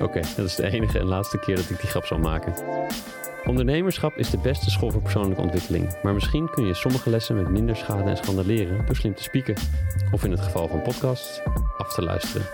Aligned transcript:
Oké, 0.00 0.20
dat 0.36 0.46
is 0.46 0.54
de 0.54 0.70
enige 0.70 0.98
en 0.98 1.06
laatste 1.06 1.38
keer 1.38 1.56
dat 1.56 1.70
ik 1.70 1.80
die 1.80 1.88
grap 1.88 2.04
zal 2.04 2.18
maken. 2.18 2.54
Ondernemerschap 3.44 4.16
is 4.16 4.30
de 4.30 4.38
beste 4.38 4.70
school 4.70 4.90
voor 4.90 5.02
persoonlijke 5.02 5.42
ontwikkeling, 5.42 6.02
maar 6.02 6.14
misschien 6.14 6.50
kun 6.50 6.66
je 6.66 6.74
sommige 6.74 7.10
lessen 7.10 7.36
met 7.36 7.48
minder 7.48 7.76
schade 7.76 8.10
en 8.10 8.16
schande 8.16 8.46
leren 8.46 8.86
door 8.86 8.96
slim 8.96 9.14
te 9.14 9.22
spieken. 9.22 9.54
Of 10.12 10.24
in 10.24 10.30
het 10.30 10.40
geval 10.40 10.68
van 10.68 10.82
podcasts, 10.82 11.40
af 11.78 11.94
te 11.94 12.02
luisteren. 12.02 12.46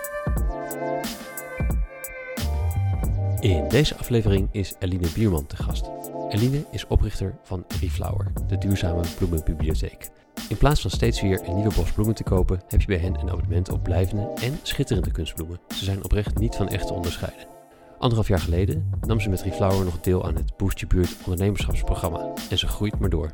In 3.39 3.67
deze 3.69 3.95
aflevering 3.95 4.49
is 4.51 4.75
Eline 4.79 5.07
Bierman 5.13 5.45
te 5.45 5.55
gast. 5.55 5.89
Eline 6.29 6.65
is 6.71 6.87
oprichter 6.87 7.35
van 7.43 7.65
Reflower, 7.81 8.31
de 8.47 8.57
duurzame 8.57 9.01
bloemenbibliotheek. 9.17 10.09
In 10.49 10.57
plaats 10.57 10.81
van 10.81 10.89
steeds 10.89 11.21
weer 11.21 11.41
een 11.45 11.55
nieuwe 11.55 11.75
bos 11.75 11.91
bloemen 11.91 12.15
te 12.15 12.23
kopen, 12.23 12.61
heb 12.67 12.81
je 12.81 12.87
bij 12.87 12.97
hen 12.97 13.19
een 13.19 13.29
abonnement 13.29 13.69
op 13.69 13.83
blijvende 13.83 14.31
en 14.41 14.59
schitterende 14.63 15.11
kunstbloemen. 15.11 15.59
Ze 15.67 15.83
zijn 15.83 16.03
oprecht 16.03 16.39
niet 16.39 16.55
van 16.55 16.67
echt 16.67 16.87
te 16.87 16.93
onderscheiden. 16.93 17.47
Anderhalf 17.97 18.27
jaar 18.27 18.39
geleden 18.39 18.89
nam 19.07 19.19
ze 19.19 19.29
met 19.29 19.41
Reflower 19.41 19.85
nog 19.85 19.99
deel 19.99 20.25
aan 20.25 20.35
het 20.35 20.57
Boost 20.57 20.79
Je 20.79 20.87
Buurt 20.87 21.15
ondernemerschapsprogramma 21.23 22.33
en 22.49 22.57
ze 22.57 22.67
groeit 22.67 22.99
maar 22.99 23.09
door. 23.09 23.31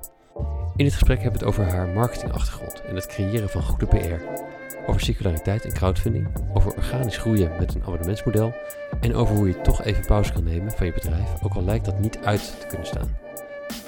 In 0.75 0.85
het 0.85 0.93
gesprek 0.93 1.21
hebben 1.21 1.39
we 1.39 1.45
het 1.45 1.57
over 1.57 1.73
haar 1.73 1.87
marketingachtergrond 1.87 2.81
en 2.81 2.95
het 2.95 3.05
creëren 3.05 3.49
van 3.49 3.63
goede 3.63 3.85
PR, 3.85 4.41
over 4.87 5.01
circulariteit 5.01 5.65
en 5.65 5.73
crowdfunding, 5.73 6.27
over 6.53 6.75
organisch 6.75 7.17
groeien 7.17 7.51
met 7.59 7.75
een 7.75 7.81
abonnementsmodel 7.81 8.53
en 9.01 9.15
over 9.15 9.35
hoe 9.35 9.47
je 9.47 9.61
toch 9.61 9.83
even 9.83 10.05
pauze 10.05 10.33
kan 10.33 10.43
nemen 10.43 10.71
van 10.71 10.85
je 10.85 10.93
bedrijf, 10.93 11.43
ook 11.43 11.53
al 11.53 11.63
lijkt 11.63 11.85
dat 11.85 11.99
niet 11.99 12.17
uit 12.23 12.55
te 12.59 12.67
kunnen 12.67 12.87
staan. 12.87 13.30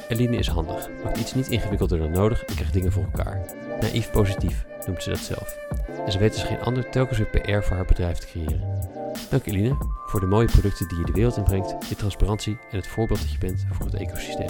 Eline 0.08 0.38
is 0.38 0.48
handig, 0.48 0.90
maakt 1.04 1.18
iets 1.18 1.34
niet 1.34 1.50
ingewikkelder 1.50 2.00
dan 2.00 2.12
nodig 2.12 2.44
en 2.44 2.56
krijgt 2.56 2.74
dingen 2.74 2.92
voor 2.92 3.04
elkaar. 3.04 3.56
Naïef 3.80 4.12
positief 4.12 4.66
noemt 4.86 5.04
ze 5.04 5.10
dat 5.10 5.20
zelf. 5.20 5.58
En 6.06 6.12
ze 6.12 6.20
weet 6.20 6.34
dus 6.34 6.44
geen 6.44 6.60
ander 6.60 6.90
telkens 6.90 7.18
weer 7.18 7.30
PR 7.30 7.68
voor 7.68 7.76
haar 7.76 7.86
bedrijf 7.86 8.18
te 8.18 8.28
creëren. 8.28 8.90
Dank 9.30 9.46
Eline 9.46 9.76
voor 10.06 10.20
de 10.20 10.26
mooie 10.26 10.48
producten 10.48 10.88
die 10.88 10.98
je 10.98 11.06
de 11.06 11.12
wereld 11.12 11.38
inbrengt, 11.38 11.90
je 11.90 11.96
transparantie 11.96 12.58
en 12.72 12.78
het 12.78 12.88
voorbeeld 12.88 13.20
dat 13.20 13.32
je 13.32 13.38
bent 13.38 13.66
voor 13.72 13.86
het 13.86 13.96
ecosysteem. 13.96 14.50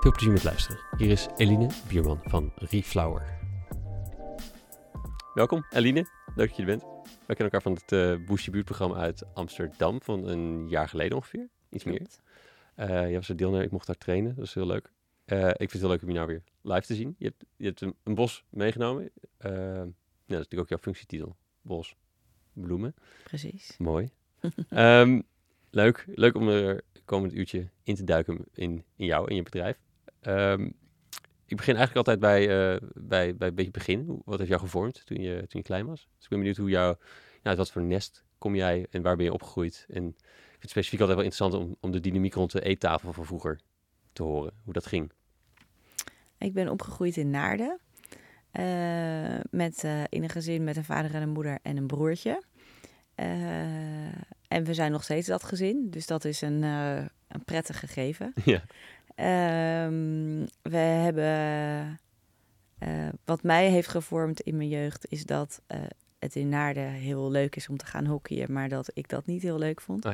Veel 0.00 0.10
plezier 0.10 0.32
met 0.32 0.44
luisteren. 0.44 0.80
Hier 0.96 1.10
is 1.10 1.26
Eline 1.36 1.68
Bierman 1.88 2.20
van 2.24 2.52
Reflower. 2.54 3.38
Welkom 5.34 5.66
Eline, 5.70 6.06
leuk 6.34 6.48
dat 6.48 6.56
je 6.56 6.62
er 6.62 6.68
bent. 6.68 6.82
We 7.26 7.34
kennen 7.34 7.52
elkaar 7.52 7.62
van 7.62 7.72
het 7.72 7.92
uh, 7.92 8.26
Boosje 8.26 8.50
Buurtprogramma 8.50 8.96
uit 8.96 9.24
Amsterdam 9.34 10.02
van 10.02 10.26
een 10.28 10.68
jaar 10.68 10.88
geleden 10.88 11.16
ongeveer, 11.16 11.48
iets 11.70 11.84
meer. 11.84 12.06
Je 12.86 13.14
was 13.14 13.28
er 13.28 13.36
deelnemer, 13.36 13.64
ik 13.64 13.70
mocht 13.70 13.86
daar 13.86 13.98
trainen, 13.98 14.34
dat 14.34 14.44
is 14.44 14.54
heel 14.54 14.66
leuk. 14.66 14.92
Uh, 15.32 15.48
ik 15.48 15.56
vind 15.56 15.72
het 15.72 15.80
heel 15.80 15.90
leuk 15.90 16.02
om 16.02 16.08
je 16.08 16.14
nou 16.14 16.26
weer 16.26 16.42
live 16.62 16.86
te 16.86 16.94
zien. 16.94 17.14
Je 17.18 17.24
hebt, 17.24 17.44
je 17.56 17.66
hebt 17.66 17.80
een, 17.80 17.94
een 18.02 18.14
bos 18.14 18.44
meegenomen. 18.50 19.02
Uh, 19.04 19.10
ja, 19.40 19.84
dat 19.84 19.92
is 20.26 20.26
natuurlijk 20.26 20.60
ook 20.60 20.68
jouw 20.68 20.78
functietitel. 20.78 21.36
Bos, 21.62 21.96
bloemen. 22.52 22.94
Precies. 23.22 23.74
Mooi. 23.78 24.08
um, 24.70 25.22
leuk. 25.70 26.04
Leuk 26.14 26.34
om 26.34 26.48
er 26.48 26.82
komend 27.04 27.32
uurtje 27.32 27.70
in 27.82 27.94
te 27.94 28.04
duiken 28.04 28.44
in, 28.54 28.84
in 28.96 29.06
jou 29.06 29.28
en 29.28 29.34
je 29.34 29.42
bedrijf. 29.42 29.80
Um, 30.22 30.74
ik 31.46 31.56
begin 31.56 31.76
eigenlijk 31.76 32.08
altijd 32.08 32.20
bij, 32.20 32.72
uh, 32.72 32.88
bij, 32.94 33.36
bij 33.36 33.48
een 33.48 33.54
beetje 33.54 33.70
begin. 33.70 34.22
Wat 34.24 34.38
heeft 34.38 34.50
jou 34.50 34.62
gevormd 34.62 35.06
toen 35.06 35.22
je, 35.22 35.36
toen 35.36 35.60
je 35.60 35.62
klein 35.62 35.86
was? 35.86 36.08
Dus 36.14 36.24
ik 36.24 36.28
ben 36.28 36.38
benieuwd 36.38 36.56
hoe 36.56 36.70
jou, 36.70 36.96
nou, 37.42 37.56
wat 37.56 37.70
voor 37.70 37.82
nest 37.82 38.24
kom 38.38 38.54
jij 38.54 38.86
en 38.90 39.02
waar 39.02 39.16
ben 39.16 39.24
je 39.24 39.32
opgegroeid? 39.32 39.86
En 39.88 40.16
vind 40.58 40.62
het 40.62 40.70
specifiek 40.70 41.00
altijd 41.00 41.18
wel 41.18 41.26
interessant 41.26 41.64
om, 41.64 41.76
om 41.80 41.90
de 41.90 42.00
dynamiek 42.00 42.34
rond 42.34 42.52
de 42.52 42.60
eettafel 42.60 43.12
van 43.12 43.26
vroeger 43.26 43.60
te 44.12 44.22
horen. 44.22 44.52
Hoe 44.64 44.72
dat 44.72 44.86
ging. 44.86 45.12
Ik 46.38 46.52
ben 46.52 46.68
opgegroeid 46.68 47.16
in 47.16 47.30
Naarden. 47.30 47.78
Uh, 48.52 49.40
met, 49.50 49.84
uh, 49.84 50.02
in 50.08 50.22
een 50.22 50.28
gezin 50.28 50.64
met 50.64 50.76
een 50.76 50.84
vader 50.84 51.14
en 51.14 51.22
een 51.22 51.28
moeder 51.28 51.58
en 51.62 51.76
een 51.76 51.86
broertje. 51.86 52.42
Uh, 53.16 53.26
en 54.48 54.64
we 54.64 54.74
zijn 54.74 54.92
nog 54.92 55.02
steeds 55.02 55.26
dat 55.26 55.42
gezin. 55.42 55.90
Dus 55.90 56.06
dat 56.06 56.24
is 56.24 56.40
een, 56.40 56.62
een 56.62 57.44
prettig 57.44 57.78
gegeven. 57.78 58.32
Ja. 58.44 58.62
Um, 59.84 60.46
we 60.62 60.76
hebben. 60.76 62.00
wat 63.24 63.42
mij 63.42 63.68
heeft 63.70 63.88
gevormd 63.88 64.40
in 64.40 64.56
mijn 64.56 64.68
jeugd 64.68 65.06
is 65.08 65.24
dat 65.24 65.62
het 66.18 66.36
in 66.36 66.48
Naarden 66.48 66.88
heel 66.90 67.30
leuk 67.30 67.56
is 67.56 67.68
om 67.68 67.76
te 67.76 67.86
gaan 67.86 68.06
hockeyen. 68.06 68.52
Maar 68.52 68.68
dat 68.68 68.90
ik 68.94 69.08
dat 69.08 69.26
niet 69.26 69.42
heel 69.42 69.58
leuk 69.58 69.80
vond. 69.80 70.04
Oh 70.04 70.12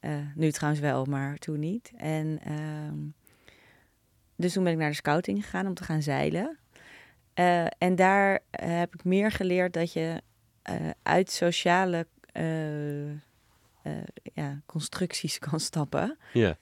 ja. 0.00 0.32
nu 0.34 0.50
trouwens 0.50 0.82
wel, 0.82 1.04
maar 1.04 1.36
toen 1.36 1.58
niet. 1.58 1.92
En. 1.96 2.52
Um, 2.52 3.14
dus 4.36 4.52
toen 4.52 4.64
ben 4.64 4.72
ik 4.72 4.78
naar 4.78 4.90
de 4.90 4.96
scouting 4.96 5.44
gegaan 5.44 5.66
om 5.66 5.74
te 5.74 5.84
gaan 5.84 6.02
zeilen. 6.02 6.58
Uh, 7.34 7.66
en 7.78 7.94
daar 7.94 8.32
uh, 8.32 8.38
heb 8.78 8.94
ik 8.94 9.04
meer 9.04 9.30
geleerd 9.30 9.72
dat 9.72 9.92
je 9.92 10.22
uit 11.02 11.30
sociale 11.30 12.06
ja, 14.34 14.60
constructies 14.66 15.38
kan 15.50 15.60
stappen. 15.60 16.18
Ja. 16.32 16.56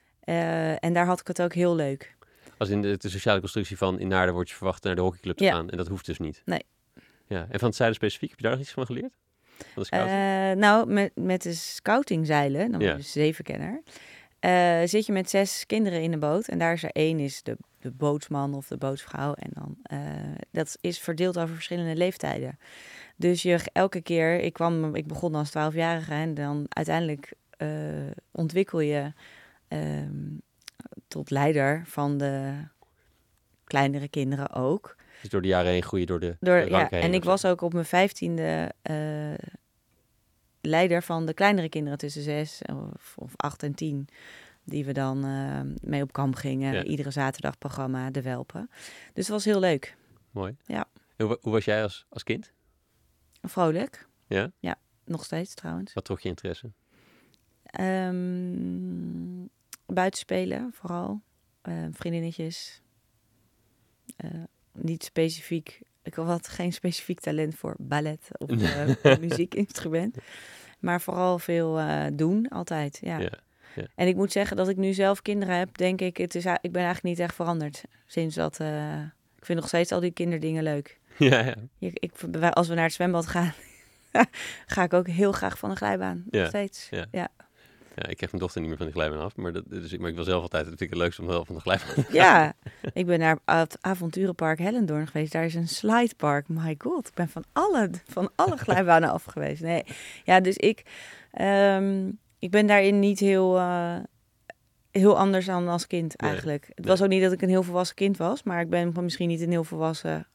en 0.78 0.92
daar 0.92 1.06
had 1.06 1.20
ik 1.20 1.26
het 1.26 1.42
ook 1.42 1.54
heel 1.54 1.74
leuk. 1.74 2.16
Als 2.58 2.68
in 2.68 2.82
de, 2.82 2.96
de 2.96 3.08
sociale 3.08 3.40
constructie 3.40 3.76
van 3.76 3.98
in 4.00 4.08
Naarden 4.08 4.34
wordt 4.34 4.50
je 4.50 4.56
verwacht 4.56 4.84
naar 4.84 4.94
de 4.94 5.00
hockeyclub 5.00 5.36
te 5.36 5.44
Ja. 5.44 5.52
gaan. 5.52 5.70
En 5.70 5.76
dat 5.76 5.88
hoeft 5.88 6.06
dus 6.06 6.18
niet. 6.18 6.42
Nee. 6.44 6.64
Ja. 7.26 7.46
En 7.50 7.58
van 7.58 7.68
het 7.68 7.76
zeilen 7.76 7.96
specifiek, 7.98 8.28
heb 8.28 8.38
je 8.38 8.44
daar 8.44 8.52
nog 8.52 8.62
iets 8.62 8.72
van 8.72 8.86
geleerd? 8.86 9.12
Van 9.56 9.82
de 9.82 9.84
scouting? 9.84 10.60
nou, 10.60 10.92
met, 10.92 11.12
met 11.14 11.42
de 11.42 11.52
scouting 11.52 12.26
zeilen, 12.26 12.70
dan 12.70 12.78
ben 12.78 12.88
Ja. 12.88 12.94
dus 12.94 13.12
zevenkenner, 13.12 13.82
uh, 14.40 14.80
zit 14.84 15.06
je 15.06 15.12
met 15.12 15.30
zes 15.30 15.66
kinderen 15.66 16.02
in 16.02 16.10
de 16.10 16.18
boot. 16.18 16.48
En 16.48 16.58
daar 16.58 16.72
is 16.72 16.82
er 16.82 16.90
één 16.90 17.18
is 17.18 17.42
de, 17.42 17.56
de 17.80 17.90
bootsman 17.90 18.54
of 18.54 18.68
de 18.68 18.76
bootsvrouw. 18.76 19.34
En 19.34 19.50
dan, 19.54 19.76
uh, 19.92 20.34
dat 20.50 20.76
is 20.80 20.98
verdeeld 20.98 21.38
over 21.38 21.54
verschillende 21.54 21.96
leeftijden. 21.96 22.58
Dus 23.16 23.42
je 23.42 23.60
elke 23.72 24.00
keer, 24.00 24.40
ik, 24.40 24.52
kwam, 24.52 24.94
ik 24.94 25.06
begon 25.06 25.34
als 25.34 25.50
twaalfjarige 25.50 26.12
en 26.12 26.34
dan 26.34 26.66
uiteindelijk 26.68 27.32
ontwikkel 28.30 28.80
je 28.80 29.12
tot 31.08 31.30
leider 31.30 31.82
van 31.86 32.18
de 32.18 32.52
kleinere 33.64 34.08
kinderen 34.08 34.50
ook. 34.50 34.96
Dus 35.22 35.30
door 35.30 35.42
de 35.42 35.48
jaren 35.48 35.70
heen 35.70 35.82
groei 35.82 36.00
je 36.00 36.06
door 36.06 36.20
de, 36.20 36.36
door, 36.40 36.60
de 36.60 36.70
ja, 36.70 36.86
heen. 36.90 37.00
En 37.00 37.14
ik 37.14 37.24
was 37.24 37.44
ook 37.44 37.60
op 37.60 37.72
mijn 37.72 37.84
vijftiende 37.84 38.72
leider 40.60 41.02
van 41.02 41.26
de 41.26 41.34
kleinere 41.34 41.68
kinderen 41.68 41.98
tussen 41.98 42.22
zes 42.22 42.62
of, 42.94 43.14
of 43.16 43.32
acht 43.36 43.62
en 43.62 43.74
tien. 43.74 44.08
Die 44.64 44.84
we 44.84 44.92
dan 44.92 45.26
uh, 45.26 45.60
mee 45.80 46.02
op 46.02 46.12
kamp 46.12 46.34
gingen. 46.34 46.74
Ja. 46.74 46.82
Iedere 46.82 47.10
zaterdag 47.10 47.58
programma, 47.58 48.10
de 48.10 48.22
Welpen. 48.22 48.70
Dus 49.12 49.26
het 49.26 49.28
was 49.28 49.44
heel 49.44 49.60
leuk. 49.60 49.96
Mooi. 50.30 50.56
Ja. 50.66 50.84
Hoe, 51.16 51.38
hoe 51.40 51.52
was 51.52 51.64
jij 51.64 51.82
als, 51.82 52.06
als 52.08 52.22
kind? 52.22 52.52
Vrolijk. 53.42 54.08
Ja? 54.26 54.52
Ja, 54.58 54.76
nog 55.04 55.24
steeds 55.24 55.54
trouwens. 55.54 55.92
Wat 55.92 56.04
trok 56.04 56.20
je 56.20 56.28
interesse? 56.28 56.70
Um, 57.80 59.48
buitenspelen 59.86 60.70
vooral. 60.72 61.22
Uh, 61.68 61.86
vriendinnetjes. 61.90 62.82
Uh, 64.24 64.42
niet 64.72 65.04
specifiek 65.04 65.80
ik 66.02 66.14
had 66.14 66.48
geen 66.48 66.72
specifiek 66.72 67.20
talent 67.20 67.54
voor 67.54 67.74
ballet 67.78 68.28
of 68.30 68.50
uh, 69.02 69.16
muziekinstrument. 69.20 70.16
Maar 70.78 71.00
vooral 71.00 71.38
veel 71.38 71.80
uh, 71.80 72.04
doen, 72.12 72.48
altijd. 72.48 72.98
Ja. 73.02 73.18
Ja, 73.18 73.32
ja. 73.74 73.86
En 73.94 74.06
ik 74.06 74.16
moet 74.16 74.32
zeggen 74.32 74.56
dat 74.56 74.68
ik 74.68 74.76
nu 74.76 74.92
zelf 74.92 75.22
kinderen 75.22 75.56
heb, 75.56 75.76
denk 75.76 76.00
ik, 76.00 76.16
het 76.16 76.34
is, 76.34 76.44
ik 76.44 76.72
ben 76.72 76.82
eigenlijk 76.82 77.02
niet 77.02 77.18
echt 77.18 77.34
veranderd. 77.34 77.84
Sinds 78.06 78.34
dat, 78.34 78.60
uh, 78.60 79.00
ik 79.36 79.44
vind 79.44 79.58
nog 79.58 79.68
steeds 79.68 79.92
al 79.92 80.00
die 80.00 80.10
kinderdingen 80.12 80.62
leuk. 80.62 81.00
Ja, 81.18 81.38
ja. 81.38 81.54
Ik, 81.78 81.98
ik, 81.98 82.12
als 82.50 82.68
we 82.68 82.74
naar 82.74 82.84
het 82.84 82.92
zwembad 82.92 83.26
gaan, 83.26 83.52
ga 84.66 84.82
ik 84.82 84.92
ook 84.92 85.06
heel 85.06 85.32
graag 85.32 85.58
van 85.58 85.70
de 85.70 85.76
glijbaan. 85.76 86.24
Ja, 86.30 86.38
Nog 86.40 86.48
steeds. 86.48 86.88
ja. 86.90 87.06
ja. 87.10 87.28
Ja, 87.94 88.08
ik 88.08 88.16
krijg 88.16 88.32
mijn 88.32 88.42
dochter 88.42 88.60
niet 88.60 88.68
meer 88.68 88.78
van 88.78 88.86
de 88.86 88.92
glijbaan 88.92 89.20
af, 89.20 89.36
maar, 89.36 89.52
dat, 89.52 89.64
dus, 89.66 89.96
maar 89.96 90.08
ik 90.08 90.14
wil 90.14 90.24
zelf 90.24 90.42
altijd, 90.42 90.64
dat 90.64 90.78
vind 90.78 90.90
ik 90.90 90.90
het 90.90 90.98
leukst 90.98 91.18
om 91.18 91.26
wel 91.26 91.44
van 91.44 91.54
de 91.54 91.60
glijbaan. 91.60 92.04
Ja, 92.10 92.52
ik 92.92 93.06
ben 93.06 93.18
naar 93.18 93.38
het 93.44 93.78
avonturenpark 93.80 94.58
Hellendoorn 94.58 95.06
geweest. 95.06 95.32
Daar 95.32 95.44
is 95.44 95.54
een 95.54 95.68
slidepark. 95.68 96.48
My 96.48 96.74
god, 96.78 97.08
ik 97.08 97.14
ben 97.14 97.28
van 97.28 97.44
alle, 97.52 97.90
van 98.04 98.30
alle 98.34 98.56
glijbanen 98.64 99.10
af 99.10 99.24
geweest. 99.24 99.62
Nee, 99.62 99.84
ja, 100.24 100.40
dus 100.40 100.56
ik, 100.56 100.82
um, 101.40 102.18
ik 102.38 102.50
ben 102.50 102.66
daarin 102.66 102.98
niet 102.98 103.18
heel, 103.18 103.58
uh, 103.58 103.96
heel 104.90 105.18
anders 105.18 105.46
dan 105.46 105.68
als 105.68 105.86
kind 105.86 106.16
eigenlijk. 106.16 106.62
Nee, 106.62 106.72
het 106.74 106.86
was 106.86 107.02
ook 107.02 107.08
niet 107.08 107.22
dat 107.22 107.32
ik 107.32 107.42
een 107.42 107.48
heel 107.48 107.62
volwassen 107.62 107.96
kind 107.96 108.16
was, 108.16 108.42
maar 108.42 108.60
ik 108.60 108.70
ben 108.70 108.92
misschien 109.00 109.28
niet 109.28 109.40
een 109.40 109.50
heel 109.50 109.64
volwassen 109.64 110.26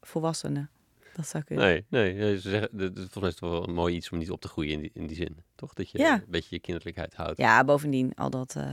volwassene. 0.00 0.68
Dat 1.16 1.26
zou 1.26 1.44
kunnen. 1.44 1.64
Nee, 1.64 1.84
nee. 1.88 2.14
nee, 2.14 2.40
Ze 2.40 2.50
zeggen, 2.50 2.78
dat- 2.78 2.92
volgens 2.94 3.14
mij 3.14 3.28
is 3.28 3.34
het 3.34 3.40
wel 3.40 3.68
een 3.68 3.74
mooi 3.74 3.94
iets 3.94 4.10
om 4.10 4.18
niet 4.18 4.30
op 4.30 4.40
te 4.40 4.48
groeien 4.48 4.72
in 4.72 4.80
die, 4.80 4.90
in 4.94 5.06
die 5.06 5.16
zin. 5.16 5.36
Toch? 5.54 5.74
Dat 5.74 5.90
je 5.90 5.98
Ja. 5.98 6.14
een 6.14 6.24
beetje 6.28 6.54
je 6.54 6.60
kinderlijkheid 6.60 7.14
houdt. 7.14 7.38
Ja, 7.38 7.64
bovendien 7.64 8.14
al 8.14 8.30
dat 8.30 8.56
eh, 8.56 8.72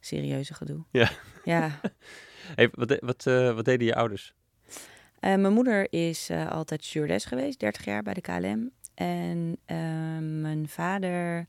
serieuze 0.00 0.54
gedoe. 0.54 0.84
Ja. 0.90 1.10
Ja. 1.44 1.70
Hey, 2.54 2.68
wat, 2.72 2.96
wat, 3.00 3.26
eh, 3.26 3.54
wat 3.54 3.64
deden 3.64 3.86
je 3.86 3.94
ouders? 3.94 4.34
Eh, 5.20 5.34
mijn 5.34 5.52
moeder 5.52 5.92
is 5.92 6.30
altijd 6.30 6.84
stewardess 6.84 7.24
geweest, 7.24 7.60
30 7.60 7.84
jaar 7.84 8.02
bij 8.02 8.14
de 8.14 8.20
KLM. 8.20 8.70
En 8.94 9.58
mijn 10.40 10.68
vader 10.68 11.46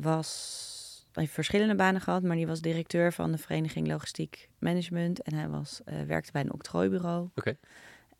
was, 0.00 1.06
heeft 1.12 1.32
verschillende 1.32 1.74
banen 1.74 2.00
gehad, 2.00 2.22
maar 2.22 2.36
die 2.36 2.46
was 2.46 2.60
directeur 2.60 3.12
van 3.12 3.32
de 3.32 3.38
Vereniging 3.38 3.86
Logistiek 3.86 4.48
Management. 4.58 5.22
En 5.22 5.34
hij 5.34 5.48
was, 5.48 5.80
werkte 6.06 6.32
bij 6.32 6.42
een 6.42 6.52
octrooibureau. 6.52 7.28
Oké. 7.34 7.56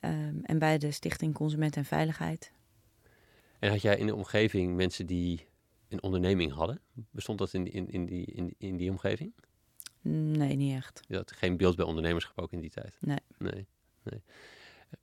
Ehm, 0.00 0.38
en 0.42 0.58
bij 0.58 0.78
de 0.78 0.90
Stichting 0.90 1.34
Consument 1.34 1.76
en 1.76 1.84
Veiligheid. 1.84 2.52
En 3.58 3.70
had 3.70 3.82
jij 3.82 3.96
in 3.96 4.06
de 4.06 4.14
omgeving 4.14 4.76
mensen 4.76 5.06
die 5.06 5.46
een 5.88 6.02
onderneming 6.02 6.52
hadden? 6.52 6.80
Bestond 7.10 7.38
dat 7.38 7.52
in, 7.54 7.72
in, 7.72 7.90
in, 7.90 8.06
die, 8.06 8.26
in, 8.26 8.54
in 8.58 8.76
die 8.76 8.90
omgeving? 8.90 9.34
Nee, 10.02 10.56
niet 10.56 10.76
echt. 10.76 11.00
Je 11.08 11.16
had 11.16 11.32
geen 11.32 11.56
beeld 11.56 11.76
bij 11.76 11.84
ondernemerschap 11.84 12.38
ook 12.38 12.52
in 12.52 12.60
die 12.60 12.70
tijd? 12.70 12.96
Nee. 13.00 13.18
Nee, 13.38 13.66
nee. 14.02 14.22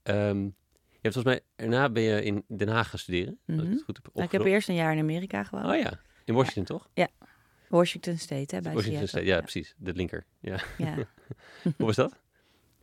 Ehm, 0.03 0.43
je 0.89 0.99
hebt 1.01 1.13
volgens 1.13 1.23
mij, 1.23 1.41
daarna 1.55 1.89
ben 1.89 2.03
je 2.03 2.23
in 2.23 2.43
Den 2.47 2.67
Haag 2.67 2.89
gaan 2.89 2.99
studeren. 2.99 3.39
Mhm. 3.45 3.59
het 3.59 3.83
goed 3.83 3.95
heb 3.95 4.13
Nou, 4.13 4.25
ik 4.25 4.31
heb 4.31 4.45
eerst 4.45 4.69
een 4.69 4.75
jaar 4.75 4.93
in 4.93 4.99
Amerika 4.99 5.43
gewoond. 5.43 5.65
Oh 5.65 5.75
ja, 5.75 5.99
in 6.25 6.33
Washington 6.33 6.77
toch? 6.77 6.89
Washington 7.69 8.17
State, 8.17 8.55
hè, 8.55 8.61
bij 8.61 8.73
Washington 8.73 8.83
Seattle. 8.83 9.07
State, 9.07 9.25
ja, 9.25 9.41
precies. 9.41 9.75
De 9.77 9.93
linker. 9.93 10.25
Ja. 10.39 10.59
Ja. 10.77 10.95
Hoe 11.77 11.85
was 11.85 11.95
dat? 11.95 12.19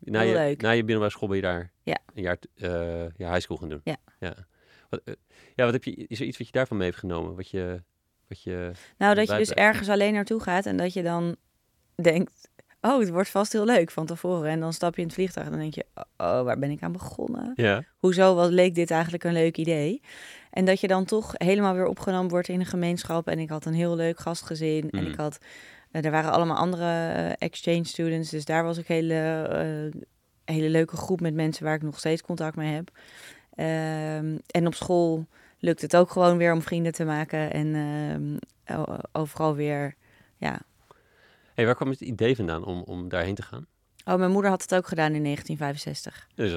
Na 0.05 0.21
Heel 0.21 0.29
je, 0.29 0.35
leuk. 0.35 0.63
Na 0.63 0.71
je 0.71 0.83
middelbare 0.83 1.11
school 1.11 1.29
ben 1.29 1.37
je 1.37 1.43
daar 1.43 1.73
Ja. 1.83 1.99
een 2.15 2.23
jaar 2.23 2.37
eh 2.55 3.09
ja, 3.17 3.29
high 3.31 3.41
school 3.41 3.57
gaan 3.57 3.69
doen. 3.69 3.81
Ja. 3.85 3.97
Ja. 4.21 4.35
Wat, 4.91 5.01
eh, 5.05 5.15
ja, 5.55 5.65
wat 5.65 5.73
heb 5.73 5.85
je, 5.85 5.95
is 5.95 6.21
er 6.21 6.27
iets 6.27 6.39
wat 6.39 6.47
je 6.47 6.53
daarvan 6.53 6.77
mee 6.77 6.87
heeft 6.87 6.99
genomen? 6.99 7.37
Wat 7.37 7.51
je, 7.51 7.83
wat 8.29 8.43
je, 8.43 8.71
Nou, 8.99 9.15
dat 9.15 9.29
je 9.29 9.37
dus 9.37 9.51
ergens 9.53 9.89
alleen 9.89 10.13
naartoe 10.13 10.41
gaat 10.41 10.67
en 10.67 10.77
dat 10.77 10.93
je 10.93 11.03
dan 11.03 11.37
denkt... 12.03 12.53
Oh, 12.81 12.99
het 13.01 13.09
wordt 13.11 13.29
vast 13.29 13.53
heel 13.53 13.65
leuk 13.65 13.91
van 13.91 14.07
tevoren. 14.07 14.51
En 14.51 14.61
dan 14.61 14.73
stap 14.73 14.95
je 14.95 15.01
in 15.01 15.07
het 15.07 15.17
vliegtuig 15.17 15.47
en 15.47 15.53
dan 15.53 15.61
denk 15.61 15.75
je... 15.75 15.85
Oh, 16.17 16.43
waar 16.43 16.59
ben 16.59 16.71
ik 16.71 16.83
aan 16.83 16.93
begonnen? 16.93 17.53
ja. 17.55 17.85
Hoezo 17.99 18.35
wat 18.35 18.51
leek 18.51 18.75
dit 18.75 18.91
eigenlijk 18.91 19.25
een 19.25 19.33
leuk 19.33 19.57
idee? 19.57 20.01
En 20.51 20.65
dat 20.65 20.81
je 20.81 20.87
dan 20.87 21.05
toch 21.05 21.33
helemaal 21.37 21.75
weer 21.75 21.87
opgenomen 21.87 22.31
wordt 22.31 22.49
in 22.49 22.61
een 22.61 22.67
gemeenschap. 22.67 23.29
En 23.29 23.39
ik 23.39 23.49
had 23.49 23.65
een 23.65 23.75
heel 23.75 23.97
leuk 23.97 24.19
gastgezin. 24.19 24.91
En 24.91 25.03
Mm. 25.05 25.11
ik 25.11 25.17
had... 25.17 25.39
eh, 25.95 26.05
er 26.05 26.11
waren 26.11 26.33
allemaal 26.33 26.57
andere 26.57 27.13
eh, 27.13 27.33
exchange 27.39 27.85
students. 27.85 28.31
Dus 28.31 28.45
daar 28.45 28.65
was 28.65 28.79
ik 28.79 28.89
een 28.89 28.95
hele, 28.95 29.43
eh, 29.43 30.01
hele 30.55 30.69
leuke 30.69 30.97
groep 30.97 31.21
met 31.21 31.35
mensen 31.35 31.65
waar 31.65 31.75
ik 31.75 31.83
nog 31.83 31.99
steeds 31.99 32.23
contact 32.23 32.57
mee 32.57 32.75
heb. 32.75 32.91
Ehm, 33.55 34.39
en 34.47 34.67
op 34.67 34.75
school 34.75 35.27
lukt 35.59 35.83
het 35.83 35.97
ook 35.97 36.11
gewoon 36.11 36.37
weer 36.37 36.53
om 36.53 36.63
vrienden 36.63 36.93
te 36.93 37.05
maken. 37.05 37.53
En 37.53 37.75
ehm, 38.67 38.87
overal 39.13 39.55
weer, 39.55 39.95
ja. 40.37 40.61
Hey, 41.55 41.65
waar 41.67 41.75
kwam 41.75 41.89
het 41.91 42.01
idee 42.01 42.37
vandaan 42.37 42.65
om, 42.65 42.83
om 42.83 43.09
daarheen 43.09 43.35
te 43.35 43.43
gaan? 43.43 43.67
Oh, 44.05 44.17
mijn 44.17 44.31
moeder 44.31 44.51
had 44.51 44.63
het 44.63 44.75
ook 44.75 44.87
gedaan 44.87 45.15
in 45.15 45.23
1965. 45.23 46.29
Dus 46.35 46.53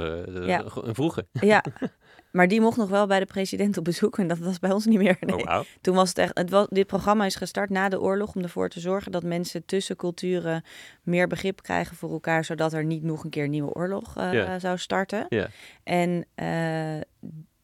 Ja. 0.45 0.63
een 0.83 0.95
vroege. 0.95 1.27
Ja, 1.31 1.63
maar 2.31 2.47
die 2.47 2.61
mocht 2.61 2.77
nog 2.77 2.89
wel 2.89 3.07
bij 3.07 3.19
de 3.19 3.25
president 3.25 3.77
op 3.77 3.83
bezoek. 3.83 4.17
En 4.17 4.27
dat 4.27 4.37
was 4.37 4.59
bij 4.59 4.71
ons 4.71 4.85
niet 4.85 4.97
meer. 4.97 5.17
Nee. 5.19 5.47
Oh. 5.47 5.59
Toen 5.81 5.95
was 5.95 6.09
het 6.09 6.17
echt. 6.17 6.37
Het 6.37 6.49
was, 6.49 6.67
dit 6.69 6.87
programma 6.87 7.25
is 7.25 7.35
gestart 7.35 7.69
na 7.69 7.89
de 7.89 8.01
oorlog 8.01 8.35
om 8.35 8.43
ervoor 8.43 8.69
te 8.69 8.79
zorgen 8.79 9.11
dat 9.11 9.23
mensen 9.23 9.65
tussen 9.65 9.95
culturen 9.95 10.63
meer 11.03 11.27
begrip 11.27 11.61
krijgen 11.61 11.95
voor 11.95 12.11
elkaar, 12.11 12.45
zodat 12.45 12.73
er 12.73 12.83
niet 12.83 13.03
nog 13.03 13.23
een 13.23 13.29
keer 13.29 13.43
een 13.43 13.49
nieuwe 13.49 13.73
oorlog 13.73 14.17
eh, 14.17 14.55
zou 14.57 14.77
starten. 14.77 15.27
En 15.83 16.25
eh, 16.35 16.99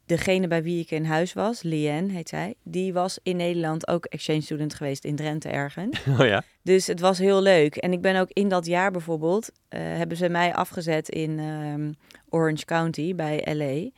degene 0.06 0.48
bij 0.48 0.64
wie 0.64 0.82
ik 0.82 0.92
in 0.92 1.06
huis 1.06 1.34
was, 1.34 1.62
Liane 1.62 2.12
heet 2.12 2.30
zij, 2.30 2.56
die 2.64 2.94
was 2.94 3.20
in 3.24 3.36
Nederland 3.36 3.88
ook 3.88 4.06
exchange 4.06 4.42
student 4.42 4.74
geweest 4.74 5.04
in 5.04 5.16
Drenthe 5.16 5.50
ergens. 5.50 6.02
Oh 6.20 6.26
ja? 6.26 6.44
Dus 6.62 6.88
het 6.88 7.00
was 7.00 7.18
heel 7.18 7.42
leuk. 7.42 7.76
En 7.76 7.94
ik 7.94 8.02
ben 8.02 8.16
ook 8.16 8.30
in 8.30 8.50
dat 8.50 8.66
jaar 8.66 8.92
bijvoorbeeld, 8.92 9.52
eh, 9.68 9.80
hebben 9.82 10.18
ze 10.18 10.30
mij 10.30 10.54
afgezet 10.54 11.10
in 11.10 11.40
ehm, 11.40 11.92
Orange 12.30 12.66
County 12.66 13.16
bij 13.16 13.48
LA. 13.54 13.90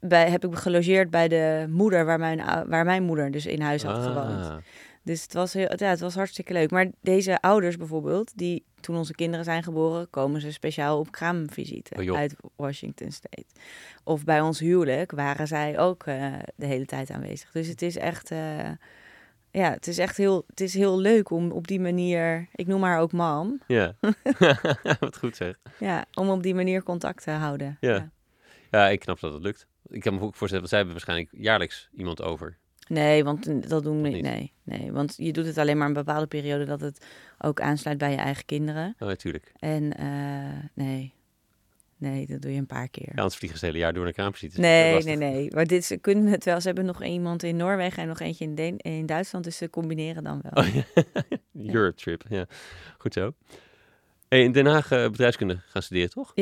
Bij, 0.00 0.30
heb 0.30 0.44
ik 0.44 0.54
gelogeerd 0.54 1.10
bij 1.10 1.28
de 1.28 1.66
moeder 1.68 2.04
waar 2.04 2.18
mijn, 2.18 2.68
waar 2.68 2.84
mijn 2.84 3.02
moeder 3.02 3.30
dus 3.30 3.46
in 3.46 3.60
huis 3.60 3.82
had 3.82 4.02
gewoond. 4.02 4.44
Ah, 4.44 4.56
Dus 5.02 5.22
het 5.22 5.32
was, 5.32 5.52
heel, 5.52 5.72
ja, 5.76 5.88
het 5.88 6.00
was 6.00 6.14
hartstikke 6.14 6.52
leuk. 6.52 6.70
Maar 6.70 6.86
deze 7.00 7.40
ouders 7.40 7.76
bijvoorbeeld, 7.76 8.32
die 8.38 8.64
toen 8.80 8.96
onze 8.96 9.14
kinderen 9.14 9.44
zijn 9.44 9.62
geboren, 9.62 10.10
komen 10.10 10.40
ze 10.40 10.52
speciaal 10.52 10.98
op 10.98 11.10
kraamvisite 11.10 12.10
Oh, 12.10 12.16
uit 12.16 12.34
Washington 12.56 13.10
State. 13.10 13.46
Of 14.04 14.24
bij 14.24 14.40
ons 14.40 14.58
huwelijk 14.60 15.10
waren 15.10 15.46
zij 15.46 15.78
ook 15.78 16.06
eh, 16.06 16.32
de 16.56 16.66
hele 16.66 16.86
tijd 16.86 17.10
aanwezig. 17.10 17.50
Dus 17.50 17.66
het 17.66 17.82
is 17.82 17.96
echt, 17.96 18.30
eh, 18.30 18.70
ja, 19.50 19.70
het 19.70 19.86
is 19.86 19.98
echt 19.98 20.16
heel, 20.16 20.44
het 20.46 20.60
is 20.60 20.74
heel 20.74 20.98
leuk 20.98 21.30
om 21.30 21.50
op 21.50 21.66
die 21.66 21.80
manier, 21.80 22.46
ik 22.54 22.66
noem 22.66 22.82
haar 22.82 23.00
ook 23.00 23.12
mam, 23.12 23.60
ja. 23.66 23.94
Wat 25.00 25.16
goed 25.18 25.36
zeg. 25.36 25.58
ja, 25.78 26.04
om 26.14 26.28
op 26.28 26.42
die 26.42 26.54
manier 26.54 26.82
contact 26.82 27.22
te 27.22 27.30
houden. 27.30 27.76
Ja. 27.80 28.10
Ja, 28.70 28.88
ik 28.88 29.00
knap 29.00 29.20
dat 29.20 29.32
het 29.32 29.42
lukt. 29.42 29.66
Ik 29.88 30.00
kan 30.00 30.14
me 30.14 30.20
ook 30.20 30.34
voorstellen, 30.34 30.56
want 30.58 30.68
zij 30.68 30.78
hebben 30.78 30.96
waarschijnlijk 30.96 31.42
jaarlijks 31.44 31.88
iemand 31.96 32.22
over. 32.22 32.56
Nee, 32.88 33.24
want 33.24 33.68
dat 33.68 33.82
doen 33.82 34.02
we 34.02 34.08
niet. 34.08 34.22
Nee, 34.22 34.52
nee, 34.62 34.92
want 34.92 35.14
je 35.16 35.32
doet 35.32 35.46
het 35.46 35.58
alleen 35.58 35.78
maar 35.78 35.86
een 35.86 35.92
bepaalde 35.92 36.26
periode 36.26 36.64
dat 36.64 36.80
het 36.80 37.06
ook 37.38 37.60
aansluit 37.60 37.98
bij 37.98 38.10
je 38.10 38.16
eigen 38.16 38.44
kinderen. 38.44 38.94
Oh, 38.98 39.08
natuurlijk. 39.08 39.52
En 39.58 39.96
eh, 39.96 40.64
nee, 40.74 41.12
nee, 41.96 42.26
dat 42.26 42.42
doe 42.42 42.52
je 42.52 42.58
een 42.58 42.66
paar 42.66 42.88
keer. 42.88 43.06
Ja, 43.06 43.14
anders 43.16 43.36
vliegen 43.36 43.58
ze 43.58 43.64
het 43.64 43.74
hele 43.74 43.84
jaar 43.84 43.94
door 43.94 44.04
naar 44.04 44.12
kraamvisite. 44.12 44.60
nee, 44.60 45.02
nee, 45.02 45.16
nee. 45.16 45.50
Maar 45.54 45.66
dit, 45.66 45.84
ze 45.84 45.96
kunnen 45.96 46.26
het 46.26 46.44
wel. 46.44 46.60
Ze 46.60 46.66
hebben 46.66 46.84
nog 46.84 47.04
iemand 47.04 47.42
in 47.42 47.56
Noorwegen 47.56 48.02
en 48.02 48.08
nog 48.08 48.20
eentje 48.20 48.52
in, 48.54 48.76
in 48.76 49.06
Duitsland. 49.06 49.44
Dus 49.44 49.56
ze 49.56 49.70
combineren 49.70 50.24
dan 50.24 50.40
wel. 50.42 50.64
Oh, 50.64 50.74
ja. 51.52 51.72
Eurotrip, 51.72 52.24
ja. 52.28 52.46
Goed 52.98 53.12
zo. 53.12 53.32
Hey, 54.28 54.42
in 54.42 54.52
Den 54.52 54.66
Haag 54.66 54.90
eh, 54.90 55.10
bedrijfskunde 55.10 55.58
gaan 55.66 55.82
studeren, 55.82 56.10
toch? 56.10 56.32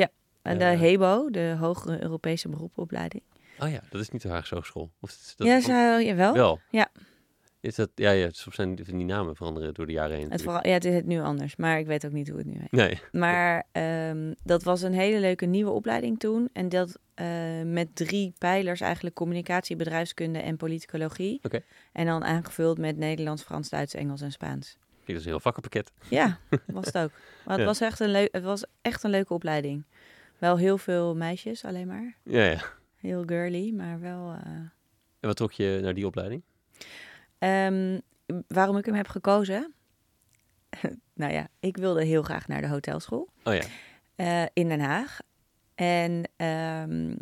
En 0.43 0.58
de 0.58 0.64
Ja. 0.64 0.76
HEBO, 0.76 1.31
de 1.31 1.56
Hogere 1.58 2.02
Europese 2.02 2.49
Beroepsopleiding. 2.49 3.23
Oh 3.61 3.71
ja, 3.71 3.81
dat 3.91 4.01
is 4.01 4.09
niet 4.11 4.23
de 4.23 4.29
Haagse 4.29 4.55
Hogeschool. 4.55 4.91
Of 5.01 5.35
dat 5.37 5.47
ja, 5.47 5.56
ook- 5.56 5.62
zou 5.62 6.03
je 6.03 6.15
wel. 6.15 6.61
Ja. 6.71 6.89
Is 7.61 7.75
dat, 7.75 7.91
ja, 7.95 8.11
ja, 8.11 8.29
soms 8.31 8.56
zijn 8.56 8.75
die, 8.75 8.85
die 8.85 9.05
namen 9.05 9.37
veranderen 9.37 9.75
door 9.75 9.87
de 9.87 9.93
jaren 9.93 10.17
heen. 10.17 10.31
Het, 10.31 10.43
vooral, 10.43 10.67
ja, 10.67 10.73
het 10.73 10.85
is 10.85 10.95
het 10.95 11.06
nu 11.06 11.21
anders, 11.21 11.56
maar 11.56 11.79
ik 11.79 11.87
weet 11.87 12.06
ook 12.06 12.12
niet 12.12 12.29
hoe 12.29 12.39
het 12.39 12.47
nu 12.47 12.59
heet. 12.59 12.73
Nee. 12.73 13.01
Maar 13.12 13.65
ehm, 13.73 14.33
dat 14.43 14.62
was 14.62 14.83
een 14.83 14.93
hele 14.93 15.21
leuke 15.21 15.47
nieuwe 15.47 15.71
opleiding 15.71 16.19
toen. 16.19 16.49
En 16.53 16.69
dat 16.69 16.99
eh, 17.15 17.27
met 17.65 17.97
drie 17.97 18.33
pijlers 18.39 18.81
eigenlijk 18.81 19.15
communicatie, 19.15 19.77
bedrijfskunde 19.77 20.39
en 20.39 20.57
politicologie. 20.57 21.39
Oké. 21.43 21.61
En 21.93 22.07
dan 22.07 22.25
aangevuld 22.25 22.78
met 22.78 22.97
Nederlands, 22.97 23.43
Frans, 23.43 23.69
Duits, 23.69 23.95
Engels 23.95 24.21
en 24.21 24.33
Spaans. 24.33 24.76
Kijk, 24.95 25.07
dat 25.07 25.17
is 25.17 25.25
een 25.25 25.31
heel 25.31 25.40
vakkenpakket. 25.40 25.93
Ja, 26.09 26.38
was 26.67 26.87
het 26.87 26.99
ook. 26.99 27.11
Maar 27.45 27.52
het, 27.55 27.59
Ja. 27.61 27.64
was 27.64 27.81
echt 27.81 28.00
een 28.00 28.28
het 28.33 28.43
was 28.43 28.64
echt 28.83 29.02
een 29.02 29.11
leuke 29.11 29.35
opleiding. 29.35 29.85
Wel 30.38 30.57
heel 30.59 30.78
veel 30.78 31.14
meisjes 31.17 31.64
alleen 31.64 31.87
maar. 31.87 32.17
Ja, 32.23 32.45
ja. 32.45 32.61
Heel 33.04 33.23
girly, 33.26 33.70
maar 33.75 34.00
wel... 34.00 34.32
eh, 34.32 34.46
En 34.46 34.70
wat 35.20 35.37
trok 35.37 35.52
je 35.52 35.78
naar 35.82 35.94
die 35.94 36.06
opleiding? 36.06 36.42
Ehm, 37.38 38.00
waarom 38.49 38.76
ik 38.76 38.84
hem 38.84 38.94
heb 38.94 39.08
gekozen? 39.08 39.75
nou 41.14 41.32
ja, 41.32 41.49
ik 41.61 41.76
wilde 41.76 42.04
heel 42.04 42.23
graag 42.23 42.49
naar 42.49 42.61
de 42.61 42.68
hotelschool. 42.68 43.28
Oh 43.44 43.54
ja. 43.54 43.64
eh, 44.16 44.49
in 44.52 44.68
Den 44.68 44.80
Haag. 44.80 45.18
En 45.75 46.23
ehm, 46.37 47.16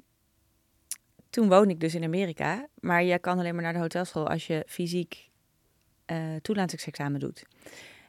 toen 1.30 1.48
woonde 1.48 1.72
ik 1.74 1.80
dus 1.80 1.94
in 1.94 2.04
Amerika. 2.04 2.66
Maar 2.80 3.02
je 3.02 3.18
kan 3.18 3.38
alleen 3.38 3.54
maar 3.54 3.62
naar 3.62 3.72
de 3.72 3.78
hotelschool 3.78 4.28
als 4.28 4.46
je 4.46 4.64
fysiek 4.68 5.30
eh 6.06 6.34
toelatingsexamen 6.42 7.20
doet. 7.20 7.46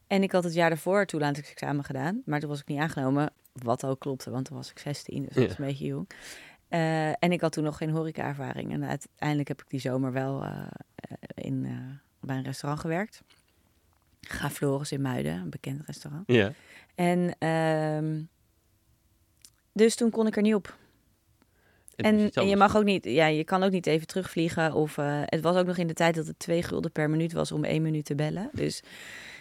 En 0.07 0.23
ik 0.23 0.31
had 0.31 0.43
het 0.43 0.53
jaar 0.53 0.69
daarvoor 0.69 0.99
het 0.99 1.07
toelatingsexamen 1.07 1.83
gedaan. 1.83 2.21
Maar 2.25 2.39
toen 2.39 2.49
was 2.49 2.59
ik 2.59 2.67
niet 2.67 2.79
aangenomen. 2.79 3.33
Wat 3.53 3.85
ook 3.85 3.99
klopte, 3.99 4.29
want 4.31 4.45
toen 4.45 4.57
was 4.57 4.69
ik 4.71 4.79
16, 4.79 5.23
dus 5.25 5.33
dat 5.33 5.43
Ja. 5.43 5.49
was 5.49 5.57
een 5.59 5.65
beetje 5.65 5.85
jong. 5.85 6.09
Eh, 6.73 7.07
en 7.07 7.31
ik 7.31 7.41
had 7.41 7.51
toen 7.51 7.63
nog 7.63 7.77
geen 7.77 7.89
horeca-ervaring. 7.89 8.71
En 8.71 8.85
uiteindelijk 8.85 9.47
heb 9.47 9.61
ik 9.61 9.69
die 9.69 9.79
zomer 9.79 10.11
wel 10.11 10.43
eh, 10.43 10.67
eh, 10.95 11.17
in, 11.33 11.67
bij 12.19 12.37
een 12.37 12.43
restaurant 12.43 12.81
gewerkt. 12.81 13.21
Ga 14.21 14.49
Floris 14.49 14.91
in 14.91 15.01
Muiden, 15.01 15.33
een 15.33 15.49
bekend 15.49 15.81
restaurant. 15.85 16.23
Ja. 16.27 16.51
En 16.95 17.35
ehm, 17.39 18.21
dus 19.71 19.95
toen 19.95 20.09
kon 20.09 20.27
ik 20.27 20.35
er 20.35 20.41
niet 20.41 20.55
op. 20.55 20.77
En, 21.95 22.31
je 22.47 22.55
mag 22.55 22.75
ook 22.77 22.83
niet, 22.83 23.05
ja, 23.05 23.25
je 23.25 23.43
kan 23.43 23.63
ook 23.63 23.71
niet 23.71 23.87
even 23.87 24.07
terugvliegen. 24.07 24.73
Of 24.73 24.95
het 25.25 25.41
was 25.41 25.55
ook 25.55 25.65
nog 25.65 25.77
in 25.77 25.87
de 25.87 25.93
tijd 25.93 26.15
dat 26.15 26.27
het 26.27 26.39
twee 26.39 26.63
gulden 26.63 26.91
per 26.91 27.09
minuut 27.09 27.33
was 27.33 27.51
om 27.51 27.63
één 27.63 27.81
minuut 27.81 28.05
te 28.05 28.15
bellen. 28.15 28.49
Dus 28.53 28.83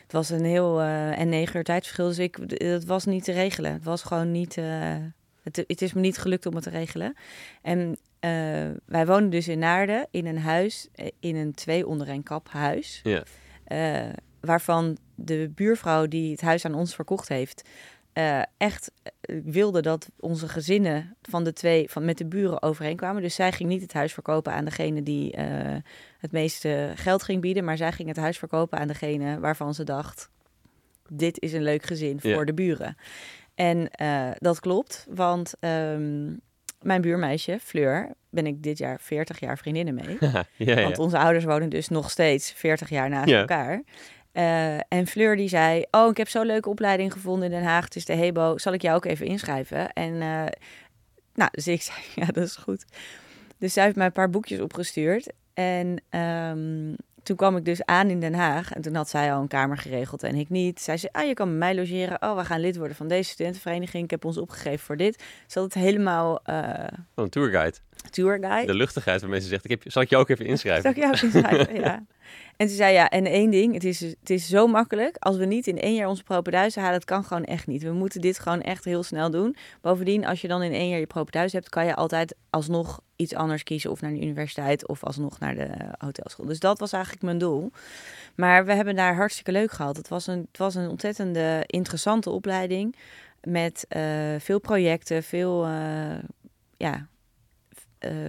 het 0.03 0.13
was 0.13 0.31
een 0.31 0.45
heel 0.45 0.81
en 0.83 1.29
negen 1.29 1.57
uur 1.57 1.65
tijdsverschil. 1.65 2.09
Dus 2.09 2.19
ik, 2.19 2.39
het 2.47 2.85
was 2.85 3.05
niet 3.05 3.25
te 3.25 3.33
regelen. 3.33 3.73
Het 3.73 3.85
was 3.85 4.03
gewoon 4.03 4.31
niet. 4.31 4.59
Het, 5.43 5.57
het 5.67 5.83
is 5.83 5.93
me 5.93 6.01
niet 6.01 6.19
gelukt 6.19 6.47
om 6.47 6.55
het 6.55 6.65
te 6.65 6.71
regelen. 6.71 7.17
En 7.63 7.97
eh, 8.21 8.31
wij 8.87 9.07
wonen 9.07 9.31
dus 9.31 9.49
in 9.49 9.59
Naarden 9.59 10.07
in 10.11 10.27
een 10.27 10.39
huis, 10.39 10.89
eh, 10.95 11.07
in 11.21 11.37
een 11.37 11.55
twee 11.55 11.87
onder 11.87 12.09
een 12.09 12.23
kap 12.23 12.49
huis. 12.49 13.01
Ja. 13.03 13.23
Eh, 13.65 14.13
waarvan 14.41 14.97
de 15.15 15.51
buurvrouw 15.55 16.07
die 16.07 16.31
het 16.31 16.41
huis 16.41 16.65
aan 16.65 16.75
ons 16.75 16.95
verkocht 16.95 17.29
heeft, 17.29 17.69
echt 18.57 18.93
wilde 19.45 19.83
dat 19.83 20.11
onze 20.21 20.49
gezinnen 20.49 21.17
van 21.23 21.45
de 21.45 21.53
twee, 21.53 21.91
van, 21.91 22.05
met 22.05 22.19
de 22.19 22.27
buren 22.27 22.63
overeenkwamen. 22.63 23.23
Dus 23.23 23.35
zij 23.35 23.53
ging 23.53 23.69
niet 23.69 23.83
het 23.83 23.93
huis 23.93 24.13
verkopen 24.13 24.53
aan 24.53 24.65
degene 24.65 25.03
die 25.03 25.37
het 26.19 26.33
meeste 26.33 26.93
geld 26.95 27.23
ging 27.23 27.41
bieden. 27.41 27.65
Maar 27.65 27.77
zij 27.77 27.93
ging 27.93 28.09
het 28.09 28.17
huis 28.17 28.39
verkopen 28.39 28.79
aan 28.79 28.89
degene 28.89 29.41
waarvan 29.41 29.75
ze 29.75 29.85
dacht, 29.85 30.31
dit 31.09 31.41
is 31.41 31.53
een 31.53 31.63
leuk 31.63 31.83
gezin 31.83 32.21
voor 32.21 32.31
Ja. 32.31 32.45
de 32.45 32.55
buren. 32.55 32.97
En 33.63 33.91
eh, 33.91 34.31
dat 34.39 34.61
klopt, 34.61 35.07
want 35.11 35.55
ehm, 35.61 36.27
mijn 36.81 37.01
buurmeisje, 37.01 37.59
Fleur, 37.63 38.11
ben 38.31 38.47
ik 38.47 38.63
dit 38.63 38.79
jaar 38.79 39.01
40 39.01 39.41
jaar 39.41 39.59
vriendinnen 39.59 39.95
mee. 39.95 40.17
ja, 40.21 40.45
ja. 40.57 40.83
Want 40.83 40.99
onze 40.99 41.19
ouders 41.19 41.45
wonen 41.45 41.69
dus 41.69 41.89
nog 41.89 42.11
steeds 42.11 42.53
40 42.53 42.89
jaar 42.89 43.09
naast 43.09 43.29
Ja. 43.29 43.39
elkaar. 43.41 43.83
Eh, 44.33 44.75
en 44.75 45.07
Fleur 45.07 45.37
die 45.37 45.49
zei, 45.49 45.85
oh, 45.91 46.11
ik 46.11 46.17
heb 46.17 46.29
zo'n 46.29 46.47
leuke 46.47 46.69
opleiding 46.69 47.13
gevonden 47.13 47.45
in 47.45 47.51
Den 47.59 47.69
Haag. 47.69 47.85
Het 47.85 47.97
is 47.97 48.05
de 48.05 48.13
Hebo, 48.15 48.59
zal 48.59 48.73
ik 48.73 48.83
jou 48.83 48.97
ook 48.97 49.05
even 49.05 49.27
inschrijven? 49.27 49.93
En 49.93 50.13
eh, 50.23 50.45
nou, 51.35 51.51
dus 51.53 51.67
ik 51.69 51.83
zei, 51.93 51.99
ja, 52.15 52.27
dat 52.27 52.45
is 52.45 52.57
goed. 52.57 52.85
Dus 53.59 53.73
zij 53.73 53.85
heeft 53.85 53.97
mij 53.97 54.07
een 54.07 54.13
paar 54.13 54.31
boekjes 54.31 54.61
opgestuurd. 54.61 55.33
En 55.55 56.03
ehm, 56.09 56.95
toen 57.23 57.37
kwam 57.37 57.57
ik 57.57 57.65
dus 57.65 57.85
aan 57.85 58.11
in 58.11 58.21
Den 58.21 58.35
Haag. 58.35 58.73
En 58.73 58.83
toen 58.83 58.95
had 58.95 59.09
zij 59.09 59.33
al 59.33 59.41
een 59.41 59.49
kamer 59.49 59.77
geregeld 59.77 60.23
en 60.23 60.35
ik 60.35 60.49
niet. 60.49 60.81
Zij 60.81 60.97
zei, 60.97 61.13
ah, 61.13 61.27
je 61.27 61.35
kan 61.35 61.49
bij 61.49 61.57
mij 61.57 61.75
logeren. 61.75 62.23
Oh, 62.23 62.37
we 62.37 62.45
gaan 62.45 62.61
lid 62.61 62.77
worden 62.77 62.97
van 62.97 63.09
deze 63.09 63.31
studentenvereniging. 63.31 64.05
Ik 64.05 64.11
heb 64.11 64.25
ons 64.25 64.39
opgegeven 64.39 64.79
voor 64.79 64.97
dit. 64.97 65.23
Ze 65.47 65.59
had 65.59 65.75
het 65.75 65.83
helemaal 65.85 66.41
Oh, 66.45 66.85
een 67.15 67.29
tourguide. 67.29 67.77
tourguide. 68.11 68.67
De 68.67 68.75
luchtigheid 68.79 69.21
waarmee 69.21 69.41
ze 69.41 69.49
zegt, 69.49 69.65
ik 69.65 69.71
heb, 69.71 69.83
zal 69.87 70.03
ik 70.03 70.11
je 70.11 70.17
ook 70.17 70.29
even 70.29 70.47
inschrijven? 70.55 70.83
Zal 70.83 70.91
ik 70.91 70.97
jou 70.97 71.15
ook 71.15 71.23
inschrijven? 71.35 71.75
ja. 71.75 72.03
En 72.63 72.69
ze 72.69 72.75
zei 72.75 72.93
ja, 72.93 73.09
en 73.09 73.27
één 73.27 73.51
ding, 73.51 73.75
het 73.75 73.85
is, 73.85 74.01
het 74.01 74.31
is 74.31 74.49
zo 74.49 74.67
makkelijk. 74.67 75.17
Als 75.19 75.37
we 75.37 75.45
niet 75.45 75.67
in 75.67 75.81
één 75.81 75.95
jaar 75.95 76.09
onze 76.09 76.23
propenduizen 76.23 76.83
halen, 76.83 76.99
dat 76.99 77.09
kan 77.09 77.25
gewoon 77.25 77.45
echt 77.45 77.67
niet. 77.67 77.83
We 77.83 77.93
moeten 77.93 78.21
dit 78.21 78.39
gewoon 78.39 78.61
echt 78.61 78.85
heel 78.85 79.03
snel 79.03 79.31
doen. 79.31 79.57
Bovendien, 79.81 80.27
als 80.27 80.41
je 80.41 80.49
dan 80.49 80.63
in 80.63 80.73
één 80.73 80.89
jaar 80.89 80.99
je 80.99 81.07
propenduizen 81.07 81.59
hebt, 81.59 81.71
kan 81.71 81.87
je 81.87 81.95
altijd 81.95 82.35
alsnog 82.51 83.01
iets 83.17 83.35
anders 83.35 83.63
kiezen. 83.63 83.91
Of 83.91 84.01
naar 84.01 84.11
de 84.11 84.21
universiteit 84.21 84.89
of 84.89 85.05
alsnog 85.05 85.39
naar 85.39 85.55
de 85.55 85.71
hotelschool. 85.99 86.47
Dus 86.47 86.61
dat 86.61 86.79
was 86.79 86.93
eigenlijk 86.93 87.23
mijn 87.25 87.39
doel. 87.39 87.71
Maar 88.35 88.65
we 88.65 88.73
hebben 88.73 88.97
daar 88.97 89.15
hartstikke 89.15 89.53
leuk 89.53 89.71
gehad. 89.71 89.97
Het 89.97 90.09
was 90.09 90.27
een, 90.27 90.47
het 90.49 90.59
was 90.59 90.75
een 90.75 90.89
ontzettende 90.89 91.63
interessante 91.67 92.31
opleiding. 92.31 92.97
Met 93.41 93.85
eh, 93.89 94.03
veel 94.39 94.59
projecten, 94.59 95.23
veel, 95.23 95.65
eh, 95.65 96.19
ja, 96.77 97.07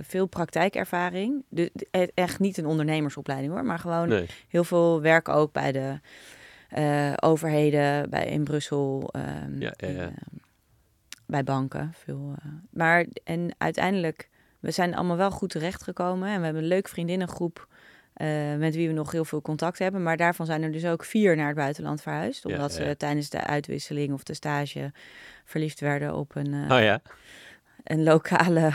veel 0.02 0.26
praktijkervaring. 0.26 1.44
De, 1.50 1.70
de- 1.74 1.88
e- 1.92 2.08
echt 2.14 2.40
niet 2.40 2.58
een 2.58 2.66
ondernemersopleiding 2.66 3.54
hoor, 3.54 3.66
maar 3.66 3.80
gewoon 3.80 4.08
Nee. 4.08 4.26
heel 4.48 4.64
veel 4.64 5.02
werk 5.02 5.30
ook 5.30 5.52
bij 5.52 5.72
de 5.72 6.00
eh, 6.70 7.14
overheden, 7.20 8.10
bij, 8.10 8.26
in 8.26 8.44
Brussel, 8.44 9.10
ehm, 9.12 9.60
Ja, 9.62 9.74
ja, 9.78 9.88
en, 9.88 9.94
ja. 9.96 10.02
ehm, 10.02 10.12
bij 11.26 11.44
banken. 11.44 11.92
Veel, 11.94 12.34
eh, 12.40 12.46
maar 12.70 13.06
en 13.24 13.56
uiteindelijk, 13.58 14.30
we 14.60 14.72
zijn 14.72 14.96
allemaal 14.96 15.18
wel 15.18 15.32
goed 15.32 15.50
terechtgekomen 15.50 16.30
en 16.30 16.38
we 16.40 16.44
hebben 16.46 16.62
een 16.64 16.68
leuke 16.68 16.90
vriendinnengroep. 16.90 17.68
eh, 18.14 18.56
met 18.58 18.76
wie 18.76 18.88
we 18.88 18.94
nog 18.94 19.12
heel 19.12 19.26
veel 19.26 19.42
contact 19.42 19.80
hebben. 19.80 20.04
Maar 20.04 20.18
daarvan 20.18 20.46
zijn 20.46 20.64
er 20.64 20.72
dus 20.72 20.86
ook 20.86 21.04
vier 21.04 21.36
naar 21.36 21.48
het 21.48 21.56
buitenland 21.56 22.02
verhuisd. 22.02 22.46
Omdat 22.46 22.76
ja. 22.78 22.86
ze 22.86 22.98
tijdens 22.98 23.30
de 23.30 23.44
uitwisseling 23.44 24.14
of 24.14 24.24
de 24.24 24.34
stage 24.34 24.92
verliefd 25.46 25.80
werden 25.80 26.16
op 26.16 26.36
een, 26.36 26.54
eh, 26.54 26.76
Oh 26.78 26.84
ja, 26.84 27.02
een 27.84 28.04
lokale 28.04 28.72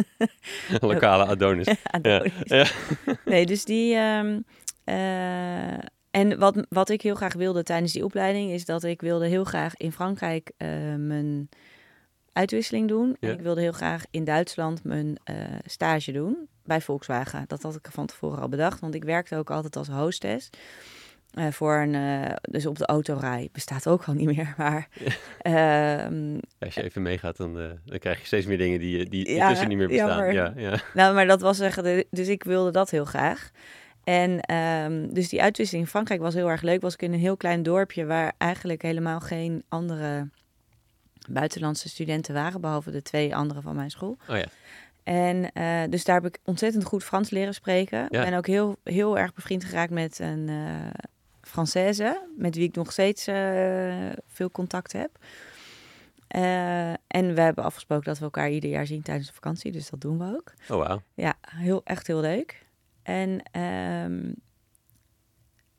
lokale 0.80 1.24
Adonis. 1.24 1.66
Ja. 1.66 1.76
Adonis. 1.82 2.32
Ja. 2.44 2.66
Nee, 3.24 3.46
dus 3.46 3.64
die. 3.64 3.94
ehm, 3.94 4.40
eh, 4.84 5.78
en 6.12 6.38
wat, 6.38 6.66
wat 6.68 6.88
ik 6.88 7.02
heel 7.02 7.14
graag 7.14 7.34
wilde 7.34 7.62
tijdens 7.62 7.92
die 7.92 8.04
opleiding 8.04 8.50
is 8.50 8.64
dat 8.64 8.84
ik 8.84 9.00
wilde 9.00 9.26
heel 9.26 9.44
graag 9.44 9.76
in 9.76 9.92
Frankrijk 9.92 10.52
eh, 10.56 10.68
mijn 10.96 11.48
uitwisseling 12.32 12.88
doen. 12.88 13.16
Ja. 13.20 13.28
En 13.28 13.34
ik 13.34 13.40
wilde 13.40 13.60
heel 13.60 13.72
graag 13.72 14.04
in 14.10 14.24
Duitsland 14.24 14.84
mijn 14.84 15.16
eh, 15.24 15.36
stage 15.64 16.12
doen 16.12 16.48
bij 16.64 16.80
Volkswagen. 16.80 17.44
Dat 17.46 17.62
had 17.62 17.74
ik 17.74 17.88
van 17.90 18.06
tevoren 18.06 18.42
al 18.42 18.48
bedacht, 18.48 18.80
want 18.80 18.94
ik 18.94 19.04
werkte 19.04 19.36
ook 19.36 19.50
altijd 19.50 19.76
als 19.76 19.88
hostess. 19.88 20.50
Eh, 21.32 21.46
voor 21.50 21.76
een, 21.76 21.94
eh, 21.94 22.34
dus 22.40 22.66
op 22.66 22.78
de 22.78 22.86
autorij 22.86 23.48
bestaat 23.52 23.86
ook 23.86 24.04
al 24.04 24.14
niet 24.14 24.26
meer, 24.26 24.54
maar 24.58 24.88
ehm, 25.38 26.38
Als 26.58 26.74
je 26.74 26.82
even 26.82 27.02
meegaat, 27.02 27.36
dan, 27.36 27.60
eh, 27.60 27.70
dan 27.84 27.98
krijg 27.98 28.20
je 28.20 28.26
steeds 28.26 28.46
meer 28.46 28.58
dingen 28.58 28.78
die, 28.78 29.08
die, 29.08 29.34
Ja, 29.34 29.48
tussen 29.48 29.68
niet 29.68 29.78
meer 29.78 29.88
bestaan. 29.88 30.32
Ja, 30.32 30.52
ja. 30.56 30.78
Nou, 30.94 31.14
maar 31.14 31.26
dat 31.26 31.40
was 31.40 31.60
echt, 31.60 31.82
dus 32.10 32.28
ik 32.28 32.44
wilde 32.44 32.70
dat 32.70 32.90
heel 32.90 33.04
graag. 33.04 33.50
En 34.04 34.40
ehm, 34.40 35.12
dus 35.12 35.28
die 35.28 35.42
uitwisseling 35.42 35.84
in 35.84 35.90
Frankrijk 35.90 36.20
was 36.20 36.34
heel 36.34 36.50
erg 36.50 36.62
leuk. 36.62 36.80
Was 36.80 36.94
ik 36.94 37.02
in 37.02 37.12
een 37.12 37.18
heel 37.18 37.36
klein 37.36 37.62
dorpje 37.62 38.06
waar 38.06 38.32
eigenlijk 38.38 38.82
helemaal 38.82 39.20
geen 39.20 39.64
andere 39.68 40.28
buitenlandse 41.30 41.88
studenten 41.88 42.34
waren, 42.34 42.60
behalve 42.60 42.90
de 42.90 43.02
twee 43.02 43.36
andere 43.36 43.60
van 43.60 43.76
mijn 43.76 43.90
school. 43.90 44.16
Oh 44.28 44.36
ja. 44.36 44.46
En 45.02 45.50
dus 45.90 46.04
daar 46.04 46.22
heb 46.22 46.34
ik 46.34 46.40
ontzettend 46.44 46.84
goed 46.84 47.04
Frans 47.04 47.30
leren 47.30 47.54
spreken. 47.54 48.06
Ja. 48.10 48.24
En 48.24 48.34
ook 48.36 48.46
heel, 48.46 48.76
heel 48.84 49.18
erg 49.18 49.34
bevriend 49.34 49.64
geraakt 49.64 49.90
met 49.90 50.18
een 50.18 50.50
Française, 51.52 52.18
met 52.36 52.54
wie 52.54 52.68
ik 52.68 52.74
nog 52.74 52.92
steeds 52.92 53.26
eh, 53.26 54.10
veel 54.26 54.50
contact 54.50 54.92
heb. 54.92 55.10
Eh, 56.28 56.90
en 56.90 57.34
we 57.34 57.40
hebben 57.40 57.64
afgesproken 57.64 58.04
dat 58.04 58.18
we 58.18 58.24
elkaar 58.24 58.50
ieder 58.50 58.70
jaar 58.70 58.86
zien 58.86 59.02
tijdens 59.02 59.26
de 59.26 59.32
vakantie, 59.34 59.72
dus 59.72 59.90
dat 59.90 60.00
doen 60.00 60.18
we 60.18 60.24
ook. 60.24 60.52
Oh 60.68 60.86
wauw. 60.86 61.02
Ja, 61.14 61.34
heel, 61.46 61.80
echt 61.84 62.06
heel 62.06 62.20
leuk. 62.20 62.66
En 63.02 63.42
ehm, 63.50 64.32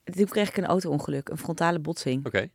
toen 0.03 0.25
kreeg 0.25 0.49
ik 0.49 0.57
een 0.57 0.65
auto-ongeluk, 0.65 1.29
een 1.29 1.37
frontale 1.37 1.79
botsing. 1.79 2.25
Oké. 2.25 2.47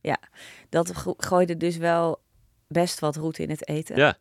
Dat 0.68 0.96
go- 0.96 1.14
gooide 1.16 1.56
dus 1.56 1.76
wel 1.76 2.20
best 2.66 2.98
wat 3.00 3.16
roet 3.16 3.38
in 3.38 3.50
het 3.50 3.68
eten. 3.68 3.96
Ja. 3.96 4.16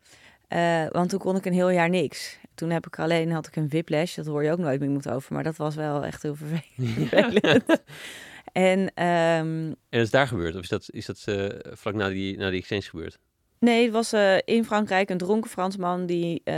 Eh, 0.48 0.90
want 0.90 1.10
toen 1.10 1.18
kon 1.18 1.36
ik 1.36 1.44
een 1.44 1.52
heel 1.52 1.70
jaar 1.70 1.88
niks. 1.88 2.38
Toen 2.54 2.70
heb 2.70 2.86
ik 2.86 2.98
alleen, 2.98 3.32
had 3.32 3.46
ik 3.46 3.56
een 3.56 3.68
whiplash, 3.68 4.14
dat 4.16 4.26
hoor 4.26 4.44
je 4.44 4.50
ook 4.52 4.58
nooit 4.58 4.80
meer 4.80 4.90
moeten 4.90 5.12
over. 5.12 5.34
Maar 5.34 5.42
dat 5.42 5.56
was 5.56 5.74
wel 5.74 6.04
echt 6.04 6.22
heel 6.22 6.34
vervelend. 6.34 7.08
vervelend. 7.08 7.64
en 8.58 8.94
ehm, 8.94 9.72
En 9.88 10.00
is 10.00 10.10
daar 10.10 10.26
gebeurd? 10.26 10.54
Of 10.54 10.62
is 10.62 10.68
dat, 10.68 10.86
is 10.90 11.06
dat 11.06 11.22
eh, 11.24 11.46
vlak 11.76 11.94
na 11.94 12.08
die, 12.08 12.36
na 12.38 12.50
die 12.50 12.58
exchange 12.58 12.82
gebeurd? 12.82 13.18
Nee, 13.60 13.82
het 13.84 13.92
was 13.92 14.12
eh, 14.12 14.36
in 14.44 14.64
Frankrijk 14.64 15.10
een 15.10 15.18
dronken 15.18 15.50
Fransman 15.50 16.06
die 16.06 16.40
eh, 16.44 16.54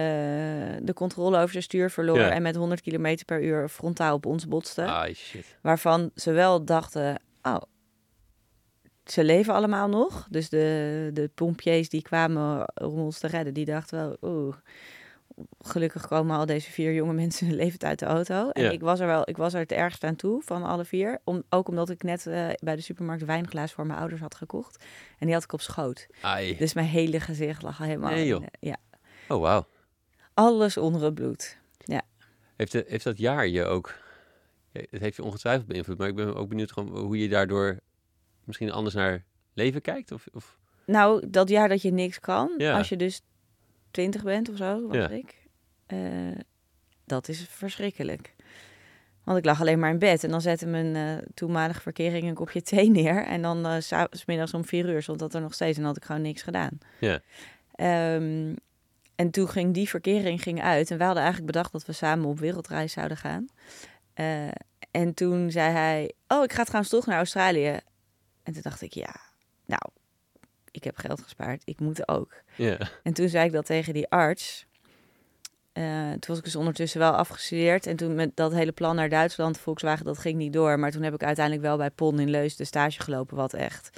de 0.82 0.92
controle 0.94 1.36
over 1.38 1.50
zijn 1.50 1.62
stuur 1.62 1.90
verloor 1.90 2.18
Ja. 2.18 2.30
en 2.30 2.42
met 2.42 2.56
100 2.56 2.80
km 2.80 3.16
per 3.26 3.42
uur 3.42 3.68
frontaal 3.68 4.14
op 4.14 4.26
ons 4.26 4.48
botste. 4.48 4.84
Ah, 4.84 5.14
shit. 5.14 5.56
Waarvan 5.62 6.10
ze 6.14 6.32
wel 6.32 6.64
dachten, 6.64 7.20
oh, 7.42 7.60
ze 9.04 9.24
leven 9.24 9.54
allemaal 9.54 9.88
nog. 9.88 10.26
Dus 10.30 10.48
de, 10.48 11.10
de 11.12 11.30
pompiers 11.34 11.88
die 11.88 12.02
kwamen 12.02 12.72
om 12.74 12.98
ons 12.98 13.18
te 13.18 13.26
redden, 13.26 13.54
die 13.54 13.64
dachten 13.64 13.98
wel, 13.98 14.16
oeh, 14.30 14.54
gelukkig 15.58 16.06
komen 16.08 16.36
al 16.36 16.46
deze 16.46 16.70
vier 16.70 16.92
jonge 16.94 17.12
mensen 17.22 17.54
levend 17.54 17.84
uit 17.84 17.98
de 17.98 18.06
auto. 18.06 18.50
En 18.50 18.62
Ja. 18.62 18.70
ik 18.70 18.80
was 18.80 19.00
er 19.00 19.06
wel, 19.06 19.28
ik 19.28 19.36
was 19.36 19.54
er 19.54 19.60
het 19.60 19.72
ergst 19.72 20.04
aan 20.04 20.16
toe 20.16 20.42
van 20.42 20.62
alle 20.62 20.84
vier. 20.84 21.20
Om, 21.24 21.42
ook 21.48 21.68
omdat 21.68 21.90
ik 21.90 22.02
net 22.02 22.26
eh, 22.26 22.48
bij 22.62 22.76
de 22.76 22.82
supermarkt 22.82 23.24
wijnglaas 23.24 23.72
voor 23.72 23.86
mijn 23.86 23.98
ouders 23.98 24.20
had 24.20 24.34
gekocht. 24.34 24.84
En 25.18 25.26
die 25.26 25.34
had 25.34 25.44
ik 25.44 25.52
op 25.52 25.60
schoot. 25.60 26.06
Ai. 26.22 26.56
Dus 26.56 26.74
mijn 26.74 26.86
hele 26.86 27.20
gezicht 27.20 27.62
lag 27.62 27.78
helemaal. 27.78 28.10
Nee, 28.10 28.34
in 28.34 28.40
de- 28.40 28.66
ja, 28.68 28.76
Oh 29.28 29.40
wauw. 29.40 29.66
alles 30.34 30.76
onder 30.76 31.02
het 31.04 31.14
bloed. 31.14 31.58
Heeft, 32.56 32.72
de- 32.72 32.84
heeft 32.88 33.04
dat 33.04 33.18
jaar 33.18 33.46
je 33.46 33.64
ook... 33.64 33.94
ja, 34.72 34.80
Het 34.90 35.00
heeft 35.00 35.16
je 35.16 35.22
ongetwijfeld 35.22 35.66
beïnvloed, 35.66 35.98
maar 35.98 36.08
ik 36.08 36.14
ben 36.14 36.34
ook 36.34 36.48
benieuwd 36.48 36.72
gewoon 36.72 36.98
hoe 36.98 37.18
je 37.18 37.28
daardoor 37.28 37.78
misschien 38.44 38.70
anders 38.72 38.94
naar 38.94 39.24
leven 39.54 39.80
kijkt? 39.80 40.12
Of, 40.12 40.26
of... 40.32 40.58
Nou, 40.86 41.30
dat 41.30 41.48
jaar 41.48 41.68
dat 41.68 41.82
je 41.82 41.90
niks 41.92 42.20
kan, 42.20 42.54
Ja. 42.58 42.76
als 42.78 42.88
je 42.88 42.96
dus 42.96 43.22
twintig 43.90 44.22
bent 44.22 44.48
of 44.48 44.56
zo, 44.56 44.86
was 44.86 44.96
Ja. 44.96 45.08
ik. 45.08 45.38
eh, 45.86 45.98
dat 47.04 47.28
is 47.28 47.46
verschrikkelijk. 47.48 48.34
Want 49.24 49.38
ik 49.38 49.44
lag 49.44 49.60
alleen 49.60 49.78
maar 49.78 49.90
in 49.90 49.98
bed 49.98 50.24
en 50.24 50.30
dan 50.30 50.40
zette 50.40 50.66
mijn 50.66 50.96
eh, 50.96 51.26
toenmalige 51.34 51.80
verkering 51.80 52.28
een 52.28 52.34
kopje 52.34 52.62
thee 52.62 52.90
neer. 53.00 53.24
En 53.24 53.42
dan 53.42 53.66
eh, 53.66 53.76
s 54.46 54.52
om 54.54 54.64
vier 54.64 54.88
uur 54.88 55.02
stond 55.02 55.18
dat 55.18 55.34
er 55.34 55.40
nog 55.40 55.54
steeds 55.54 55.78
en 55.78 55.84
had 55.84 55.96
ik 55.96 56.04
gewoon 56.04 56.22
niks 56.22 56.42
gedaan. 56.42 56.78
Ja. 57.00 57.20
Ehm, 57.74 58.54
en 59.14 59.30
toen 59.30 59.48
ging 59.48 59.74
die 59.74 59.88
verkering 59.88 60.42
ging 60.42 60.62
uit 60.62 60.90
en 60.90 60.98
we 60.98 61.04
hadden 61.04 61.22
eigenlijk 61.22 61.52
bedacht 61.52 61.72
dat 61.72 61.84
we 61.86 61.92
samen 61.92 62.28
op 62.28 62.38
wereldreis 62.38 62.92
zouden 62.92 63.16
gaan. 63.16 63.46
En 64.90 65.14
toen 65.14 65.50
zei 65.50 65.72
hij, 65.72 66.12
oh, 66.28 66.44
ik 66.44 66.52
ga 66.52 66.62
trouwens 66.64 66.90
toch 66.92 67.06
naar 67.06 67.16
Australië. 67.16 67.78
En 68.42 68.52
toen 68.52 68.62
dacht 68.62 68.80
ik, 68.82 68.92
ja, 68.94 69.16
nou, 69.66 69.82
ik 70.70 70.84
heb 70.84 70.96
geld 70.96 71.20
gespaard, 71.20 71.62
ik 71.64 71.80
moet 71.80 72.08
ook. 72.08 72.32
En 73.02 73.12
toen 73.12 73.28
zei 73.28 73.46
ik 73.46 73.52
dat 73.52 73.66
tegen 73.66 73.94
die 73.94 74.08
arts. 74.08 74.66
Eh, 75.72 76.10
toen 76.10 76.20
was 76.26 76.38
ik 76.38 76.44
dus 76.44 76.56
ondertussen 76.56 77.00
wel 77.00 77.12
afgestudeerd. 77.12 77.86
En 77.86 77.96
toen 77.96 78.14
met 78.14 78.36
dat 78.36 78.52
hele 78.52 78.72
plan 78.72 78.96
naar 78.96 79.08
Duitsland, 79.08 79.58
Volkswagen, 79.58 80.04
dat 80.04 80.18
ging 80.18 80.36
niet 80.36 80.52
door. 80.52 80.78
Maar 80.78 80.90
toen 80.90 81.02
heb 81.02 81.14
ik 81.14 81.22
uiteindelijk 81.22 81.66
wel 81.66 81.76
bij 81.76 81.90
PON 81.90 82.20
in 82.20 82.30
Leus 82.30 82.56
de 82.56 82.64
stage 82.64 83.00
gelopen, 83.00 83.36
wat 83.36 83.54
echt 83.54 83.90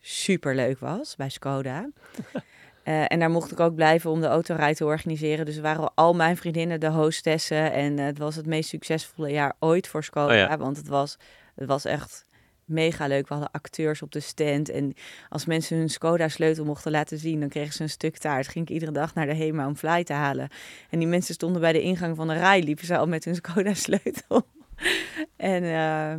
super 0.00 0.54
leuk 0.54 0.78
was, 0.78 1.16
bij 1.16 1.28
Skoda. 1.28 1.88
Eh, 2.82 3.04
en 3.08 3.18
daar 3.18 3.30
mocht 3.30 3.52
ik 3.52 3.60
ook 3.60 3.74
blijven 3.74 4.10
om 4.10 4.20
de 4.20 4.26
autorij 4.26 4.74
te 4.74 4.84
organiseren. 4.84 5.44
Dus 5.44 5.58
waren 5.58 5.94
al 5.94 6.14
mijn 6.14 6.36
vriendinnen 6.36 6.80
de 6.80 6.88
hostessen. 6.88 7.72
En 7.72 7.98
eh, 7.98 8.04
het 8.04 8.18
was 8.18 8.36
het 8.36 8.46
meest 8.46 8.68
succesvolle 8.68 9.30
jaar 9.30 9.54
ooit 9.58 9.88
voor 9.88 10.04
Skoda. 10.04 10.32
Oh 10.32 10.48
ja. 10.48 10.56
Want 10.56 10.76
het 10.76 10.88
was, 10.88 11.16
het 11.54 11.68
was 11.68 11.84
echt 11.84 12.26
mega 12.68 13.06
leuk. 13.06 13.28
We 13.28 13.34
hadden 13.34 13.52
acteurs 13.52 14.02
op 14.02 14.12
de 14.12 14.20
stand. 14.20 14.68
En 14.68 14.94
als 15.28 15.44
mensen 15.44 15.76
hun 15.76 15.88
Skoda-sleutel 15.88 16.64
mochten 16.64 16.90
laten 16.90 17.18
zien, 17.18 17.40
dan 17.40 17.48
kregen 17.48 17.72
ze 17.72 17.82
een 17.82 17.90
stuk 17.90 18.16
taart. 18.16 18.48
Ging 18.48 18.68
ik 18.68 18.74
iedere 18.74 18.92
dag 18.92 19.14
naar 19.14 19.26
de 19.26 19.34
HEMA 19.34 19.66
om 19.66 19.76
fly 19.76 20.04
te 20.04 20.12
halen. 20.12 20.48
En 20.90 20.98
die 20.98 21.08
mensen 21.08 21.34
stonden 21.34 21.60
bij 21.60 21.72
de 21.72 21.82
ingang 21.82 22.16
van 22.16 22.28
de 22.28 22.34
rij, 22.34 22.62
liepen 22.62 22.86
ze 22.86 22.96
al 22.96 23.06
met 23.06 23.24
hun 23.24 23.34
Skoda-sleutel. 23.34 24.46
en 25.36 25.62
uh, 25.62 26.14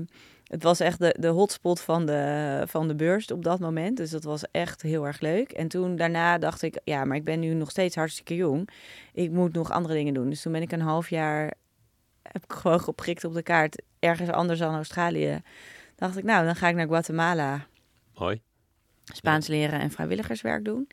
het 0.50 0.64
was 0.64 0.80
echt 0.80 1.00
de, 1.00 1.16
de 1.20 1.28
hotspot 1.28 1.82
van 1.82 2.06
de, 2.06 2.64
van 2.68 2.88
de 2.88 2.96
beurs 2.96 3.32
op 3.32 3.44
dat 3.44 3.60
moment. 3.60 3.98
Dus 3.98 4.10
dat 4.10 4.24
was 4.24 4.44
echt 4.52 4.82
heel 4.82 5.06
erg 5.08 5.20
leuk. 5.20 5.52
En 5.52 5.68
toen 5.68 5.96
daarna 5.96 6.38
dacht 6.38 6.62
ik, 6.62 6.80
ja, 6.84 7.06
maar 7.06 7.18
ik 7.18 7.24
ben 7.24 7.40
nu 7.40 7.54
nog 7.54 7.70
steeds 7.70 7.96
hartstikke 7.96 8.36
jong. 8.36 8.70
Ik 9.14 9.32
moet 9.32 9.54
nog 9.54 9.72
andere 9.72 9.94
dingen 9.94 10.14
doen. 10.14 10.30
Dus 10.30 10.42
toen 10.42 10.52
ben 10.52 10.62
ik 10.62 10.72
een 10.72 10.82
half 10.82 11.10
jaar, 11.10 11.54
heb 12.22 12.44
ik 12.44 12.54
gewoon 12.54 12.80
geprikt 12.80 13.24
op 13.24 13.34
de 13.34 13.44
kaart, 13.44 13.82
ergens 14.00 14.30
anders 14.30 14.60
dan 14.60 14.76
Australië. 14.76 15.42
Dacht 16.00 16.18
ik, 16.18 16.24
nou, 16.24 16.46
dan 16.46 16.56
ga 16.56 16.68
ik 16.68 16.76
naar 16.76 16.88
Guatemala. 16.88 17.66
Mooi. 18.16 18.42
Spaans 19.04 19.48
leren 19.48 19.80
en 19.80 19.92
vrijwilligerswerk 19.92 20.66
doen. 20.66 20.88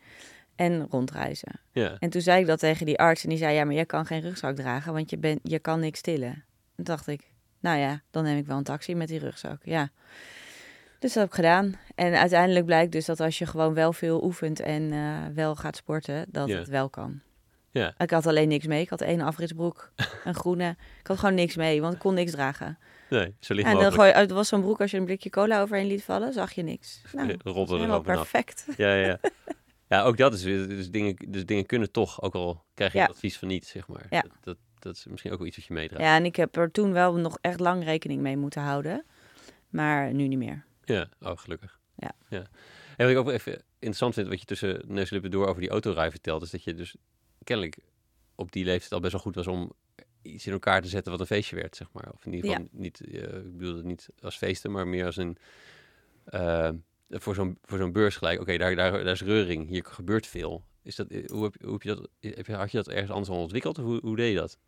En 0.56 0.86
rondreizen. 0.90 1.60
Ja. 1.72 1.96
En 1.98 2.10
toen 2.10 2.20
zei 2.20 2.40
ik 2.40 2.46
dat 2.46 2.58
tegen 2.58 2.86
die 2.86 2.98
arts. 2.98 3.22
En 3.22 3.28
die 3.28 3.38
zei, 3.38 3.54
ja, 3.54 3.64
maar 3.64 3.74
jij 3.74 3.86
kan 3.86 4.06
geen 4.06 4.20
rugzak 4.20 4.56
dragen, 4.56 4.92
want 4.92 5.10
je, 5.10 5.18
bent 5.18 5.40
je 5.42 5.58
kan 5.58 5.80
niks 5.80 6.00
tillen. 6.00 6.44
Toen 6.76 6.84
dacht 6.84 7.06
ik, 7.06 7.30
nou 7.60 7.78
ja, 7.78 8.02
dan 8.10 8.24
neem 8.24 8.36
ik 8.38 8.46
wel 8.46 8.56
een 8.56 8.62
taxi 8.62 8.94
met 8.94 9.08
die 9.08 9.18
rugzak. 9.18 9.60
Ja. 9.64 9.90
Dus 10.98 11.12
dat 11.12 11.22
heb 11.22 11.26
ik 11.26 11.34
gedaan. 11.34 11.74
En 11.94 12.14
uiteindelijk 12.18 12.64
blijkt 12.66 12.92
dus 12.92 13.04
dat 13.04 13.20
als 13.20 13.38
je 13.38 13.46
gewoon 13.46 13.74
wel 13.74 13.92
veel 13.92 14.24
oefent 14.24 14.60
en 14.60 14.82
uh, 14.82 15.18
wel 15.34 15.56
gaat 15.56 15.76
sporten, 15.76 16.24
dat 16.28 16.48
Ja. 16.48 16.56
het 16.58 16.68
wel 16.68 16.88
kan. 16.90 17.20
Ja. 17.70 17.94
Ik 17.98 18.10
had 18.10 18.26
alleen 18.26 18.48
niks 18.48 18.66
mee. 18.66 18.80
Ik 18.80 18.88
had 18.88 19.00
één 19.00 19.20
afritsbroek, 19.20 19.92
een 20.24 20.34
groene. 20.34 20.76
Ik 21.00 21.06
had 21.06 21.18
gewoon 21.18 21.34
niks 21.34 21.56
mee, 21.56 21.80
want 21.80 21.94
ik 21.94 21.98
kon 22.00 22.14
niks 22.14 22.30
dragen. 22.30 22.78
Nee, 23.10 23.34
zo 23.40 23.54
Ja, 23.54 23.62
en 23.64 23.78
dan 23.78 23.92
gooi, 23.92 24.12
het 24.12 24.30
was 24.30 24.48
zo'n 24.48 24.60
broek, 24.60 24.80
als 24.80 24.90
je 24.90 24.96
een 24.96 25.04
blikje 25.04 25.30
cola 25.30 25.60
overheen 25.60 25.86
liet 25.86 26.02
vallen, 26.02 26.32
zag 26.32 26.52
je 26.52 26.62
niks. 26.62 27.02
Nou, 27.12 27.36
helemaal 27.44 28.00
perfect. 28.00 28.66
Ja, 28.76 28.94
ja, 28.94 29.18
ja. 29.88 30.02
Ook 30.02 30.16
dat 30.16 30.34
is 30.34 30.42
weer, 30.42 30.68
dus 30.68 30.90
dingen, 30.90 31.16
dus 31.28 31.46
dingen 31.46 31.66
kunnen 31.66 31.90
toch, 31.92 32.22
ook 32.22 32.34
al 32.34 32.64
krijg 32.74 32.92
je 32.92 32.98
Ja. 32.98 33.06
advies 33.06 33.38
van 33.38 33.48
niet, 33.48 33.66
zeg 33.66 33.88
maar. 33.88 34.06
Ja. 34.10 34.20
Dat, 34.20 34.32
dat, 34.40 34.56
dat 34.78 34.96
is 34.96 35.06
misschien 35.06 35.32
ook 35.32 35.38
wel 35.38 35.46
iets 35.46 35.56
wat 35.56 35.66
je 35.66 35.74
meedraagt. 35.74 36.04
Ja, 36.04 36.16
en 36.16 36.24
ik 36.24 36.36
heb 36.36 36.56
er 36.56 36.70
toen 36.70 36.92
wel 36.92 37.14
nog 37.14 37.38
echt 37.40 37.60
lang 37.60 37.84
rekening 37.84 38.20
mee 38.20 38.36
moeten 38.36 38.62
houden. 38.62 39.04
Maar 39.68 40.14
nu 40.14 40.28
niet 40.28 40.38
meer. 40.38 40.64
Ja, 40.84 41.08
oh, 41.20 41.36
gelukkig. 41.36 41.78
Ja. 41.96 42.12
ja. 42.28 42.46
En 42.96 43.06
wat 43.06 43.08
ik 43.08 43.16
ook 43.16 43.30
even 43.30 43.52
interessant 43.78 44.14
vind, 44.14 44.28
wat 44.28 44.40
je 44.40 44.46
tussen 44.46 44.82
neus 44.86 45.08
en 45.08 45.12
lippen 45.12 45.30
door 45.30 45.46
over 45.46 45.60
die 45.60 45.70
autorij 45.70 46.10
vertelt, 46.10 46.42
is 46.42 46.50
dat 46.50 46.64
je 46.64 46.74
dus 46.74 46.96
kennelijk 47.44 47.78
op 48.34 48.52
die 48.52 48.64
leeftijd 48.64 48.92
al 48.92 49.00
best 49.00 49.12
wel 49.12 49.20
goed 49.20 49.34
was 49.34 49.46
om 49.46 49.72
iets 50.26 50.46
in 50.46 50.52
elkaar 50.52 50.82
te 50.82 50.88
zetten 50.88 51.12
wat 51.12 51.20
een 51.20 51.26
feestje 51.26 51.56
werd, 51.56 51.76
zeg 51.76 51.88
maar. 51.92 52.10
Of 52.12 52.26
in 52.26 52.32
ieder 52.32 52.50
geval 52.50 52.68
niet, 52.70 53.00
eh, 53.00 53.22
ik 53.22 53.56
bedoel 53.56 53.76
het 53.76 53.84
niet 53.84 54.08
als 54.20 54.36
feesten, 54.36 54.70
maar 54.70 54.88
meer 54.88 55.06
als 55.06 55.16
een, 55.16 55.36
eh, 56.24 56.70
voor 57.10 57.34
zo'n 57.34 57.58
voor 57.62 57.78
zo'n 57.78 57.92
beurs 57.92 58.16
gelijk, 58.16 58.40
oké, 58.40 58.56
daar, 58.56 58.76
daar, 58.76 58.92
daar 58.92 59.06
is 59.06 59.22
reuring, 59.22 59.68
hier 59.68 59.84
gebeurt 59.84 60.26
veel. 60.26 60.64
Is 60.82 60.96
dat, 60.96 61.08
eh, 61.08 61.28
hoe, 61.28 61.44
heb, 61.44 61.62
hoe 61.62 61.72
heb 61.72 61.82
je 61.82 61.94
dat, 61.94 62.08
heb 62.20 62.46
je, 62.46 62.54
had 62.54 62.70
je 62.70 62.76
dat 62.76 62.88
ergens 62.88 63.10
anders 63.10 63.28
al 63.28 63.42
ontwikkeld? 63.42 63.78
Of 63.78 63.84
hoe, 63.84 64.00
hoe 64.00 64.16
deed 64.16 64.32
je 64.32 64.38
dat? 64.38 64.58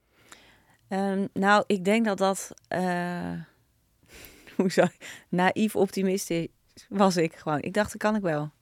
Ehm, 0.89 1.27
nou, 1.33 1.65
ik 1.67 1.85
denk 1.85 2.05
dat 2.05 2.19
dat... 2.19 2.53
hoe 4.57 4.71
zou 4.71 4.89
ik... 4.99 5.25
Naïef 5.29 5.77
optimistisch 5.77 6.49
was 6.89 7.17
ik 7.17 7.35
gewoon. 7.35 7.61
Ik 7.61 7.73
dacht, 7.73 7.93
dat 7.93 8.01
kan 8.01 8.17
ik 8.17 8.23
wel. 8.23 8.53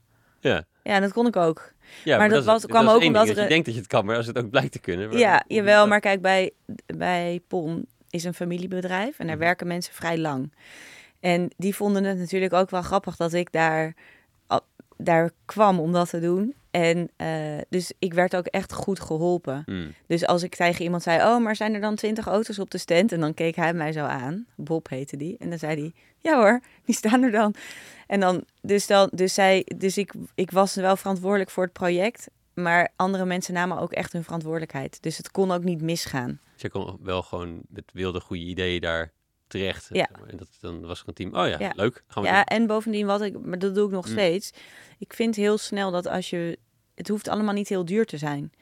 Ja. 0.40 0.64
Ja, 0.82 1.00
dat 1.00 1.12
kon 1.12 1.26
ik 1.26 1.36
ook. 1.36 1.72
Ja, 2.04 2.18
Maar 2.18 2.28
dat 2.28 2.44
was- 2.44 2.66
kwam 2.66 2.88
ook 2.88 3.02
omdat 3.02 3.24
ding, 3.26 3.36
er- 3.36 3.42
je 3.42 3.48
denkt 3.48 3.64
dat 3.64 3.74
je 3.74 3.80
het 3.80 3.88
kan, 3.90 4.04
maar 4.04 4.16
als 4.16 4.26
het 4.26 4.38
ook 4.38 4.50
blijkt 4.50 4.72
te 4.72 4.78
kunnen. 4.78 5.08
maar- 5.08 5.18
Ja, 5.18 5.44
jawel. 5.48 5.86
Maar 5.86 6.00
kijk, 6.00 6.20
bij, 6.22 6.50
bij 6.86 7.40
PON 7.48 7.86
is 8.10 8.24
een 8.24 8.34
familiebedrijf 8.34 9.18
en 9.18 9.26
daar 9.26 9.36
Mhm. 9.36 9.44
werken 9.44 9.66
mensen 9.66 9.94
vrij 9.94 10.18
lang. 10.18 10.52
En 11.20 11.50
die 11.56 11.74
vonden 11.74 12.04
het 12.04 12.18
natuurlijk 12.18 12.52
ook 12.52 12.70
wel 12.70 12.82
grappig 12.82 13.16
dat 13.16 13.32
ik 13.32 13.52
daar, 13.52 13.94
daar 14.96 15.30
kwam 15.44 15.80
om 15.80 15.92
dat 15.92 16.10
te 16.10 16.20
doen. 16.20 16.54
En 16.70 17.10
eh, 17.16 17.58
dus 17.68 17.92
ik 17.98 18.14
werd 18.14 18.36
ook 18.36 18.46
echt 18.46 18.72
goed 18.72 19.00
geholpen. 19.00 19.62
Hmm. 19.66 19.94
Dus 20.06 20.26
als 20.26 20.42
ik 20.42 20.54
tegen 20.54 20.84
iemand 20.84 21.02
zei, 21.02 21.20
oh, 21.20 21.42
maar 21.42 21.56
zijn 21.56 21.74
er 21.74 21.80
dan 21.80 21.94
twintig 21.94 22.26
auto's 22.26 22.58
op 22.58 22.70
de 22.70 22.78
stand? 22.78 23.12
En 23.12 23.20
dan 23.20 23.34
keek 23.34 23.56
hij 23.56 23.74
mij 23.74 23.92
zo 23.92 24.04
aan. 24.04 24.46
Bob 24.54 24.88
heette 24.88 25.16
die. 25.16 25.36
En 25.38 25.48
dan 25.48 25.58
zei 25.58 25.80
hij, 25.80 25.92
ja 26.18 26.36
hoor, 26.36 26.60
die 26.84 26.94
staan 26.94 27.22
er 27.22 27.30
dan. 27.30 27.54
En 28.06 28.20
dan, 28.20 28.44
dus 28.60 28.86
dan, 28.86 29.08
dus 29.12 29.34
zij, 29.34 29.66
dus 29.76 29.98
ik, 29.98 30.12
ik 30.34 30.50
was 30.50 30.74
wel 30.74 30.96
verantwoordelijk 30.96 31.50
voor 31.50 31.64
het 31.64 31.72
project. 31.72 32.28
Maar 32.54 32.92
andere 32.96 33.24
mensen 33.24 33.54
namen 33.54 33.78
ook 33.78 33.92
echt 33.92 34.12
hun 34.12 34.24
verantwoordelijkheid. 34.24 35.02
Dus 35.02 35.16
het 35.16 35.30
kon 35.30 35.50
ook 35.50 35.64
niet 35.64 35.82
misgaan. 35.82 36.40
Dus 36.52 36.62
je 36.62 36.70
kon 36.70 36.98
wel 37.02 37.22
gewoon 37.22 37.60
met 37.68 37.84
wilde 37.92 38.20
goede 38.20 38.42
ideeën 38.42 38.80
daar 38.80 39.12
terecht. 39.46 39.88
Ja. 39.92 40.06
zeg 40.10 40.20
maar. 40.20 40.28
En 40.28 40.36
dat, 40.36 40.48
dan 40.60 40.80
was 40.86 41.00
er 41.00 41.08
een 41.08 41.14
team. 41.14 41.34
Oh 41.34 41.48
ja, 41.48 41.58
Ja. 41.58 41.72
leuk. 41.76 42.04
Gaan 42.06 42.22
we 42.22 42.28
Ja, 42.28 42.44
en 42.44 42.66
bovendien, 42.66 43.06
wat 43.06 43.22
ik, 43.22 43.40
maar 43.40 43.58
dat 43.58 43.74
doe 43.74 43.86
ik 43.86 43.92
nog 43.92 44.06
Mm. 44.06 44.12
steeds. 44.12 44.50
Ik 44.98 45.12
vind 45.12 45.36
heel 45.36 45.58
snel 45.58 45.90
dat 45.90 46.06
als 46.06 46.30
je, 46.30 46.58
het 46.94 47.08
hoeft 47.08 47.28
allemaal 47.28 47.54
niet 47.54 47.68
heel 47.68 47.84
duur 47.84 48.06
te 48.06 48.16
zijn. 48.18 48.52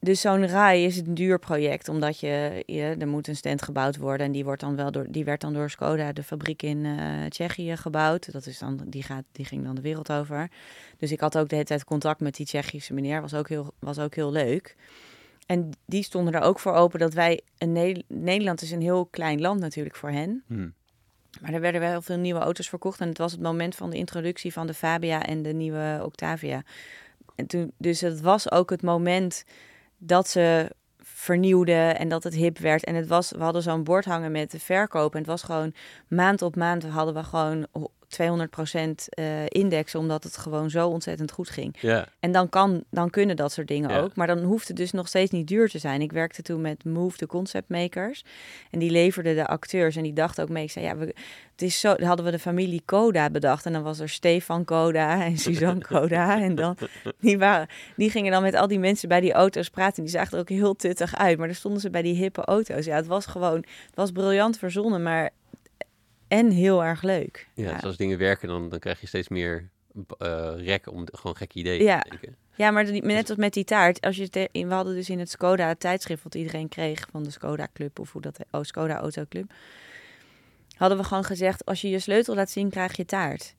Dus 0.00 0.20
zo'n 0.20 0.48
RAI 0.48 0.84
is 0.84 0.96
een 0.98 1.14
duur 1.14 1.38
project, 1.38 1.88
omdat 1.88 2.20
je, 2.20 2.62
je, 2.66 2.96
er 2.98 3.08
moet 3.08 3.28
een 3.28 3.36
stand 3.36 3.62
gebouwd 3.62 3.96
worden. 3.96 4.26
En 4.26 4.32
die, 4.32 4.44
wordt 4.44 4.60
dan 4.60 4.76
wel 4.76 4.90
door, 4.90 5.06
die 5.08 5.24
werd 5.24 5.40
dan 5.40 5.52
door 5.52 5.70
Skoda, 5.70 6.12
de 6.12 6.22
fabriek 6.22 6.62
in 6.62 6.84
eh, 6.84 7.24
Tsjechië, 7.28 7.76
gebouwd. 7.76 8.32
Dat 8.32 8.46
is 8.46 8.58
dan, 8.58 8.80
die, 8.86 9.02
gaat, 9.02 9.24
die 9.32 9.44
ging 9.44 9.64
dan 9.64 9.74
de 9.74 9.80
wereld 9.80 10.12
over. 10.12 10.50
Dus 10.98 11.12
ik 11.12 11.20
had 11.20 11.38
ook 11.38 11.48
de 11.48 11.54
hele 11.54 11.66
tijd 11.66 11.84
contact 11.84 12.20
met 12.20 12.34
die 12.34 12.46
Tsjechische 12.46 12.92
meneer. 12.94 13.20
Was 13.20 13.34
ook 13.34 13.48
heel, 13.48 13.74
was 13.78 13.98
ook 13.98 14.14
heel 14.14 14.32
leuk. 14.32 14.76
En 15.46 15.70
die 15.86 16.02
stonden 16.02 16.34
er 16.34 16.40
ook 16.40 16.58
voor 16.58 16.72
open 16.72 16.98
dat 16.98 17.14
wij... 17.14 17.40
Een 17.58 17.72
Ne- 17.72 18.04
Nederland 18.08 18.62
is 18.62 18.70
een 18.70 18.80
heel 18.80 19.06
klein 19.06 19.40
land 19.40 19.60
natuurlijk 19.60 19.96
voor 19.96 20.10
hen. 20.10 20.42
Hmm. 20.46 20.74
Maar 21.40 21.52
er 21.52 21.60
werden 21.60 21.80
wel 21.80 22.02
veel 22.02 22.18
nieuwe 22.18 22.40
auto's 22.40 22.68
verkocht. 22.68 23.00
En 23.00 23.08
het 23.08 23.18
was 23.18 23.32
het 23.32 23.40
moment 23.40 23.74
van 23.74 23.90
de 23.90 23.96
introductie 23.96 24.52
van 24.52 24.66
de 24.66 24.74
Fabia 24.74 25.22
en 25.22 25.42
de 25.42 25.52
nieuwe 25.52 26.00
Octavia. 26.04 26.62
En 27.34 27.46
toen, 27.46 27.72
dus 27.78 28.00
het 28.00 28.20
was 28.20 28.50
ook 28.50 28.70
het 28.70 28.82
moment 28.82 29.44
dat 29.98 30.28
ze 30.28 30.70
vernieuwden 30.98 31.98
en 31.98 32.08
dat 32.08 32.24
het 32.24 32.34
hip 32.34 32.58
werd. 32.58 32.84
En 32.84 32.94
het 32.94 33.06
was, 33.06 33.30
we 33.30 33.42
hadden 33.42 33.62
zo'n 33.62 33.84
bord 33.84 34.04
hangen 34.04 34.32
met 34.32 34.50
de 34.50 34.60
verkoop. 34.60 35.12
En 35.12 35.18
het 35.18 35.26
was 35.26 35.42
gewoon 35.42 35.74
maand 36.08 36.42
op 36.42 36.56
maand 36.56 36.84
hadden 36.84 37.14
we 37.14 37.22
gewoon 37.22 37.66
200% 38.08 39.08
eh 39.08 39.26
index, 39.48 39.94
omdat 39.94 40.24
het 40.24 40.36
gewoon 40.36 40.70
zo 40.70 40.88
ontzettend 40.88 41.30
goed 41.32 41.50
ging. 41.50 41.76
Ja, 41.80 42.06
En 42.20 42.32
dan, 42.32 42.48
kan, 42.48 42.84
dan 42.90 43.10
kunnen 43.10 43.36
dat 43.36 43.52
soort 43.52 43.68
dingen 43.68 43.90
Ja. 43.90 43.98
ook. 44.00 44.14
Maar 44.16 44.26
dan 44.26 44.38
hoeft 44.42 44.68
het 44.68 44.76
dus 44.76 44.92
nog 44.92 45.08
steeds 45.08 45.30
niet 45.30 45.46
duur 45.48 45.68
te 45.68 45.78
zijn. 45.78 46.00
Ik 46.02 46.12
werkte 46.12 46.42
toen 46.42 46.60
met 46.60 46.84
Move, 46.84 47.16
de 47.16 47.26
conceptmakers. 47.26 48.24
En 48.70 48.78
die 48.78 48.90
leverden 48.90 49.34
de 49.34 49.46
acteurs. 49.46 49.96
En 49.96 50.02
die 50.02 50.12
dachten 50.12 50.42
ook 50.44 50.50
mee. 50.50 50.64
Ik 50.64 50.70
zei, 50.70 50.84
ja, 50.84 50.96
we, 50.96 51.04
het 51.52 51.62
is 51.62 51.80
zo. 51.80 51.94
Dan 51.94 52.06
hadden 52.06 52.24
we 52.24 52.30
de 52.30 52.38
familie 52.38 52.82
Coda 52.84 53.30
bedacht. 53.30 53.66
En 53.66 53.72
dan 53.72 53.82
was 53.82 53.98
er 53.98 54.08
Stefan 54.08 54.64
Coda 54.64 55.22
en 55.24 55.38
Suzanne 55.38 55.80
Coda. 55.80 56.40
En 56.40 56.54
dan, 56.54 56.76
die, 57.20 57.38
waren, 57.38 57.68
die 57.96 58.10
gingen 58.10 58.32
dan 58.32 58.42
met 58.42 58.54
al 58.54 58.68
die 58.68 58.78
mensen 58.78 59.08
bij 59.08 59.20
die 59.20 59.32
auto's 59.32 59.68
praten. 59.70 60.02
Die 60.02 60.12
zagen 60.12 60.32
er 60.32 60.40
ook 60.40 60.48
heel 60.48 60.74
tuttig 60.76 61.16
uit. 61.16 61.38
Maar 61.38 61.46
dan 61.46 61.56
stonden 61.56 61.80
ze 61.80 61.90
bij 61.90 62.02
die 62.02 62.14
hippe 62.14 62.44
auto's. 62.44 62.84
Ja, 62.84 62.96
het 62.96 63.06
was 63.06 63.26
gewoon, 63.26 63.56
het 63.56 63.94
was 63.94 64.10
briljant 64.12 64.58
verzonnen. 64.58 65.02
Maar 65.02 65.30
en 66.28 66.50
heel 66.50 66.84
erg 66.84 67.02
leuk. 67.02 67.48
ja, 67.54 67.72
dus 67.72 67.82
als 67.82 67.96
dingen 67.96 68.18
werken, 68.18 68.48
dan, 68.48 68.68
dan 68.68 68.78
krijg 68.78 69.00
je 69.00 69.06
steeds 69.06 69.28
meer 69.28 69.68
eh 70.18 70.52
rek 70.56 70.90
om 70.92 71.04
gewoon 71.12 71.36
gekke 71.36 71.58
ideeën 71.58 71.82
Ja. 71.82 72.00
te 72.00 72.08
denken. 72.10 72.36
Ja, 72.54 72.70
maar 72.70 72.84
net 72.92 73.28
als 73.28 73.38
met 73.38 73.52
die 73.52 73.64
taart. 73.64 74.00
Als 74.00 74.16
je 74.16 74.28
te- 74.30 74.48
in, 74.52 74.68
we 74.68 74.74
hadden 74.74 74.94
dus 74.94 75.10
in 75.10 75.18
het 75.18 75.30
Skoda 75.30 75.68
het 75.68 75.80
tijdschrift 75.80 76.22
wat 76.22 76.34
iedereen 76.34 76.68
kreeg 76.68 77.06
van 77.10 77.22
de 77.22 77.30
Skoda 77.30 77.68
Club 77.72 77.98
of 77.98 78.12
hoe 78.12 78.22
dat 78.22 78.38
oh 78.50 78.62
Skoda 78.62 78.96
Auto 78.96 79.24
Club. 79.28 79.52
Hadden 80.76 80.98
we 80.98 81.04
gewoon 81.04 81.24
gezegd: 81.24 81.64
als 81.64 81.80
je 81.80 81.88
je 81.90 81.98
sleutel 81.98 82.34
laat 82.34 82.50
zien, 82.50 82.70
krijg 82.70 82.96
je 82.96 83.04
taart. 83.04 83.54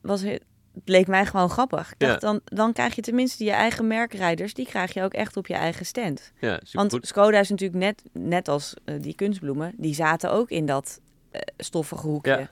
Was 0.00 0.20
het 0.22 0.42
leek 0.84 1.06
mij 1.06 1.26
gewoon 1.26 1.50
grappig. 1.50 1.92
Ik 1.92 1.98
dacht, 1.98 2.12
Ja. 2.22 2.28
dan, 2.28 2.40
dan 2.44 2.72
krijg 2.72 2.94
je 2.94 3.02
tenminste 3.02 3.44
je 3.44 3.50
eigen 3.50 3.86
merkrijders. 3.86 4.54
Die 4.54 4.66
krijg 4.66 4.94
je 4.94 5.02
ook 5.02 5.12
echt 5.14 5.36
op 5.36 5.46
je 5.46 5.54
eigen 5.54 5.86
stand. 5.86 6.32
Ja, 6.40 6.60
Want. 6.72 6.98
Skoda 7.00 7.38
is 7.38 7.48
natuurlijk 7.48 7.78
net, 7.78 8.02
net 8.12 8.48
als 8.48 8.74
eh, 8.84 8.94
die 9.00 9.14
kunstbloemen. 9.14 9.72
Die 9.76 9.94
zaten 9.94 10.30
ook 10.32 10.50
in 10.50 10.66
dat 10.66 11.00
eh, 11.00 11.07
stoffige 11.56 12.06
hoekje. 12.06 12.30
Ja. 12.38 12.48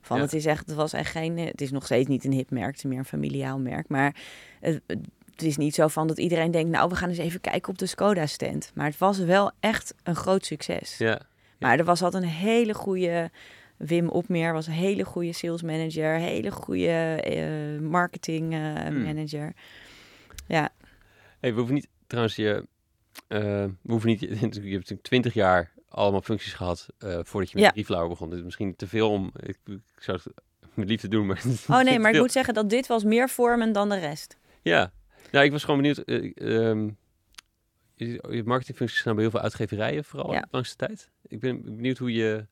Van 0.00 0.16
Ja. 0.16 0.22
het 0.22 0.32
is 0.32 0.46
echt, 0.46 0.66
het 0.66 0.74
was 0.76 0.92
echt 0.92 1.10
geen, 1.10 1.38
eh, 1.38 1.46
het 1.46 1.60
is 1.60 1.70
nog 1.70 1.84
steeds 1.84 2.08
niet 2.08 2.24
een 2.24 2.32
hip 2.32 2.50
merk, 2.50 2.66
het 2.66 2.76
is 2.76 2.84
meer 2.84 2.98
een 2.98 3.04
familiaal 3.04 3.58
merk. 3.58 3.88
Maar 3.88 4.14
het, 4.60 4.80
het 4.86 5.42
is 5.42 5.56
niet 5.56 5.74
zo 5.74 5.88
van 5.88 6.06
dat 6.06 6.18
iedereen 6.18 6.50
denkt, 6.50 6.70
nou 6.70 6.88
we 6.88 6.94
gaan 6.96 7.08
eens 7.08 7.18
even 7.18 7.40
kijken 7.40 7.68
op 7.72 7.78
de 7.78 7.86
Skoda 7.86 8.26
stand. 8.26 8.70
Maar 8.74 8.86
het 8.86 8.98
was 8.98 9.18
wel 9.18 9.50
echt 9.60 9.94
een 10.02 10.14
groot 10.16 10.46
succes. 10.46 10.98
Ja, 10.98 11.20
Maar 11.58 11.78
er 11.78 11.84
was 11.84 12.02
altijd 12.02 12.22
een 12.22 12.28
hele 12.28 12.74
goede, 12.74 13.30
Wim 13.76 14.08
Opmeer 14.08 14.52
was 14.52 14.66
een 14.66 14.72
hele 14.72 15.04
goede 15.04 15.32
sales 15.32 15.62
manager, 15.62 16.14
hele 16.14 16.50
goede 16.50 16.90
eh, 17.22 17.80
marketing 17.80 18.52
eh, 18.52 18.74
Hmm. 18.74 19.02
manager. 19.02 19.52
Ja, 20.46 20.68
hey, 21.40 21.50
we 21.50 21.56
hoeven 21.56 21.74
niet, 21.74 21.88
trouwens, 22.06 22.36
je, 22.36 22.66
eh, 23.26 23.40
we 23.82 23.90
hoeven 23.90 24.08
niet, 24.08 24.20
je 24.20 24.26
hebt 24.28 24.40
natuurlijk 24.40 25.02
twintig 25.02 25.34
jaar 25.34 25.70
allemaal 25.88 26.20
functies 26.22 26.52
gehad 26.54 26.86
eh, 26.98 27.18
voordat 27.22 27.50
je 27.50 27.56
met 27.56 27.64
Ja. 27.64 27.70
Reflower 27.74 28.08
begon. 28.08 28.34
Is 28.34 28.42
misschien 28.42 28.76
te 28.76 28.86
veel 28.86 29.10
om, 29.10 29.30
ik, 29.40 29.58
ik 29.66 30.02
zou 30.02 30.20
het 30.24 30.32
met 30.74 30.88
liefde 30.88 31.08
doen, 31.08 31.26
maar... 31.26 31.42
Oh 31.68 31.82
nee, 31.82 31.98
maar 31.98 32.12
ik 32.14 32.20
moet 32.20 32.32
zeggen 32.32 32.54
dat 32.54 32.70
dit 32.70 32.86
was 32.86 33.04
meer 33.04 33.28
vormen 33.28 33.72
dan 33.72 33.88
de 33.88 33.98
rest. 33.98 34.36
Ja, 34.62 34.92
nou, 35.32 35.44
ik 35.44 35.50
was 35.52 35.64
gewoon 35.64 35.80
benieuwd. 35.80 35.98
eh, 35.98 36.68
ehm, 36.70 36.88
je 37.96 38.42
marketingfuncties 38.44 38.98
gedaan 38.98 39.14
bij 39.14 39.22
heel 39.22 39.32
veel 39.32 39.40
uitgeverijen, 39.40 40.04
vooral 40.04 40.32
Ja. 40.32 40.40
de 40.40 40.46
langste 40.50 40.76
tijd. 40.76 41.10
Ik 41.22 41.40
ben 41.40 41.62
benieuwd 41.62 41.98
hoe 41.98 42.12
je, 42.12 42.46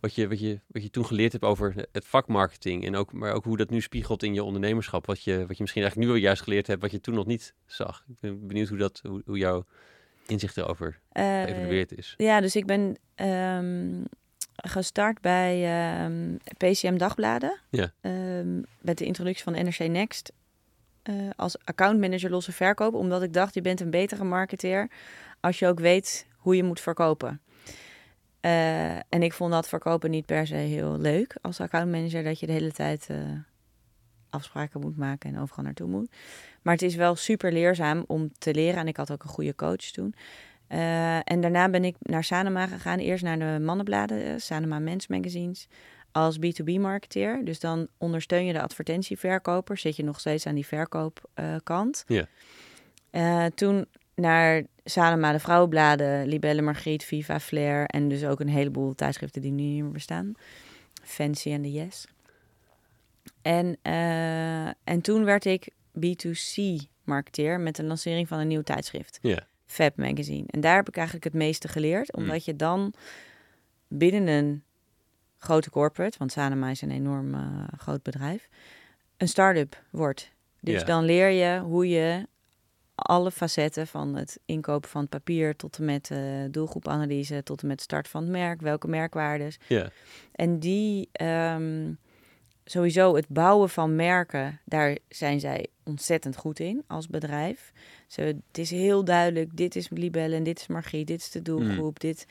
wat 0.00 0.14
je, 0.14 0.28
wat, 0.28 0.40
je, 0.40 0.60
wat 0.66 0.82
je 0.82 0.90
toen 0.90 1.06
geleerd 1.06 1.32
hebt 1.32 1.44
over 1.44 1.86
het 1.92 2.04
vak 2.06 2.26
marketing. 2.28 2.86
En 2.86 2.96
ook, 2.96 3.12
maar 3.12 3.32
ook 3.32 3.44
hoe 3.44 3.56
dat 3.56 3.70
nu 3.70 3.80
spiegelt 3.80 4.22
in 4.22 4.34
je 4.34 4.42
ondernemerschap. 4.44 5.06
Wat 5.06 5.22
je, 5.22 5.38
wat 5.46 5.56
je 5.56 5.62
misschien 5.62 5.82
eigenlijk 5.82 5.96
nu 5.96 6.06
wel 6.06 6.16
juist 6.24 6.42
geleerd 6.42 6.66
hebt, 6.66 6.82
wat 6.82 6.90
je 6.90 7.00
toen 7.00 7.14
nog 7.14 7.26
niet 7.26 7.54
zag. 7.66 8.04
Ik 8.08 8.20
ben 8.20 8.46
benieuwd 8.46 8.68
hoe, 8.68 8.78
dat, 8.78 9.00
hoe, 9.08 9.22
hoe 9.24 9.38
jouw 9.38 9.64
inzicht 10.30 10.56
erover 10.56 11.00
Eh, 11.12 11.42
geëvalueerd 11.42 11.92
is. 11.98 12.14
Ja, 12.16 12.40
dus 12.40 12.56
ik 12.56 12.66
ben 12.66 12.96
ehm, 13.14 14.02
gestart 14.56 15.20
bij 15.20 15.64
ehm, 15.64 16.36
PCM 16.56 16.96
Dagbladen. 16.96 17.58
Ja. 17.70 17.92
Ehm, 18.00 18.60
met 18.80 18.98
de 18.98 19.04
introductie 19.04 19.44
van 19.44 19.52
NRC 19.52 19.78
Next. 19.78 20.32
eh, 21.02 21.14
als 21.36 21.56
accountmanager 21.64 22.30
losse 22.30 22.52
verkoop. 22.52 22.94
Omdat 22.94 23.22
ik 23.22 23.32
dacht, 23.32 23.54
je 23.54 23.60
bent 23.60 23.80
een 23.80 23.90
betere 23.90 24.24
marketeer 24.24 24.90
als 25.40 25.58
je 25.58 25.66
ook 25.66 25.80
weet 25.80 26.26
hoe 26.36 26.56
je 26.56 26.62
moet 26.64 26.80
verkopen. 26.80 27.40
Eh, 28.40 28.94
en 28.96 29.22
ik 29.22 29.32
vond 29.32 29.52
dat 29.52 29.68
verkopen 29.68 30.10
niet 30.10 30.26
per 30.26 30.46
se 30.46 30.54
heel 30.54 30.98
leuk 30.98 31.36
als 31.40 31.60
accountmanager. 31.60 32.22
Dat 32.22 32.40
je 32.40 32.46
de 32.46 32.52
hele 32.52 32.72
tijd 32.72 33.08
afspraken 34.30 34.80
moet 34.80 34.96
maken 34.96 35.34
en 35.34 35.40
overal 35.40 35.64
naartoe 35.64 35.88
moet. 35.88 36.10
Maar 36.62 36.74
het 36.74 36.82
is 36.82 36.94
wel 36.94 37.16
super 37.16 37.52
leerzaam 37.52 38.04
om 38.06 38.30
te 38.38 38.54
leren. 38.54 38.80
En 38.80 38.88
ik 38.88 38.96
had 38.96 39.12
ook 39.12 39.22
een 39.22 39.28
goede 39.28 39.54
coach 39.54 39.76
toen. 39.76 40.14
Eh, 40.66 41.16
en 41.16 41.40
daarna 41.40 41.68
ben 41.68 41.84
ik 41.84 41.96
naar 42.00 42.24
Sanema 42.24 42.66
gegaan. 42.66 42.98
Eerst 42.98 43.24
naar 43.24 43.38
de 43.38 43.58
mannenbladen, 43.64 44.40
Sanema 44.40 44.78
Mens 44.78 45.06
Magazines. 45.06 45.68
Als 46.12 46.38
B2B-marketeer. 46.38 47.44
Dus 47.44 47.60
dan 47.60 47.88
ondersteun 47.98 48.44
je 48.44 48.52
de 48.52 48.62
advertentieverkoper. 48.62 49.78
Zit 49.78 49.96
je 49.96 50.04
nog 50.04 50.20
steeds 50.20 50.46
aan 50.46 50.54
die 50.54 50.66
verkoopkant. 50.66 52.04
Ja. 52.06 52.26
Eh, 53.10 53.44
toen 53.54 53.86
naar 54.14 54.62
Sanema, 54.84 55.32
de 55.32 55.38
vrouwenbladen. 55.38 56.26
Libelle, 56.26 56.62
Margriet, 56.62 57.04
Viva, 57.04 57.40
Flair. 57.40 57.84
En 57.86 58.08
dus 58.08 58.24
ook 58.24 58.40
een 58.40 58.48
heleboel 58.48 58.94
tijdschriften 58.94 59.42
die 59.42 59.52
nu 59.52 59.62
niet 59.62 59.82
meer 59.82 59.92
bestaan. 59.92 60.32
Fancy 61.02 61.50
en 61.50 61.62
de 61.62 61.72
Yes. 61.72 62.06
En, 63.42 63.76
eh, 63.82 64.66
en 64.66 65.00
toen 65.02 65.24
werd 65.24 65.44
ik 65.44 65.68
B2C-marketeer 65.92 67.60
met 67.60 67.76
de 67.76 67.84
lancering 67.84 68.28
van 68.28 68.38
een 68.38 68.48
nieuw 68.48 68.62
tijdschrift. 68.62 69.18
Ja. 69.22 69.46
Fab 69.66 69.96
Magazine. 69.96 70.44
En 70.46 70.60
daar 70.60 70.76
heb 70.76 70.88
ik 70.88 70.96
eigenlijk 70.96 71.24
het 71.24 71.34
meeste 71.34 71.68
geleerd. 71.68 72.10
Hmm. 72.12 72.22
Omdat 72.22 72.44
je 72.44 72.56
dan 72.56 72.92
binnen 73.88 74.26
een 74.26 74.62
grote 75.36 75.70
corporate, 75.70 76.18
want 76.18 76.32
Sanema 76.32 76.70
is 76.70 76.82
een 76.82 76.90
enorm 76.90 77.34
eh, 77.34 77.64
groot 77.76 78.02
bedrijf, 78.02 78.48
een 79.16 79.28
start-up 79.28 79.82
wordt. 79.90 80.32
Dus 80.60 80.84
dan 80.84 81.04
leer 81.04 81.28
je 81.28 81.60
hoe 81.60 81.88
je 81.88 82.26
alle 82.94 83.30
facetten 83.30 83.86
van 83.86 84.14
het 84.14 84.40
inkopen 84.44 84.88
van 84.88 85.00
het 85.00 85.10
papier 85.10 85.56
tot 85.56 85.78
en 85.78 85.84
met 85.84 86.10
eh, 86.10 86.20
doelgroepanalyse, 86.50 87.42
tot 87.42 87.62
en 87.62 87.68
met 87.68 87.80
start 87.80 88.08
van 88.08 88.22
het 88.22 88.30
merk, 88.30 88.60
welke 88.60 88.88
merkwaardes. 88.88 89.58
Ja. 89.66 89.90
En 90.32 90.58
die, 90.58 91.08
ehm, 91.12 91.92
sowieso 92.64 93.14
het 93.14 93.28
bouwen 93.28 93.70
van 93.70 93.96
merken, 93.96 94.60
daar 94.64 94.98
zijn 95.08 95.40
zij 95.40 95.66
ontzettend 95.84 96.36
goed 96.36 96.60
in 96.60 96.84
als 96.86 97.08
bedrijf. 97.08 97.72
Ze, 98.06 98.22
het 98.22 98.58
is 98.58 98.70
heel 98.70 99.04
duidelijk, 99.04 99.56
dit 99.56 99.76
is 99.76 99.88
Libelle 99.88 100.36
en 100.36 100.42
dit 100.42 100.58
is 100.60 100.66
Margriet, 100.66 101.06
dit 101.06 101.20
is 101.20 101.30
de 101.30 101.42
doelgroep, 101.42 102.00
dit, 102.00 102.26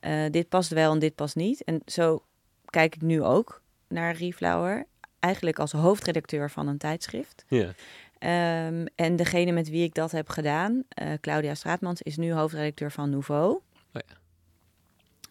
eh, 0.00 0.24
dit 0.30 0.48
past 0.48 0.70
wel 0.70 0.92
en 0.92 0.98
dit 0.98 1.14
past 1.14 1.36
niet. 1.36 1.64
En 1.64 1.80
zo 1.86 2.24
kijk 2.70 2.94
ik 2.94 3.02
nu 3.02 3.22
ook 3.22 3.62
naar 3.88 4.16
Reflower, 4.16 4.86
eigenlijk 5.20 5.58
als 5.58 5.72
hoofdredacteur 5.72 6.50
van 6.50 6.68
een 6.68 6.78
tijdschrift. 6.78 7.44
Ja. 7.48 7.74
Ehm, 8.18 8.86
en 8.94 9.16
degene 9.16 9.52
met 9.52 9.68
wie 9.68 9.84
ik 9.84 9.94
dat 9.94 10.10
heb 10.10 10.28
gedaan, 10.28 10.84
eh, 10.88 11.12
Claudia 11.20 11.54
Straatmans, 11.54 12.02
is 12.02 12.16
nu 12.16 12.32
hoofdredacteur 12.32 12.92
van 12.92 13.10
Nouveau. 13.10 13.50
Oh 13.52 13.60
ja. 13.92 14.22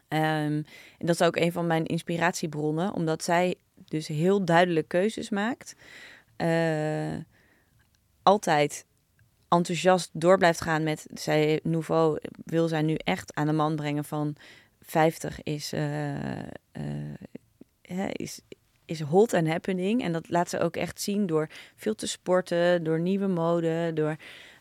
Ehm, 0.07 0.61
en 0.97 1.05
dat 1.05 1.19
is 1.19 1.27
ook 1.27 1.35
een 1.35 1.51
van 1.51 1.67
mijn 1.67 1.85
inspiratiebronnen, 1.85 2.93
omdat 2.93 3.23
zij 3.23 3.55
dus 3.93 4.07
heel 4.07 4.45
duidelijk 4.45 4.87
keuzes 4.87 5.29
maakt. 5.29 5.75
Eh, 6.35 7.15
altijd 8.23 8.85
enthousiast 9.49 10.09
door 10.13 10.37
blijft 10.37 10.61
gaan 10.61 10.83
met 10.83 11.07
zij 11.13 11.59
Nouveau 11.63 12.19
wil 12.45 12.67
zij 12.67 12.81
nu 12.81 12.95
echt 12.95 13.33
aan 13.33 13.47
de 13.47 13.53
man 13.53 13.75
brengen 13.75 14.03
van 14.03 14.35
50 14.81 15.43
is, 15.43 15.73
eh, 15.73 16.39
eh, 16.71 18.09
is, 18.11 18.41
is 18.85 19.01
hot 19.01 19.33
and 19.33 19.47
happening. 19.47 20.03
En 20.03 20.11
dat 20.11 20.29
laat 20.29 20.49
ze 20.49 20.59
ook 20.59 20.75
echt 20.75 21.01
zien 21.01 21.25
door 21.25 21.49
veel 21.75 21.95
te 21.95 22.07
sporten, 22.07 22.83
door 22.83 22.99
nieuwe 22.99 23.27
mode, 23.27 23.91
door 23.93 24.15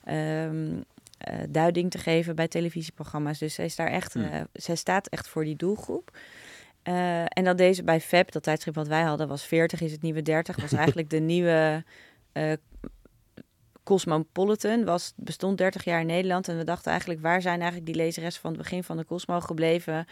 ehm, 0.04 0.80
eh, 1.18 1.38
duiding 1.48 1.90
te 1.90 1.98
geven 1.98 2.36
bij 2.36 2.48
televisieprogramma's. 2.48 3.38
Dus 3.38 3.54
zij, 3.54 3.64
is 3.64 3.76
daar 3.76 3.90
echt, 3.90 4.14
Hmm. 4.14 4.46
zij 4.52 4.76
staat 4.76 5.06
echt 5.06 5.28
voor 5.28 5.44
die 5.44 5.56
doelgroep. 5.56 6.10
Eh, 6.82 7.20
en 7.24 7.44
dat 7.44 7.58
deze 7.58 7.82
bij 7.84 8.00
FAB, 8.00 8.32
dat 8.32 8.42
tijdschrift 8.42 8.76
wat 8.76 8.88
wij 8.88 9.02
hadden, 9.02 9.28
was 9.28 9.44
40 9.44 9.80
is 9.80 9.92
het 9.92 10.02
nieuwe 10.02 10.22
30. 10.22 10.60
Was 10.60 10.72
eigenlijk 10.82 11.10
de 11.10 11.18
nieuwe 11.20 11.84
eh, 12.32 12.52
Cosmopolitan. 13.84 14.84
Was, 14.84 15.12
bestond 15.16 15.58
30 15.58 15.84
jaar 15.84 16.00
in 16.00 16.06
Nederland. 16.06 16.48
En 16.48 16.56
we 16.56 16.64
dachten 16.64 16.90
eigenlijk, 16.90 17.20
waar 17.20 17.42
zijn 17.42 17.56
eigenlijk 17.60 17.86
die 17.86 17.94
lezeressen 17.94 18.42
van 18.42 18.50
het 18.52 18.60
begin 18.60 18.84
van 18.84 18.96
de 18.96 19.04
Cosmo 19.04 19.40
gebleven? 19.40 20.06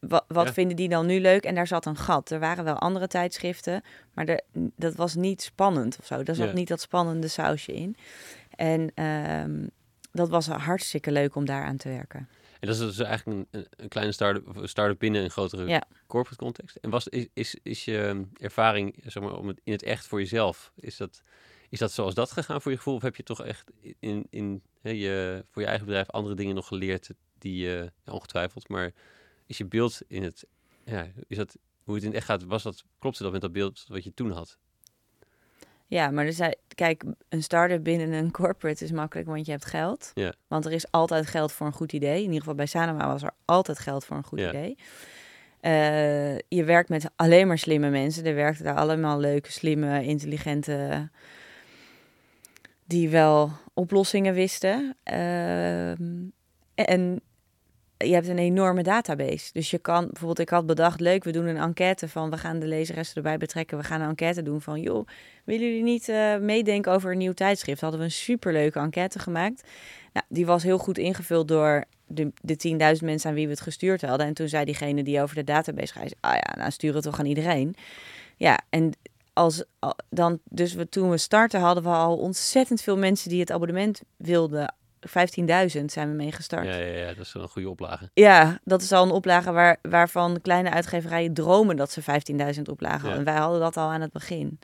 Wat, 0.00 0.24
wat 0.28 0.46
Ja. 0.46 0.52
vinden 0.52 0.76
die 0.76 0.88
dan 0.88 1.06
nu 1.06 1.20
leuk? 1.20 1.44
En 1.44 1.54
daar 1.54 1.66
zat 1.66 1.86
een 1.86 1.96
gat. 1.96 2.30
Er 2.30 2.38
waren 2.40 2.64
wel 2.64 2.78
andere 2.78 3.06
tijdschriften, 3.06 3.82
maar 4.14 4.24
er, 4.26 4.40
dat 4.76 4.94
was 4.94 5.14
niet 5.14 5.42
spannend 5.42 5.98
of 6.00 6.06
zo. 6.06 6.22
Daar 6.22 6.34
zat 6.34 6.48
Ja. 6.48 6.54
niet 6.54 6.68
dat 6.68 6.80
spannende 6.80 7.28
sausje 7.28 7.72
in. 7.72 7.96
En 8.56 8.90
ehm, 8.94 9.66
dat 10.12 10.28
was 10.28 10.46
hartstikke 10.46 11.12
leuk 11.12 11.34
om 11.34 11.44
daaraan 11.44 11.76
te 11.76 11.88
werken. 11.88 12.28
En 12.60 12.66
dat 12.68 12.78
is 12.78 12.96
dus 12.96 12.98
eigenlijk 12.98 13.46
een, 13.50 13.66
een 13.76 13.88
kleine 13.88 14.12
start-up, 14.12 14.60
start-up 14.68 14.98
binnen 14.98 15.22
een 15.22 15.30
grotere 15.30 15.66
Ja. 15.66 15.82
corporate 16.06 16.42
context. 16.42 16.76
En 16.76 16.90
was, 16.90 17.08
is, 17.08 17.26
is, 17.34 17.56
is 17.62 17.84
je 17.84 17.98
ehm, 18.02 18.24
ervaring 18.36 19.02
zeg 19.06 19.22
maar, 19.22 19.36
om 19.36 19.48
het, 19.48 19.60
in 19.64 19.72
het 19.72 19.82
echt 19.82 20.06
voor 20.06 20.18
jezelf, 20.18 20.72
is 20.76 20.96
dat, 20.96 21.22
is 21.68 21.78
dat 21.78 21.92
zoals 21.92 22.14
dat 22.14 22.32
gegaan 22.32 22.62
voor 22.62 22.70
je 22.70 22.76
gevoel? 22.76 22.94
Of 22.94 23.02
heb 23.02 23.16
je 23.16 23.22
toch 23.22 23.42
echt 23.44 23.70
in, 23.98 24.26
in 24.30 24.62
hè, 24.80 24.90
je, 24.90 25.44
voor 25.50 25.62
je 25.62 25.68
eigen 25.68 25.86
bedrijf 25.86 26.10
andere 26.10 26.34
dingen 26.34 26.54
nog 26.54 26.66
geleerd 26.66 27.10
die 27.38 27.56
je, 27.56 27.92
ja, 28.04 28.12
ongetwijfeld, 28.12 28.68
maar 28.68 28.92
is 29.46 29.58
je 29.58 29.66
beeld 29.66 30.00
in 30.08 30.22
het, 30.22 30.46
ja, 30.84 31.06
is 31.26 31.36
dat, 31.36 31.56
hoe 31.82 31.94
het 31.94 32.02
in 32.02 32.08
het 32.10 32.18
echt 32.18 32.26
gaat, 32.26 32.44
was 32.44 32.62
dat, 32.62 32.84
klopte 32.98 33.22
dat 33.22 33.32
met 33.32 33.40
dat 33.40 33.52
beeld 33.52 33.84
wat 33.88 34.04
je 34.04 34.14
toen 34.14 34.30
had? 34.30 34.58
Ja, 35.90 36.10
maar 36.10 36.26
er 36.26 36.32
zijn, 36.32 36.56
kijk, 36.74 37.04
een 37.28 37.42
start-up 37.42 37.82
binnen 37.84 38.12
een 38.12 38.30
corporate 38.30 38.84
is 38.84 38.92
makkelijk, 38.92 39.28
want 39.28 39.46
je 39.46 39.52
hebt 39.52 39.64
geld. 39.64 40.10
Ja. 40.14 40.32
Want 40.48 40.64
er 40.64 40.72
is 40.72 40.90
altijd 40.90 41.26
geld 41.26 41.52
voor 41.52 41.66
een 41.66 41.72
goed 41.72 41.92
idee. 41.92 42.16
In 42.16 42.22
ieder 42.22 42.38
geval 42.38 42.54
bij 42.54 42.66
Sanoma 42.66 43.06
was 43.06 43.22
er 43.22 43.30
altijd 43.44 43.78
geld 43.78 44.04
voor 44.04 44.16
een 44.16 44.24
goed 44.24 44.38
Ja. 44.38 44.48
idee. 44.48 44.76
Eh, 45.60 46.38
je 46.38 46.64
werkt 46.64 46.88
met 46.88 47.10
alleen 47.16 47.46
maar 47.46 47.58
slimme 47.58 47.90
mensen. 47.90 48.24
Er 48.24 48.34
werkten 48.34 48.64
daar 48.64 48.76
allemaal 48.76 49.18
leuke, 49.18 49.52
slimme, 49.52 50.04
intelligente... 50.04 51.08
die 52.84 53.08
wel 53.08 53.50
oplossingen 53.74 54.34
wisten. 54.34 54.96
Ehm, 55.02 56.02
en 56.74 57.20
je 58.06 58.12
hebt 58.12 58.28
een 58.28 58.38
enorme 58.38 58.82
database. 58.82 59.52
Dus 59.52 59.70
je 59.70 59.78
kan 59.78 60.06
bijvoorbeeld, 60.06 60.38
ik 60.38 60.48
had 60.48 60.66
bedacht, 60.66 61.00
leuk, 61.00 61.24
we 61.24 61.32
doen 61.32 61.46
een 61.46 61.56
enquête 61.56 62.08
van, 62.08 62.30
we 62.30 62.38
gaan 62.38 62.58
de 62.58 62.66
lezeressen 62.66 63.16
erbij 63.16 63.36
betrekken. 63.36 63.78
We 63.78 63.84
gaan 63.84 64.00
een 64.00 64.08
enquête 64.08 64.42
doen 64.42 64.60
van, 64.60 64.80
joh, 64.80 65.06
willen 65.44 65.66
jullie 65.66 65.82
niet 65.82 66.08
eh, 66.08 66.36
meedenken 66.36 66.92
over 66.92 67.12
een 67.12 67.18
nieuw 67.18 67.32
tijdschrift? 67.32 67.80
Hadden 67.80 68.00
we 68.00 68.06
een 68.06 68.12
superleuke 68.12 68.78
enquête 68.78 69.18
gemaakt. 69.18 69.68
Nou, 70.12 70.26
die 70.28 70.46
was 70.46 70.62
heel 70.62 70.78
goed 70.78 70.98
ingevuld 70.98 71.48
door 71.48 71.84
de, 72.06 72.32
de 72.42 72.94
10.000 72.98 73.04
mensen 73.04 73.30
aan 73.30 73.36
wie 73.36 73.46
we 73.46 73.52
het 73.52 73.60
gestuurd 73.60 74.00
hadden. 74.00 74.26
En 74.26 74.34
toen 74.34 74.48
zei 74.48 74.64
diegene 74.64 75.02
die 75.02 75.22
over 75.22 75.34
de 75.34 75.44
database 75.44 75.86
schrijft, 75.86 76.14
ah 76.20 76.34
ja, 76.34 76.54
nou 76.56 76.70
stuur 76.70 76.94
het 76.94 77.02
toch 77.02 77.18
aan 77.18 77.26
iedereen. 77.26 77.74
Ja, 78.36 78.60
en 78.70 78.92
als 79.32 79.64
al- 79.78 79.96
dan, 80.08 80.38
dus 80.44 80.74
we, 80.74 80.88
toen 80.88 81.10
we 81.10 81.16
starten 81.16 81.60
hadden 81.60 81.82
we 81.82 81.88
al 81.88 82.16
ontzettend 82.16 82.82
veel 82.82 82.96
mensen 82.96 83.30
die 83.30 83.40
het 83.40 83.50
abonnement 83.50 84.02
wilden. 84.16 84.74
15.000 85.08 85.84
zijn 85.84 86.08
we 86.08 86.14
mee 86.14 86.32
gestart. 86.32 86.66
Ja, 86.66 86.76
ja, 86.76 86.96
ja, 86.98 87.14
dat 87.14 87.26
is 87.26 87.34
een 87.34 87.48
goede 87.48 87.70
oplage. 87.70 88.10
Ja, 88.14 88.60
dat 88.64 88.82
is 88.82 88.92
al 88.92 89.04
een 89.04 89.10
oplage 89.10 89.52
waar, 89.52 89.76
waarvan 89.82 90.40
kleine 90.40 90.70
uitgeverijen 90.70 91.34
dromen 91.34 91.76
dat 91.76 91.90
ze 91.90 92.02
15.000 92.56 92.62
oplagen. 92.70 93.08
Ja. 93.08 93.14
En 93.14 93.24
wij 93.24 93.36
hadden 93.36 93.60
dat 93.60 93.76
al 93.76 93.88
aan 93.88 94.00
het 94.00 94.12
begin. 94.12 94.58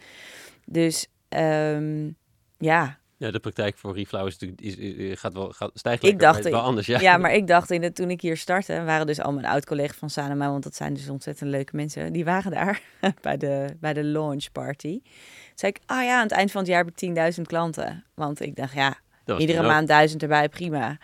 Dus 0.65 1.07
ehm, 1.29 2.11
ja. 2.59 2.99
Ja, 3.19 3.31
de 3.31 3.39
praktijk 3.39 3.77
voor 3.79 3.95
Reflow 3.95 4.27
is 4.27 4.33
natuurlijk, 4.39 4.61
is, 4.61 4.77
is- 4.77 5.21
gaat 5.21 5.33
wel, 5.33 5.53
gaat, 5.53 5.71
stijgt 5.75 6.03
Ik 6.05 6.19
dacht 6.19 6.49
wel 6.49 6.61
anders, 6.61 6.87
ja. 6.87 7.01
ja. 7.01 7.17
maar 7.23 7.35
ik 7.35 7.47
dacht 7.47 7.71
in 7.71 7.83
het, 7.83 7.95
toen 7.95 8.11
ik 8.11 8.21
hier 8.21 8.37
startte, 8.37 8.83
waren 8.85 9.07
dus 9.07 9.21
al 9.21 9.33
mijn 9.33 9.47
oud-collega's 9.47 9.97
van 9.97 10.11
Sanema, 10.11 10.51
want 10.51 10.63
dat 10.63 10.75
zijn 10.75 10.95
dus 10.95 11.09
ontzettend 11.09 11.51
leuke 11.51 11.77
mensen. 11.77 12.13
Die 12.13 12.25
waren 12.25 12.51
daar 12.51 12.81
bij 13.21 13.37
de, 13.37 13.77
bij 13.81 13.93
de 13.93 14.05
launch 14.05 14.53
party. 14.53 15.01
Toen 15.03 15.55
zei 15.55 15.73
ik, 15.73 15.81
ah 15.87 16.05
ja, 16.05 16.17
aan 16.17 16.23
het 16.23 16.33
eind 16.33 16.51
van 16.51 16.61
het 16.61 16.71
jaar 16.71 16.85
heb 16.85 17.01
ik 17.01 17.35
10.000 17.37 17.43
klanten. 17.43 18.05
Want 18.15 18.41
ik 18.41 18.57
dacht, 18.57 18.75
ja, 18.75 18.97
iedere 19.27 19.59
ook. 19.61 19.67
maand 19.67 19.89
duizend 19.89 20.23
erbij, 20.23 20.49
prima. 20.49 20.99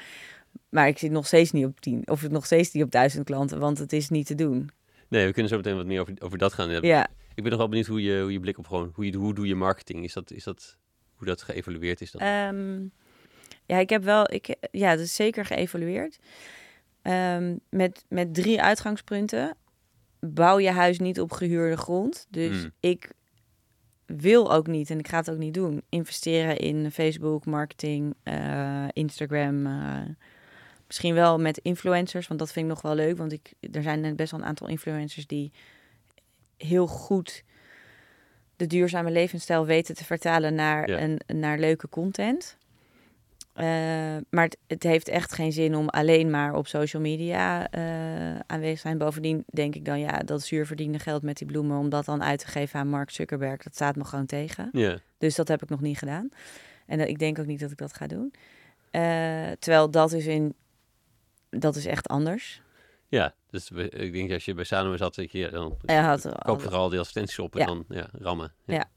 Maar 0.68 0.88
ik 0.88 0.98
zit 0.98 1.10
nog 1.10 1.26
steeds 1.26 1.50
niet 1.52 1.64
op 1.66 1.80
10, 1.80 2.02
of 2.08 2.28
nog 2.28 2.44
steeds 2.44 2.72
niet 2.72 2.82
op 2.84 2.90
duizend 2.90 3.24
klanten, 3.24 3.58
want 3.58 3.78
het 3.78 3.92
is 3.92 4.08
niet 4.08 4.26
te 4.26 4.34
doen. 4.34 4.70
Nee, 5.08 5.26
we 5.26 5.32
kunnen 5.32 5.50
zo 5.50 5.56
meteen 5.56 5.76
wat 5.76 5.86
meer 5.86 6.00
over, 6.00 6.14
over 6.18 6.38
dat 6.38 6.52
gaan 6.52 6.68
hebben. 6.70 6.90
Ja, 6.90 7.06
Ik 7.34 7.42
ben 7.42 7.50
nog 7.50 7.58
wel 7.58 7.68
benieuwd 7.68 7.86
hoe 7.86 8.02
je, 8.02 8.20
hoe 8.20 8.32
je 8.32 8.40
blik 8.40 8.58
op 8.58 8.66
gewoon, 8.66 8.90
hoe, 8.94 9.04
je, 9.06 9.16
hoe 9.16 9.34
doe 9.34 9.46
je 9.46 9.54
marketing? 9.54 10.04
Is 10.04 10.12
dat, 10.12 10.30
is 10.30 10.44
dat, 10.44 10.76
hoe 11.14 11.26
dat 11.26 11.42
geëvalueerd 11.42 12.00
is? 12.00 12.10
Dat? 12.10 12.20
Ehm, 12.20 12.80
ja, 13.66 13.78
ik 13.78 13.90
heb 13.90 14.02
wel, 14.04 14.32
ik, 14.32 14.56
ja, 14.70 14.90
dat 14.90 15.04
is 15.04 15.14
zeker 15.14 15.44
geëvalueerd. 15.44 16.18
Ehm, 17.02 17.56
met, 17.70 18.04
met 18.08 18.34
drie 18.34 18.62
uitgangspunten. 18.62 19.56
bouw 20.20 20.58
je 20.58 20.70
huis 20.70 20.98
niet 20.98 21.20
op 21.20 21.32
gehuurde 21.32 21.76
grond. 21.76 22.26
Dus 22.30 22.62
Mm. 22.62 22.70
ik 22.80 23.12
wil 24.06 24.52
ook 24.52 24.66
niet, 24.66 24.90
en 24.90 24.98
ik 24.98 25.08
ga 25.08 25.16
het 25.16 25.30
ook 25.30 25.38
niet 25.38 25.54
doen, 25.54 25.82
investeren 25.88 26.56
in 26.56 26.90
Facebook, 26.90 27.46
marketing, 27.46 28.14
eh, 28.22 28.84
Instagram. 28.92 29.66
eh, 29.66 30.00
misschien 30.86 31.14
wel 31.14 31.38
met 31.38 31.58
influencers, 31.58 32.28
want 32.28 32.40
dat 32.40 32.52
vind 32.52 32.66
ik 32.66 32.72
nog 32.72 32.82
wel 32.82 32.94
leuk. 32.94 33.16
Want 33.16 33.32
ik, 33.32 33.52
er 33.72 33.82
zijn 33.82 34.16
best 34.16 34.30
wel 34.30 34.40
een 34.40 34.46
aantal 34.46 34.68
influencers 34.68 35.26
die 35.26 35.52
heel 36.56 36.86
goed 36.86 37.44
de 38.56 38.66
duurzame 38.66 39.10
levensstijl 39.10 39.66
weten 39.66 39.94
te 39.94 40.04
vertalen 40.04 40.54
naar, 40.54 40.90
Ja. 40.90 41.00
een, 41.00 41.20
naar 41.26 41.58
leuke 41.58 41.88
content. 41.88 42.56
Eh, 43.52 43.66
maar 44.30 44.44
het, 44.44 44.56
het 44.66 44.82
heeft 44.82 45.08
echt 45.08 45.32
geen 45.32 45.52
zin 45.52 45.76
om 45.76 45.88
alleen 45.88 46.30
maar 46.30 46.54
op 46.54 46.66
social 46.66 47.02
media 47.02 47.70
eh, 47.70 48.38
aanwezig 48.46 48.74
te 48.74 48.80
zijn. 48.80 48.98
Bovendien 48.98 49.44
denk 49.46 49.74
ik 49.74 49.84
dan, 49.84 50.00
ja, 50.00 50.18
dat 50.18 50.42
zuur 50.42 50.66
verdiende 50.66 50.98
geld 50.98 51.22
met 51.22 51.36
die 51.36 51.46
bloemen, 51.46 51.78
om 51.78 51.88
dat 51.88 52.04
dan 52.04 52.22
uit 52.22 52.38
te 52.38 52.46
geven 52.46 52.80
aan 52.80 52.88
Mark 52.88 53.10
Zuckerberg, 53.10 53.62
dat 53.62 53.74
staat 53.74 53.96
me 53.96 54.04
gewoon 54.04 54.26
tegen. 54.26 54.68
Ja. 54.72 54.98
Dus 55.18 55.34
dat 55.34 55.48
heb 55.48 55.62
ik 55.62 55.68
nog 55.68 55.80
niet 55.80 55.98
gedaan. 55.98 56.28
En 56.86 56.98
dat, 56.98 57.08
ik 57.08 57.18
denk 57.18 57.38
ook 57.38 57.46
niet 57.46 57.60
dat 57.60 57.70
ik 57.70 57.76
dat 57.78 57.92
ga 57.92 58.06
doen. 58.06 58.34
Eh, 58.90 59.02
terwijl 59.58 59.90
dat 59.90 60.12
is 60.12 60.26
in, 60.26 60.54
dat 61.50 61.76
is 61.76 61.86
echt 61.86 62.08
anders. 62.08 62.62
ja, 63.08 63.34
dus 63.50 63.70
ik 63.90 64.12
denk 64.12 64.32
als 64.32 64.44
je 64.44 64.54
bij 64.54 64.64
Sanoma 64.64 64.96
zat, 64.96 65.14
dat 65.14 65.32
je, 65.32 65.38
ja, 65.38 65.48
dan 65.48 65.78
Hij 65.84 65.96
had 65.96 66.28
koop 66.44 66.60
je 66.60 66.66
er 66.66 66.74
al 66.74 66.88
die 66.88 66.98
advertenties 66.98 67.38
op 67.38 67.54
en 67.56 67.60
Ja. 67.60 67.66
dan 67.66 67.84
ja, 67.88 68.08
rammen. 68.12 68.52
Ja. 68.64 68.90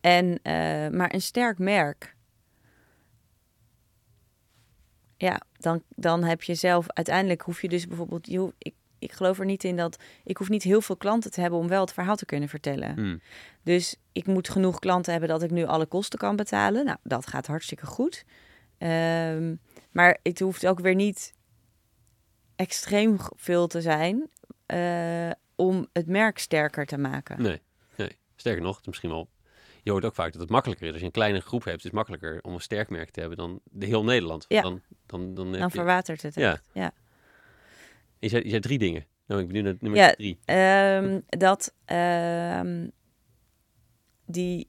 En, 0.00 0.38
eh, 0.42 0.52
maar 0.88 1.14
een 1.14 1.20
sterk 1.20 1.58
merk. 1.58 2.16
Ja, 5.24 5.40
dan, 5.58 5.82
dan 5.88 6.24
heb 6.24 6.42
je 6.42 6.54
zelf... 6.54 6.86
Uiteindelijk 6.88 7.42
hoef 7.42 7.62
je 7.62 7.68
dus 7.68 7.86
bijvoorbeeld... 7.86 8.26
Je, 8.26 8.38
hoef- 8.38 8.52
ik, 8.58 8.74
ik 8.98 9.12
geloof 9.12 9.38
er 9.38 9.44
niet 9.44 9.64
in 9.64 9.76
dat... 9.76 10.02
Ik 10.24 10.36
hoef 10.36 10.48
niet 10.48 10.62
heel 10.62 10.80
veel 10.80 10.96
klanten 10.96 11.30
te 11.30 11.40
hebben 11.40 11.58
om 11.58 11.68
wel 11.68 11.80
het 11.80 11.92
verhaal 11.92 12.16
te 12.16 12.24
kunnen 12.26 12.48
vertellen. 12.48 12.94
Hmm. 12.94 13.20
Dus 13.62 13.96
ik 14.12 14.26
moet 14.26 14.48
genoeg 14.48 14.78
klanten 14.78 15.12
hebben 15.12 15.30
dat 15.30 15.42
ik 15.42 15.50
nu 15.50 15.64
alle 15.64 15.86
kosten 15.86 16.18
kan 16.18 16.36
betalen. 16.36 16.84
Nou, 16.84 16.98
dat 17.02 17.26
gaat 17.26 17.46
hartstikke 17.46 17.86
goed. 17.86 18.24
Ehm, 18.78 19.54
maar 19.90 20.18
het 20.22 20.40
hoeft 20.40 20.66
ook 20.66 20.80
weer 20.80 20.94
niet 20.94 21.34
extreem 22.56 23.16
veel 23.36 23.66
te 23.66 23.80
zijn... 23.80 24.30
eh, 24.66 25.30
om 25.56 25.86
het 25.92 26.06
merk 26.06 26.38
sterker 26.38 26.86
te 26.86 26.98
maken. 26.98 27.42
Nee, 27.42 27.60
nee. 27.96 28.16
Sterker 28.36 28.62
nog, 28.62 28.70
het 28.72 28.80
is 28.80 28.86
misschien 28.86 29.10
wel... 29.10 29.28
Je 29.84 29.90
hoort 29.90 30.04
ook 30.04 30.14
vaak 30.14 30.32
dat 30.32 30.40
het 30.40 30.50
makkelijker 30.50 30.86
is. 30.86 30.90
Als 30.92 31.00
je 31.00 31.06
een 31.06 31.12
kleine 31.12 31.40
groep 31.40 31.64
hebt, 31.64 31.78
is 31.78 31.84
het 31.84 31.92
makkelijker 31.92 32.38
om 32.42 32.54
een 32.54 32.60
sterk 32.60 32.88
merk 32.90 33.10
te 33.10 33.20
hebben 33.20 33.38
dan 33.38 33.60
de 33.64 33.86
heel 33.86 34.04
Nederland. 34.04 34.44
Ja. 34.48 34.62
Dan, 34.62 34.80
dan, 35.06 35.34
dan, 35.34 35.52
Dan 35.52 35.70
verwatert 35.70 36.22
het 36.22 36.34
Ja. 36.34 36.52
echt. 36.52 36.68
Ja. 36.72 36.92
je, 38.18 38.28
zei, 38.28 38.42
je 38.42 38.48
zei 38.48 38.60
drie 38.60 38.78
dingen. 38.78 39.06
Nou, 39.26 39.40
ik 39.40 39.46
ben 39.46 39.56
nu 39.56 39.62
naar 39.62 39.76
nummer 39.80 40.00
Ja, 40.00 40.12
drie. 40.12 40.38
Ehm, 40.44 41.20
dat, 41.28 41.74
ehm, 41.84 42.88
die, 44.26 44.68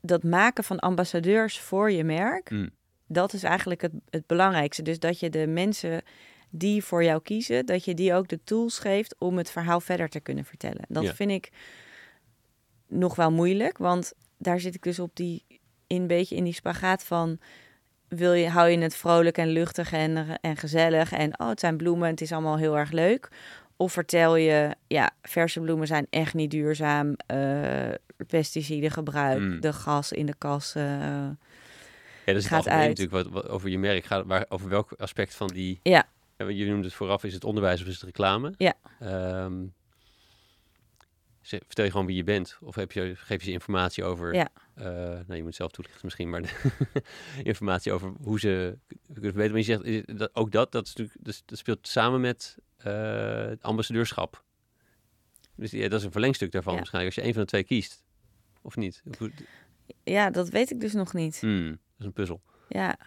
dat 0.00 0.22
maken 0.22 0.64
van 0.64 0.78
ambassadeurs 0.78 1.60
voor 1.60 1.90
je 1.90 2.04
merk, 2.04 2.48
Hmm. 2.48 2.70
dat 3.06 3.32
is 3.32 3.42
eigenlijk 3.42 3.80
het, 3.80 3.92
het 4.10 4.26
belangrijkste. 4.26 4.82
Dus 4.82 4.98
dat 4.98 5.20
je 5.20 5.30
de 5.30 5.46
mensen 5.46 6.02
die 6.50 6.84
voor 6.84 7.04
jou 7.04 7.22
kiezen, 7.22 7.66
dat 7.66 7.84
je 7.84 7.94
die 7.94 8.14
ook 8.14 8.28
de 8.28 8.40
tools 8.44 8.78
geeft 8.78 9.14
om 9.18 9.36
het 9.38 9.50
verhaal 9.50 9.80
verder 9.80 10.08
te 10.08 10.20
kunnen 10.20 10.44
vertellen. 10.44 10.84
Dat 10.88 11.02
Ja. 11.04 11.14
vind 11.14 11.30
ik 11.30 11.50
nog 12.90 13.14
wel 13.14 13.30
moeilijk, 13.30 13.78
want 13.78 14.12
daar 14.38 14.60
zit 14.60 14.74
ik 14.74 14.82
dus 14.82 14.98
op 14.98 15.10
die, 15.16 15.44
in 15.86 16.00
een 16.00 16.06
beetje 16.06 16.36
in 16.36 16.44
die 16.44 16.54
spagaat 16.54 17.04
van 17.04 17.38
wil 18.08 18.32
je, 18.32 18.48
hou 18.48 18.68
je 18.68 18.78
het 18.78 18.96
vrolijk 18.96 19.38
en 19.38 19.48
luchtig 19.48 19.92
en, 19.92 20.38
en 20.40 20.56
gezellig 20.56 21.12
en 21.12 21.40
oh, 21.40 21.48
het 21.48 21.60
zijn 21.60 21.76
bloemen, 21.76 22.08
het 22.08 22.20
is 22.20 22.32
allemaal 22.32 22.56
heel 22.58 22.78
erg 22.78 22.90
leuk. 22.90 23.28
Of 23.76 23.92
vertel 23.92 24.36
je, 24.36 24.74
ja, 24.86 25.10
verse 25.22 25.60
bloemen 25.60 25.86
zijn 25.86 26.06
echt 26.10 26.34
niet 26.34 26.50
duurzaam, 26.50 27.14
eh 27.26 27.88
pesticiden 28.26 28.90
gebruik, 28.90 29.38
Mm. 29.40 29.60
de 29.60 29.72
gas 29.72 30.12
in 30.12 30.26
de 30.26 30.34
kas. 30.38 30.74
eh, 30.74 30.82
Ja, 30.84 31.36
dat 32.24 32.36
is 32.36 32.42
het 32.42 32.44
gaat 32.46 32.56
algemeen 32.56 32.78
uit. 32.78 32.88
natuurlijk 32.98 33.24
wat, 33.32 33.42
wat 33.42 33.48
over 33.52 33.68
je 33.68 33.78
merk 33.78 34.04
gaat. 34.04 34.26
Waar, 34.26 34.44
over 34.48 34.68
welk 34.68 34.92
aspect 34.98 35.34
van 35.34 35.46
die... 35.48 35.80
Ja. 35.82 36.08
je 36.36 36.66
noemde 36.66 36.84
het 36.84 36.94
vooraf, 36.94 37.24
is 37.24 37.34
het 37.34 37.44
onderwijs 37.44 37.80
of 37.80 37.86
is 37.86 37.94
het 37.94 38.02
reclame? 38.02 38.54
Ja. 38.56 38.74
Ehm, 39.00 39.52
vertel 41.58 41.84
je 41.84 41.90
gewoon 41.90 42.06
wie 42.06 42.16
je 42.16 42.24
bent? 42.24 42.58
Of 42.60 42.74
heb 42.74 42.92
je, 42.92 43.16
geef 43.16 43.42
je 43.42 43.50
informatie 43.50 44.04
over... 44.04 44.34
Ja. 44.34 44.48
eh, 44.74 44.84
nou, 44.84 45.34
je 45.34 45.42
moet 45.42 45.54
zelf 45.54 45.70
toelichten 45.70 46.00
misschien, 46.04 46.30
maar 46.30 46.42
de 46.42 46.52
informatie 47.42 47.92
over 47.92 48.12
hoe 48.22 48.40
ze 48.40 48.78
kunnen 49.12 49.34
weten. 49.34 49.50
Maar 49.50 49.60
je 49.60 50.02
zegt, 50.04 50.18
dat, 50.18 50.30
ook 50.34 50.52
dat, 50.52 50.72
dat, 50.72 50.86
is 50.86 50.94
natuurlijk, 50.94 51.44
dat 51.46 51.58
speelt 51.58 51.88
samen 51.88 52.20
met 52.20 52.56
eh, 52.76 53.44
het 53.46 53.62
ambassadeurschap. 53.62 54.44
Dus 55.54 55.70
ja, 55.70 55.88
dat 55.88 55.98
is 55.98 56.04
een 56.04 56.12
verlengstuk 56.12 56.52
daarvan 56.52 56.72
Ja. 56.72 56.78
waarschijnlijk. 56.78 57.14
Als 57.16 57.24
je 57.24 57.30
een 57.30 57.34
van 57.36 57.44
de 57.44 57.48
twee 57.50 57.64
kiest. 57.64 58.04
Of 58.62 58.76
niet? 58.76 59.02
Ja, 60.04 60.30
dat 60.30 60.48
weet 60.48 60.70
ik 60.70 60.80
dus 60.80 60.92
nog 60.92 61.12
niet. 61.12 61.40
Hmm, 61.40 61.68
dat 61.68 61.78
is 61.98 62.04
een 62.06 62.12
puzzel. 62.12 62.40
Ja. 62.68 62.98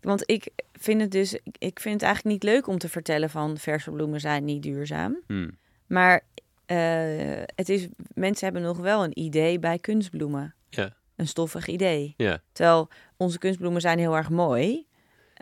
Want 0.00 0.22
ik 0.30 0.50
vind 0.72 1.00
het 1.00 1.10
dus, 1.10 1.32
ik 1.58 1.80
vind 1.80 1.94
het 1.94 2.02
eigenlijk 2.02 2.24
niet 2.24 2.42
leuk 2.52 2.66
om 2.66 2.78
te 2.78 2.88
vertellen 2.88 3.30
van 3.30 3.58
verse 3.58 3.90
bloemen 3.90 4.20
zijn 4.20 4.44
niet 4.44 4.62
duurzaam. 4.62 5.20
Hmm. 5.26 5.58
Maar 5.86 6.24
eh, 6.70 7.42
het 7.54 7.68
is, 7.68 7.88
mensen 8.14 8.44
hebben 8.44 8.62
nog 8.62 8.78
wel 8.78 9.04
een 9.04 9.18
idee 9.18 9.58
bij 9.58 9.78
kunstbloemen. 9.78 10.54
Ja. 10.68 10.96
Een 11.16 11.28
stoffig 11.28 11.66
idee. 11.66 12.14
Ja. 12.16 12.40
Terwijl 12.52 12.88
onze 13.16 13.38
kunstbloemen 13.38 13.80
zijn 13.80 13.98
heel 13.98 14.16
erg 14.16 14.30
mooi. 14.30 14.86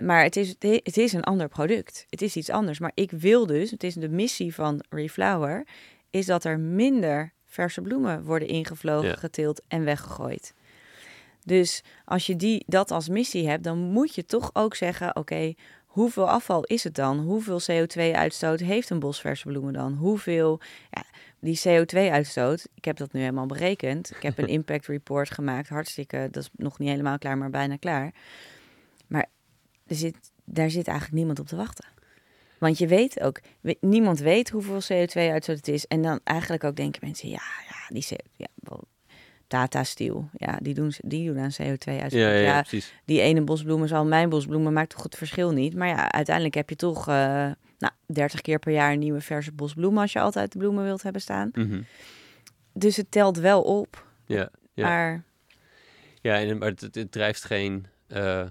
Maar 0.05 0.23
het 0.23 0.37
is, 0.37 0.49
het 0.59 0.97
is 0.97 1.13
een 1.13 1.25
ander 1.25 1.49
product. 1.49 2.07
Het 2.11 2.23
is 2.23 2.37
iets 2.37 2.51
anders. 2.51 2.79
Maar 2.79 2.93
ik 2.95 3.11
wil 3.11 3.47
dus, 3.47 3.71
het 3.71 3.83
is 3.85 3.95
de 3.95 4.09
missie 4.09 4.55
van 4.55 4.85
Reflower, 4.89 5.67
is 6.11 6.27
dat 6.27 6.45
er 6.45 6.59
minder 6.61 7.33
verse 7.47 7.81
bloemen 7.81 8.25
worden 8.25 8.49
ingevlogen, 8.49 9.09
Ja. 9.09 9.15
geteeld 9.17 9.63
en 9.69 9.85
weggegooid. 9.85 10.55
Dus 11.45 11.83
als 12.05 12.27
je 12.27 12.37
die, 12.37 12.65
dat 12.67 12.91
als 12.91 13.09
missie 13.09 13.49
hebt, 13.49 13.65
dan 13.65 13.79
moet 13.79 14.15
je 14.15 14.25
toch 14.25 14.51
ook 14.53 14.75
zeggen: 14.75 15.17
oké, 15.17 15.55
hoeveel 15.89 16.29
afval 16.29 16.65
is 16.65 16.85
het 16.85 16.95
dan? 16.95 17.19
Hoeveel 17.19 17.61
CO2-uitstoot 17.61 18.61
heeft 18.61 18.91
een 18.91 18.99
bos 18.99 19.21
verse 19.21 19.47
bloemen 19.47 19.73
dan? 19.73 19.95
Hoeveel, 19.95 20.61
ja, 20.91 21.05
die 21.39 21.61
CO2-uitstoot, 21.69 22.69
ik 22.75 22.85
heb 22.85 22.97
dat 22.97 23.13
nu 23.13 23.21
helemaal 23.21 23.47
berekend. 23.47 24.11
Ik 24.11 24.23
heb 24.23 24.39
een 24.39 24.49
impact 24.59 24.87
report 24.87 25.31
gemaakt, 25.31 25.69
hartstikke, 25.69 26.29
dat 26.31 26.43
is 26.43 26.51
nog 26.53 26.79
niet 26.79 26.89
helemaal 26.89 27.19
klaar, 27.19 27.39
maar 27.39 27.51
bijna 27.51 27.77
klaar. 27.77 28.15
Maar 29.07 29.27
er 29.87 29.97
zit, 29.97 30.17
daar 30.45 30.71
zit 30.71 30.87
eigenlijk 30.87 31.17
niemand 31.17 31.39
op 31.39 31.47
te 31.47 31.57
wachten. 31.57 31.89
Want 32.59 32.79
je 32.79 32.87
weet 32.87 33.21
ook, 33.21 33.41
niemand 33.81 34.19
weet 34.19 34.51
hoeveel 34.51 34.83
CO2-uitstoot 34.83 35.57
het 35.57 35.69
is. 35.69 35.87
En 35.87 36.03
dan 36.03 36.21
eigenlijk 36.25 36.65
ook 36.65 36.77
denken 36.77 37.01
mensen, 37.05 37.29
ja, 37.29 37.43
ja 37.69 37.89
die 37.89 38.05
CO2, 38.05 38.37
ja, 38.37 38.47
Tata 39.49 39.85
Steel, 39.85 40.29
ja, 40.33 40.59
die 40.63 40.75
doen, 40.75 40.93
die 41.05 41.27
doen 41.27 41.43
aan 41.43 41.53
CO2-uitstoot. 41.53 42.11
Ja, 42.13 42.31
ja, 42.31 42.65
ja, 42.71 42.81
die 43.05 43.21
ene 43.21 43.41
bosbloemen 43.41 43.89
zal 43.89 44.05
mijn 44.05 44.29
bosbloemen 44.29 44.73
maakt 44.73 44.91
toch 44.91 45.03
het 45.03 45.17
verschil 45.17 45.51
niet. 45.51 45.75
Maar 45.75 45.89
ja, 45.89 46.13
uiteindelijk 46.13 46.55
heb 46.55 46.69
je 46.69 46.77
toch 46.77 47.09
eh 47.09 47.51
nou, 47.79 47.93
30 48.07 48.41
keer 48.41 48.59
per 48.59 48.73
jaar 48.73 48.93
een 48.93 48.99
nieuwe 48.99 49.21
verse 49.21 49.53
bosbloemen 49.53 50.03
als 50.03 50.13
je 50.13 50.21
altijd 50.21 50.53
de 50.53 50.59
bloemen 50.59 50.85
wilt 50.85 51.03
hebben 51.03 51.23
staan. 51.23 51.51
Mhm. 51.53 51.83
Dus 52.73 52.97
het 52.97 53.11
telt 53.11 53.39
wel 53.39 53.63
op. 53.63 54.07
Ja, 54.27 54.51
ja. 54.75 54.85
Maar 54.85 55.23
ja 56.21 56.39
en, 56.39 56.59
maar 56.59 56.69
het, 56.69 56.89
het, 56.95 57.13
drijft 57.13 57.45
geen 57.45 57.87
eh, 58.07 58.47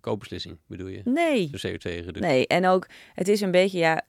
koopbeslissing, 0.00 0.58
bedoel 0.66 0.86
je? 0.86 1.00
nee. 1.04 1.50
De 1.50 1.68
CO2-reductie. 1.68 2.22
Nee, 2.22 2.46
en 2.46 2.66
ook, 2.66 2.86
het 3.14 3.28
is 3.28 3.40
een 3.40 3.50
beetje, 3.50 3.78
ja, 3.78 4.02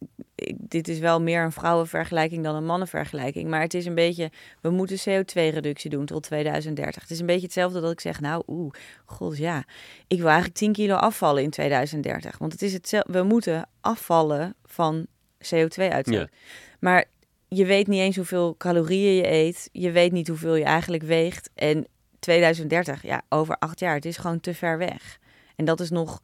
dit 0.57 0.87
is 0.87 0.99
wel 0.99 1.21
meer 1.21 1.43
een 1.43 1.51
vrouwenvergelijking 1.51 2.43
dan 2.43 2.55
een 2.55 2.65
mannenvergelijking. 2.65 3.49
Maar 3.49 3.61
het 3.61 3.73
is 3.73 3.85
een 3.85 3.95
beetje, 3.95 4.31
we 4.61 4.69
moeten 4.69 4.97
CO2-reductie 4.97 5.89
doen 5.89 6.05
tot 6.05 6.23
2030. 6.23 7.01
Het 7.01 7.11
is 7.11 7.19
een 7.19 7.25
beetje 7.25 7.45
hetzelfde 7.45 7.81
dat 7.81 7.91
ik 7.91 7.99
zeg, 7.99 8.19
nou, 8.19 8.43
oeh, 8.47 8.73
god 9.05 9.37
ja, 9.37 9.63
ik 10.07 10.17
wil 10.17 10.27
eigenlijk 10.27 10.57
10 10.57 10.71
kilo 10.71 10.95
afvallen 10.95 11.43
in 11.43 11.49
2030. 11.49 12.37
Want 12.37 12.51
het 12.51 12.61
is 12.61 12.73
hetzelfde, 12.73 13.11
we 13.11 13.23
moeten 13.23 13.67
afvallen 13.81 14.55
van 14.63 15.07
CO2-uitstoot. 15.37 16.29
Ja. 16.31 16.37
Maar 16.79 17.05
je 17.47 17.65
weet 17.65 17.87
niet 17.87 17.99
eens 17.99 18.15
hoeveel 18.15 18.57
calorieën 18.57 19.15
je 19.15 19.31
eet. 19.31 19.69
Je 19.71 19.91
weet 19.91 20.11
niet 20.11 20.27
hoeveel 20.27 20.55
je 20.55 20.63
eigenlijk 20.63 21.03
weegt. 21.03 21.49
En 21.55 21.87
2030, 22.21 23.03
ja, 23.03 23.21
over 23.29 23.55
acht 23.57 23.79
jaar, 23.79 23.95
het 23.95 24.05
is 24.05 24.17
gewoon 24.17 24.39
te 24.39 24.53
ver 24.53 24.77
weg. 24.77 25.19
En 25.55 25.65
dat 25.65 25.79
is 25.79 25.89
nog 25.89 26.21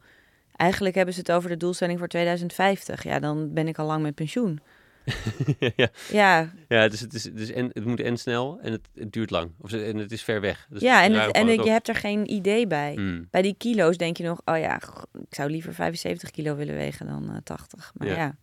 Eigenlijk 0.56 0.94
hebben 0.94 1.14
ze 1.14 1.20
het 1.20 1.32
over 1.32 1.48
de 1.50 1.56
doelstelling 1.56 1.98
voor 1.98 2.08
2050. 2.08 3.02
Ja, 3.02 3.18
dan 3.18 3.52
ben 3.52 3.68
ik 3.68 3.78
al 3.78 3.86
lang 3.86 4.02
met 4.02 4.14
pensioen. 4.14 4.60
ja, 5.76 5.88
Ja, 6.12 6.52
ja 6.68 6.82
is, 6.84 7.00
het, 7.00 7.14
is, 7.14 7.24
het, 7.24 7.38
is 7.40 7.52
en, 7.52 7.70
het 7.72 7.84
moet 7.84 8.00
en 8.00 8.16
snel 8.16 8.58
en 8.62 8.72
het, 8.72 8.88
het 8.94 9.12
duurt 9.12 9.30
lang. 9.30 9.50
Of, 9.60 9.70
ze- 9.70 9.84
en 9.84 9.96
het 9.96 10.12
is 10.12 10.22
ver 10.22 10.40
weg. 10.40 10.66
Dus 10.70 10.80
ja 10.82 11.02
en, 11.02 11.12
het, 11.12 11.30
en 11.32 11.46
het- 11.46 11.64
je 11.64 11.70
hebt 11.70 11.88
er 11.88 11.94
geen 11.94 12.30
idee 12.32 12.66
bij. 12.66 12.92
Hmm. 12.94 13.28
Bij 13.30 13.42
die 13.42 13.54
kilo's 13.58 13.96
denk 13.96 14.16
je 14.16 14.24
nog, 14.24 14.40
oh 14.44 14.58
ja, 14.58 14.76
ik 15.20 15.34
zou 15.34 15.50
liever 15.50 15.74
75 15.74 16.30
kilo 16.30 16.56
willen 16.56 16.74
wegen 16.74 17.06
dan 17.06 17.30
eh 17.30 17.36
80. 17.44 17.92
Maar 17.94 18.08
Ja. 18.08 18.16
ja, 18.16 18.36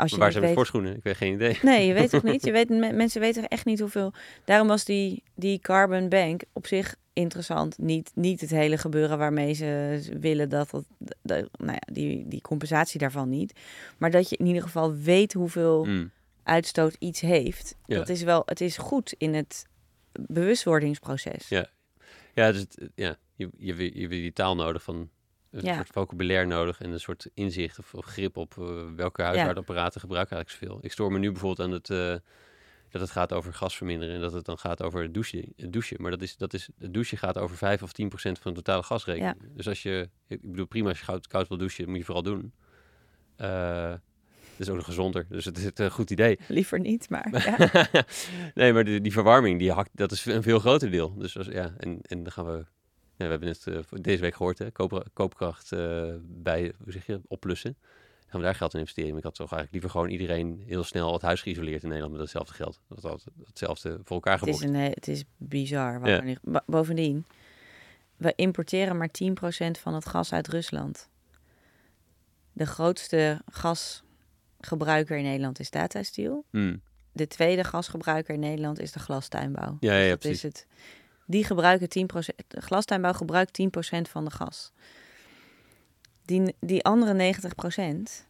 als 0.00 0.10
je 0.10 0.16
Maar 0.16 0.24
waar 0.24 0.32
zijn 0.32 0.42
de 0.44 0.48
weet... 0.54 0.58
sportschoenen? 0.66 0.96
Ik 0.96 1.02
weet 1.02 1.16
geen 1.16 1.34
idee. 1.34 1.58
Nee, 1.62 1.86
je 1.86 1.92
weet 1.94 2.10
toch 2.10 2.22
niet? 2.22 2.44
Je 2.44 2.52
weet, 2.58 2.68
me- 2.68 2.92
mensen 2.92 3.20
weten 3.20 3.48
echt 3.48 3.64
niet 3.64 3.80
hoeveel. 3.80 4.12
Daarom 4.44 4.68
was 4.68 4.84
die, 4.84 5.22
die 5.34 5.58
carbon 5.58 6.08
bank 6.08 6.42
op 6.52 6.66
zich 6.66 6.96
interessant. 7.12 7.78
Niet, 7.78 8.10
niet 8.14 8.40
het 8.40 8.50
hele 8.50 8.78
gebeuren 8.78 9.18
waarmee 9.18 9.52
ze 9.52 10.00
willen 10.20 10.48
dat, 10.48 10.70
dat, 10.70 10.84
dat 11.22 11.48
nou 11.58 11.72
ja, 11.72 11.92
die, 11.92 12.28
die 12.28 12.40
compensatie 12.40 13.00
daarvan 13.00 13.28
niet. 13.28 13.58
Maar 13.98 14.10
dat 14.10 14.28
je 14.30 14.36
in 14.36 14.46
ieder 14.46 14.62
geval 14.62 14.94
weet 14.96 15.32
hoeveel 15.32 15.84
Mm. 15.84 16.10
uitstoot 16.42 16.96
iets 16.98 17.20
heeft. 17.20 17.76
Ja. 17.86 17.96
Dat 17.96 18.08
is 18.08 18.22
wel, 18.22 18.42
het 18.46 18.60
is 18.60 18.76
goed 18.76 19.14
in 19.18 19.34
het 19.34 19.66
bewustwordingsproces. 20.12 21.48
Ja. 21.48 21.66
Ja, 22.34 22.52
dus 22.52 22.66
ja 22.94 23.16
je, 23.34 23.48
je, 23.56 23.76
je, 23.76 23.84
je 23.94 24.00
hebt 24.00 24.10
die 24.10 24.32
taal 24.32 24.54
nodig 24.54 24.82
van 24.82 25.10
een 25.50 25.64
Ja. 25.64 25.74
soort 25.74 25.88
vocabulaire 25.92 26.46
nodig 26.46 26.80
en 26.80 26.90
een 26.90 27.00
soort 27.00 27.30
inzicht 27.34 27.78
of, 27.78 27.94
of 27.94 28.04
grip 28.04 28.36
op 28.36 28.54
eh, 28.58 28.82
welke 28.96 29.22
huishoudapparaten 29.22 30.00
gebruiken 30.00 30.36
eigenlijk 30.36 30.64
zoveel. 30.64 30.84
Ik 30.84 30.92
stoor 30.92 31.12
me 31.12 31.18
nu 31.18 31.30
bijvoorbeeld 31.30 31.68
aan 31.68 31.74
het, 31.74 31.90
eh, 31.90 32.14
dat 32.90 33.00
het 33.00 33.10
gaat 33.10 33.32
over 33.32 33.54
gas 33.54 33.76
verminderen 33.76 34.14
en 34.14 34.20
dat 34.20 34.32
het 34.32 34.44
dan 34.44 34.58
gaat 34.58 34.82
over 34.82 35.02
het 35.02 35.14
douchen. 35.14 35.52
Het 35.56 35.72
douchen. 35.72 36.02
Maar 36.02 36.10
dat 36.10 36.22
is, 36.22 36.36
dat 36.36 36.54
is, 36.54 36.68
het 36.78 36.94
douchen 36.94 37.18
gaat 37.18 37.38
over 37.38 37.56
5 37.56 37.82
of 37.82 37.92
10 37.92 38.08
procent 38.08 38.38
van 38.38 38.50
de 38.54 38.62
totale 38.62 38.82
gasrekening. 38.82 39.36
Dus 39.54 39.68
als 39.68 39.82
je, 39.82 40.08
ik 40.26 40.40
bedoel 40.42 40.66
prima 40.66 40.88
als 40.88 40.98
je 40.98 41.04
koud, 41.04 41.26
koud 41.26 41.48
wil 41.48 41.58
douchen, 41.58 41.88
moet 41.88 41.98
je 41.98 42.04
vooral 42.04 42.22
doen. 42.22 42.52
Eh 43.36 43.94
dat 44.56 44.68
is 44.68 44.74
ook 44.74 44.80
nog 44.80 44.88
gezonder, 44.88 45.26
dus 45.28 45.44
het 45.44 45.58
is 45.58 45.70
een 45.74 45.90
goed 45.90 46.10
idee. 46.10 46.38
Liever 46.48 46.80
niet, 46.80 47.10
maar 47.10 47.28
ja. 47.92 48.04
nee, 48.54 48.72
maar 48.72 48.84
die, 48.84 49.00
die 49.00 49.12
verwarming, 49.12 49.58
die 49.58 49.72
hakt, 49.72 49.90
dat 49.92 50.12
is 50.12 50.24
een 50.24 50.42
veel 50.42 50.58
groter 50.58 50.90
deel. 50.90 51.14
Dus 51.14 51.38
als, 51.38 51.46
ja, 51.46 51.74
en, 51.78 51.98
en 52.02 52.22
dan 52.22 52.32
gaan 52.32 52.44
we... 52.46 52.64
We 53.24 53.30
hebben 53.30 53.48
het 53.48 53.66
eh, 53.66 54.00
deze 54.00 54.20
week 54.20 54.34
gehoord, 54.34 54.58
hè, 54.58 54.70
koop, 54.70 55.08
koopkracht 55.12 55.72
eh, 55.72 56.14
bij, 56.22 56.72
hoe 56.84 56.92
zeg 56.92 57.06
je, 57.06 57.20
opplussen. 57.28 57.76
Dan 57.80 58.28
gaan 58.30 58.40
we 58.40 58.46
daar 58.46 58.54
geld 58.54 58.72
in 58.74 58.78
investeren. 58.80 59.08
Maar 59.10 59.18
ik 59.18 59.24
had 59.24 59.34
toch 59.34 59.52
eigenlijk 59.52 59.72
liever 59.72 59.90
gewoon 59.90 60.08
iedereen 60.08 60.62
heel 60.66 60.84
snel 60.84 61.12
het 61.12 61.22
huis 61.22 61.42
geïsoleerd 61.42 61.82
in 61.82 61.88
Nederland 61.88 62.12
met 62.14 62.22
hetzelfde 62.22 62.54
geld. 62.54 62.80
Dat 62.88 63.02
had 63.02 63.24
hetzelfde 63.46 63.98
voor 64.04 64.14
elkaar 64.16 64.38
het, 64.38 64.48
is 64.48 64.60
een, 64.60 64.74
eh, 64.74 64.94
het 64.94 65.08
is 65.08 65.24
bizar. 65.36 66.08
Ja. 66.08 66.20
nu- 66.22 66.36
Bovendien, 66.66 67.24
we 68.16 68.32
importeren 68.36 68.96
maar 68.96 69.10
10% 69.10 69.78
van 69.78 69.94
het 69.94 70.06
gas 70.06 70.32
uit 70.32 70.48
Rusland. 70.48 71.08
De 72.52 72.66
grootste 72.66 73.40
gasgebruiker 73.46 75.16
in 75.16 75.24
Nederland 75.24 75.58
is 75.60 75.70
Tata 75.70 76.02
Steel. 76.02 76.44
Hmm. 76.50 76.80
De 77.12 77.26
tweede 77.26 77.64
gasgebruiker 77.64 78.34
in 78.34 78.40
Nederland 78.40 78.78
is 78.80 78.92
de 78.92 78.98
glastuinbouw. 78.98 79.76
Ja, 79.80 79.92
ja, 79.94 79.98
ja, 80.02 80.08
dat 80.08 80.18
precies. 80.18 80.36
is 80.36 80.42
het. 80.42 80.66
Die 81.30 81.44
gebruiken 81.44 81.88
10%. 81.88 82.34
De 82.48 82.60
glastuinbouw 82.60 83.12
gebruikt 83.12 83.60
10% 83.62 83.64
van 84.10 84.24
de 84.24 84.30
gas. 84.30 84.72
Die, 86.24 86.54
die 86.60 86.84
andere 86.84 87.34
90%, 87.34 88.26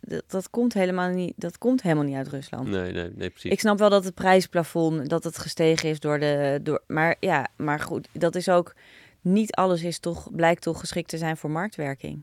dat, 0.00 0.22
dat, 0.26 0.50
komt 0.50 0.74
helemaal 0.74 1.08
niet, 1.08 1.32
dat 1.36 1.58
komt 1.58 1.82
helemaal 1.82 2.04
niet 2.04 2.16
uit 2.16 2.28
Rusland. 2.28 2.68
Nee, 2.68 2.92
nee, 2.92 3.10
nee, 3.14 3.30
precies. 3.30 3.50
Ik 3.50 3.60
snap 3.60 3.78
wel 3.78 3.90
dat 3.90 4.04
het 4.04 4.14
prijsplafond 4.14 5.08
dat 5.08 5.24
het 5.24 5.38
gestegen 5.38 5.88
is 5.88 6.00
door 6.00 6.18
de. 6.18 6.60
Door, 6.62 6.82
maar 6.86 7.16
ja, 7.20 7.46
maar 7.56 7.80
goed, 7.80 8.08
dat 8.12 8.34
is 8.34 8.48
ook. 8.48 8.74
Niet 9.20 9.54
alles 9.54 9.82
is 9.82 9.98
toch, 9.98 10.34
blijkt 10.34 10.62
toch 10.62 10.80
geschikt 10.80 11.08
te 11.08 11.18
zijn 11.18 11.36
voor 11.36 11.50
marktwerking. 11.50 12.22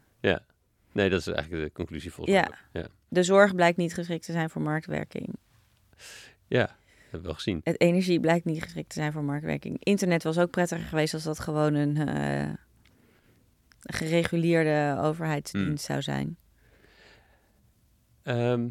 Nee, 0.95 1.09
dat 1.09 1.19
is 1.19 1.27
eigenlijk 1.27 1.63
de 1.63 1.71
conclusie 1.71 2.11
volgens 2.11 2.35
mij. 2.35 2.49
Ja. 2.71 2.81
Ja. 2.81 2.87
De 3.07 3.23
zorg 3.23 3.55
blijkt 3.55 3.77
niet 3.77 3.93
geschikt 3.93 4.25
te 4.25 4.31
zijn 4.31 4.49
voor 4.49 4.61
marktwerking. 4.61 5.33
ja, 6.47 6.75
hebben 7.15 7.21
we 7.21 7.27
wel 7.27 7.43
gezien. 7.43 7.61
Het 7.63 7.81
energie 7.81 8.19
blijkt 8.19 8.45
niet 8.45 8.63
geschikt 8.63 8.89
te 8.89 8.95
zijn 8.99 9.11
voor 9.11 9.23
marktwerking. 9.23 9.83
Internet 9.83 10.23
was 10.23 10.37
ook 10.37 10.49
prettiger 10.49 10.85
geweest 10.85 11.13
als 11.13 11.23
dat 11.23 11.39
gewoon 11.39 11.73
een 11.73 12.07
eh, 12.07 12.53
gereguleerde 13.79 15.01
overheidsdienst 15.01 15.85
zou 15.85 16.01
zijn. 16.01 16.37
Ehm, 18.23 18.67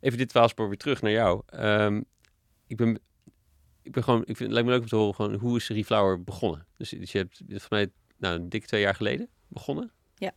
even 0.00 0.18
dit 0.18 0.28
twaalfspoor 0.28 0.68
weer 0.68 0.76
terug 0.78 1.02
naar 1.02 1.10
jou. 1.12 1.42
Ehm, 1.46 2.02
ik 2.66 2.76
ben, 2.76 2.98
ik 3.82 3.92
ben 3.92 4.04
gewoon, 4.04 4.20
ik 4.20 4.36
vind 4.36 4.38
het 4.38 4.50
lijkt 4.50 4.66
me 4.66 4.72
leuk 4.72 4.82
om 4.82 4.88
te 4.88 4.96
horen 4.96 5.14
gewoon 5.14 5.34
hoe 5.34 5.56
is 5.56 5.68
Reflower 5.68 6.22
begonnen. 6.22 6.66
Dus, 6.76 6.90
dus 6.90 7.12
je 7.12 7.18
hebt 7.18 7.42
voor 7.48 7.66
mij 7.70 7.90
nou 8.16 8.34
een 8.40 8.48
dikke 8.48 8.66
twee 8.66 8.80
jaar 8.80 8.94
geleden 8.94 9.28
begonnen. 9.48 9.90
Ja. 10.14 10.32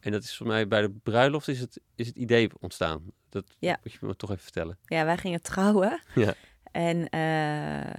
En 0.00 0.12
dat 0.12 0.22
is 0.22 0.36
voor 0.36 0.46
mij 0.46 0.68
bij 0.68 0.80
de 0.82 0.90
bruiloft 1.02 1.48
is 1.48 1.60
het, 1.60 1.80
is 1.94 2.06
het 2.06 2.16
idee 2.16 2.48
ontstaan. 2.60 3.02
Dat 3.28 3.56
Ja. 3.58 3.78
moet 3.82 3.92
je 3.92 3.98
me 4.00 4.16
toch 4.16 4.30
even 4.30 4.42
vertellen. 4.42 4.78
Ja, 4.84 5.04
wij 5.04 5.16
gingen 5.16 5.42
trouwen. 5.42 6.02
Ja. 6.14 6.34
En 6.72 7.08
eh, 7.08 7.94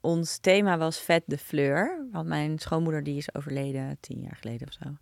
ons 0.00 0.38
thema 0.38 0.78
was 0.78 1.00
Vet 1.00 1.22
de 1.26 1.38
Fleur. 1.38 2.06
Want 2.12 2.26
mijn 2.26 2.58
schoonmoeder 2.58 3.02
die 3.02 3.16
is 3.16 3.34
overleden 3.34 3.96
tien 4.00 4.20
jaar 4.20 4.36
geleden 4.40 4.66
of 4.66 4.72
zo. 4.72 4.96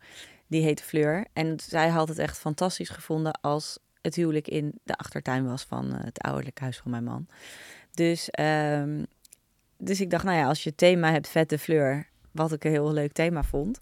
Die 0.46 0.62
heet 0.62 0.82
Fleur. 0.82 1.26
En 1.32 1.60
zij 1.60 1.88
had 1.88 2.08
het 2.08 2.18
echt 2.18 2.38
fantastisch 2.38 2.88
gevonden 2.88 3.40
als 3.40 3.78
het 4.02 4.14
huwelijk 4.14 4.48
in 4.48 4.78
de 4.82 4.96
achtertuin 4.96 5.46
was 5.46 5.62
van 5.62 5.92
eh, 5.92 6.04
het 6.04 6.20
ouderlijk 6.20 6.60
huis 6.60 6.78
van 6.78 6.90
mijn 6.90 7.04
man. 7.04 7.26
Dus, 7.90 8.30
ehm, 8.30 9.04
dus 9.78 10.00
ik 10.00 10.10
dacht, 10.10 10.24
nou 10.24 10.36
ja, 10.36 10.46
als 10.46 10.64
je 10.64 10.74
thema 10.74 11.12
hebt 11.12 11.28
Vet 11.28 11.48
de 11.48 11.58
Fleur, 11.58 12.08
wat 12.30 12.52
ik 12.52 12.64
een 12.64 12.70
heel 12.70 12.92
leuk 12.92 13.12
thema 13.12 13.42
vond, 13.42 13.78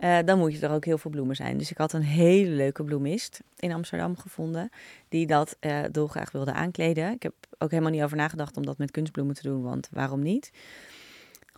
eh, 0.00 0.18
dan 0.24 0.38
moet 0.38 0.52
je 0.52 0.66
er 0.66 0.72
ook 0.72 0.84
heel 0.84 0.98
veel 0.98 1.10
bloemen 1.10 1.36
zijn. 1.36 1.58
Dus 1.58 1.70
ik 1.70 1.78
had 1.78 1.92
een 1.92 2.02
hele 2.02 2.50
leuke 2.50 2.84
bloemist 2.84 3.40
in 3.56 3.72
Amsterdam 3.72 4.16
gevonden, 4.16 4.70
die 5.08 5.26
dat 5.26 5.56
eh 5.60 5.78
dolgraag 5.92 6.32
wilde 6.32 6.52
aankleden. 6.52 7.12
Ik 7.12 7.22
heb 7.22 7.34
ook 7.58 7.70
helemaal 7.70 7.92
niet 7.92 8.02
over 8.02 8.16
nagedacht 8.16 8.56
om 8.56 8.66
dat 8.66 8.78
met 8.78 8.90
kunstbloemen 8.90 9.34
te 9.34 9.42
doen, 9.42 9.62
want 9.62 9.88
waarom 9.92 10.22
niet? 10.22 10.50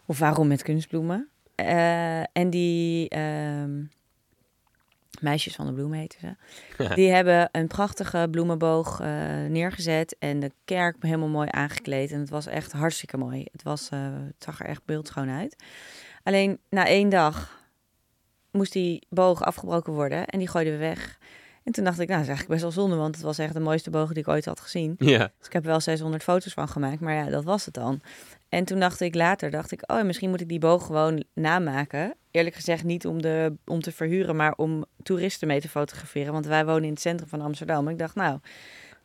Of 0.07 0.19
waarom 0.19 0.47
met 0.49 0.63
kunstbloemen? 0.63 1.29
Eh, 1.55 2.21
en 2.21 2.51
die 2.51 3.09
ehm, 3.09 3.83
meisjes 5.21 5.55
van 5.55 5.67
de 5.67 5.73
bloemen 5.73 5.99
heten 5.99 6.21
ze. 6.21 6.95
Die 6.95 7.11
hebben 7.11 7.49
een 7.53 7.67
prachtige 7.67 8.29
bloemenboog 8.31 8.99
neergezet 9.49 10.17
en 10.19 10.41
de 10.41 10.53
kerk 10.65 10.97
helemaal 11.01 11.29
mooi 11.29 11.49
aangekleed. 11.51 12.13
En 12.13 12.21
het 12.21 12.31
was 12.31 12.47
echt 12.47 12.73
hartstikke 12.73 13.17
mooi. 13.17 13.47
Het, 13.53 13.63
was, 13.63 13.89
het 13.91 14.45
zag 14.45 14.61
er 14.61 14.67
echt 14.67 14.85
beeldschoon 14.85 15.31
uit. 15.31 15.57
Alleen 16.23 16.59
na 16.69 16.87
één 16.87 17.09
dag 17.09 17.62
moest 18.53 18.73
die 18.73 19.07
boog 19.09 19.43
afgebroken 19.43 19.93
worden 19.93 20.27
en 20.27 20.39
die 20.39 20.49
gooiden 20.49 20.73
we 20.73 20.79
weg. 20.79 21.19
En 21.65 21.73
toen 21.73 21.85
dacht 21.85 22.01
ik, 22.01 22.09
nou, 22.09 22.21
dat 22.21 22.29
is 22.29 22.35
eigenlijk 22.37 22.61
best 22.61 22.75
wel 22.75 22.85
zonde, 22.85 22.97
want 22.97 23.15
het 23.15 23.25
was 23.25 23.39
echt 23.39 23.55
de 23.55 23.61
mooiste 23.61 23.91
boog 23.91 24.09
die 24.09 24.23
ik 24.23 24.29
ooit 24.29 24.45
had 24.45 24.61
gezien. 24.61 24.95
Ja, 24.99 25.33
Dus 25.39 25.47
ik 25.47 25.53
heb 25.53 25.65
wel 25.65 25.81
600 25.81 26.23
foto's 26.23 26.53
van 26.53 26.69
gemaakt, 26.69 27.01
maar 27.01 27.15
ja, 27.15 27.25
dat 27.25 27.45
was 27.45 27.65
het 27.65 27.75
dan. 27.75 28.01
En 28.49 28.65
toen 28.65 28.81
dacht 28.81 29.01
ik 29.01 29.15
later, 29.15 29.51
dacht 29.51 29.73
ik, 29.73 29.83
oh, 29.87 30.03
misschien 30.03 30.31
moet 30.31 30.41
ik 30.41 30.49
die 30.49 30.59
boog 30.59 30.87
gewoon 30.87 31.25
namaken. 31.35 32.15
Eerlijk 32.31 32.55
gezegd 32.55 32.85
niet 32.85 33.07
om, 33.07 33.23
de, 33.23 33.55
om 33.65 33.81
te 33.81 33.93
verhuren, 33.93 34.37
maar 34.37 34.55
om 34.57 34.85
toeristen 35.03 35.49
mee 35.49 35.61
te 35.61 35.69
fotograferen. 35.69 36.33
Want 36.33 36.47
wij 36.47 36.65
wonen 36.65 36.85
in 36.85 36.91
het 36.91 37.01
centrum 37.01 37.29
van 37.29 37.41
Amsterdam. 37.41 37.89
Ik 37.89 37.99
dacht, 37.99 38.15
nou, 38.15 38.39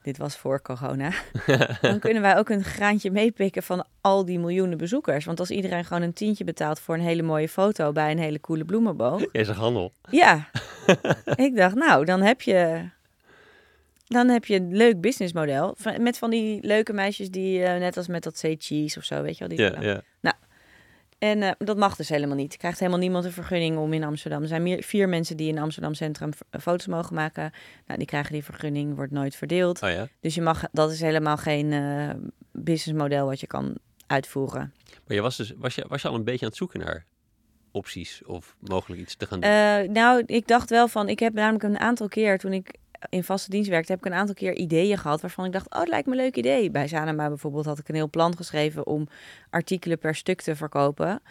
dit 0.08 0.18
was 0.18 0.38
voor 0.38 0.62
corona. 0.62 1.12
Dan 1.82 2.00
kunnen 2.00 2.22
wij 2.22 2.38
ook 2.38 2.50
een 2.50 2.64
graantje 2.64 3.12
meepikken 3.12 3.64
van 3.64 3.86
al 4.02 4.26
die 4.26 4.40
miljoenen 4.40 4.78
bezoekers. 4.78 5.26
Want 5.26 5.40
als 5.40 5.50
iedereen 5.50 5.86
gewoon 5.86 6.02
een 6.04 6.14
tientje 6.14 6.44
betaalt 6.44 6.80
voor 6.80 6.96
een 6.96 7.02
hele 7.02 7.22
mooie 7.22 7.50
foto 7.50 7.92
bij 7.92 8.12
een 8.12 8.20
hele 8.20 8.40
coole 8.40 8.66
bloemenboog. 8.66 9.24
jij 9.32 9.44
zegt 9.44 9.58
handel. 9.58 9.94
Ja, 10.10 10.50
ik 11.46 11.56
dacht, 11.56 11.76
nou, 11.76 12.06
dan 12.06 12.22
heb 12.22 12.42
je, 12.42 12.90
dan 14.06 14.28
heb 14.28 14.46
je 14.46 14.56
een 14.56 14.76
leuk 14.76 15.02
businessmodel. 15.02 15.76
Met 16.00 16.18
van 16.18 16.30
die 16.30 16.60
leuke 16.62 16.94
meisjes 16.94 17.30
die, 17.30 17.64
eh, 17.64 17.80
net 17.80 17.98
als 17.98 18.08
met 18.08 18.24
dat 18.24 18.38
Say 18.38 18.56
Cheese 18.60 18.98
of 18.98 19.04
zo, 19.04 19.22
weet 19.22 19.38
je 19.38 19.48
wel. 19.48 19.58
Die 19.58 19.82
Ja, 19.82 20.02
ja. 20.22 20.34
En 21.20 21.44
eh, 21.44 21.52
dat 21.58 21.78
mag 21.78 21.96
dus 21.96 22.10
helemaal 22.10 22.36
niet. 22.36 22.58
Krijgt 22.58 22.80
helemaal 22.80 23.00
niemand 23.00 23.26
een 23.26 23.32
vergunning 23.32 23.78
om 23.78 23.94
in 23.94 24.04
Amsterdam. 24.04 24.42
Er 24.42 24.48
zijn 24.48 24.64
meer, 24.64 24.84
vier 24.84 25.10
mensen 25.10 25.38
die 25.38 25.48
in 25.48 25.58
Amsterdam 25.58 25.94
Centrum 25.94 26.34
f- 26.34 26.62
foto's 26.62 26.88
mogen 26.88 27.16
maken. 27.16 27.52
Nou, 27.86 27.98
die 28.00 28.08
krijgen 28.08 28.34
die 28.34 28.44
vergunning, 28.44 28.96
wordt 28.96 29.12
nooit 29.12 29.36
verdeeld. 29.36 29.82
Oh 29.84 29.90
ja. 29.90 30.08
Dus 30.20 30.36
je 30.36 30.42
mag, 30.42 30.64
dat 30.72 30.92
is 30.92 31.02
helemaal 31.02 31.38
geen 31.38 31.74
eh 31.74 32.10
businessmodel 32.52 33.26
wat 33.26 33.40
je 33.40 33.48
kan 33.48 33.76
uitvoeren. 34.08 34.74
Maar 35.08 35.16
je 35.16 35.22
was, 35.22 35.38
dus, 35.38 35.54
was, 35.58 35.76
je, 35.76 35.86
was 35.88 36.02
je 36.02 36.08
al 36.08 36.16
een 36.16 36.24
beetje 36.24 36.42
aan 36.42 36.48
het 36.48 36.58
zoeken 36.58 36.80
naar 36.80 37.06
opties 37.72 38.22
of 38.26 38.56
mogelijk 38.60 39.02
iets 39.02 39.16
te 39.16 39.26
gaan 39.26 39.40
doen? 39.40 39.50
Eh, 39.50 39.90
nou, 39.90 40.24
ik 40.26 40.48
dacht 40.48 40.70
wel 40.70 40.88
van, 40.88 41.10
ik 41.10 41.20
heb 41.20 41.34
namelijk 41.34 41.64
een 41.64 41.80
aantal 41.80 42.08
keer 42.08 42.38
toen 42.38 42.54
ik 42.54 42.74
in 43.10 43.24
vaste 43.24 43.50
dienst 43.50 43.70
werkte, 43.70 43.92
heb 43.92 44.00
ik 44.00 44.06
een 44.06 44.18
aantal 44.18 44.36
keer 44.36 44.56
ideeën 44.56 44.98
gehad 44.98 45.22
waarvan 45.22 45.46
ik 45.46 45.52
dacht, 45.52 45.74
oh, 45.74 45.80
het 45.80 45.90
lijkt 45.90 46.08
me 46.08 46.12
een 46.12 46.22
leuk 46.22 46.36
idee. 46.36 46.72
Bij 46.72 46.88
Sanema 46.88 47.28
bijvoorbeeld 47.28 47.66
had 47.66 47.80
ik 47.80 47.90
een 47.90 47.96
heel 47.96 48.10
plan 48.10 48.36
geschreven 48.36 48.88
om 48.88 49.08
artikelen 49.50 49.98
per 49.98 50.16
stuk 50.16 50.42
te 50.42 50.56
verkopen. 50.56 51.22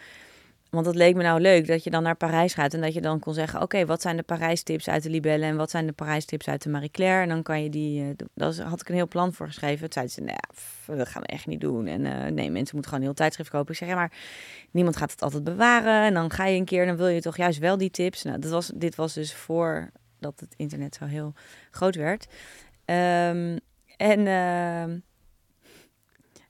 Want 0.69 0.85
dat 0.85 0.95
leek 0.95 1.15
me 1.15 1.23
nou 1.23 1.41
leuk 1.41 1.67
dat 1.67 1.83
je 1.83 1.89
dan 1.89 2.03
naar 2.03 2.15
Parijs 2.15 2.53
gaat 2.53 2.73
en 2.73 2.81
dat 2.81 2.93
je 2.93 3.01
dan 3.01 3.19
kon 3.19 3.33
zeggen, 3.33 3.61
oké, 3.61 3.85
wat 3.85 4.01
zijn 4.01 4.17
de 4.17 4.23
Parijs-tips 4.23 4.89
uit 4.89 5.03
de 5.03 5.09
Libelle 5.09 5.45
en 5.45 5.55
wat 5.55 5.69
zijn 5.69 5.85
de 5.85 5.91
Parijs-tips 5.91 6.47
uit 6.47 6.63
de 6.63 6.69
Marie 6.69 6.91
Claire? 6.91 7.21
En 7.21 7.29
dan 7.29 7.43
kan 7.43 7.63
je 7.63 7.69
die, 7.69 8.01
eh, 8.03 8.25
daar 8.33 8.61
had 8.61 8.81
ik 8.81 8.89
een 8.89 8.95
heel 8.95 9.07
plan 9.07 9.33
voor 9.33 9.47
geschreven. 9.47 9.79
Toen 9.79 9.91
zeiden 9.91 10.13
ze, 10.13 10.21
nou 10.21 10.97
dat 10.97 11.07
gaan 11.07 11.21
we 11.21 11.27
echt 11.27 11.47
niet 11.47 11.61
doen. 11.61 11.87
En 11.87 12.05
eh, 12.05 12.31
nee, 12.31 12.51
mensen 12.51 12.75
moeten 12.75 12.83
gewoon 12.83 12.99
een 12.99 13.05
heel 13.05 13.13
tijdschrift 13.13 13.49
kopen. 13.49 13.71
Ik 13.71 13.77
zeg, 13.77 13.87
ja, 13.87 13.95
maar 13.95 14.11
niemand 14.71 14.97
gaat 14.97 15.11
het 15.11 15.21
altijd 15.21 15.43
bewaren. 15.43 16.05
En 16.05 16.13
dan 16.13 16.31
ga 16.31 16.45
je 16.45 16.57
een 16.57 16.65
keer, 16.65 16.85
dan 16.85 16.97
wil 16.97 17.07
je 17.07 17.21
toch 17.21 17.37
juist 17.37 17.59
wel 17.59 17.77
die 17.77 17.91
tips. 17.91 18.23
Nou, 18.23 18.39
dat 18.39 18.51
was, 18.51 18.71
dit 18.75 18.95
was 18.95 19.13
dus 19.13 19.33
voor 19.33 19.91
dat 20.19 20.39
het 20.39 20.53
internet 20.57 20.95
zo 20.95 21.05
heel 21.05 21.33
groot 21.71 21.95
werd. 21.95 22.27
Ehm, 22.85 23.57
en 23.97 24.27
ehm, 24.27 24.99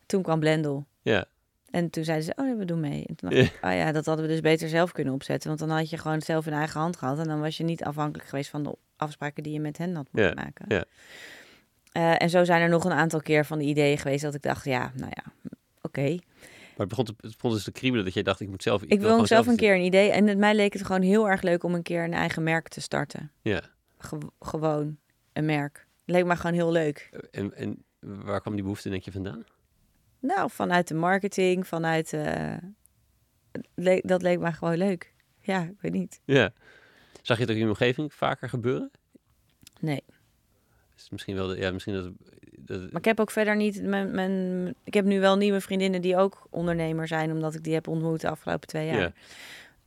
toen 0.05 0.21
kwam 0.21 0.39
Blendel. 0.39 0.85
ja. 1.01 1.25
En 1.71 1.89
toen 1.89 2.03
zeiden 2.03 2.25
ze, 2.25 2.33
oh, 2.35 2.45
nee, 2.45 2.55
we 2.55 2.65
doen 2.65 2.79
mee. 2.79 3.05
En 3.05 3.15
toen 3.15 3.29
dacht 3.29 3.41
ik, 3.41 3.59
oh 3.63 3.71
ja, 3.73 3.91
dat 3.91 4.05
hadden 4.05 4.25
we 4.25 4.31
dus 4.31 4.41
beter 4.41 4.69
zelf 4.69 4.91
kunnen 4.91 5.13
opzetten. 5.13 5.47
Want 5.47 5.59
dan 5.59 5.69
had 5.69 5.89
je 5.89 5.97
gewoon 5.97 6.21
zelf 6.21 6.45
in 6.47 6.53
eigen 6.53 6.79
hand 6.79 6.97
gehad. 6.97 7.19
En 7.19 7.27
dan 7.27 7.39
was 7.39 7.57
je 7.57 7.63
niet 7.63 7.83
afhankelijk 7.83 8.29
geweest 8.29 8.49
van 8.49 8.63
de 8.63 8.75
afspraken 8.95 9.43
die 9.43 9.53
je 9.53 9.59
met 9.59 9.77
hen 9.77 9.95
had 9.95 10.07
moeten 10.11 10.35
Ja, 10.35 10.43
maken. 10.43 10.65
ja. 10.67 10.83
Eh, 11.91 12.21
en 12.21 12.29
zo 12.29 12.43
zijn 12.43 12.61
er 12.61 12.69
nog 12.69 12.85
een 12.85 12.91
aantal 12.91 13.21
keer 13.21 13.45
van 13.45 13.57
de 13.57 13.63
ideeën 13.65 13.97
geweest 13.97 14.23
dat 14.23 14.33
ik 14.33 14.41
dacht, 14.41 14.65
ja, 14.65 14.91
nou 14.95 15.11
ja, 15.15 15.23
oké. 15.81 16.17
Maar 16.77 16.87
het 16.87 16.89
begon, 16.89 17.05
te, 17.05 17.13
het 17.17 17.31
begon 17.35 17.51
dus 17.51 17.63
te 17.63 17.71
kriebelen 17.71 18.05
dat 18.05 18.13
jij 18.13 18.23
dacht, 18.23 18.39
ik 18.39 18.49
moet 18.49 18.63
zelf... 18.63 18.83
Ik, 18.83 18.99
wil 18.99 19.09
gewoon 19.09 19.27
zelf 19.27 19.47
een 19.47 19.55
keer 19.55 19.75
een 19.75 19.81
idee. 19.85 20.09
En 20.11 20.27
het, 20.27 20.37
mij 20.37 20.55
leek 20.55 20.73
het 20.73 20.85
gewoon 20.85 21.01
heel 21.01 21.29
erg 21.29 21.41
leuk 21.41 21.63
om 21.63 21.73
een 21.73 21.81
keer 21.81 22.03
een 22.03 22.13
eigen 22.13 22.43
merk 22.43 22.67
te 22.67 22.81
starten. 22.81 23.31
Ja. 23.41 23.61
Ge- 23.97 24.31
gewoon 24.39 24.97
een 25.33 25.45
merk. 25.45 25.87
Leek 26.05 26.25
me 26.25 26.35
gewoon 26.35 26.55
heel 26.55 26.71
leuk. 26.71 27.09
En, 27.31 27.53
en 27.55 27.83
waar 27.99 28.41
kwam 28.41 28.53
die 28.53 28.61
behoefte 28.63 28.89
denk 28.89 29.03
je 29.03 29.11
vandaan? 29.11 29.43
Nou, 30.19 30.49
vanuit 30.51 30.87
de 30.87 30.93
marketing, 30.93 31.67
vanuit... 31.67 32.13
leek- 33.75 34.07
dat 34.07 34.21
leek 34.21 34.39
me 34.39 34.51
gewoon 34.51 34.77
leuk. 34.77 35.13
Ja, 35.41 35.61
ik 35.63 35.81
weet 35.81 35.93
niet. 35.93 36.19
Ja. 36.25 36.53
Zag 37.21 37.37
je 37.37 37.43
het 37.43 37.51
ook 37.51 37.57
in 37.57 37.63
je 37.63 37.69
omgeving 37.69 38.13
vaker 38.13 38.49
gebeuren? 38.49 38.91
Nee. 39.79 40.03
Is 41.07 41.13
misschien 41.13 41.35
wel... 41.35 41.47
De, 41.47 41.57
ja, 41.57 41.71
misschien 41.71 41.93
dat... 41.93 42.11
dat 42.57 42.79
Maar 42.79 43.01
ik 43.01 43.05
heb 43.05 43.19
ook 43.19 43.31
verder 43.31 43.55
niet... 43.55 43.83
Mijn, 43.83 44.11
mijn, 44.11 44.75
ik 44.83 44.93
heb 44.93 45.05
nu 45.05 45.19
wel 45.19 45.37
nieuwe 45.37 45.61
vriendinnen 45.61 46.01
die 46.01 46.17
ook 46.17 46.47
ondernemer 46.49 47.07
zijn... 47.07 47.31
omdat 47.31 47.55
ik 47.55 47.63
die 47.63 47.73
heb 47.73 47.87
ontmoet 47.87 48.21
de 48.21 48.29
afgelopen 48.29 48.67
twee 48.67 48.85
jaar. 48.85 49.13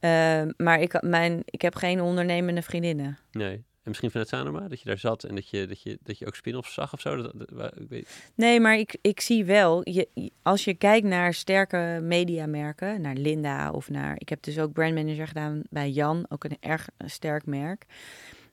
Ja. 0.00 0.42
Eh, 0.42 0.48
maar 0.56 0.80
ik, 0.80 1.02
mijn, 1.02 1.42
ik 1.44 1.62
heb 1.62 1.74
geen 1.74 2.00
ondernemende 2.00 2.62
vriendinnen. 2.62 3.18
Nee. 3.32 3.52
En 3.54 3.88
misschien 3.88 4.10
vanuit 4.10 4.28
Sanoma, 4.28 4.68
dat 4.68 4.80
je 4.80 4.88
daar 4.88 4.98
zat 4.98 5.24
en 5.24 5.34
dat 5.34 5.48
je, 5.48 5.66
dat 5.66 5.82
je, 5.82 5.98
dat 6.02 6.18
je 6.18 6.26
ook 6.26 6.34
spin-offs 6.34 6.74
zag 6.74 6.92
of 6.92 7.00
zo? 7.00 7.16
Dat, 7.16 7.34
ik 7.76 7.88
weet, 7.88 8.30
Nee, 8.34 8.60
maar 8.60 8.78
ik, 8.78 8.96
ik 9.00 9.20
zie 9.20 9.44
wel, 9.44 9.88
je, 9.90 10.08
je- 10.14 10.30
als 10.42 10.64
je 10.64 10.74
kijkt 10.74 11.06
naar 11.06 11.34
sterke 11.34 11.98
mediamerken, 12.02 13.00
naar 13.00 13.14
Linda 13.14 13.70
of 13.70 13.90
naar... 13.90 14.14
Ik 14.18 14.28
heb 14.28 14.42
dus 14.42 14.58
ook 14.58 14.72
brandmanager 14.72 15.26
gedaan 15.26 15.62
bij 15.70 15.90
Jan, 15.90 16.26
ook 16.28 16.44
een 16.44 16.56
erg 16.60 16.88
sterk 17.06 17.46
merk. 17.46 17.84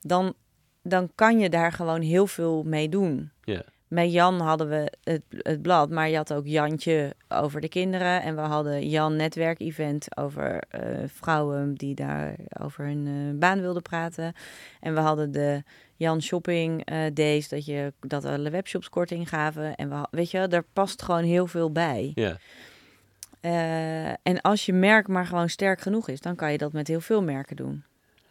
Dan, 0.01 0.33
dan 0.87 1.09
kan 1.15 1.39
je 1.39 1.49
daar 1.49 1.71
gewoon 1.71 2.01
heel 2.01 2.27
veel 2.27 2.63
mee 2.63 2.89
doen. 2.89 3.31
Ja. 3.43 3.63
Bij 3.89 4.09
Jan 4.09 4.39
hadden 4.39 4.69
we 4.69 4.93
het, 5.03 5.21
het 5.29 5.61
blad, 5.61 5.89
maar 5.89 6.09
je 6.09 6.15
had 6.15 6.33
ook 6.33 6.47
Jantje 6.47 7.13
over 7.27 7.61
de 7.61 7.69
kinderen. 7.69 8.21
En 8.21 8.35
we 8.35 8.41
hadden 8.41 8.89
Jan 8.89 9.15
netwerk-event 9.15 10.17
over 10.17 10.63
eh, 10.69 10.81
vrouwen 11.05 11.73
die 11.75 11.95
daar 11.95 12.35
over 12.61 12.85
hun 12.85 13.07
eh, 13.07 13.39
baan 13.39 13.61
wilden 13.61 13.81
praten. 13.81 14.33
En 14.79 14.93
we 14.93 14.99
hadden 14.99 15.31
de 15.31 15.63
Jan 15.95 16.21
Shopping 16.21 16.85
eh, 16.85 16.99
Days, 17.13 17.49
dat, 17.49 17.65
je, 17.65 17.93
dat 17.99 18.25
alle 18.25 18.49
webshops 18.49 18.89
korting 18.89 19.29
gaven. 19.29 19.75
En 19.75 19.89
we, 19.89 20.07
weet 20.11 20.31
je, 20.31 20.37
er 20.37 20.65
past 20.73 21.01
gewoon 21.01 21.23
heel 21.23 21.47
veel 21.47 21.71
bij. 21.71 22.11
ja. 22.15 22.37
En 24.23 24.41
als 24.41 24.65
je 24.65 24.73
merk 24.73 25.07
maar 25.07 25.25
gewoon 25.25 25.49
sterk 25.49 25.81
genoeg 25.81 26.07
is, 26.07 26.21
dan 26.21 26.35
kan 26.35 26.51
je 26.51 26.57
dat 26.57 26.73
met 26.73 26.87
heel 26.87 27.01
veel 27.01 27.23
merken 27.23 27.55
doen. 27.55 27.83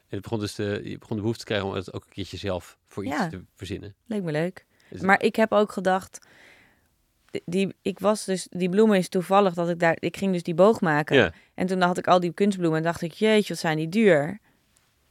En 0.08 0.16
het 0.16 0.22
begon 0.22 0.40
dus 0.40 0.54
de, 0.54 0.80
je 0.84 0.98
begon 0.98 1.16
de 1.16 1.22
behoefte 1.22 1.44
te 1.44 1.46
krijgen 1.50 1.68
om 1.68 1.74
het 1.74 1.92
ook 1.92 2.04
een 2.04 2.12
keertje 2.12 2.36
zelf 2.36 2.78
voor 2.86 3.04
iets 3.04 3.16
Ja. 3.16 3.28
te 3.28 3.44
verzinnen. 3.54 3.94
Leek 4.06 4.22
me 4.22 4.32
leuk. 4.32 4.64
Maar 5.00 5.22
ik 5.22 5.36
heb 5.36 5.52
ook 5.52 5.72
gedacht, 5.72 6.26
die, 7.44 7.74
ik 7.82 7.98
was 7.98 8.24
dus, 8.24 8.46
die 8.50 8.68
bloemen 8.68 8.98
is 8.98 9.08
toevallig 9.08 9.54
dat 9.54 9.68
ik 9.68 9.78
daar, 9.78 9.96
ik 9.98 10.16
ging 10.16 10.32
dus 10.32 10.42
die 10.42 10.54
boog 10.54 10.80
maken. 10.80 11.16
Ja. 11.16 11.32
En 11.54 11.66
toen 11.66 11.80
had 11.80 11.98
ik 11.98 12.06
al 12.06 12.20
die 12.20 12.32
kunstbloemen 12.32 12.78
en 12.78 12.84
dacht 12.84 13.02
ik, 13.02 13.12
jeetje, 13.12 13.52
wat 13.52 13.62
zijn 13.62 13.76
die 13.76 13.88
duur. 13.88 14.38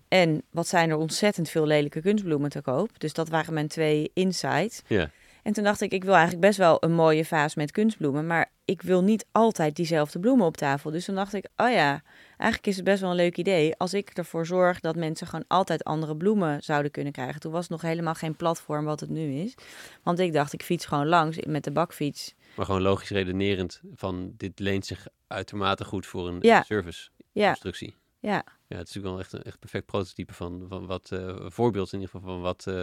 En 0.08 0.42
wat 0.50 0.68
zijn 0.68 0.90
er 0.90 0.96
ontzettend 0.96 1.50
veel 1.50 1.66
lelijke 1.66 2.02
kunstbloemen 2.02 2.50
te 2.50 2.62
koop. 2.62 3.00
Dus 3.00 3.14
dat 3.14 3.30
waren 3.30 3.54
mijn 3.54 3.68
twee 3.68 4.12
insights. 4.14 4.82
Ja. 4.88 5.10
En 5.44 5.54
toen 5.54 5.64
dacht 5.64 5.82
ik, 5.82 5.92
ik 5.92 6.04
wil 6.04 6.14
eigenlijk 6.14 6.42
best 6.46 6.58
wel 6.58 6.78
een 6.84 6.94
mooie 6.94 7.26
vaas 7.26 7.56
met 7.56 7.72
kunstbloemen. 7.72 8.28
Maar 8.28 8.52
ik 8.66 8.82
wil 8.82 9.04
niet 9.04 9.26
altijd 9.32 9.76
diezelfde 9.76 10.20
bloemen 10.20 10.46
op 10.46 10.58
tafel. 10.58 10.92
Dus 10.92 11.06
toen 11.06 11.16
dacht 11.16 11.34
ik, 11.34 11.48
oh 11.56 11.72
ja, 11.72 12.02
eigenlijk 12.38 12.68
is 12.68 12.76
het 12.76 12.86
best 12.86 13.02
wel 13.02 13.10
een 13.10 13.16
leuk 13.16 13.38
idee. 13.38 13.76
Als 13.78 13.94
ik 13.94 14.10
ervoor 14.10 14.46
zorg 14.46 14.80
dat 14.80 14.96
mensen 14.96 15.28
gewoon 15.28 15.46
altijd 15.48 15.84
andere 15.84 16.18
bloemen 16.18 16.64
zouden 16.64 16.92
kunnen 16.92 17.14
krijgen. 17.14 17.40
Toen 17.40 17.52
was 17.52 17.62
het 17.62 17.70
nog 17.70 17.82
helemaal 17.82 18.14
geen 18.14 18.36
platform 18.36 18.86
wat 18.86 19.00
het 19.00 19.10
nu 19.10 19.34
is. 19.34 19.56
Want 20.04 20.20
ik 20.20 20.34
dacht, 20.34 20.54
ik 20.54 20.64
fiets 20.64 20.86
gewoon 20.86 21.08
langs 21.08 21.38
met 21.46 21.64
de 21.64 21.72
bakfiets. 21.72 22.34
Maar 22.56 22.66
gewoon 22.66 22.82
logisch 22.82 23.10
redenerend 23.10 23.82
van 23.96 24.34
dit 24.38 24.60
leent 24.60 24.86
zich 24.86 25.08
uitermate 25.28 25.86
goed 25.86 26.06
voor 26.06 26.28
een 26.28 26.38
Ja. 26.42 26.64
service 26.64 27.10
constructie. 27.34 27.88
ja. 27.88 28.04
Ja, 28.32 28.78
het 28.78 28.88
is 28.88 28.94
natuurlijk 28.96 29.06
wel 29.06 29.20
echt 29.20 29.34
een 29.34 29.44
echt 29.44 29.60
perfect 29.60 29.86
prototype 29.86 30.34
van, 30.34 30.66
van 30.70 30.86
wat 30.86 31.10
uh, 31.14 31.20
een 31.20 31.52
voorbeeld 31.52 31.94
in 31.94 32.00
ieder 32.00 32.16
geval 32.16 32.34
van 32.34 32.42
wat 32.42 32.66
uh, 32.70 32.76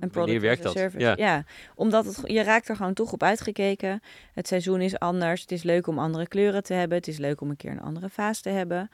Een 0.00 0.10
wanneer 0.12 0.40
werkt 0.40 0.62
dat? 0.62 0.72
service. 0.72 1.04
Ja. 1.04 1.14
Ja. 1.16 1.44
omdat 1.74 2.04
het, 2.04 2.20
je 2.24 2.42
raakt 2.42 2.68
er 2.68 2.76
gewoon 2.76 2.94
toch 2.94 3.12
op 3.12 3.22
uitgekeken. 3.22 4.00
Het 4.34 4.46
seizoen 4.48 4.80
is 4.80 4.98
anders. 4.98 5.40
Het 5.40 5.52
is 5.52 5.62
leuk 5.62 5.86
om 5.86 5.98
andere 5.98 6.28
kleuren 6.28 6.62
te 6.62 6.74
hebben. 6.74 6.98
Het 6.98 7.08
is 7.08 7.18
leuk 7.18 7.40
om 7.40 7.50
een 7.50 7.56
keer 7.56 7.70
een 7.70 7.80
andere 7.82 8.08
vaas 8.08 8.40
te 8.40 8.48
hebben. 8.48 8.90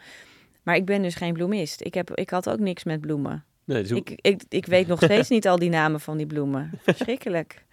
Maar 0.63 0.77
ik 0.77 0.85
ben 0.85 1.03
dus 1.03 1.15
geen 1.15 1.33
bloemist. 1.33 1.81
Ik, 1.85 1.95
heb, 1.95 2.11
ik 2.15 2.31
had 2.31 2.49
ook 2.49 2.59
niks 2.59 2.85
met 2.85 3.01
bloemen. 3.01 3.45
Nee, 3.65 3.81
dus 3.83 3.91
hoe- 3.91 3.99
Ik, 3.99 4.11
ik, 4.21 4.43
ik 4.49 4.67
weet 4.67 4.87
nog 4.87 5.03
steeds 5.05 5.29
niet 5.29 5.49
al 5.49 5.59
die 5.59 5.71
namen 5.71 6.01
van 6.01 6.17
die 6.17 6.27
bloemen. 6.27 6.71
Verschrikkelijk. 6.83 7.65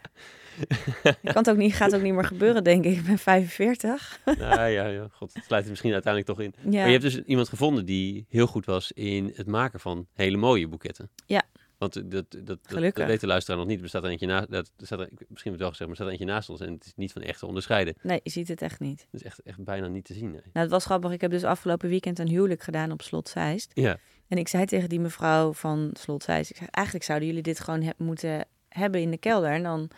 Kan 1.04 1.16
het 1.24 1.50
ook 1.50 1.58
niet, 1.58 1.74
gaat 1.74 1.96
ook 1.96 2.02
niet 2.02 2.14
meer 2.14 2.26
gebeuren, 2.26 2.64
denk 2.64 2.86
ik. 2.86 2.98
Ik 2.98 3.06
ben 3.06 3.18
45. 3.18 4.20
nou 4.26 4.70
ja, 4.70 4.86
ja, 4.88 5.08
god, 5.12 5.34
het 5.34 5.44
sluit 5.44 5.64
er 5.64 5.70
misschien 5.70 5.94
uiteindelijk 5.94 6.38
toch 6.38 6.46
in. 6.46 6.54
Ja, 6.72 6.78
Maar 6.80 6.86
je 6.86 7.00
hebt 7.00 7.04
dus 7.04 7.22
iemand 7.22 7.50
gevonden 7.50 7.86
die 7.86 8.26
heel 8.30 8.48
goed 8.48 8.66
was 8.66 8.92
in 8.92 9.32
het 9.36 9.48
maken 9.48 9.80
van 9.80 10.08
hele 10.14 10.38
mooie 10.38 10.68
boeketten. 10.68 11.10
Ja. 11.26 11.42
Want 11.78 11.94
dat, 11.94 12.12
dat, 12.32 12.46
dat, 12.46 12.60
weet 12.94 13.20
de 13.20 13.28
luisteraar 13.28 13.60
nog 13.60 13.68
niet. 13.68 13.76
Er 13.76 13.82
bestaat 13.82 14.04
er 14.04 14.10
eentje 14.10 14.26
naast, 14.28 14.52
dat, 14.52 14.72
staat 14.78 15.00
er, 15.00 15.08
misschien 15.10 15.28
heb 15.28 15.38
ik 15.46 15.52
het 15.52 15.60
wel 15.60 15.70
gezegd, 15.70 15.80
maar 15.80 15.90
er 15.90 15.96
staat 15.96 16.08
er 16.08 16.12
eentje 16.14 16.26
naast 16.34 16.50
ons 16.50 16.60
en 16.60 16.74
het 16.74 16.86
is 16.86 16.94
niet 16.96 17.12
van 17.12 17.22
echt 17.22 17.40
te 17.40 17.46
onderscheiden. 17.46 17.96
nee, 18.02 18.20
je 18.24 18.30
ziet 18.30 18.48
het 18.48 18.62
echt 18.62 18.80
niet. 18.80 19.08
Het 19.12 19.22
is 19.22 19.24
echt, 19.24 19.40
echt 19.42 19.64
bijna 19.64 19.88
niet 19.88 20.06
te 20.06 20.14
zien. 20.14 20.32
Nee. 20.32 20.42
Nou, 20.42 20.60
het 20.66 20.70
was 20.70 20.86
grappig. 20.86 21.12
Ik 21.12 21.22
heb 21.22 21.32
dus 21.32 21.44
afgelopen 21.44 21.90
weekend 21.90 22.20
een 22.20 22.28
huwelijk 22.28 22.62
gedaan 22.62 22.92
op 22.92 23.02
Slot 23.02 23.30
Zeist. 23.30 23.72
Ja, 23.74 23.98
En 24.28 24.38
ik 24.38 24.48
zei 24.48 24.66
tegen 24.66 24.90
die 24.90 25.00
mevrouw 25.00 25.54
van 25.54 25.90
Slot 26.00 26.24
Zeist... 26.24 26.50
Ik 26.50 26.56
zei, 26.56 26.68
eigenlijk 26.72 27.06
zouden 27.06 27.28
jullie 27.28 27.44
dit 27.44 27.60
gewoon 27.60 27.82
he- 27.82 27.92
moeten 27.98 28.46
hebben 28.70 29.02
in 29.02 29.12
de 29.12 29.18
kelder. 29.18 29.52
En 29.52 29.64
dan 29.64 29.90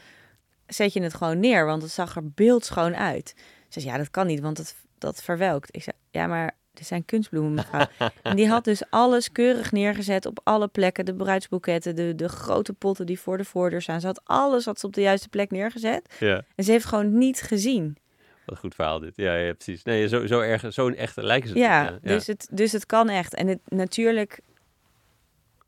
zet 0.68 0.94
je 0.94 1.02
het 1.02 1.14
gewoon 1.14 1.40
neer, 1.40 1.66
want 1.66 1.82
het 1.82 1.92
zag 1.92 2.16
er 2.16 2.32
beeldschoon 2.32 2.96
uit. 2.96 3.34
Ze 3.70 3.80
zei, 3.80 3.92
ja, 3.94 3.98
dat 3.98 4.12
kan 4.12 4.28
niet, 4.28 4.40
want 4.40 4.58
dat, 4.58 4.76
dat 4.98 5.24
verwelkt. 5.24 5.76
Ik 5.76 5.84
zei, 5.84 5.96
ja, 6.10 6.28
maar 6.28 6.56
dit 6.74 6.88
zijn 6.88 7.06
kunstbloemen, 7.06 7.54
mevrouw. 7.54 7.86
en 8.24 8.36
die 8.36 8.48
had 8.48 8.64
dus 8.64 8.84
alles 8.90 9.32
keurig 9.32 9.72
neergezet 9.72 10.26
op 10.26 10.40
alle 10.44 10.68
plekken. 10.68 11.06
De 11.06 11.16
bruidsboeketten, 11.16 11.96
de, 11.96 12.16
de 12.16 12.30
grote 12.30 12.74
potten 12.74 13.06
die 13.06 13.20
voor 13.20 13.38
de 13.38 13.46
voordeur 13.46 13.82
staan. 13.82 14.00
Ze 14.02 14.08
had 14.08 14.22
alles 14.24 14.66
had 14.66 14.80
ze 14.80 14.86
op 14.86 14.94
de 14.94 15.02
juiste 15.02 15.30
plek 15.30 15.52
neergezet. 15.52 16.16
ja. 16.20 16.44
En 16.56 16.64
ze 16.64 16.72
heeft 16.72 16.86
gewoon 16.86 17.18
niet 17.18 17.42
gezien. 17.42 17.98
Wat 18.46 18.56
een 18.56 18.62
goed 18.62 18.76
verhaal 18.76 19.00
dit. 19.00 19.16
Ja, 19.16 19.36
ja 19.36 19.54
precies. 19.54 19.84
Nee, 19.84 20.08
zo, 20.08 20.28
zo 20.28 20.40
erg, 20.40 20.66
zo'n 20.74 20.96
echte 20.96 21.24
lijken 21.24 21.50
ze. 21.50 21.58
Ja, 21.58 21.90
niet, 21.90 22.04
Dus, 22.04 22.28
het, 22.28 22.48
dus 22.52 22.72
het 22.72 22.86
kan 22.86 23.10
echt. 23.10 23.34
En 23.34 23.48
het, 23.48 23.60
natuurlijk 23.66 24.40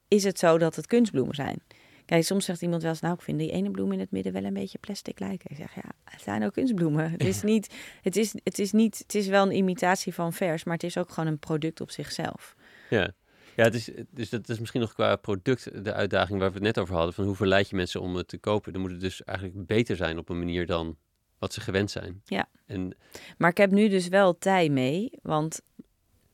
is 0.08 0.24
het 0.24 0.40
zo 0.40 0.58
dat 0.58 0.76
het 0.76 0.88
kunstbloemen 0.88 1.36
zijn. 1.36 1.62
Kijk, 2.06 2.24
soms 2.24 2.46
zegt 2.46 2.62
iemand 2.62 2.82
wel 2.82 2.92
eens, 2.92 3.02
nou, 3.02 3.14
ik 3.14 3.22
vind 3.22 3.40
die 3.40 3.52
ene 3.52 3.72
bloem 3.72 3.92
in 3.92 4.00
het 4.00 4.12
midden 4.12 4.34
wel 4.34 4.44
een 4.44 4.54
beetje 4.54 4.78
plastic 4.78 5.20
lijken. 5.20 5.52
Ik 5.52 5.58
zeg, 5.58 5.76
ja, 5.76 5.92
het 6.04 6.22
zijn 6.22 6.46
ook 6.46 6.54
kunstbloemen. 6.54 7.12
Het 7.12 7.24
is 7.24 7.42
niet, 7.42 7.76
het 8.02 8.16
is, 8.16 8.36
het 8.44 8.60
is 8.60 8.72
niet, 8.72 8.98
het 8.98 9.16
is 9.16 9.28
wel 9.28 9.46
een 9.46 9.56
imitatie 9.56 10.14
van 10.14 10.34
vers, 10.34 10.64
maar 10.64 10.74
het 10.74 10.84
is 10.84 10.98
ook 10.98 11.10
gewoon 11.10 11.30
een 11.30 11.40
product 11.40 11.82
op 11.82 11.92
zichzelf. 11.92 12.56
Ja. 12.90 13.12
Ja, 13.56 13.64
het 13.64 13.74
is, 13.74 13.90
dus 14.10 14.30
dat 14.30 14.50
is 14.50 14.60
misschien 14.60 14.82
nog 14.82 14.94
qua 14.94 15.16
product 15.16 15.84
de 15.86 15.94
uitdaging 15.94 16.40
waar 16.40 16.48
we 16.48 16.54
het 16.54 16.64
net 16.64 16.80
over 16.80 16.96
hadden. 16.96 17.14
Van 17.14 17.26
hoe 17.26 17.36
verleid 17.36 17.70
je 17.70 17.76
mensen 17.76 18.02
om 18.02 18.16
het 18.16 18.28
te 18.28 18.38
kopen? 18.38 18.74
Dan 18.74 18.82
moet 18.82 18.92
het 18.92 19.00
dus 19.00 19.24
eigenlijk 19.24 19.68
beter 19.68 19.96
zijn 19.96 20.18
op 20.18 20.30
een 20.30 20.38
manier 20.38 20.66
dan 20.66 20.98
wat 21.40 21.54
ze 21.54 21.62
gewend 21.62 21.92
zijn. 21.92 22.22
Ja. 22.26 22.50
En 22.66 22.96
Maar 23.38 23.50
ik 23.50 23.58
heb 23.58 23.72
nu 23.72 23.90
dus 23.90 24.08
wel 24.08 24.38
tij 24.38 24.70
mee, 24.70 25.12
want 25.22 25.62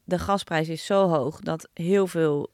de 0.03 0.19
gasprijs 0.19 0.69
is 0.69 0.85
zo 0.85 1.07
hoog 1.07 1.39
dat 1.39 1.69
heel 1.73 2.07
veel 2.07 2.51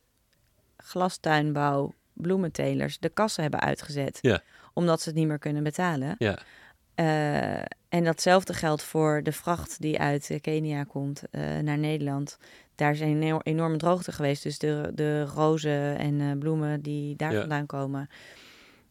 glastuinbouw 0.77 1.93
bloementelers 2.17 2.99
de 2.99 3.09
kassen 3.09 3.41
hebben 3.41 3.59
uitgezet. 3.59 4.17
Ja. 4.21 4.41
Omdat 4.73 5.01
ze 5.01 5.09
het 5.09 5.17
niet 5.17 5.27
meer 5.27 5.39
kunnen 5.39 5.63
betalen. 5.63 6.15
ja, 6.17 6.37
Eh, 6.95 7.57
en 7.89 8.03
datzelfde 8.03 8.53
geldt 8.53 8.83
voor 8.83 9.23
de 9.23 9.31
vracht 9.31 9.81
die 9.81 9.99
uit 9.99 10.29
eh, 10.29 10.39
Kenia 10.41 10.83
komt 10.83 11.23
eh, 11.31 11.57
naar 11.57 11.77
Nederland. 11.77 12.37
Daar 12.75 12.91
is 12.91 12.99
een 12.99 13.21
eno- 13.21 13.39
enorme 13.43 13.77
droogte 13.77 14.11
geweest. 14.11 14.43
Dus 14.43 14.57
de, 14.57 14.91
de 14.95 15.23
rozen 15.25 15.97
en 15.97 16.39
bloemen 16.39 16.81
die 16.81 17.15
daar 17.15 17.31
Ja. 17.33 17.39
vandaan 17.39 17.65
komen, 17.65 18.09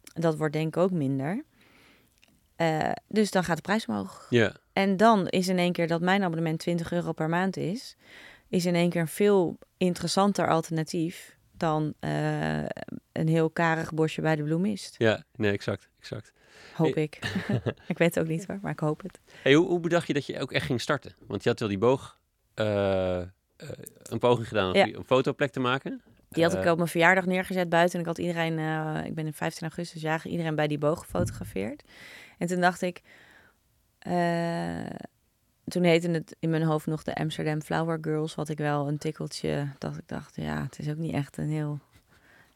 dat 0.03 0.37
wordt 0.37 0.53
denk 0.53 0.67
ik 0.75 0.81
ook 0.81 0.91
minder. 0.91 1.43
Dus 3.07 3.31
dan 3.31 3.43
gaat 3.43 3.55
de 3.55 3.61
prijs 3.61 3.85
omhoog. 3.85 4.27
ja, 4.29 4.55
En 4.73 4.97
dan 4.97 5.27
is 5.27 5.47
in 5.47 5.57
één 5.57 5.71
keer 5.71 5.87
dat 5.87 6.01
mijn 6.01 6.23
abonnement 6.23 6.59
20 6.59 6.91
euro 6.91 7.11
per 7.11 7.29
maand 7.29 7.57
is, 7.57 7.95
is 8.49 8.65
in 8.65 8.75
één 8.75 8.89
keer 8.89 9.01
een 9.01 9.07
veel 9.07 9.57
interessanter 9.77 10.49
alternatief 10.49 11.36
dan 11.59 11.93
eh, 11.99 12.59
een 13.11 13.27
heel 13.27 13.49
karig 13.49 13.93
bosje 13.93 14.21
bij 14.21 14.35
de 14.35 14.43
bloemist. 14.43 14.95
ja, 14.97 15.23
nee, 15.35 15.51
exact, 15.51 15.89
exact. 15.99 16.33
Hoop 16.73 16.93
Hey. 16.93 17.03
ik. 17.03 17.15
ik 17.87 17.97
weet 17.97 18.15
het 18.15 18.19
ook 18.19 18.27
niet 18.29 18.47
hoor, 18.47 18.59
maar 18.61 18.71
ik 18.71 18.79
hoop 18.79 19.01
het. 19.01 19.19
Hey, 19.41 19.53
hoe, 19.53 19.67
hoe 19.67 19.79
bedacht 19.79 20.07
je 20.07 20.13
dat 20.13 20.25
je 20.25 20.39
ook 20.39 20.51
echt 20.51 20.65
ging 20.65 20.81
starten? 20.81 21.15
Want 21.27 21.43
je 21.43 21.49
had 21.49 21.59
wel 21.59 21.69
die 21.69 21.77
boog, 21.77 22.19
eh, 22.53 23.21
eh, 23.21 23.27
een 24.03 24.19
poging 24.19 24.47
gedaan 24.47 24.67
om 24.71 24.75
Ja. 24.75 24.85
een 24.85 25.03
fotoplek 25.05 25.51
te 25.51 25.59
maken. 25.59 26.01
Die 26.29 26.43
had 26.43 26.53
ik 26.53 26.65
op 26.65 26.77
mijn 26.77 26.89
verjaardag 26.89 27.25
neergezet 27.25 27.69
buiten. 27.69 27.93
En 27.93 27.99
ik 27.99 28.05
had 28.05 28.17
iedereen, 28.17 28.59
ik 29.05 29.15
ben 29.15 29.25
in 29.25 29.33
15 29.33 29.67
augustus 29.67 30.01
jagen, 30.01 30.29
iedereen 30.29 30.55
bij 30.55 30.67
die 30.67 30.77
boog 30.77 30.99
gefotografeerd. 30.99 31.83
En 32.37 32.47
toen 32.47 32.61
dacht 32.61 32.81
ik, 32.81 33.01
eh, 33.99 34.85
toen 35.67 35.83
heette 35.83 36.09
het 36.09 36.35
in 36.39 36.49
mijn 36.49 36.63
hoofd 36.63 36.85
nog 36.85 37.03
de 37.03 37.15
Amsterdam 37.15 37.61
Flower 37.61 37.97
Girls. 38.01 38.35
Wat 38.35 38.49
ik 38.49 38.57
wel 38.57 38.87
een 38.87 38.97
tikkeltje, 38.97 39.67
dat 39.77 39.97
ik 39.97 40.07
dacht, 40.07 40.35
ja, 40.35 40.63
het 40.63 40.79
is 40.79 40.89
ook 40.89 40.97
niet 40.97 41.13
echt 41.13 41.37
een 41.37 41.49
heel 41.49 41.79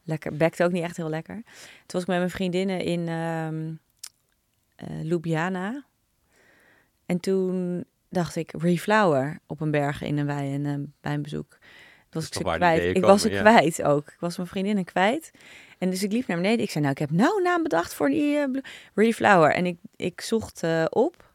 lekker, 0.02 0.36
bekt 0.36 0.62
ook 0.62 0.72
niet 0.72 0.82
echt 0.82 0.96
heel 0.96 1.08
lekker. 1.08 1.34
Toen 1.44 1.86
was 1.86 2.02
ik 2.02 2.08
met 2.08 2.18
mijn 2.18 2.30
vriendinnen 2.30 2.80
in 2.80 3.08
eh, 3.08 5.02
Ljubljana. 5.02 5.84
En 7.06 7.20
toen 7.20 7.84
dacht 8.08 8.36
ik, 8.36 8.52
reflower 8.58 9.38
op 9.46 9.60
een 9.60 9.70
berg 9.70 10.02
in 10.02 10.18
een 10.18 10.26
wei 10.26 10.54
en, 10.54 10.64
uh, 10.64 10.86
bij 11.00 11.14
een 11.14 11.22
bezoek. 11.22 11.58
Was 12.10 12.26
ik 12.26 12.34
ze 12.34 12.42
kwijt. 12.42 12.82
Ik 12.82 12.94
komen, 12.94 13.08
was 13.08 13.22
ze 13.22 13.30
ja. 13.30 13.40
kwijt 13.40 13.82
ook. 13.82 14.08
Ik 14.08 14.20
was 14.20 14.36
mijn 14.36 14.48
vriendinnen 14.48 14.84
kwijt. 14.84 15.30
En 15.78 15.90
dus 15.90 16.02
ik 16.02 16.12
liep 16.12 16.26
naar 16.26 16.36
beneden. 16.36 16.64
Ik 16.64 16.70
zei, 16.70 16.84
nou, 16.84 16.96
ik 16.96 17.00
heb 17.00 17.10
nou 17.10 17.36
een 17.36 17.42
naam 17.42 17.62
bedacht 17.62 17.94
voor 17.94 18.08
die 18.08 18.50
blo- 18.50 18.60
reflower. 18.94 19.54
En 19.54 19.66
ik, 19.66 19.78
ik 19.96 20.20
zocht 20.20 20.62
eh, 20.62 20.84
op. 20.90 21.31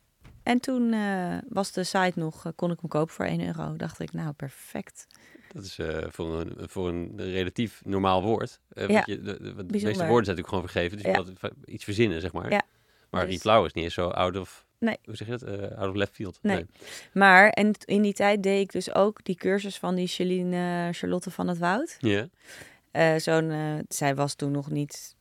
En 0.47 0.59
toen 0.59 0.93
eh, 0.93 1.37
was 1.49 1.71
de 1.71 1.83
site 1.83 2.11
nog, 2.15 2.45
eh, 2.45 2.51
kon 2.55 2.71
ik 2.71 2.79
hem 2.79 2.89
kopen 2.89 3.13
voor 3.13 3.25
1 3.25 3.45
euro. 3.45 3.75
Dacht 3.75 3.99
ik, 3.99 4.13
nou, 4.13 4.33
perfect. 4.33 5.07
Dat 5.53 5.63
is 5.63 5.79
eh, 5.79 6.05
voor, 6.09 6.39
een, 6.39 6.53
voor 6.69 6.89
een 6.89 7.13
relatief 7.15 7.81
normaal 7.85 8.23
woord. 8.23 8.59
Ja, 8.69 8.87
want 8.87 9.05
je, 9.05 9.21
de, 9.21 9.41
de, 9.41 9.53
want 9.53 9.69
de 9.69 9.73
meeste 9.73 10.05
woorden 10.05 10.25
zijn 10.25 10.37
natuurlijk 10.37 10.47
gewoon 10.47 10.69
vergeven. 10.69 10.97
Dus 10.97 11.05
Ja. 11.05 11.11
je 11.11 11.23
moet 11.25 11.51
iets 11.65 11.83
verzinnen, 11.83 12.21
zeg 12.21 12.31
maar. 12.31 12.51
Ja, 12.51 12.61
Maar 13.09 13.25
dus- 13.25 13.33
reflower 13.33 13.65
is 13.65 13.73
niet 13.73 13.83
eens 13.83 13.93
zo 13.93 14.07
out 14.09 14.37
of... 14.37 14.65
Nee. 14.79 14.97
Hoe 15.05 15.15
zeg 15.15 15.27
je 15.27 15.37
dat? 15.37 15.75
Out 15.77 15.89
of 15.89 15.95
left 15.95 16.13
field. 16.15 16.39
Nee. 16.41 16.65
Maar, 17.13 17.49
en 17.49 17.71
in 17.85 18.01
die 18.01 18.13
tijd 18.13 18.43
deed 18.43 18.61
ik 18.61 18.71
dus 18.71 18.93
ook 18.93 19.23
die 19.23 19.35
cursus 19.35 19.77
van 19.77 19.95
die 19.95 20.07
Charlene, 20.07 20.87
eh, 20.87 20.93
Charlotte 20.93 21.31
van 21.31 21.47
het 21.47 21.57
Woud. 21.57 21.97
Ja. 21.99 22.27
Eh, 22.91 23.15
zo'n, 23.15 23.85
zij 23.89 24.15
was 24.15 24.35
toen 24.35 24.51
nog 24.51 24.69
niet. 24.69 25.15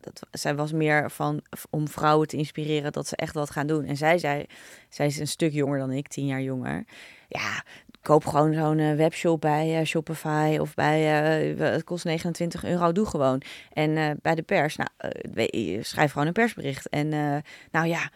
Dat, 0.00 0.26
zij 0.30 0.54
was 0.54 0.72
meer 0.72 1.10
van 1.10 1.42
om 1.70 1.88
vrouwen 1.88 2.28
te 2.28 2.36
inspireren 2.36 2.92
dat 2.92 3.06
ze 3.06 3.16
echt 3.16 3.34
wat 3.34 3.50
gaan 3.50 3.66
doen. 3.66 3.84
En 3.84 3.96
zij 3.96 4.18
zei, 4.18 4.46
zij 4.88 5.06
is 5.06 5.18
een 5.18 5.28
stuk 5.28 5.52
jonger 5.52 5.78
dan 5.78 5.90
ik, 5.90 6.08
tien 6.08 6.26
jaar 6.26 6.42
jonger. 6.42 6.84
Ja, 7.28 7.64
koop 8.02 8.26
gewoon 8.26 8.54
zo'n 8.54 8.78
eh, 8.78 8.94
webshop 8.94 9.40
bij 9.40 9.78
eh, 9.78 9.86
Shopify 9.86 10.56
of 10.60 10.74
bij, 10.74 11.22
eh, 11.54 11.58
het 11.58 11.84
kost 11.84 12.04
29 12.04 12.64
euro, 12.64 12.92
doe 12.92 13.06
gewoon. 13.06 13.42
En 13.72 14.18
bij 14.22 14.34
de 14.34 14.42
pers, 14.42 14.76
nou, 14.76 14.88
schrijf 15.82 16.12
gewoon 16.12 16.26
een 16.26 16.32
persbericht. 16.32 16.88
En 16.88 17.08
nou 17.70 17.86
ja, 17.86 18.10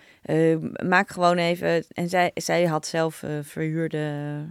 maak 0.87 1.11
gewoon 1.11 1.37
even. 1.37 1.85
En 1.89 2.09
zij, 2.09 2.31
zij 2.35 2.65
had 2.65 2.87
zelf 2.87 3.23
verhuurde 3.43 4.47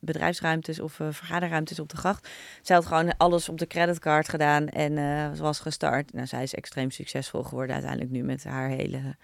bedrijfsruimtes 0.00 0.80
of 0.80 1.00
eh, 1.00 1.06
vergaderruimtes 1.10 1.80
op 1.80 1.88
de 1.88 1.96
gracht. 1.96 2.28
Zij 2.62 2.76
had 2.76 2.86
gewoon 2.86 3.16
alles 3.16 3.48
op 3.48 3.58
de 3.58 3.66
creditcard 3.66 4.28
gedaan 4.28 4.68
en 4.68 4.98
eh, 4.98 5.32
ze 5.32 5.42
was 5.42 5.60
gestart. 5.60 6.12
Nou, 6.12 6.26
zij 6.26 6.42
is 6.42 6.54
extreem 6.54 6.90
succesvol 6.90 7.42
geworden 7.42 7.74
uiteindelijk 7.74 8.10
nu 8.12 8.22
met 8.22 8.44
haar 8.44 8.68
hele 8.68 9.16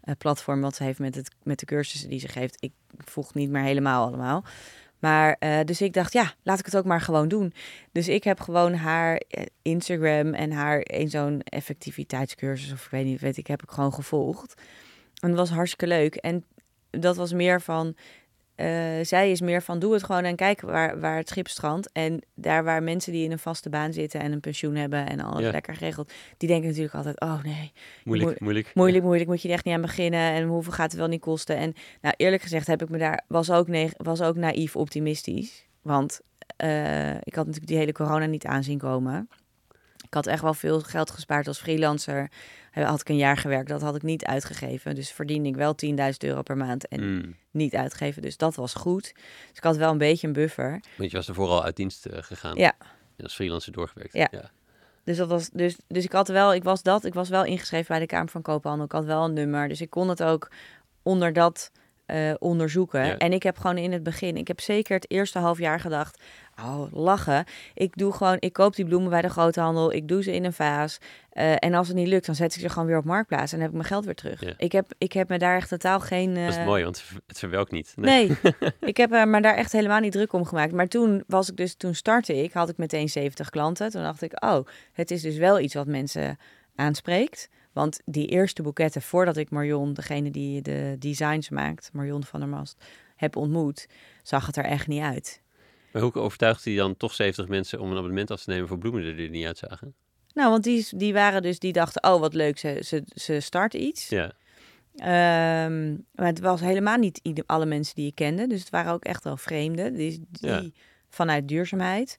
eh, 0.00 0.14
platform 0.18 0.60
wat 0.60 0.76
ze 0.76 0.84
heeft 0.84 0.98
met, 0.98 1.14
het, 1.14 1.30
met 1.42 1.58
de 1.58 1.66
cursussen 1.66 2.08
die 2.08 2.20
ze 2.20 2.28
geeft. 2.28 2.56
Ik 2.60 2.72
volg 2.96 3.34
niet 3.34 3.50
meer 3.50 3.62
helemaal 3.62 4.06
allemaal. 4.06 4.44
Maar 4.98 5.36
dus 5.64 5.80
ik 5.80 5.92
dacht, 5.92 6.12
ja, 6.12 6.32
laat 6.42 6.58
ik 6.58 6.64
het 6.64 6.76
ook 6.76 6.84
maar 6.84 7.00
gewoon 7.00 7.28
doen. 7.28 7.52
Dus 7.92 8.08
ik 8.08 8.24
heb 8.24 8.40
gewoon 8.40 8.74
haar 8.74 9.22
Instagram 9.62 10.34
en 10.34 10.52
haar 10.52 10.80
een 10.82 11.10
zo'n 11.10 11.40
effectiviteitscursus 11.42 12.72
of 12.72 12.84
ik 12.84 12.90
weet 12.90 13.04
niet, 13.04 13.20
weet 13.20 13.36
ik, 13.36 13.46
heb 13.46 13.62
ik 13.62 13.70
gewoon 13.70 13.94
gevolgd. 13.94 14.62
En 15.20 15.28
dat 15.28 15.38
was 15.38 15.50
hartstikke 15.50 15.86
leuk. 15.86 16.14
En 16.14 16.44
dat 16.90 17.16
was 17.16 17.32
meer 17.32 17.60
van, 17.60 17.94
eh, 18.54 18.66
zij 19.02 19.30
is 19.30 19.40
meer 19.40 19.62
van 19.62 19.78
doe 19.78 19.92
het 19.92 20.04
gewoon 20.04 20.24
en 20.24 20.36
kijk 20.36 20.60
waar, 20.60 21.00
waar 21.00 21.16
het 21.16 21.28
schip 21.28 21.48
strandt. 21.48 21.90
En 21.92 22.20
daar 22.34 22.64
waar 22.64 22.82
mensen 22.82 23.12
die 23.12 23.24
in 23.24 23.32
een 23.32 23.38
vaste 23.38 23.68
baan 23.70 23.92
zitten 23.92 24.20
en 24.20 24.32
een 24.32 24.40
pensioen 24.40 24.74
hebben 24.74 25.06
en 25.08 25.20
alles 25.20 25.44
Ja. 25.44 25.50
lekker 25.50 25.74
geregeld, 25.74 26.12
die 26.36 26.48
denken 26.48 26.68
natuurlijk 26.68 26.94
altijd, 26.94 27.20
oh 27.20 27.42
nee, 27.42 27.72
Moeilijk, 28.04 28.30
Moe- 28.30 28.38
moeilijk. 28.40 28.70
moeilijk, 28.74 29.04
moeilijk, 29.04 29.28
moet 29.28 29.42
je 29.42 29.48
er 29.48 29.54
echt 29.54 29.64
niet 29.64 29.74
aan 29.74 29.80
beginnen. 29.80 30.20
En 30.32 30.46
hoeveel 30.46 30.72
gaat 30.72 30.90
het 30.90 31.00
wel 31.00 31.08
niet 31.08 31.20
kosten? 31.20 31.56
En 31.56 31.74
nou, 32.00 32.14
eerlijk 32.16 32.42
gezegd 32.42 32.66
heb 32.66 32.82
ik 32.82 32.88
me 32.88 32.98
daar, 32.98 33.24
was 33.28 33.50
ook, 33.50 33.66
was 33.96 34.22
ook 34.22 34.36
naïef 34.36 34.76
optimistisch. 34.76 35.66
Want 35.82 36.20
eh, 36.56 37.10
ik 37.14 37.34
had 37.34 37.46
natuurlijk 37.46 37.66
die 37.66 37.76
hele 37.76 37.92
corona 37.92 38.26
niet 38.26 38.46
aanzien 38.46 38.78
komen. 38.78 39.28
Ik 40.12 40.18
had 40.18 40.26
echt 40.26 40.42
wel 40.42 40.54
veel 40.54 40.80
geld 40.80 41.10
gespaard 41.10 41.48
als 41.48 41.58
freelancer. 41.58 42.30
Had 42.72 43.00
ik 43.00 43.08
een 43.08 43.16
jaar 43.16 43.36
gewerkt, 43.36 43.68
dat 43.68 43.80
had 43.80 43.96
ik 43.96 44.02
niet 44.02 44.24
uitgegeven. 44.24 44.94
Dus 44.94 45.10
verdiende 45.12 45.48
ik 45.48 45.56
wel 45.56 45.74
10.000 45.74 46.16
euro 46.18 46.42
per 46.42 46.56
maand 46.56 46.88
en 46.88 47.14
Mm. 47.14 47.36
niet 47.50 47.74
uitgegeven. 47.74 48.22
Dus 48.22 48.36
dat 48.36 48.54
was 48.54 48.74
goed. 48.74 49.02
Dus 49.48 49.56
ik 49.56 49.62
had 49.62 49.76
wel 49.76 49.90
een 49.90 49.98
beetje 49.98 50.26
een 50.26 50.32
buffer. 50.32 50.80
Want 50.96 51.10
je 51.10 51.16
was 51.16 51.28
er 51.28 51.34
vooral 51.34 51.64
uit 51.64 51.76
dienst 51.76 52.06
eh, 52.06 52.22
gegaan. 52.22 52.56
Ja. 52.56 52.72
En 53.16 53.24
als 53.24 53.34
freelancer 53.34 53.72
doorgewerkt. 53.72 54.12
Ja. 54.12 54.28
ja. 54.30 54.50
Dus 55.04 55.16
dat 55.16 55.28
was 55.28 55.50
dus, 55.50 55.76
dus 55.86 56.04
ik 56.04 56.12
had 56.12 56.28
wel, 56.28 56.54
ik 56.54 56.62
was 56.64 56.82
dat, 56.82 57.04
ik 57.04 57.14
was 57.14 57.28
wel 57.28 57.44
ingeschreven 57.44 57.86
bij 57.88 57.98
de 57.98 58.06
Kamer 58.06 58.28
van 58.28 58.42
Koophandel. 58.42 58.84
Ik 58.84 58.92
had 58.92 59.04
wel 59.04 59.24
een 59.24 59.32
nummer, 59.32 59.68
dus 59.68 59.80
ik 59.80 59.90
kon 59.90 60.08
het 60.08 60.22
ook 60.22 60.50
onder 61.02 61.32
dat 61.32 61.70
eh, 62.06 62.34
onderzoeken. 62.38 63.06
Ja. 63.06 63.18
En 63.18 63.32
ik 63.32 63.42
heb 63.42 63.58
gewoon 63.58 63.78
in 63.78 63.92
het 63.92 64.02
begin, 64.02 64.36
ik 64.36 64.48
heb 64.48 64.60
zeker 64.60 64.94
het 64.94 65.10
eerste 65.10 65.38
half 65.38 65.58
jaar 65.58 65.80
gedacht, 65.80 66.22
oh 66.60 66.92
lachen. 66.92 67.44
Ik 67.74 67.96
doe 67.96 68.12
gewoon, 68.12 68.36
ik 68.38 68.52
koop 68.52 68.74
die 68.76 68.84
bloemen 68.84 69.10
bij 69.10 69.22
de 69.22 69.28
groothandel, 69.28 69.92
ik 69.92 70.08
doe 70.08 70.22
ze 70.22 70.34
in 70.34 70.44
een 70.44 70.52
vaas. 70.52 70.98
eh, 71.30 71.54
en 71.58 71.74
als 71.74 71.88
het 71.88 71.96
niet 71.96 72.08
lukt, 72.08 72.26
dan 72.26 72.34
zet 72.34 72.54
ik 72.54 72.60
ze 72.60 72.68
gewoon 72.68 72.88
weer 72.88 72.96
op 72.98 73.04
marktplaats 73.04 73.52
en 73.52 73.58
heb 73.60 73.68
ik 73.68 73.74
mijn 73.74 73.86
geld 73.86 74.04
weer 74.04 74.14
terug. 74.14 74.40
Ja. 74.40 74.52
Ik, 74.56 74.72
heb, 74.72 74.86
ik 74.98 75.12
heb 75.12 75.28
me 75.28 75.38
daar 75.38 75.56
echt 75.56 75.68
totaal 75.68 76.00
geen. 76.00 76.34
Dat 76.34 76.48
is 76.48 76.56
eh, 76.56 76.64
mooi, 76.66 76.82
want 76.84 76.96
het 76.96 77.06
ver- 77.06 77.20
het 77.26 77.38
verwelkt 77.38 77.70
niet. 77.70 77.92
Nee, 77.96 78.36
ik 78.80 78.96
heb 78.96 79.12
er 79.12 79.28
maar 79.28 79.42
daar 79.42 79.54
echt 79.54 79.72
helemaal 79.72 80.00
niet 80.00 80.12
druk 80.12 80.32
om 80.32 80.44
gemaakt. 80.44 80.72
Maar 80.72 80.88
toen 80.88 81.24
was 81.26 81.50
ik 81.50 81.56
dus, 81.56 81.74
toen 81.74 81.94
startte 81.94 82.42
ik, 82.42 82.52
had 82.52 82.68
ik 82.68 82.76
meteen 82.76 83.08
70 83.08 83.50
klanten. 83.50 83.90
Toen 83.90 84.02
dacht 84.02 84.22
ik, 84.22 84.44
oh, 84.44 84.66
het 84.92 85.10
is 85.10 85.22
dus 85.22 85.36
wel 85.36 85.60
iets 85.60 85.74
wat 85.74 85.86
mensen 85.86 86.38
aanspreekt. 86.74 87.48
Want 87.72 88.00
die 88.04 88.26
eerste 88.28 88.62
boeketten, 88.62 89.02
voordat 89.02 89.36
ik 89.36 89.50
Marion, 89.50 89.92
degene 89.94 90.30
die 90.30 90.62
de 90.62 90.96
designs 90.98 91.48
maakt, 91.48 91.90
Marion 91.92 92.24
van 92.24 92.40
der 92.40 92.48
Mast, 92.48 92.84
heb 93.16 93.36
ontmoet, 93.36 93.86
zag 94.22 94.46
het 94.46 94.56
er 94.56 94.64
echt 94.64 94.86
niet 94.86 95.02
uit. 95.02 95.41
Maar 95.92 96.02
hoe 96.02 96.14
overtuigt 96.14 96.64
hij 96.64 96.74
dan 96.74 96.96
toch 96.96 97.14
70 97.14 97.48
mensen 97.48 97.80
om 97.80 97.90
een 97.90 97.96
abonnement 97.96 98.30
af 98.30 98.42
te 98.42 98.50
nemen 98.50 98.68
voor 98.68 98.78
bloemen 98.78 99.02
die 99.16 99.24
er 99.26 99.30
niet 99.30 99.46
uitzagen? 99.46 99.94
Nou, 100.34 100.50
want 100.50 100.64
die, 100.64 100.86
die 100.90 101.12
waren 101.12 101.42
dus, 101.42 101.58
die 101.58 101.72
dachten, 101.72 102.12
oh 102.12 102.20
wat 102.20 102.34
leuk, 102.34 102.58
ze, 102.58 102.82
ze, 102.84 103.02
ze 103.14 103.40
starten 103.40 103.82
iets. 103.82 104.08
Ja. 104.08 104.32
Ehm, 104.96 105.90
maar 106.14 106.26
het 106.26 106.40
was 106.40 106.60
helemaal 106.60 106.96
niet 106.98 107.20
ieder, 107.22 107.44
alle 107.46 107.66
mensen 107.66 107.94
die 107.94 108.06
ik 108.06 108.14
kende. 108.14 108.46
Dus 108.46 108.60
het 108.60 108.70
waren 108.70 108.92
ook 108.92 109.04
echt 109.04 109.24
wel 109.24 109.36
vreemden. 109.36 109.94
Die, 109.94 110.24
die 110.30 110.50
Ja. 110.50 110.62
vanuit 111.08 111.48
duurzaamheid. 111.48 112.18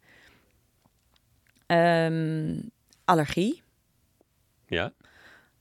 Ehm, 1.65 2.55
allergie. 3.05 3.61
Ja. 4.67 4.93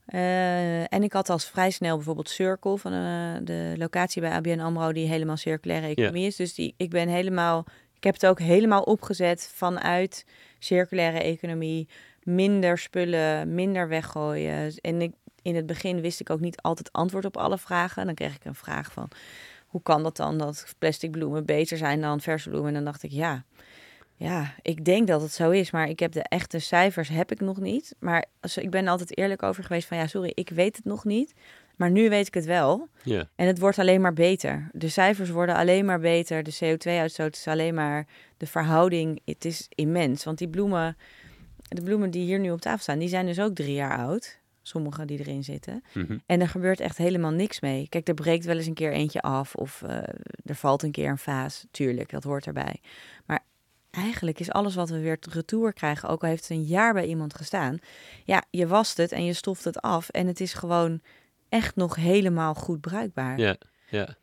Eh, 0.05 0.93
en 0.93 1.03
ik 1.03 1.13
had 1.13 1.29
als 1.29 1.45
vrij 1.45 1.71
snel 1.71 1.95
bijvoorbeeld 1.95 2.29
Circle 2.29 2.77
van 2.77 2.91
eh, 2.93 3.35
de 3.43 3.73
locatie 3.77 4.21
bij 4.21 4.31
ABN 4.31 4.59
AMRO 4.59 4.91
die 4.91 5.07
helemaal 5.07 5.37
circulaire 5.37 5.87
economie 5.87 6.25
is. 6.25 6.35
Dus 6.35 6.53
die, 6.53 6.73
ik 6.77 6.89
ben 6.89 7.07
helemaal, 7.07 7.65
ik 8.03 8.11
heb 8.11 8.21
het 8.21 8.29
ook 8.29 8.39
helemaal 8.39 8.81
opgezet 8.81 9.51
vanuit 9.53 10.25
circulaire 10.59 11.19
economie. 11.19 11.87
Minder 12.23 12.77
spullen, 12.77 13.53
minder 13.53 13.87
weggooien. 13.87 14.75
En 14.81 15.01
ik, 15.01 15.13
in 15.41 15.55
het 15.55 15.65
begin 15.65 16.01
wist 16.01 16.19
ik 16.19 16.29
ook 16.29 16.39
niet 16.39 16.61
altijd 16.61 16.91
antwoord 16.91 17.25
op 17.25 17.37
alle 17.37 17.57
vragen. 17.57 18.05
Dan 18.05 18.15
kreeg 18.15 18.35
ik 18.35 18.45
een 18.45 18.55
vraag 18.55 18.91
van, 18.91 19.09
hoe 19.67 19.81
kan 19.81 20.03
dat 20.03 20.17
dan 20.17 20.37
dat 20.37 20.75
plastic 20.77 21.11
bloemen 21.11 21.45
beter 21.45 21.77
zijn 21.77 22.01
dan 22.01 22.21
verse 22.21 22.49
bloemen? 22.49 22.67
En 22.67 22.73
dan 22.73 22.85
dacht 22.85 23.03
ik, 23.03 23.11
ja, 23.11 23.43
ja, 24.15 24.53
ik 24.61 24.85
denk 24.85 25.07
dat 25.07 25.21
het 25.21 25.31
zo 25.31 25.49
is, 25.49 25.71
maar 25.71 25.89
ik 25.89 25.99
heb 25.99 26.11
de 26.11 26.23
echte 26.23 26.59
cijfers 26.59 27.09
heb 27.09 27.31
ik 27.31 27.39
nog 27.39 27.59
niet. 27.59 27.95
Maar 27.99 28.25
als, 28.39 28.57
ik 28.57 28.69
ben 28.69 28.87
altijd 28.87 29.17
eerlijk 29.17 29.43
over 29.43 29.63
geweest 29.63 29.87
van 29.87 29.97
ja, 29.97 30.07
sorry, 30.07 30.31
ik 30.35 30.49
weet 30.49 30.75
het 30.75 30.85
nog 30.85 31.03
niet. 31.03 31.33
Maar 31.75 31.91
nu 31.91 32.09
weet 32.09 32.27
ik 32.27 32.33
het 32.33 32.45
wel. 32.45 32.87
Ja. 33.03 33.29
En 33.35 33.47
het 33.47 33.59
wordt 33.59 33.79
alleen 33.79 34.01
maar 34.01 34.13
beter. 34.13 34.69
De 34.71 34.89
cijfers 34.89 35.29
worden 35.29 35.55
alleen 35.55 35.85
maar 35.85 35.99
beter. 35.99 36.43
De 36.43 36.55
CO2-uitstoot 36.55 37.35
is 37.35 37.47
alleen 37.47 37.73
maar 37.73 38.07
de 38.37 38.47
verhouding. 38.47 39.21
Het 39.25 39.45
is 39.45 39.67
immens. 39.69 40.23
Want 40.23 40.37
die 40.37 40.47
bloemen, 40.47 40.97
de 41.67 41.81
bloemen 41.81 42.11
die 42.11 42.23
hier 42.23 42.39
nu 42.39 42.51
op 42.51 42.61
tafel 42.61 42.81
staan, 42.81 42.99
die 42.99 43.09
zijn 43.09 43.25
dus 43.25 43.39
ook 43.39 43.55
drie 43.55 43.73
jaar 43.73 43.97
oud. 43.97 44.41
Sommige 44.61 45.05
die 45.05 45.19
erin 45.19 45.43
zitten. 45.43 45.83
Mhm. 45.93 46.17
En 46.25 46.41
er 46.41 46.47
gebeurt 46.47 46.79
echt 46.79 46.97
helemaal 46.97 47.31
niks 47.31 47.59
mee. 47.59 47.87
Kijk, 47.89 48.07
er 48.07 48.13
breekt 48.13 48.45
wel 48.45 48.57
eens 48.57 48.65
een 48.65 48.73
keer 48.73 48.91
eentje 48.91 49.21
af 49.21 49.55
of 49.55 49.81
eh, 49.81 49.97
er 50.45 50.55
valt 50.55 50.83
een 50.83 50.91
keer 50.91 51.09
een 51.09 51.17
vaas. 51.17 51.65
Tuurlijk, 51.71 52.09
dat 52.09 52.23
hoort 52.23 52.45
erbij. 52.45 52.81
Maar 53.25 53.43
eigenlijk 53.93 54.39
is 54.39 54.51
alles 54.51 54.75
wat 54.75 54.89
we 54.89 54.99
weer 54.99 55.17
retour 55.29 55.73
krijgen, 55.73 56.09
ook 56.09 56.23
al 56.23 56.29
heeft 56.29 56.47
het 56.47 56.57
een 56.57 56.63
jaar 56.63 56.93
bij 56.93 57.05
iemand 57.05 57.35
gestaan. 57.35 57.79
Ja, 58.23 58.43
je 58.49 58.67
wast 58.67 58.97
het 58.97 59.11
en 59.11 59.25
je 59.25 59.33
stoft 59.33 59.63
het 59.63 59.81
af 59.81 60.09
en 60.09 60.27
het 60.27 60.39
is 60.39 60.53
gewoon 60.53 61.01
echt 61.53 61.75
nog 61.75 61.95
helemaal 61.95 62.53
goed 62.53 62.81
bruikbaar. 62.81 63.39
Ja. 63.39 63.55
Ja. 63.89 64.15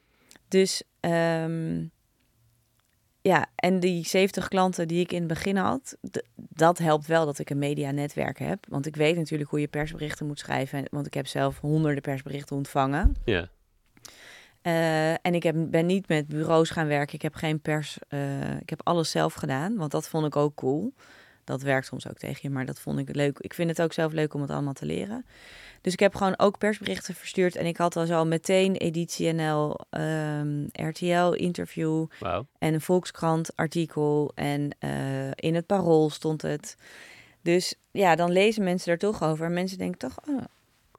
Dus 0.48 0.82
ehm, 1.00 1.84
ja, 3.20 3.46
en 3.56 3.80
die 3.80 4.06
70 4.06 4.48
klanten 4.48 4.88
die 4.88 5.00
ik 5.00 5.12
in 5.12 5.18
het 5.18 5.28
begin 5.28 5.56
had, 5.56 5.96
dat 6.34 6.78
helpt 6.78 7.06
wel 7.06 7.26
dat 7.26 7.38
ik 7.38 7.50
een 7.50 7.58
medianetwerk 7.58 8.38
heb. 8.38 8.66
Want 8.68 8.86
ik 8.86 8.96
weet 8.96 9.16
natuurlijk 9.16 9.50
hoe 9.50 9.60
je 9.60 9.68
persberichten 9.68 10.26
moet 10.26 10.38
schrijven. 10.38 10.84
Want 10.90 11.06
ik 11.06 11.14
heb 11.14 11.26
zelf 11.26 11.60
honderden 11.60 12.02
persberichten 12.02 12.56
ontvangen. 12.56 13.16
Ja. 13.24 13.48
Eh, 14.62 15.10
en 15.12 15.34
ik 15.34 15.42
heb, 15.42 15.54
ben 15.58 15.86
niet 15.86 16.08
met 16.08 16.28
bureaus 16.28 16.70
gaan 16.70 16.86
werken. 16.86 17.14
Ik 17.14 17.22
heb 17.22 17.34
geen 17.34 17.60
pers. 17.60 17.98
eh, 18.08 18.56
ik 18.60 18.70
heb 18.70 18.80
alles 18.84 19.10
zelf 19.10 19.34
gedaan, 19.34 19.76
want 19.76 19.90
dat 19.90 20.08
vond 20.08 20.26
ik 20.26 20.36
ook 20.36 20.54
cool. 20.54 20.92
Dat 21.44 21.62
werkt 21.62 21.86
soms 21.86 22.08
ook 22.08 22.18
tegen 22.18 22.38
je, 22.42 22.50
maar 22.50 22.66
dat 22.66 22.80
vond 22.80 22.98
ik 22.98 23.14
leuk. 23.14 23.38
Ik 23.38 23.54
vind 23.54 23.70
het 23.70 23.82
ook 23.82 23.92
zelf 23.92 24.12
leuk 24.12 24.34
om 24.34 24.40
het 24.40 24.50
allemaal 24.50 24.72
te 24.72 24.86
leren. 24.86 25.24
Dus 25.80 25.92
ik 25.92 26.00
heb 26.00 26.14
gewoon 26.14 26.38
ook 26.38 26.58
persberichten 26.58 27.14
verstuurd. 27.14 27.56
En 27.56 27.66
ik 27.66 27.76
had 27.76 27.96
al 27.96 28.06
zo 28.06 28.24
meteen 28.24 28.76
Editie 28.76 29.32
NL, 29.32 29.78
ehm, 29.90 30.66
RTL 30.72 31.32
interview 31.32 32.06
en 32.58 32.74
een 32.74 32.80
Volkskrant 32.80 33.56
artikel. 33.56 34.32
En 34.34 34.70
eh, 34.78 35.30
in 35.30 35.54
het 35.54 35.66
Parool 35.66 36.10
stond 36.10 36.42
het. 36.42 36.76
Dus 37.42 37.74
ja, 37.90 38.14
dan 38.16 38.32
lezen 38.32 38.64
mensen 38.64 38.92
er 38.92 38.98
toch 38.98 39.22
over. 39.22 39.46
En 39.46 39.52
mensen 39.52 39.78
denken 39.78 39.98
toch, 39.98 40.28
oh, 40.28 40.44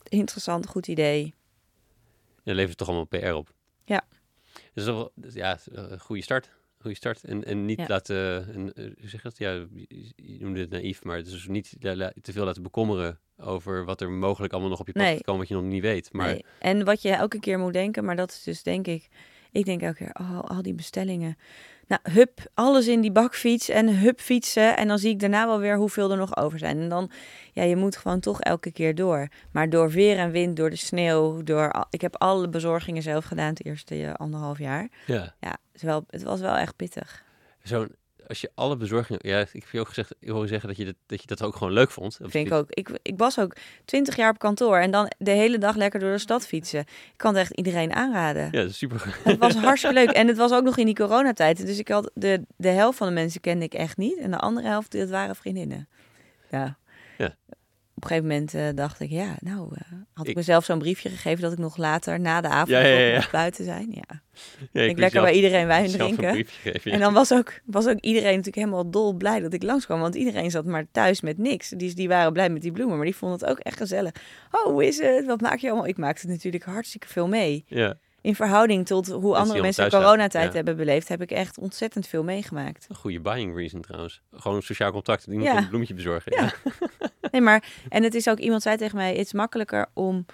interessant, 0.04 0.68
goed 0.68 0.88
idee. 0.88 1.34
Je 2.44 2.56
levert 2.56 2.78
toch 2.78 2.88
allemaal 2.88 3.06
PR 3.06 3.32
op. 3.32 3.54
Ja. 3.86 4.02
Dus 4.74 5.10
dus 5.16 5.34
ja, 5.34 5.58
een 5.72 6.00
goede 6.00 6.24
start. 6.24 6.50
Goede 6.82 6.96
start. 6.96 7.24
En, 7.24 7.44
en 7.46 7.66
niet 7.66 7.80
Ja. 7.80 7.86
laten, 7.88 8.54
en, 8.54 8.74
eh, 8.74 8.84
hoe 8.84 9.10
zeg 9.10 9.12
je 9.12 9.20
dat? 9.22 9.38
Ja, 9.38 9.52
je, 9.52 10.38
noemde 10.40 10.60
het 10.60 10.70
naïef, 10.70 11.04
maar 11.04 11.18
het 11.18 11.26
is 11.26 11.32
dus 11.32 11.48
niet 11.48 11.76
te 12.22 12.32
veel 12.32 12.46
laten 12.46 12.64
bekommeren 12.64 13.20
over 13.38 13.86
wat 13.86 14.02
er 14.02 14.12
mogelijk 14.12 14.52
allemaal 14.54 14.70
nog 14.72 14.80
op 14.80 14.88
je 14.88 14.94
pad 14.94 15.04
Nee. 15.04 15.22
komen 15.24 15.40
wat 15.40 15.50
je 15.50 15.56
nog 15.56 15.64
niet 15.64 15.82
weet. 15.82 16.14
Maar 16.14 16.28
Nee. 16.28 16.46
En 16.60 16.86
wat 16.86 17.02
je 17.02 17.10
elke 17.10 17.40
keer 17.40 17.60
moet 17.60 17.74
denken, 17.74 18.06
maar 18.06 18.16
dat 18.16 18.32
is 18.32 18.44
dus 18.44 18.64
denk 18.64 18.88
ik... 18.88 19.10
Ik 19.52 19.66
denk 19.66 19.82
elke 19.82 19.98
keer, 19.98 20.16
oh, 20.20 20.40
al 20.44 20.62
die 20.62 20.74
bestellingen. 20.74 21.38
Nou, 21.88 22.02
hup, 22.12 22.50
alles 22.54 22.88
in 22.88 23.02
die 23.02 23.12
bakfiets 23.12 23.70
en 23.70 23.98
hup 23.98 24.20
fietsen. 24.20 24.78
En 24.78 24.88
dan 24.88 25.00
zie 25.00 25.10
ik 25.10 25.20
daarna 25.20 25.46
wel 25.48 25.60
weer 25.60 25.78
hoeveel 25.78 26.12
er 26.12 26.18
nog 26.18 26.38
over 26.38 26.60
zijn. 26.60 26.80
En 26.80 26.90
dan, 26.90 27.12
ja, 27.54 27.64
je 27.64 27.76
moet 27.76 27.98
gewoon 27.98 28.20
toch 28.20 28.42
elke 28.42 28.72
keer 28.72 28.96
door. 28.96 29.28
Maar 29.52 29.70
door 29.70 29.90
weer 29.90 30.18
en 30.18 30.32
wind, 30.32 30.56
door 30.58 30.70
de 30.70 30.76
sneeuw, 30.76 31.44
door... 31.44 31.86
Ik 31.90 32.02
heb 32.02 32.16
alle 32.18 32.50
bezorgingen 32.50 33.02
zelf 33.02 33.26
gedaan 33.26 33.50
het 33.50 33.66
eerste 33.66 34.06
eh, 34.06 34.14
anderhalf 34.14 34.58
jaar. 34.58 34.90
ja, 35.06 35.36
Ja, 35.40 35.58
het, 35.72 35.82
wel, 35.82 36.04
het 36.08 36.24
was 36.24 36.40
wel 36.40 36.56
echt 36.56 36.76
pittig. 36.76 37.24
zo'n, 37.64 37.96
als 38.32 38.42
je 38.42 38.52
alle 38.56 38.78
bezorgingen, 38.78 39.22
ja, 39.24 39.40
ik 39.40 39.50
heb 39.54 39.72
je 39.72 39.80
ook 39.80 39.88
gezegd, 39.88 40.16
ik 40.20 40.30
hoor 40.30 40.42
je 40.42 40.48
zeggen 40.48 40.68
dat 40.68 40.78
je 40.78 40.86
dat, 40.86 40.96
dat 41.06 41.22
je 41.22 41.28
dat 41.28 41.44
ook 41.44 41.56
gewoon 41.56 41.74
leuk 41.74 41.92
vond. 41.92 42.20
Vind 42.22 42.48
ik 42.48 42.54
ook. 42.54 42.66
Ik, 42.70 42.90
ik 43.02 43.18
was 43.18 43.40
ook 43.40 43.56
twintig 43.86 44.16
jaar 44.16 44.30
op 44.30 44.40
kantoor 44.40 44.78
en 44.78 44.92
dan 44.92 45.12
de 45.18 45.32
hele 45.32 45.58
dag 45.58 45.76
lekker 45.76 46.00
door 46.00 46.12
de 46.12 46.18
stad 46.18 46.48
fietsen. 46.48 46.80
Ik 46.80 47.14
kan 47.16 47.34
het 47.34 47.42
echt 47.42 47.52
iedereen 47.52 47.94
aanraden. 47.94 48.48
Ja, 48.52 48.70
super. 48.70 49.20
Het 49.24 49.38
was 49.38 49.56
hartstikke 49.70 49.96
leuk. 49.96 50.10
En 50.10 50.28
het 50.28 50.38
was 50.38 50.52
ook 50.52 50.64
nog 50.64 50.78
in 50.78 50.86
die 50.86 50.96
coronatijd. 50.96 51.66
Dus 51.66 51.80
ik 51.80 51.88
had 51.88 52.12
de, 52.14 52.42
de 52.56 52.70
helft 52.70 52.98
van 52.98 53.08
de 53.08 53.14
mensen 53.14 53.42
kende 53.42 53.66
ik 53.66 53.74
echt 53.74 53.98
niet. 53.98 54.18
En 54.18 54.32
de 54.32 54.38
andere 54.38 54.68
helft, 54.68 54.92
dat 54.92 55.10
waren 55.10 55.36
vriendinnen. 55.36 55.88
Ja. 56.52 56.78
Op 58.04 58.10
een 58.12 58.16
gegeven 58.16 58.30
moment 58.32 58.54
eh, 58.54 58.68
dacht 58.76 59.00
ik, 59.00 59.10
ja, 59.10 59.36
nou, 59.40 59.70
eh, 59.76 59.82
had 60.14 60.24
ik, 60.26 60.30
Ik- 60.32 60.36
mezelf 60.36 60.66
zo'n 60.66 60.80
briefje 60.80 61.10
gegeven 61.10 61.42
dat 61.42 61.52
ik 61.52 61.58
nog 61.58 61.78
later, 61.78 62.20
na 62.20 62.42
de 62.42 62.48
avond, 62.48 62.70
Ja, 62.70 62.80
ja, 62.80 62.98
ja, 62.98 63.06
ja. 63.08 63.16
mocht 63.16 63.32
buiten 63.32 63.66
zijn. 63.66 63.88
Ja. 63.92 64.02
Ja, 64.72 64.82
ik 64.82 64.88
moest 64.88 65.00
lekker 65.00 65.10
zelf- 65.10 65.26
bij 65.26 65.34
iedereen 65.36 65.68
wijn 65.68 65.90
drinken. 65.90 66.46
geven. 66.48 66.92
En 66.92 67.00
dan 67.00 67.14
was 67.14 67.34
ook, 67.34 67.62
was 67.66 67.88
ook 67.88 68.00
iedereen 68.00 68.30
natuurlijk 68.30 68.56
helemaal 68.56 68.90
dol 68.90 69.14
blij 69.14 69.40
dat 69.40 69.54
ik 69.54 69.64
langskwam. 69.64 70.00
Want 70.00 70.16
iedereen 70.16 70.52
zat 70.52 70.66
maar 70.66 70.86
thuis 70.92 71.22
met 71.22 71.38
niks. 71.38 71.70
Die, 71.70 71.94
die 71.96 72.08
waren 72.08 72.34
blij 72.34 72.50
met 72.50 72.62
die 72.62 72.72
bloemen, 72.72 72.96
maar 72.98 73.06
die 73.06 73.16
vonden 73.16 73.40
het 73.40 73.50
ook 73.50 73.60
echt 73.60 73.78
gezellig. 73.78 74.12
Oh, 74.52 74.64
hoe 74.66 74.86
is 74.88 74.98
het? 75.00 75.26
Wat 75.26 75.42
maak 75.42 75.58
je 75.60 75.68
allemaal? 75.70 75.88
Ik 75.88 75.98
maakte 75.98 76.28
natuurlijk 76.28 76.64
hartstikke 76.64 77.08
veel 77.08 77.28
mee. 77.28 77.64
Ja, 77.68 77.98
In 78.22 78.36
verhouding 78.36 78.86
tot 78.86 79.08
hoe 79.08 79.36
andere 79.36 79.62
mensen 79.62 79.90
coronatijd 79.90 80.54
hebben 80.54 80.76
beleefd, 80.78 81.08
heb 81.08 81.22
ik 81.22 81.32
echt 81.32 81.58
ontzettend 81.60 82.08
veel 82.08 82.24
meegemaakt. 82.24 82.86
een 82.90 82.96
goede 82.96 83.20
buying 83.20 83.56
reason 83.56 83.82
trouwens. 83.82 84.22
Gewoon 84.32 84.62
sociaal 84.62 84.92
contact. 84.92 85.26
Iemand 85.28 85.44
Ja. 85.46 85.58
een 85.58 85.68
bloemetje 85.68 85.94
bezorgen. 85.94 86.32
Nee, 87.34 87.42
maar, 87.42 87.64
en 87.90 88.04
het 88.04 88.16
is 88.16 88.30
ook, 88.30 88.38
iemand 88.38 88.62
zei 88.62 88.78
tegen 88.78 88.98
mij, 88.98 89.10
het 89.10 89.26
is 89.26 89.34
makkelijker 89.34 89.86
om 89.94 90.26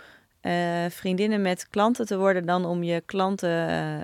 eh, 0.41 0.85
vriendinnen 0.89 1.41
met 1.41 1.69
klanten 1.69 2.05
te 2.05 2.17
worden 2.17 2.45
dan 2.45 2.65
om 2.65 2.83
je 2.83 3.01
klanten... 3.05 3.67
eh, 3.67 3.99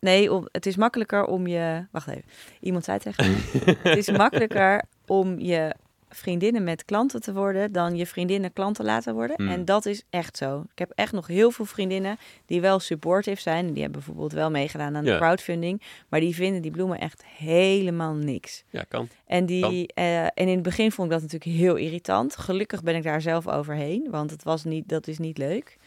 nee, 0.00 0.32
om, 0.32 0.48
het 0.52 0.66
is 0.66 0.76
makkelijker 0.76 1.24
om 1.24 1.46
je... 1.46 1.86
Wacht 1.90 2.08
even. 2.08 2.24
Iemand 2.60 2.84
zei 2.84 2.98
tegen 2.98 3.26
mij, 3.26 3.64
het 3.82 3.96
is 3.96 4.10
makkelijker 4.24 4.82
om 5.06 5.38
je 5.38 5.74
vriendinnen 6.12 6.64
met 6.64 6.84
klanten 6.84 7.20
te 7.20 7.32
worden 7.32 7.72
dan 7.72 7.96
je 7.96 8.06
vriendinnen 8.06 8.52
klanten 8.52 8.84
laten 8.84 9.14
worden. 9.14 9.36
Hmm. 9.36 9.48
En 9.48 9.64
dat 9.64 9.86
is 9.86 10.02
echt 10.10 10.36
zo. 10.36 10.64
Ik 10.72 10.78
heb 10.78 10.92
echt 10.94 11.12
nog 11.12 11.26
heel 11.26 11.50
veel 11.50 11.64
vriendinnen 11.64 12.18
die 12.46 12.60
wel 12.60 12.78
supportive 12.80 13.40
zijn. 13.40 13.72
Die 13.72 13.82
hebben 13.82 14.00
bijvoorbeeld 14.00 14.32
wel 14.32 14.50
meegedaan 14.50 14.96
aan 14.96 15.04
de 15.04 15.10
Ja. 15.10 15.16
crowdfunding. 15.18 15.82
Maar 16.08 16.20
die 16.20 16.34
vinden 16.34 16.62
die 16.62 16.70
bloemen 16.70 16.98
echt 17.00 17.24
helemaal 17.26 18.14
niks. 18.14 18.64
ja, 18.70 18.84
kan. 18.88 19.08
En, 19.26 19.46
die, 19.46 19.86
eh, 19.94 20.24
en 20.24 20.30
in 20.34 20.48
het 20.48 20.62
begin 20.62 20.92
vond 20.92 21.06
ik 21.08 21.12
dat 21.20 21.22
natuurlijk 21.22 21.58
heel 21.58 21.76
irritant. 21.76 22.36
Gelukkig 22.36 22.82
ben 22.82 22.94
ik 22.96 23.02
daar 23.02 23.20
zelf 23.22 23.48
overheen, 23.48 24.06
want 24.10 24.30
het 24.30 24.42
was 24.42 24.64
niet, 24.64 24.88
dat 24.88 25.06
is 25.06 25.18
niet 25.18 25.38
leuk. 25.38 25.78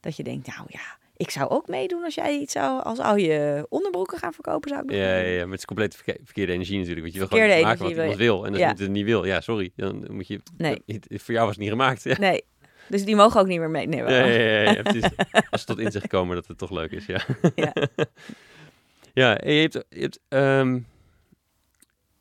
Dat 0.00 0.16
je 0.16 0.22
denkt, 0.22 0.46
nou 0.46 0.64
ja, 0.68 0.98
ik 1.20 1.30
zou 1.30 1.50
ook 1.50 1.68
meedoen 1.68 2.04
als 2.04 2.14
jij 2.14 2.38
iets 2.38 2.52
zou, 2.52 2.82
als 2.82 2.98
zou 2.98 3.20
je 3.20 3.66
onderbroeken 3.68 4.18
gaan 4.18 4.32
verkopen, 4.32 4.68
zou 4.70 4.82
ik 4.82 4.90
Ja, 4.90 4.96
ja, 4.96 5.16
ja, 5.16 5.40
maar 5.42 5.50
het 5.50 5.58
is 5.58 5.64
compleet 5.64 5.94
verke- 5.94 6.20
verkeerde 6.24 6.52
energie 6.52 6.78
natuurlijk. 6.78 7.00
Want 7.00 7.12
je 7.12 7.18
wil 7.18 7.28
Verkeerde 7.28 7.52
gewoon 7.52 7.68
maken 7.68 7.82
wat 7.82 7.92
iemand 7.92 8.16
wil. 8.16 8.44
En 8.44 8.50
als 8.50 8.60
ja. 8.60 8.72
je 8.76 8.82
het 8.82 8.90
niet 8.92 9.04
wil, 9.04 9.24
ja, 9.24 9.40
sorry. 9.40 9.72
Dan 9.76 10.06
moet 10.10 10.26
je... 10.26 10.40
Nee. 10.56 10.82
het- 10.86 11.06
voor 11.08 11.34
jou 11.34 11.46
was 11.46 11.54
het 11.54 11.58
niet 11.58 11.68
gemaakt. 11.70 12.02
Ja. 12.02 12.18
Nee, 12.18 12.44
dus 12.88 13.04
die 13.04 13.16
mogen 13.16 13.40
ook 13.40 13.46
niet 13.46 13.58
meer 13.58 13.70
mee. 13.70 13.86
Nee, 13.86 14.02
wel. 14.02 14.12
Ja, 14.12 14.24
ja, 14.24 14.70
ja, 14.70 14.82
precies. 14.82 15.10
Als 15.50 15.60
ze 15.60 15.66
tot 15.66 15.78
inzicht 15.78 16.06
komen 16.06 16.34
dat 16.34 16.46
het 16.46 16.58
toch 16.58 16.70
leuk 16.70 16.90
is, 16.90 17.06
ja. 17.06 17.20
Ja. 17.54 17.72
ja, 19.22 19.38
je 19.44 19.60
hebt... 19.60 19.84
Je 19.88 20.00
hebt 20.00 20.20
ehm, 20.28 20.78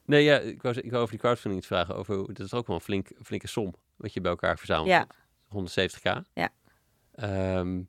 Nee, 0.05 0.23
ja, 0.23 0.39
ik 0.39 0.61
wou, 0.61 0.75
ik 0.75 0.89
wou 0.89 0.97
over 1.01 1.11
die 1.11 1.19
crowdfunding 1.19 1.61
iets 1.61 1.71
vragen. 1.71 1.95
Over, 1.95 2.33
dat 2.33 2.45
is 2.45 2.53
ook 2.53 2.67
wel 2.67 2.75
een 2.75 2.81
flink, 2.81 3.07
flinke 3.23 3.47
som 3.47 3.73
wat 3.95 4.13
je 4.13 4.21
bij 4.21 4.31
elkaar 4.31 4.57
verzamelt. 4.57 4.87
Ja. 4.87 5.07
170k. 5.49 6.21
Ja. 6.33 6.49
Ehm, 7.11 7.81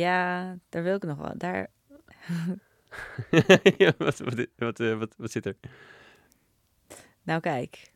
ja, 0.00 0.56
daar 0.68 0.82
wil 0.82 0.94
ik 0.94 1.02
nog 1.02 1.18
wel. 1.18 1.32
Daar, 1.36 1.70
ja, 3.78 3.92
wat, 3.98 4.18
wat, 4.18 4.46
wat, 4.56 4.80
eh, 4.80 4.98
wat, 4.98 5.14
wat 5.16 5.30
zit 5.30 5.46
er? 5.46 5.56
nou 7.22 7.40
kijk. 7.40 7.94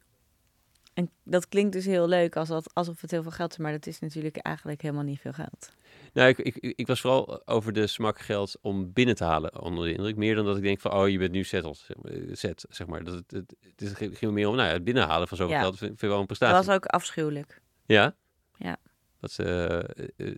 En 0.94 1.10
dat 1.22 1.48
klinkt 1.48 1.72
dus 1.72 1.84
heel 1.84 2.08
leuk 2.08 2.36
als 2.36 2.48
dat, 2.48 2.74
alsof 2.74 3.00
het 3.00 3.10
heel 3.10 3.22
veel 3.22 3.30
geld 3.30 3.50
is, 3.52 3.58
maar 3.58 3.72
dat 3.72 3.86
is 3.86 3.98
natuurlijk 3.98 4.36
eigenlijk 4.36 4.82
helemaal 4.82 5.04
niet 5.04 5.20
veel 5.20 5.32
geld. 5.32 5.72
Nou, 6.12 6.28
ik, 6.28 6.38
ik, 6.38 6.56
ik 6.76 6.86
was 6.86 7.00
vooral 7.00 7.46
over 7.46 7.72
de 7.72 7.86
smak 7.86 8.18
geld 8.20 8.56
om 8.60 8.92
binnen 8.92 9.14
te 9.14 9.24
halen 9.24 9.60
onder 9.62 9.84
de 9.84 9.92
indruk. 9.94 10.16
Meer 10.16 10.34
dan 10.34 10.44
dat 10.44 10.56
ik 10.56 10.62
denk 10.62 10.80
van, 10.80 10.92
oh, 10.92 11.08
je 11.08 11.18
bent 11.18 11.32
nu 11.32 11.44
settled, 11.44 11.76
zeg 11.76 11.96
maar, 12.02 12.12
eh, 12.12 12.34
set, 12.34 12.64
zeg 12.68 12.86
maar. 12.86 13.04
Dat 13.04 13.14
het, 13.14 13.30
het, 13.30 13.54
het 13.70 13.80
is- 13.82 13.92
ging 13.92 14.20
me 14.20 14.30
meer 14.32 14.48
om, 14.48 14.56
nou 14.56 14.68
ja, 14.68 14.74
het 14.74 14.84
binnenhalen 14.84 15.28
van 15.28 15.36
zoveel 15.36 15.54
Ja. 15.54 15.60
geld 15.60 15.78
vind, 15.78 15.88
vind 15.90 16.02
ik 16.02 16.08
wel 16.08 16.20
een 16.20 16.26
Dat 16.26 16.38
prestatie. 16.38 16.66
was 16.66 16.74
ook 16.76 16.86
afschuwelijk. 16.86 17.60
Ja? 17.86 18.14
Ja. 18.56 18.76
Dat, 19.20 19.38
eh, 19.38 19.78
eh, 19.78 19.82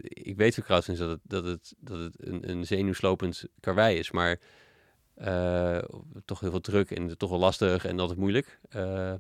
ik 0.03 0.37
weet 0.37 0.55
van 0.55 0.65
crowdfunding 0.65 1.09
dat 1.09 1.19
het, 1.19 1.31
dat 1.31 1.45
het, 1.45 1.75
dat 1.79 1.99
het 1.99 2.15
een, 2.29 2.51
een 2.51 2.67
zenuwslopend 2.67 3.45
karwei 3.61 3.99
is, 3.99 4.11
maar 4.11 4.39
eh, 5.15 5.79
toch 6.25 6.41
heel 6.41 6.51
veel 6.51 6.61
druk 6.61 6.91
en 6.91 7.19
toch 7.19 7.31
wel 7.31 7.39
lastig 7.39 7.85
en 7.85 7.99
altijd 7.99 8.19
moeilijk. 8.19 8.59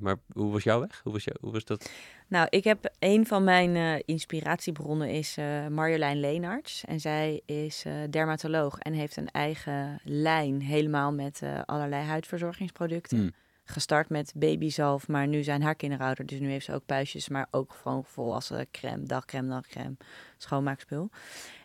Maar 0.01 0.17
hoe 0.33 0.53
was 0.53 0.63
jouw 0.63 0.81
weg? 0.81 1.01
Hoe 1.05 1.13
was, 1.13 1.25
jou, 1.25 1.37
hoe 1.41 1.53
was 1.53 1.65
dat? 1.65 1.91
Nou, 2.29 2.47
ik 2.51 2.65
heb 2.65 2.93
een 2.99 3.27
van 3.27 3.45
mijn 3.45 4.03
inspiratiebronnen 4.05 5.09
is 5.09 5.37
Marjolein 5.69 6.21
Leenarts. 6.21 6.85
En 6.85 7.01
zij 7.01 7.41
is 7.47 7.85
dermatoloog 8.11 8.79
en 8.79 8.93
heeft 8.93 9.17
een 9.17 9.31
eigen 9.31 10.01
lijn 10.05 10.63
helemaal 10.63 11.13
met 11.13 11.43
allerlei 11.67 12.05
huidverzorgingsproducten. 12.05 13.19
Hmm. 13.19 13.33
Gestart 13.65 14.09
met 14.09 14.33
babyzalf, 14.37 15.09
maar 15.09 15.27
nu 15.27 15.43
zijn 15.43 15.63
haar 15.63 15.75
kinderen 15.75 16.07
ouder. 16.07 16.27
Dus 16.27 16.39
nu 16.41 16.51
heeft 16.51 16.65
ze 16.65 16.73
ook 16.75 16.87
puistjes, 16.87 17.29
maar 17.29 17.47
ook 17.51 17.75
gewoon 17.83 18.05
volwassen 18.05 18.67
crème, 18.71 19.03
dagcrème, 19.05 19.49
nachtcrème, 19.49 19.97
schoonmaakspul. 20.37 21.11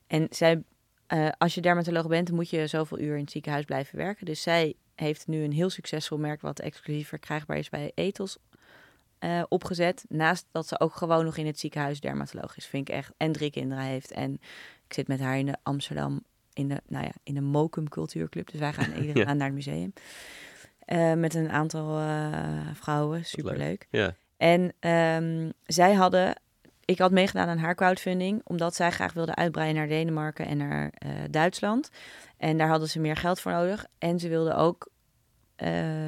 En 0.08 0.28
zij, 0.30 0.64
eh, 1.08 1.30
als 1.38 1.56
je 1.56 1.62
dermatoloog 1.62 2.08
bent, 2.08 2.32
moet 2.32 2.50
je 2.50 2.68
zoveel 2.68 3.00
uur 3.00 3.16
in 3.16 3.22
het 3.22 3.32
ziekenhuis 3.32 3.66
blijven 3.66 3.98
werken. 3.98 4.26
Dus 4.26 4.41
zij 4.41 4.74
heeft 4.95 5.28
nu 5.28 5.43
een 5.43 5.52
heel 5.52 5.70
succesvol 5.70 6.18
merk 6.18 6.41
wat 6.41 6.60
exclusief 6.60 7.08
verkrijgbaar 7.08 7.58
is 7.58 7.70
bij 7.70 7.91
Ethos 7.95 8.38
eh, 9.20 9.43
opgezet. 9.50 10.06
Naast 10.10 10.45
dat 10.52 10.68
ze 10.68 10.80
ook 10.80 10.95
gewoon 10.95 11.26
nog 11.26 11.38
in 11.38 11.45
het 11.45 11.60
ziekenhuis 11.60 12.00
dermatoloog 12.00 12.58
is. 12.58 12.66
Vind 12.66 12.89
ik 12.89 12.95
echt. 12.95 13.12
En 13.18 13.32
drie 13.32 13.52
kinderen 13.52 13.84
heeft. 13.84 14.12
En 14.12 14.34
ik 14.88 14.93
zit 14.93 15.08
met 15.08 15.20
haar 15.20 15.38
in 15.38 15.45
de 15.45 15.58
Amsterdam. 15.64 16.24
In 16.54 16.68
de, 16.68 16.82
nou 16.88 17.06
ja, 17.06 17.12
in 17.24 17.34
de 17.34 17.41
Mokum 17.41 17.89
Cultuurclub. 17.89 18.52
Dus 18.52 18.60
wij 18.60 18.74
gaan 18.74 18.91
iedere 19.02 19.20
Ja. 19.20 19.26
maand 19.26 19.38
naar 19.38 19.48
het 19.48 19.56
museum. 19.56 19.93
Eh, 20.88 21.13
met 21.13 21.33
een 21.33 21.49
aantal 21.49 21.99
eh, 21.99 22.67
vrouwen. 22.73 23.25
Superleuk. 23.25 23.88
Ja, 23.89 24.15
En 24.38 24.73
ehm, 24.79 25.49
zij 25.65 25.93
hadden. 25.93 26.41
Ik 26.85 26.99
had 26.99 27.11
meegedaan 27.11 27.47
aan 27.47 27.57
haar 27.57 27.75
crowdfunding, 27.75 28.41
omdat 28.43 28.75
zij 28.75 28.91
graag 28.91 29.13
wilde 29.13 29.35
uitbreiden 29.35 29.75
naar 29.75 29.88
Denemarken 29.88 30.45
en 30.45 30.57
naar 30.57 30.91
eh, 30.93 31.09
Duitsland. 31.29 31.89
En 32.38 32.57
daar 32.57 32.67
hadden 32.67 32.89
ze 32.89 32.99
meer 32.99 33.15
geld 33.15 33.39
voor 33.39 33.51
nodig. 33.51 33.85
En 33.97 34.19
ze 34.19 34.29
wilden 34.29 34.55
ook 34.55 34.89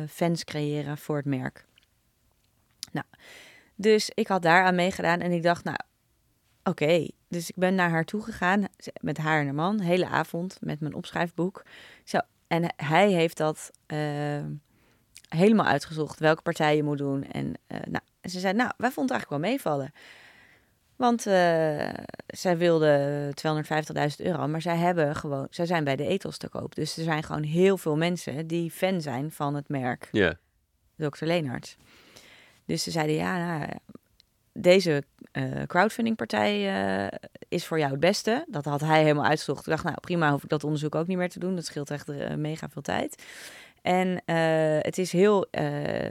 fans 0.10 0.44
creëren 0.44 0.98
voor 0.98 1.16
het 1.16 1.26
merk. 1.26 1.66
Nou, 2.92 3.06
dus 3.76 4.12
ik 4.14 4.28
had 4.28 4.42
daaraan 4.42 4.76
meegedaan 4.76 5.20
en 5.20 5.32
ik 5.32 5.44
dacht, 5.44 5.64
nou, 5.64 5.78
oké. 6.64 7.08
Dus 7.28 7.50
ik 7.50 7.56
ben 7.56 7.76
naar 7.76 7.90
haar 7.90 8.06
toe 8.06 8.22
gegaan, 8.22 8.66
met 9.02 9.18
haar 9.18 9.40
en 9.40 9.46
haar 9.46 9.56
man, 9.56 9.80
hele 9.80 10.08
avond, 10.08 10.58
met 10.62 10.80
mijn 10.80 10.94
opschrijfboek. 10.94 11.66
Zo, 12.04 12.20
en 12.48 12.74
hij 12.76 13.12
heeft 13.12 13.38
dat 13.38 13.72
helemaal 15.30 15.66
uitgezocht, 15.66 16.20
welke 16.20 16.42
partij 16.42 16.76
je 16.76 16.84
moet 16.84 16.98
doen. 16.98 17.24
En 17.32 17.54
eh, 17.68 17.80
nou, 17.90 18.04
ze 18.24 18.40
zei, 18.40 18.54
nou, 18.54 18.72
wij 18.78 18.92
vonden 18.92 19.16
het 19.16 19.26
eigenlijk 19.26 19.42
wel 19.42 19.52
meevallen. 19.52 19.94
Want 20.96 21.26
eh, 21.28 21.90
zij 22.28 22.58
wilde 22.58 23.34
250.000 24.20 24.26
euro, 24.26 24.48
maar 24.48 24.62
zij 24.62 24.78
hebben 24.78 25.16
gewoon, 25.16 25.48
zij 25.50 25.66
zijn 25.66 25.84
bij 25.84 25.96
de 25.96 26.08
ethos 26.08 26.38
te 26.38 26.50
koop. 26.50 26.76
Dus 26.76 26.98
er 26.98 27.04
zijn 27.04 27.24
gewoon 27.24 27.44
heel 27.44 27.78
veel 27.78 27.98
mensen 27.98 28.48
die 28.48 28.72
fan 28.72 29.02
zijn 29.02 29.32
van 29.32 29.56
het 29.56 29.70
merk 29.70 30.08
ja. 30.12 30.38
Dr. 30.96 31.26
Leenarts. 31.26 31.78
Dus 32.66 32.84
ze 32.84 32.92
zeiden, 32.92 33.16
ja, 33.16 33.38
nou, 33.38 33.70
deze 34.54 35.04
eh 35.32 35.64
crowdfundingpartij 35.68 37.10
is 37.48 37.66
voor 37.66 37.80
jou 37.80 37.92
het 37.92 38.00
beste. 38.00 38.46
Dat 38.48 38.66
had 38.66 38.82
hij 38.82 39.02
helemaal 39.02 39.26
uitgezocht. 39.26 39.60
Ik 39.60 39.72
dacht, 39.72 39.84
nou 39.84 39.96
prima, 40.00 40.32
hoef 40.32 40.44
ik 40.44 40.50
dat 40.50 40.64
onderzoek 40.64 40.96
ook 40.96 41.08
niet 41.08 41.18
meer 41.18 41.30
te 41.30 41.40
doen. 41.40 41.56
Dat 41.56 41.66
scheelt 41.66 41.92
echt 41.92 42.08
mega 42.36 42.70
veel 42.70 42.82
tijd. 42.82 43.24
En 43.82 44.22
eh, 44.26 44.36
het 44.80 44.98
is 44.98 45.12
heel, 45.12 45.48
eh, 45.52 45.64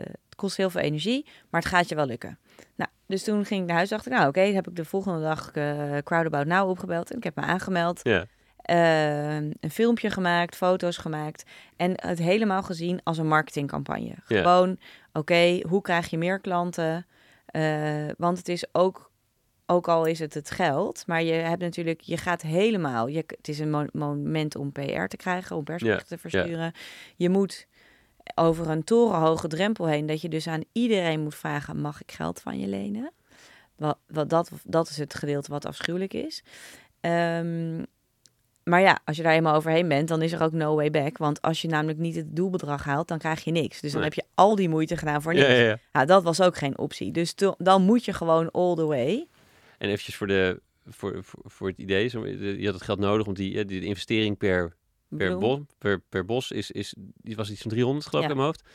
het 0.02 0.34
kost 0.36 0.56
heel 0.56 0.70
veel 0.70 0.80
energie, 0.80 1.26
maar 1.50 1.60
het 1.60 1.70
gaat 1.70 1.88
je 1.88 1.94
wel 1.94 2.06
lukken. 2.06 2.38
Nou, 2.74 2.90
dus 3.06 3.24
toen 3.24 3.44
ging 3.44 3.60
ik 3.60 3.66
naar 3.66 3.76
huis, 3.76 3.88
dacht 3.88 4.06
ik, 4.06 4.12
nou 4.12 4.28
oké, 4.28 4.40
heb 4.40 4.68
ik 4.68 4.76
de 4.76 4.84
volgende 4.84 5.20
dag 5.20 5.50
eh 5.52 5.96
Crowdabout 6.04 6.46
Now 6.46 6.68
opgebeld 6.68 7.10
en 7.10 7.16
ik 7.16 7.24
heb 7.24 7.36
me 7.36 7.42
aangemeld. 7.42 8.00
ja. 8.02 8.26
eh, 8.56 9.34
een 9.36 9.70
filmpje 9.70 10.10
gemaakt, 10.10 10.56
foto's 10.56 10.96
gemaakt 10.96 11.44
en 11.76 11.92
het 11.94 12.18
helemaal 12.18 12.62
gezien 12.62 13.00
als 13.04 13.18
een 13.18 13.28
marketingcampagne. 13.28 14.14
Ja. 14.26 14.42
Gewoon, 14.42 14.78
oké, 15.12 15.60
hoe 15.68 15.80
krijg 15.80 16.10
je 16.10 16.18
meer 16.18 16.40
klanten? 16.40 17.06
Want 18.16 18.38
het 18.38 18.48
is 18.48 18.66
ook, 18.72 19.10
ook 19.70 19.88
al 19.88 20.04
is 20.04 20.18
het 20.18 20.34
het 20.34 20.50
geld, 20.50 21.02
maar 21.06 21.22
je 21.22 21.32
hebt 21.32 21.60
natuurlijk, 21.62 22.00
je 22.00 22.16
gaat 22.16 22.42
helemaal, 22.42 23.06
je, 23.06 23.24
het 23.26 23.48
is 23.48 23.58
een 23.58 23.70
mo- 23.70 23.86
moment 23.92 24.56
om 24.56 24.72
PR 24.72 25.04
te 25.06 25.16
krijgen, 25.16 25.56
om 25.56 25.64
persberichten 25.64 26.08
te 26.08 26.18
versturen. 26.18 26.72
Je 27.16 27.28
moet 27.28 27.66
over 28.34 28.68
een 28.70 28.84
torenhoge 28.84 29.48
drempel 29.48 29.86
heen, 29.86 30.06
dat 30.06 30.20
je 30.20 30.28
dus 30.28 30.46
aan 30.46 30.62
iedereen 30.72 31.20
moet 31.20 31.34
vragen, 31.34 31.80
mag 31.80 32.00
ik 32.02 32.12
geld 32.12 32.40
van 32.40 32.58
je 32.60 32.66
lenen? 32.66 33.10
Wat, 33.76 33.98
wat 34.06 34.30
dat, 34.30 34.50
dat 34.64 34.88
is 34.88 34.96
het 34.98 35.14
gedeelte 35.14 35.50
wat 35.50 35.66
afschuwelijk 35.66 36.14
is. 36.14 36.42
Ehm, 37.00 37.82
maar 38.64 38.80
ja, 38.80 38.98
als 39.04 39.16
je 39.16 39.22
daar 39.22 39.32
eenmaal 39.32 39.54
overheen 39.54 39.88
bent, 39.88 40.08
dan 40.08 40.22
is 40.22 40.32
er 40.32 40.42
ook 40.42 40.52
no 40.52 40.74
way 40.74 40.90
back. 40.90 41.18
Want 41.18 41.42
als 41.42 41.62
je 41.62 41.68
namelijk 41.68 41.98
niet 41.98 42.14
het 42.16 42.36
doelbedrag 42.36 42.84
haalt, 42.84 43.08
dan 43.08 43.18
krijg 43.18 43.44
je 43.44 43.50
niks. 43.50 43.80
Dus 43.80 43.92
dan 43.92 44.00
Nee. 44.00 44.10
heb 44.10 44.18
je 44.18 44.24
al 44.34 44.54
die 44.54 44.68
moeite 44.68 44.96
gedaan 44.96 45.22
voor 45.22 45.34
niks. 45.34 45.46
Ja, 45.46 45.52
Ja, 45.52 45.60
ja, 45.62 45.78
ja. 45.92 46.04
dat 46.04 46.22
was 46.22 46.40
ook 46.40 46.56
geen 46.56 46.78
optie. 46.78 47.12
Dus 47.12 47.32
to- 47.32 47.54
dan 47.58 47.82
moet 47.82 48.04
je 48.04 48.12
gewoon 48.12 48.50
all 48.50 48.74
the 48.74 48.84
way. 48.86 49.26
En 49.78 49.88
eventjes 49.88 50.16
voor, 50.16 50.26
de, 50.26 50.60
voor, 50.86 51.24
voor, 51.24 51.40
voor 51.44 51.68
het 51.68 51.78
idee. 51.78 52.08
zo- 52.08 52.26
Je 52.26 52.64
had 52.64 52.74
het 52.74 52.82
geld 52.82 52.98
nodig, 52.98 53.24
want 53.24 53.36
die, 53.36 53.58
eh, 53.58 53.66
die 53.66 53.80
investering 53.80 54.36
per, 54.36 54.76
per, 55.08 55.38
bos, 55.38 55.58
per, 55.78 56.00
per 56.08 56.24
bos 56.24 56.50
is, 56.50 56.70
is, 56.70 56.94
die 56.98 57.36
was 57.36 57.50
iets 57.50 57.60
van 57.62 57.70
300 57.70 58.06
geloof 58.06 58.24
ik 58.24 58.30
Ja. 58.30 58.36
in 58.36 58.40
mijn 58.42 58.52
hoofd. 58.54 58.68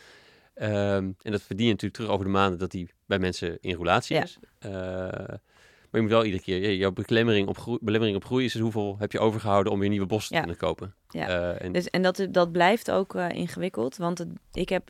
Ehm, 0.54 1.12
en 1.22 1.32
dat 1.32 1.41
verdien 1.41 1.66
je 1.66 1.72
natuurlijk 1.72 1.93
terug 1.99 2.10
over 2.12 2.26
de 2.26 2.32
maanden 2.32 2.60
dat 2.60 2.72
die 2.72 2.89
bij 3.06 3.20
mensen 3.20 3.58
in 3.62 3.74
roulatie 3.76 4.16
Ja. 4.16 4.24
is. 4.24 4.38
Eh, 4.60 4.72
maar 4.72 6.01
je 6.01 6.08
moet 6.08 6.10
wel 6.18 6.26
iedere 6.26 6.43
keer, 6.43 6.76
jouw 6.76 6.91
belemmering 6.91 7.47
op, 7.47 7.58
groei, 7.58 7.78
belemmering 7.82 8.18
op 8.18 8.26
groei 8.26 8.45
is 8.45 8.51
dus 8.51 8.62
hoeveel 8.62 8.95
heb 8.99 9.12
je 9.12 9.20
overgehouden 9.20 9.72
om 9.74 9.80
weer 9.80 9.89
nieuwe 9.89 10.06
bossen 10.06 10.30
te 10.30 10.36
Ja. 10.36 10.41
kunnen 10.41 10.60
kopen. 10.60 10.95
Ja. 11.10 11.28
Eh, 11.28 11.66
en, 11.66 11.72
Dus, 11.72 11.89
en 11.89 12.01
dat, 12.01 12.28
dat 12.32 12.51
blijft 12.51 12.91
ook 12.91 13.16
ingewikkeld. 13.16 13.97
Want 13.97 14.18
het- 14.18 14.30
ik 14.51 14.70
heb 14.70 14.89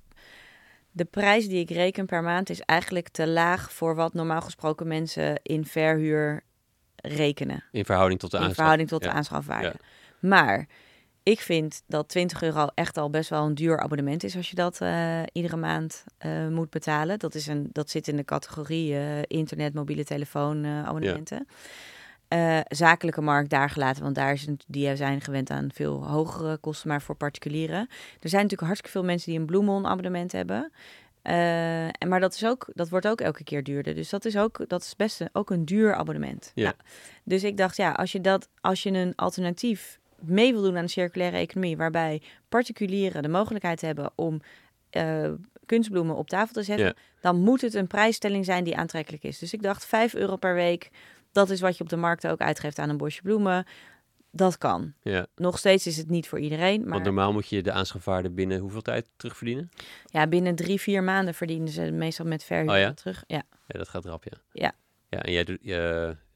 de 0.95 1.05
prijs 1.05 1.47
die 1.47 1.59
ik 1.59 1.69
reken 1.69 2.05
per 2.05 2.23
maand 2.23 2.49
is 2.49 2.59
eigenlijk 2.61 3.09
te 3.09 3.27
laag 3.27 3.71
voor 3.71 3.95
wat 3.95 4.13
normaal 4.13 4.41
gesproken 4.41 4.87
mensen 4.87 5.39
in 5.43 5.65
verhuur 5.65 6.43
rekenen. 6.95 7.63
in 7.71 7.85
verhouding 7.85 8.19
tot 8.19 8.31
de 8.31 8.37
in 8.37 8.41
aanschaf. 8.43 8.57
verhouding 8.59 8.89
tot 8.89 9.01
de 9.01 9.07
Ja. 9.07 9.13
aanschafwaarde. 9.13 9.65
Ja. 9.79 9.87
Maar 10.19 10.67
ik 11.23 11.39
vind 11.39 11.83
dat 11.87 12.09
20 12.09 12.41
euro 12.43 12.67
echt 12.73 12.97
al 12.97 13.09
best 13.09 13.29
wel 13.29 13.45
een 13.45 13.55
duur 13.55 13.79
abonnement 13.79 14.23
is 14.23 14.35
als 14.35 14.49
je 14.49 14.55
dat 14.55 14.81
eh, 14.81 15.21
iedere 15.31 15.55
maand 15.57 16.03
eh, 16.17 16.47
moet 16.47 16.69
betalen. 16.69 17.19
Dat, 17.19 17.35
is 17.35 17.47
een, 17.47 17.69
dat 17.71 17.89
zit 17.89 18.07
in 18.07 18.15
de 18.15 18.23
categorie 18.25 18.95
eh, 18.95 19.21
internet, 19.27 19.73
mobiele 19.73 20.03
telefoon 20.05 20.65
abonnementen. 20.65 21.47
Eh, 22.33 22.59
zakelijke 22.67 23.21
markt 23.21 23.49
daar 23.49 23.69
gelaten, 23.69 24.03
want 24.03 24.15
daar 24.15 24.33
is 24.33 24.45
het, 24.45 24.63
die 24.67 24.95
zijn 24.95 25.21
gewend 25.21 25.49
aan 25.49 25.69
veel 25.73 26.07
hogere 26.07 26.57
kosten, 26.57 26.87
maar 26.89 27.01
voor 27.01 27.15
particulieren. 27.15 27.79
Er 28.19 28.29
zijn 28.29 28.41
natuurlijk 28.41 28.61
hartstikke 28.61 28.91
veel 28.91 29.03
mensen 29.03 29.31
die 29.31 29.39
een 29.39 29.45
Bloemon 29.45 29.85
abonnement 29.85 30.31
hebben. 30.31 30.71
Eh, 31.21 31.85
en 31.85 32.07
maar 32.07 32.19
dat, 32.19 32.33
is 32.33 32.45
ook, 32.45 32.69
dat 32.73 32.89
wordt 32.89 33.07
ook 33.07 33.21
elke 33.21 33.43
keer 33.43 33.63
duurder. 33.63 33.95
Dus 33.95 34.09
dat 34.09 34.25
is 34.25 34.37
ook, 34.37 34.65
dat 34.67 34.81
is 34.81 34.95
best 34.95 35.21
een, 35.21 35.29
ook 35.31 35.49
een 35.49 35.65
duur 35.65 35.95
abonnement. 35.95 36.51
Ja. 36.55 36.63
Nou, 36.63 36.75
dus 37.23 37.43
ik 37.43 37.57
dacht, 37.57 37.77
ja, 37.77 37.91
als 37.91 38.11
je, 38.11 38.21
dat, 38.21 38.49
als 38.61 38.83
je 38.83 38.91
een 38.91 39.15
alternatief 39.15 39.99
mee 40.19 40.53
wil 40.53 40.61
doen 40.61 40.77
aan 40.77 40.85
de 40.85 40.91
circulaire 40.91 41.37
economie, 41.37 41.77
waarbij 41.77 42.21
particulieren 42.49 43.21
de 43.21 43.29
mogelijkheid 43.29 43.81
hebben 43.81 44.11
om 44.15 44.41
eh, 44.89 45.31
kunstbloemen 45.65 46.15
op 46.15 46.29
tafel 46.29 46.53
te 46.53 46.63
zetten, 46.63 46.85
Ja. 46.85 46.93
dan 47.21 47.39
moet 47.39 47.61
het 47.61 47.73
een 47.73 47.87
prijsstelling 47.87 48.45
zijn 48.45 48.63
die 48.63 48.77
aantrekkelijk 48.77 49.23
is. 49.23 49.39
Dus 49.39 49.53
ik 49.53 49.61
dacht, 49.61 49.85
5 49.85 50.13
euro 50.13 50.35
per 50.35 50.53
week, 50.53 50.89
dat 51.33 51.49
is 51.49 51.61
wat 51.61 51.77
je 51.77 51.83
op 51.83 51.89
de 51.89 51.95
markt 51.95 52.27
ook 52.27 52.39
uitgeeft 52.39 52.79
aan 52.79 52.89
een 52.89 52.97
bosje 52.97 53.21
bloemen. 53.21 53.65
Dat 54.31 54.57
kan. 54.57 54.93
Ja, 55.01 55.27
Nog 55.35 55.57
steeds 55.57 55.87
is 55.87 55.97
het 55.97 56.09
niet 56.09 56.27
voor 56.27 56.39
iedereen, 56.39 56.81
maar 56.81 56.89
want 56.89 57.03
normaal 57.03 57.33
moet 57.33 57.47
je 57.47 57.63
de 57.63 57.71
aanschafwaarde 57.71 58.29
binnen 58.29 58.59
hoeveel 58.59 58.81
tijd 58.81 59.09
terugverdienen? 59.15 59.69
ja, 60.05 60.27
binnen 60.27 60.55
drie, 60.55 60.79
vier 60.81 61.03
maanden 61.03 61.33
verdienen 61.33 61.69
ze 61.69 61.91
meestal 61.91 62.25
met 62.25 62.43
verhuur 62.43 62.69
Oh 62.69 62.77
ja? 62.77 62.93
terug. 62.93 63.23
Ja. 63.27 63.43
Ja, 63.67 63.77
dat 63.77 63.89
gaat 63.89 64.05
rap, 64.05 64.23
ja. 64.23 64.37
Ja. 64.51 64.71
Ja, 65.09 65.21
en 65.23 65.31
jij 65.31 65.43
doet, 65.43 65.61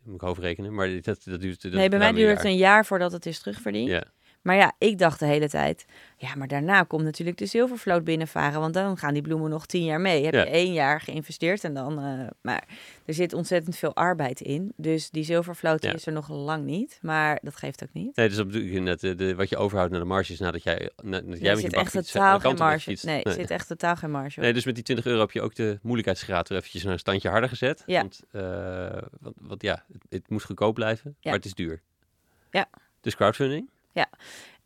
moet 0.04 0.16
ik 0.16 0.22
hoofdrekenen, 0.22 0.74
maar 0.74 1.02
dat, 1.02 1.24
dat 1.24 1.41
duurt... 1.41 1.62
Dat 1.62 1.72
nee, 1.72 1.89
bij 1.89 2.00
mij 2.00 2.12
duurt 2.12 2.38
het 2.38 2.45
een 2.45 2.58
jaar 2.58 2.86
voordat 2.86 3.12
het 3.12 3.26
is 3.26 3.39
terugverdiend. 3.39 3.88
Ja, 3.89 4.04
Maar 4.48 4.56
ja, 4.56 4.74
ik 4.78 4.98
dacht 4.98 5.20
de 5.20 5.26
hele 5.26 5.50
tijd, 5.50 5.86
ja, 6.18 6.36
maar 6.36 6.48
daarna 6.48 6.84
komt 6.84 7.04
natuurlijk 7.04 7.38
de 7.38 7.45
zilvervloot 7.45 8.04
binnenvaren, 8.04 8.60
want 8.60 8.74
dan 8.74 8.98
gaan 8.98 9.14
die 9.14 9.22
bloemen 9.22 9.50
nog 9.50 9.66
tien 9.66 9.84
jaar 9.84 10.02
mee. 10.02 10.24
Heb 10.26 10.34
Ja. 10.34 10.39
je 10.43 10.50
één 10.50 10.74
jaar 10.74 11.02
geïnvesteerd 11.02 11.64
en 11.64 11.74
dan, 11.74 12.00
eh, 12.00 12.28
maar 12.41 12.64
er 13.06 13.14
zit 13.14 13.34
ontzettend 13.34 13.76
veel 13.78 13.95
arbeid 13.95 14.41
in, 14.41 14.74
dus 14.76 15.10
die 15.10 15.24
zilvervloot 15.24 15.84
Ja. 15.84 15.93
is 15.93 16.06
er 16.06 16.14
nog 16.14 16.30
lang 16.30 16.66
niet, 16.66 17.00
maar 17.02 17.39
dat 17.41 17.56
geeft 17.56 17.84
ook 17.84 17.93
niet. 17.93 18.16
nee, 18.16 18.28
dus 18.28 18.38
dat 18.38 18.48
bedoel 18.52 18.82
net, 18.82 19.00
de, 19.00 19.16
de, 19.16 19.36
wat 19.36 19.50
je 19.50 19.58
overhoudt 19.58 19.91
naar 19.91 20.02
de 20.02 20.08
marges 20.08 20.39
nadat 20.39 20.64
jij, 20.64 20.89
na, 21.04 21.20
nadat 21.20 21.39
jij 21.39 21.54
met 21.56 21.62
je 21.64 21.70
echt 21.78 21.91
totaal 21.93 22.39
geen 22.39 22.56
marge. 22.56 22.98
Nee, 23.02 23.24
er 23.24 23.32
zit 23.32 23.52
echt 23.52 23.68
totaal 23.68 23.95
geen 23.95 24.12
marge. 24.12 24.38
op. 24.38 24.43
Nee, 24.43 24.54
dus 24.54 24.66
met 24.66 24.76
die 24.76 24.84
20 24.84 25.06
euro 25.06 25.20
heb 25.20 25.32
je 25.32 25.41
ook 25.41 25.56
de 25.56 25.80
moeilijkheidsgraad 25.82 26.50
er 26.50 26.56
eventjes 26.56 26.84
naar 26.84 26.93
een 26.93 27.00
standje 27.00 27.30
harder 27.30 27.50
gezet. 27.50 27.84
Ja. 27.86 28.00
Want, 28.02 28.22
eh, 28.32 29.02
want, 29.20 29.36
want 29.41 29.62
ja, 29.62 29.84
het, 29.91 30.02
het 30.10 30.30
moet 30.30 30.43
goedkoop 30.43 30.74
blijven, 30.76 31.10
Ja. 31.20 31.30
maar 31.30 31.34
het 31.39 31.45
is 31.45 31.54
duur. 31.54 31.82
Ja. 32.52 32.66
Dus 33.02 33.16
crowdfunding? 33.16 33.70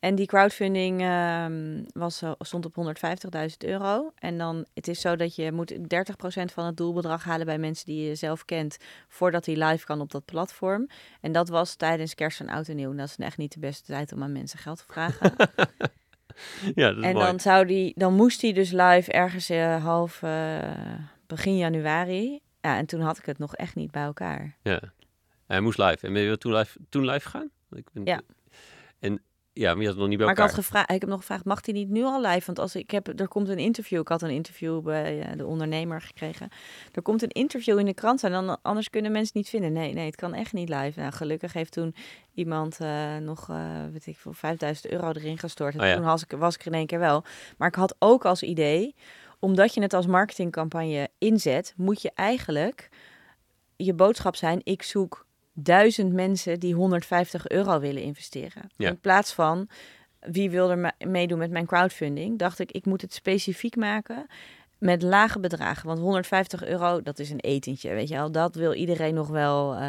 En 0.01 0.15
die 0.15 0.25
crowdfunding 0.25 1.01
ehm, 1.01 1.83
was, 1.93 2.21
eh, 2.21 2.31
stond 2.39 2.65
op 2.65 2.75
150.000 2.75 3.63
euro. 3.63 4.11
En 4.15 4.37
dan, 4.37 4.65
het 4.73 4.87
is 4.87 5.01
zo 5.01 5.15
dat 5.15 5.35
je 5.35 5.51
moet 5.51 5.73
30% 5.87 6.51
van 6.53 6.65
het 6.65 6.77
doelbedrag 6.77 7.23
halen 7.23 7.45
bij 7.45 7.57
mensen 7.57 7.85
die 7.85 8.07
je 8.07 8.15
zelf 8.15 8.45
kent, 8.45 8.77
voordat 9.07 9.45
hij 9.45 9.55
live 9.55 9.85
kan 9.85 10.01
op 10.01 10.11
dat 10.11 10.25
platform. 10.25 10.87
En 11.21 11.31
dat 11.31 11.49
was 11.49 11.75
tijdens 11.75 12.15
kerst 12.15 12.39
en 12.39 12.49
oud 12.49 12.67
en 12.67 12.75
nieuw. 12.75 12.91
En 12.91 12.97
Dat 12.97 13.07
is 13.07 13.25
echt 13.25 13.37
niet 13.37 13.53
de 13.53 13.59
beste 13.59 13.91
tijd 13.91 14.13
om 14.13 14.23
aan 14.23 14.31
mensen 14.31 14.59
geld 14.59 14.77
te 14.77 14.83
vragen. 14.87 15.33
ja, 16.81 16.87
dat 16.87 16.97
is 16.97 17.03
en 17.03 17.13
mooi. 17.13 17.25
dan, 17.25 17.39
zou 17.39 17.65
die, 17.65 17.93
dan 17.95 18.13
moest 18.13 18.41
hij 18.41 18.53
dus 18.53 18.71
live 18.71 19.11
ergens 19.11 19.49
eh, 19.49 19.83
half 19.83 20.23
eh, 20.23 20.69
begin 21.27 21.57
januari. 21.57 22.39
Ja, 22.61 22.77
en 22.77 22.85
toen 22.85 23.01
had 23.01 23.17
ik 23.17 23.25
het 23.25 23.37
nog 23.37 23.55
echt 23.55 23.75
niet 23.75 23.91
bij 23.91 24.03
elkaar. 24.03 24.57
Ja. 24.63 24.81
Hij 25.47 25.61
moest 25.61 25.77
live. 25.77 26.07
En 26.07 26.13
ben 26.13 26.21
je 26.21 26.37
toen 26.37 26.53
live, 26.53 26.79
toen 26.89 27.05
live 27.05 27.29
gegaan? 27.29 27.49
Ik 27.71 27.87
ben, 27.93 28.05
Ja. 28.05 28.21
En 29.01 29.21
ja, 29.53 29.73
maar 29.73 29.81
je 29.81 29.87
had 29.87 29.97
nog 29.97 30.07
niet 30.07 30.17
bij 30.17 30.25
Maar 30.25 30.35
ik, 30.35 30.41
elkaar. 30.41 30.55
had 30.55 30.65
gevraagd, 30.65 30.91
ik 30.91 30.99
heb 31.01 31.09
nog 31.09 31.19
gevraagd, 31.19 31.45
mag 31.45 31.65
hij 31.65 31.73
niet 31.73 31.89
nu 31.89 32.03
al 32.03 32.21
live? 32.21 32.45
Want 32.45 32.59
als 32.59 32.75
ik 32.75 32.91
heb, 32.91 33.19
er 33.19 33.27
komt 33.27 33.49
een 33.49 33.57
interview. 33.57 33.99
Ik 33.99 34.07
had 34.07 34.21
een 34.21 34.29
interview 34.29 34.81
bij 34.81 35.21
eh, 35.21 35.37
de 35.37 35.45
ondernemer 35.45 36.01
gekregen. 36.01 36.49
Er 36.91 37.01
komt 37.01 37.21
een 37.21 37.29
interview 37.29 37.79
in 37.79 37.85
de 37.85 37.93
krant 37.93 38.23
en 38.23 38.31
dan 38.31 38.61
anders 38.61 38.89
kunnen 38.89 39.11
mensen 39.11 39.31
niet 39.37 39.49
vinden. 39.49 39.73
Nee, 39.73 39.93
nee, 39.93 40.05
het 40.05 40.15
kan 40.15 40.33
echt 40.33 40.53
niet 40.53 40.69
live. 40.69 40.99
Nou, 40.99 41.11
gelukkig 41.11 41.53
heeft 41.53 41.71
toen 41.71 41.95
iemand 42.33 42.79
eh, 42.79 43.17
nog, 43.17 43.49
eh 43.49 43.85
weet 43.91 44.05
ik 44.05 44.17
veel, 44.17 44.33
5000 44.33 44.91
euro 44.91 45.07
erin 45.11 45.37
gestort. 45.37 45.73
En 45.73 45.79
Oh 45.81 45.85
ja. 45.87 45.95
toen 45.95 46.03
was 46.05 46.23
ik, 46.23 46.31
was 46.31 46.55
ik 46.55 46.61
er 46.61 46.67
in 46.67 46.73
één 46.73 46.87
keer 46.87 46.99
wel. 46.99 47.23
Maar 47.57 47.67
ik 47.67 47.75
had 47.75 47.95
ook 47.99 48.25
als 48.25 48.43
idee, 48.43 48.95
omdat 49.39 49.73
je 49.73 49.81
het 49.81 49.93
als 49.93 50.05
marketingcampagne 50.07 51.09
inzet, 51.17 51.73
moet 51.77 52.01
je 52.01 52.11
eigenlijk 52.15 52.89
je 53.75 53.93
boodschap 53.93 54.35
zijn: 54.35 54.61
ik 54.63 54.83
zoek 54.83 55.25
duizend 55.53 56.13
mensen 56.13 56.59
die 56.59 56.73
150 56.73 57.47
euro 57.47 57.79
willen 57.79 58.01
investeren. 58.01 58.69
Ja. 58.77 58.89
In 58.89 58.99
plaats 58.99 59.33
van 59.33 59.69
wie 60.19 60.49
wil 60.49 60.69
er 60.71 60.77
me- 60.77 61.05
meedoen 61.05 61.37
met 61.37 61.51
mijn 61.51 61.65
crowdfunding, 61.65 62.39
dacht 62.39 62.59
ik, 62.59 62.71
ik 62.71 62.85
moet 62.85 63.01
het 63.01 63.13
specifiek 63.13 63.75
maken 63.75 64.25
met 64.77 65.01
lage 65.01 65.39
bedragen. 65.39 65.87
Want 65.87 65.99
150 65.99 66.63
euro, 66.65 67.01
dat 67.01 67.19
is 67.19 67.29
een 67.29 67.39
etentje, 67.39 67.93
weet 67.93 68.07
je 68.07 68.15
wel. 68.15 68.31
Dat 68.31 68.55
wil 68.55 68.73
iedereen 68.73 69.13
nog 69.13 69.27
wel. 69.27 69.73
eh, 69.75 69.79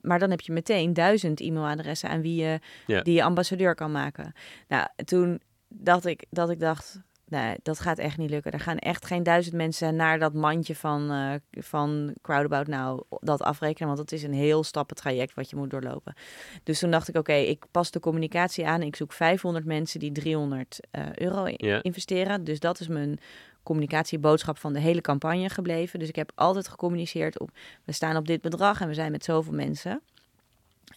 maar 0.00 0.18
dan 0.18 0.30
heb 0.30 0.40
je 0.40 0.52
meteen 0.52 0.92
duizend 0.92 1.40
e-mailadressen 1.40 2.08
aan 2.08 2.20
wie 2.20 2.42
je, 2.42 2.60
Ja. 2.86 3.02
die 3.02 3.14
je 3.14 3.22
ambassadeur 3.22 3.74
kan 3.74 3.92
maken. 3.92 4.32
Nou, 4.68 4.86
toen 5.04 5.40
dacht 5.68 6.06
ik 6.06 6.24
dat 6.30 6.50
ik 6.50 6.60
dacht, 6.60 7.00
nee, 7.30 7.56
dat 7.62 7.80
gaat 7.80 7.98
echt 7.98 8.16
niet 8.16 8.30
lukken. 8.30 8.52
Er 8.52 8.60
gaan 8.60 8.76
echt 8.78 9.06
geen 9.06 9.22
duizend 9.22 9.54
mensen 9.54 9.96
naar 9.96 10.18
dat 10.18 10.34
mandje 10.34 10.74
van, 10.74 11.10
eh 11.10 11.62
van 11.62 12.14
Crowdabout 12.22 12.66
nou 12.66 13.02
dat 13.20 13.42
afrekenen. 13.42 13.88
Want 13.88 13.98
het 13.98 14.12
is 14.12 14.22
een 14.22 14.32
heel 14.32 14.64
stappentraject 14.64 15.34
wat 15.34 15.50
je 15.50 15.56
moet 15.56 15.70
doorlopen. 15.70 16.14
Dus 16.62 16.78
toen 16.78 16.90
dacht 16.90 17.08
ik, 17.08 17.16
oké, 17.16 17.32
ik 17.32 17.64
pas 17.70 17.90
de 17.90 18.00
communicatie 18.00 18.66
aan. 18.66 18.82
Ik 18.82 18.96
zoek 18.96 19.12
500 19.12 19.64
mensen 19.64 20.00
die 20.00 20.12
300 20.12 20.80
eh, 20.90 21.12
euro 21.14 21.44
in- 21.44 21.56
investeren. 21.82 22.44
Dus 22.44 22.60
dat 22.60 22.80
is 22.80 22.88
mijn 22.88 23.18
communicatieboodschap 23.62 24.58
van 24.58 24.72
de 24.72 24.80
hele 24.80 25.00
campagne 25.00 25.48
gebleven. 25.48 25.98
Dus 25.98 26.08
ik 26.08 26.16
heb 26.16 26.32
altijd 26.34 26.68
gecommuniceerd 26.68 27.38
op, 27.38 27.50
we 27.84 27.92
staan 27.92 28.16
op 28.16 28.26
dit 28.26 28.40
bedrag 28.40 28.80
en 28.80 28.88
we 28.88 28.94
zijn 28.94 29.10
met 29.12 29.24
zoveel 29.24 29.52
mensen. 29.52 30.00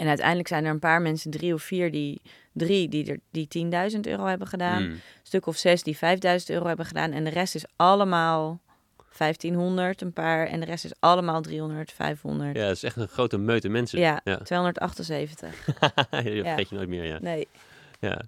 En 0.02 0.08
uiteindelijk 0.08 0.47
zijn 0.47 0.66
er 0.66 0.72
een 0.72 0.80
paar 0.80 1.02
mensen, 1.02 1.32
drie 1.32 1.54
of 1.54 1.64
vier, 1.64 1.91
die, 1.91 2.22
drie 2.52 2.89
die, 2.89 3.12
er, 3.12 3.20
die 3.32 3.47
10.000 3.93 3.99
euro 4.02 4.26
hebben 4.26 4.47
gedaan. 4.47 4.84
Mm. 4.84 4.89
Een 4.89 5.02
stuk 5.24 5.45
of 5.45 5.58
zes 5.58 5.84
die 5.84 5.97
5000 5.97 6.49
euro 6.49 6.68
hebben 6.68 6.86
gedaan. 6.86 7.12
En 7.12 7.24
de 7.24 7.30
rest 7.30 7.56
is 7.56 7.66
allemaal 7.76 8.62
1500, 9.18 10.02
een 10.02 10.14
paar. 10.14 10.47
En 10.47 10.60
de 10.60 10.66
rest 10.66 10.86
is 10.86 10.93
allemaal 10.99 11.41
300, 11.41 11.91
500. 11.91 12.56
Ja, 12.56 12.64
het 12.64 12.76
is 12.76 12.84
echt 12.84 12.95
een 12.95 13.08
grote 13.08 13.38
meute 13.38 13.70
mensen. 13.70 13.99
Ja, 13.99 14.22
ja. 14.24 14.38
278. 14.38 15.66
dat 15.66 16.08
Ja. 16.24 16.43
vergeet 16.43 16.70
je 16.70 16.76
nooit 16.76 16.89
meer, 16.89 17.06
ja. 17.06 17.18
Nee, 17.22 17.47
ja. 17.99 18.22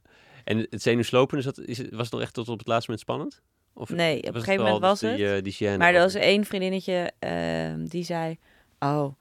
En 0.43 0.67
het 0.69 0.82
zenuwslopen, 0.82 1.38
is 1.38 1.43
dat, 1.43 1.59
is, 1.59 1.78
was 1.78 2.01
het 2.01 2.11
nog 2.11 2.21
echt 2.21 2.34
tot 2.34 2.49
op 2.49 2.59
het 2.59 2.67
laatste 2.67 2.91
moment 2.91 3.07
spannend? 3.07 3.41
Of 3.74 3.89
nee 3.89 4.17
op 4.17 4.26
een 4.26 4.34
was 4.34 4.43
gegeven 4.43 4.63
moment 4.63 4.82
was 4.82 4.99
vooral 4.99 5.17
het. 5.17 5.43
dus 5.43 5.43
Die, 5.43 5.61
eh, 5.63 5.69
die 5.69 5.78
Maar 5.78 5.93
er 5.93 6.01
was 6.01 6.13
één 6.13 6.45
vriendinnetje 6.45 7.11
ehm, 7.19 7.86
die 7.86 8.03
zei: 8.03 8.38
Oh, 8.80 9.13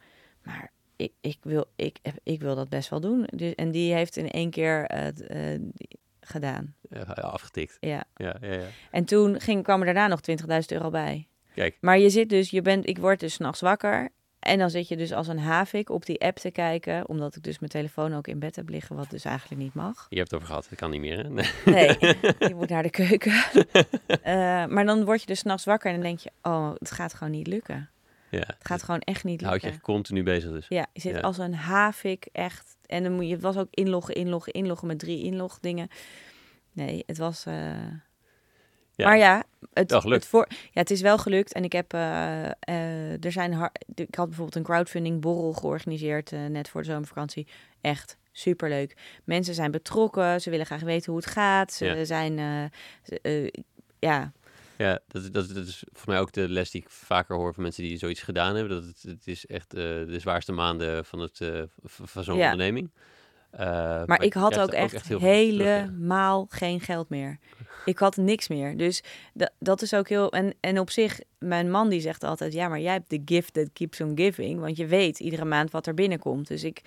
maar 0.42 0.71
ik, 1.02 1.12
ik, 1.20 1.38
wil, 1.42 1.64
ik, 1.76 1.98
ik 2.22 2.40
wil 2.40 2.54
dat 2.54 2.68
best 2.68 2.88
wel 2.88 3.00
doen. 3.00 3.28
Dus, 3.34 3.54
en 3.54 3.70
die 3.70 3.94
heeft 3.94 4.16
in 4.16 4.30
één 4.30 4.50
keer 4.50 4.84
eh, 4.84 5.00
het, 5.02 5.24
gedaan. 6.20 6.74
Ja, 6.90 7.02
afgetikt. 7.02 7.76
Ja. 7.80 8.04
Ja, 8.16 8.36
ja, 8.40 8.52
ja. 8.52 8.66
En 8.90 9.04
toen 9.04 9.40
ging, 9.40 9.62
kwam 9.62 9.80
er 9.80 9.94
daarna 9.94 10.06
nog 10.06 10.20
20.000 10.30 10.58
euro 10.66 10.90
bij. 10.90 11.26
Kijk, 11.54 11.76
Maar 11.80 11.98
je 11.98 12.10
zit 12.10 12.28
dus, 12.28 12.50
je 12.50 12.62
bent, 12.62 12.88
ik 12.88 12.98
word 12.98 13.20
dus 13.20 13.34
's 13.34 13.38
nachts 13.38 13.60
wakker. 13.60 14.10
En 14.38 14.58
dan 14.58 14.70
zit 14.70 14.88
je 14.88 14.96
dus 14.96 15.12
als 15.12 15.28
een 15.28 15.38
havik 15.38 15.90
op 15.90 16.06
die 16.06 16.20
app 16.20 16.36
te 16.36 16.50
kijken. 16.50 17.08
Omdat 17.08 17.36
ik 17.36 17.42
dus 17.42 17.58
mijn 17.58 17.70
telefoon 17.70 18.14
ook 18.14 18.26
in 18.26 18.38
bed 18.38 18.56
heb 18.56 18.68
liggen, 18.68 18.96
wat 18.96 19.10
dus 19.10 19.24
eigenlijk 19.24 19.60
niet 19.60 19.74
mag. 19.74 20.06
je 20.08 20.16
hebt 20.16 20.30
het 20.30 20.40
over 20.40 20.46
gehad. 20.50 20.66
Dat 20.70 20.78
kan 20.78 20.90
niet 20.90 21.00
meer, 21.00 21.16
hè? 21.16 21.28
Nee. 21.30 21.46
Nee, 21.64 21.96
je 22.48 22.54
moet 22.54 22.68
naar 22.68 22.82
de 22.82 22.90
keuken. 22.90 23.32
Eh, 24.22 24.66
maar 24.66 24.84
dan 24.84 25.04
word 25.04 25.20
je 25.20 25.26
dus 25.26 25.38
's 25.38 25.42
nachts 25.42 25.64
wakker 25.64 25.90
en 25.90 25.96
dan 25.96 26.04
denk 26.06 26.18
je, 26.18 26.30
oh, 26.42 26.70
het 26.78 26.90
gaat 26.90 27.14
gewoon 27.14 27.32
niet 27.32 27.46
lukken. 27.46 27.90
Ja. 28.38 28.38
Het 28.46 28.56
gaat 28.66 28.82
gewoon 28.82 29.00
echt 29.00 29.24
niet 29.24 29.38
Dan 29.40 29.48
houd 29.48 29.60
je 29.60 29.66
lukken. 29.66 29.82
echt 29.86 29.92
continu 29.94 30.22
bezig 30.22 30.50
dus. 30.50 30.66
Ja, 30.68 30.86
je 30.92 31.00
zit 31.00 31.14
Ja. 31.14 31.20
als 31.20 31.38
een 31.38 31.54
havik 31.54 32.28
echt. 32.32 32.76
En 32.86 33.02
dan 33.02 33.12
moet 33.12 33.26
je, 33.26 33.32
het 33.32 33.42
was 33.42 33.56
ook 33.56 33.68
inloggen, 33.70 34.14
inloggen, 34.14 34.52
inloggen 34.52 34.86
met 34.86 34.98
drie 34.98 35.22
inlogdingen. 35.24 35.88
Nee, 36.72 37.02
het 37.06 37.18
was. 37.18 37.46
eh, 37.46 37.54
Ja. 38.94 39.08
Maar 39.08 39.18
ja, 39.18 39.42
het, 39.72 39.90
het 39.90 40.26
voor, 40.26 40.46
ja, 40.50 40.80
het 40.80 40.90
is 40.90 41.00
wel 41.00 41.18
gelukt. 41.18 41.52
En 41.52 41.64
ik 41.64 41.72
heb, 41.72 41.92
eh, 41.92 42.44
eh, 42.50 43.24
er 43.24 43.32
zijn, 43.32 43.70
ik 43.94 44.14
had 44.14 44.26
bijvoorbeeld 44.26 44.56
een 44.56 44.62
crowdfunding 44.62 45.20
borrel 45.20 45.52
georganiseerd 45.52 46.30
net 46.30 46.68
voor 46.68 46.80
de 46.82 46.86
zomervakantie. 46.90 47.46
Echt 47.80 48.16
superleuk. 48.32 48.96
Mensen 49.24 49.54
zijn 49.54 49.70
betrokken, 49.70 50.40
ze 50.40 50.50
willen 50.50 50.66
graag 50.66 50.80
weten 50.80 51.12
hoe 51.12 51.20
het 51.20 51.30
gaat. 51.30 51.72
Ze 51.72 51.84
Ja. 51.84 52.04
zijn, 52.04 52.38
ja, 53.98 54.32
Ja, 54.82 54.98
dat, 55.08 55.32
dat, 55.32 55.48
dat 55.48 55.66
is 55.66 55.84
voor 55.92 56.08
mij 56.12 56.20
ook 56.20 56.32
de 56.32 56.48
les 56.48 56.70
die 56.70 56.80
ik 56.80 56.90
vaker 56.90 57.36
hoor 57.36 57.54
van 57.54 57.62
mensen 57.62 57.82
die 57.82 57.96
zoiets 57.98 58.20
gedaan 58.22 58.56
hebben. 58.56 58.76
Dat 58.76 58.84
het, 58.84 59.02
het 59.02 59.26
is 59.26 59.46
echt 59.46 59.74
eh, 59.74 59.82
de 59.82 60.18
zwaarste 60.18 60.52
maanden 60.52 61.04
van, 61.04 61.18
het, 61.18 61.36
v- 61.84 62.00
van 62.02 62.24
zo'n 62.24 62.36
Ja. 62.36 62.42
onderneming. 62.50 62.90
Eh, 63.50 64.04
Maar, 64.04 64.22
ik 64.22 64.32
had 64.32 64.58
ook 64.58 64.70
echt, 64.72 64.90
terug, 65.04 65.20
ja. 65.20 65.26
helemaal 65.26 66.46
geen 66.50 66.80
geld 66.80 67.08
meer. 67.08 67.38
Ik 67.84 67.98
had 67.98 68.16
niks 68.16 68.48
meer. 68.48 68.76
Dus 68.76 69.02
da- 69.34 69.50
dat 69.58 69.82
is 69.82 69.94
ook 69.94 70.08
heel... 70.08 70.32
En, 70.32 70.54
en 70.60 70.78
op 70.78 70.90
zich, 70.90 71.20
mijn 71.38 71.70
man 71.70 71.88
die 71.88 72.00
zegt 72.00 72.24
altijd... 72.24 72.52
Ja, 72.52 72.68
maar 72.68 72.80
jij 72.80 72.92
hebt 72.92 73.10
de 73.10 73.22
gift 73.24 73.52
that 73.52 73.68
keeps 73.72 74.00
on 74.00 74.12
giving. 74.14 74.60
Want 74.60 74.76
je 74.76 74.86
weet 74.86 75.20
iedere 75.20 75.44
maand 75.44 75.70
wat 75.70 75.86
er 75.86 75.94
binnenkomt. 75.94 76.48
Dus 76.48 76.64
ik... 76.64 76.80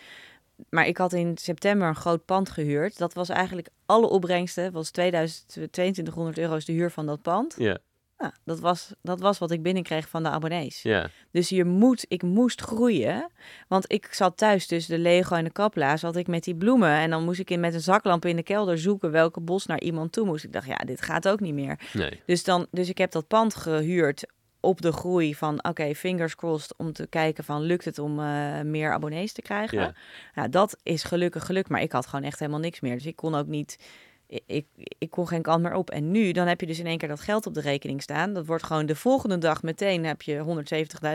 Maar 0.70 0.88
ik 0.88 0.98
had 0.98 1.14
in 1.14 1.38
september 1.38 1.88
een 1.88 1.96
groot 1.96 2.26
pand 2.26 2.50
gehuurd. 2.50 2.98
Dat 2.98 3.14
was 3.14 3.30
eigenlijk 3.30 3.68
alle 3.86 4.08
opbrengsten. 4.08 4.72
was 4.72 4.90
2000, 4.90 5.48
2200 5.72 6.38
euro 6.38 6.56
is 6.56 6.66
de 6.66 6.74
huur 6.74 6.92
van 6.92 7.06
dat 7.06 7.22
pand. 7.22 7.56
Ja, 7.58 7.78
Nou, 8.18 8.32
dat, 8.44 8.60
was, 8.60 8.94
dat 9.02 9.20
was 9.20 9.38
wat 9.38 9.52
ik 9.52 9.62
binnenkreeg 9.62 10.10
van 10.10 10.24
de 10.24 10.30
abonnees. 10.30 10.82
ja, 10.82 11.10
Dus 11.32 11.50
je 11.50 11.66
moet, 11.66 12.06
ik 12.08 12.22
moest 12.22 12.62
groeien. 12.62 13.32
Want 13.68 13.92
ik 13.92 14.08
zat 14.12 14.38
thuis 14.38 14.68
tussen 14.68 14.96
de 14.96 15.02
Lego 15.02 15.36
en 15.36 15.44
de 15.44 15.52
Kapla, 15.52 15.98
zat 15.98 16.16
ik 16.16 16.28
met 16.28 16.44
die 16.44 16.56
bloemen. 16.56 16.90
En 16.90 17.10
dan 17.10 17.24
moest 17.24 17.40
ik 17.40 17.50
in, 17.50 17.60
met 17.60 17.74
een 17.74 17.82
zaklamp 17.82 18.26
in 18.26 18.36
de 18.36 18.44
kelder 18.44 18.78
zoeken 18.78 19.12
welke 19.12 19.40
bos 19.40 19.66
naar 19.66 19.82
iemand 19.82 20.12
toe 20.12 20.26
moest. 20.26 20.44
Ik 20.44 20.54
dacht, 20.54 20.68
ja, 20.68 20.78
dit 20.78 21.02
gaat 21.02 21.28
ook 21.28 21.40
niet 21.40 21.54
meer. 21.54 21.80
nee. 21.94 22.22
Dus, 22.26 22.44
dan, 22.44 22.68
dus 22.72 22.90
ik 22.90 22.98
heb 22.98 23.12
dat 23.12 23.28
pand 23.28 23.56
gehuurd 23.56 24.26
op 24.66 24.82
de 24.82 24.92
groei 24.92 25.36
van, 25.36 25.64
oké, 25.64 25.96
fingers 25.96 26.36
crossed, 26.36 26.78
om 26.78 26.94
te 26.94 27.08
kijken 27.08 27.44
van, 27.44 27.62
lukt 27.62 27.86
het 27.86 28.00
om 28.00 28.20
eh, 28.20 28.62
meer 28.62 28.94
abonnees 28.94 29.34
te 29.34 29.42
krijgen? 29.42 29.80
Ja. 29.80 29.94
Nou, 30.36 30.50
dat 30.50 30.78
is 30.84 31.04
gelukkig 31.04 31.46
gelukt, 31.46 31.70
maar 31.70 31.82
ik 31.82 31.92
had 31.92 32.08
gewoon 32.08 32.26
echt 32.26 32.40
helemaal 32.40 32.60
niks 32.60 32.80
meer. 32.80 32.94
Dus 32.94 33.06
ik 33.06 33.16
kon 33.16 33.36
ook 33.36 33.48
niet, 33.48 33.80
ik, 34.28 34.66
ik, 34.98 35.10
kon 35.10 35.28
geen 35.28 35.42
kant 35.42 35.64
meer 35.64 35.74
op. 35.74 35.90
En 35.90 36.12
nu, 36.12 36.32
dan 36.32 36.48
heb 36.48 36.60
je 36.60 36.68
dus 36.68 36.80
in 36.80 36.86
één 36.86 36.98
keer 36.98 37.08
dat 37.08 37.20
geld 37.20 37.46
op 37.46 37.54
de 37.54 37.62
rekening 37.62 38.02
staan. 38.02 38.34
Dat 38.34 38.46
wordt 38.46 38.64
gewoon 38.64 38.86
de 38.86 38.96
volgende 38.96 39.38
dag 39.38 39.64
meteen 39.64 40.06
heb 40.06 40.22
je 40.22 40.64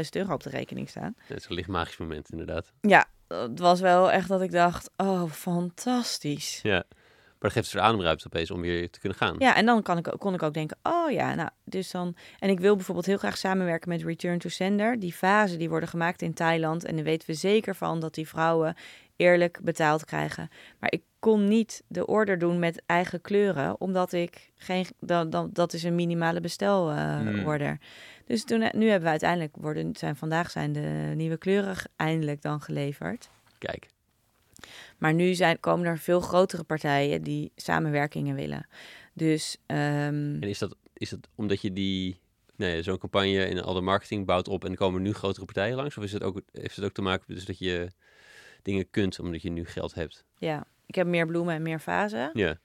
170.000 0.05 0.09
euro 0.11 0.33
op 0.33 0.43
de 0.43 0.51
rekening 0.51 0.89
staan. 0.89 1.15
Het 1.27 1.39
is 1.39 1.49
een 1.49 1.55
licht 1.55 1.69
magisch 1.69 1.97
moment, 1.97 2.31
inderdaad. 2.31 2.73
Ja, 2.81 3.07
het 3.29 3.59
was 3.59 3.81
wel 3.81 4.11
echt 4.11 4.29
dat 4.29 4.41
ik 4.41 4.51
dacht, 4.51 4.91
oh, 4.97 5.31
fantastisch. 5.31 6.61
Ja. 6.63 6.85
Maar 7.41 7.51
dat 7.51 7.59
geeft 7.59 7.73
dus 7.73 7.83
ademruimte 7.83 8.27
opeens 8.27 8.51
om 8.51 8.61
weer 8.61 8.91
te 8.91 9.01
kunnen 9.01 9.19
gaan. 9.19 9.35
Ja, 9.39 9.57
en 9.57 9.67
dan 9.67 9.83
kan 9.83 9.99
ik, 9.99 10.15
kon 10.19 10.35
ik 10.35 10.43
ook 10.43 10.55
denken, 10.55 10.79
oh 10.83 11.11
ja, 11.11 11.35
nou, 11.35 11.49
dus 11.65 11.91
dan... 11.91 12.17
En 12.39 12.51
ik 12.51 12.61
wil 12.61 12.75
bijvoorbeeld 12.77 13.07
heel 13.07 13.17
graag 13.17 13.37
samenwerken 13.37 13.89
met 13.89 14.03
Return 14.03 14.39
to 14.39 14.49
Sender. 14.49 14.99
Die 14.99 15.13
fasen 15.13 15.59
die 15.59 15.69
worden 15.69 15.89
gemaakt 15.89 16.23
in 16.23 16.35
Thailand. 16.35 16.85
En 16.85 16.95
daar 16.95 17.05
weten 17.05 17.31
we 17.31 17.35
zeker 17.35 17.75
van 17.75 18.01
dat 18.01 18.15
die 18.15 18.29
vrouwen 18.29 18.75
eerlijk 19.17 19.59
betaald 19.63 20.05
krijgen. 20.05 20.49
Maar 20.79 20.93
ik 20.93 21.03
kon 21.19 21.49
niet 21.49 21.83
de 21.87 22.07
order 22.07 22.39
doen 22.39 22.59
met 22.59 22.83
eigen 22.87 23.21
kleuren, 23.21 23.81
omdat 23.81 24.13
ik 24.13 24.51
geen... 24.57 24.87
Dan, 24.99 25.31
dan, 25.31 25.51
dat 25.53 25.73
is 25.73 25.83
een 25.83 25.95
minimale 25.95 26.41
bestelorder. 26.41 27.79
Dus 28.27 28.45
toen, 28.45 28.59
nu 28.59 28.87
hebben 28.87 29.05
we 29.05 29.11
uiteindelijk, 29.11 29.57
worden, 29.57 29.97
zijn, 29.97 30.17
vandaag 30.17 30.51
zijn 30.51 30.73
de 30.73 31.13
nieuwe 31.15 31.37
kleuren 31.37 31.77
eindelijk 31.97 32.43
dan 32.43 32.61
geleverd. 32.61 33.31
Kijk, 33.59 33.89
Maar 34.99 35.15
nu 35.15 35.35
zijn, 35.35 35.61
komen 35.61 35.87
er 35.87 35.99
veel 35.99 36.21
grotere 36.21 36.65
partijen 36.65 37.23
die 37.23 37.53
samenwerkingen 37.57 38.35
willen. 38.35 38.67
Dus 39.13 39.57
ehm, 39.67 40.37
en 40.41 40.49
is 40.49 40.59
dat, 40.59 40.77
is 40.93 41.11
dat 41.11 41.29
omdat 41.35 41.61
je 41.61 41.73
die, 41.73 42.21
nee, 42.57 42.83
zo'n 42.83 42.99
campagne 42.99 43.49
in 43.49 43.63
al 43.63 43.75
de 43.75 43.81
marketing 43.81 44.27
bouwt 44.27 44.49
op 44.49 44.65
en 44.65 44.71
er 44.71 44.77
komen 44.77 45.03
nu 45.03 45.13
grotere 45.13 45.45
partijen 45.45 45.77
langs? 45.77 45.97
Of 45.97 46.05
is 46.05 46.13
het 46.13 46.23
ook, 46.23 46.41
heeft 46.53 46.77
het 46.77 46.85
ook 46.85 46.93
te 46.93 47.03
maken 47.03 47.35
dus 47.35 47.45
dat 47.45 47.59
je 47.59 47.91
dingen 48.63 48.91
kunt 48.91 49.19
omdat 49.19 49.43
je 49.43 49.51
nu 49.51 49.65
geld 49.65 49.95
hebt? 49.95 50.25
ja, 50.39 50.67
ik 50.87 50.95
heb 50.95 51.07
meer 51.07 51.27
bloemen 51.27 51.55
en 51.55 51.63
meer 51.63 51.81
vazen. 51.81 52.31
Ja, 52.33 52.59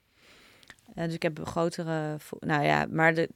Eh, 0.93 1.05
dus 1.05 1.13
ik 1.13 1.21
heb 1.21 1.39
grotere. 1.45 2.17
Nou 2.39 2.63
ja, 2.63 2.86
maar 2.89 3.13
de, 3.13 3.29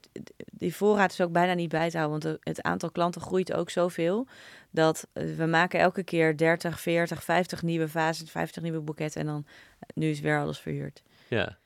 die 0.51 0.75
voorraad 0.75 1.11
is 1.11 1.21
ook 1.21 1.31
bijna 1.31 1.53
niet 1.53 1.69
bij 1.69 1.89
te 1.89 1.97
houden. 1.97 2.21
Want 2.21 2.39
het 2.43 2.61
aantal 2.61 2.91
klanten 2.91 3.21
groeit 3.21 3.53
ook 3.53 3.69
zoveel. 3.69 4.27
Dat 4.71 5.07
eh, 5.13 5.35
we 5.35 5.45
maken 5.45 5.79
elke 5.79 6.03
keer 6.03 6.37
30, 6.37 6.79
40, 6.79 7.23
50 7.23 7.61
nieuwe 7.61 7.87
vazen, 7.87 8.27
50 8.27 8.63
nieuwe 8.63 8.79
boeketten. 8.79 9.21
En 9.21 9.27
dan 9.27 9.45
nu 9.93 10.09
is 10.09 10.19
weer 10.19 10.39
alles 10.39 10.59
verhuurd. 10.59 11.03
ja. 11.27 11.57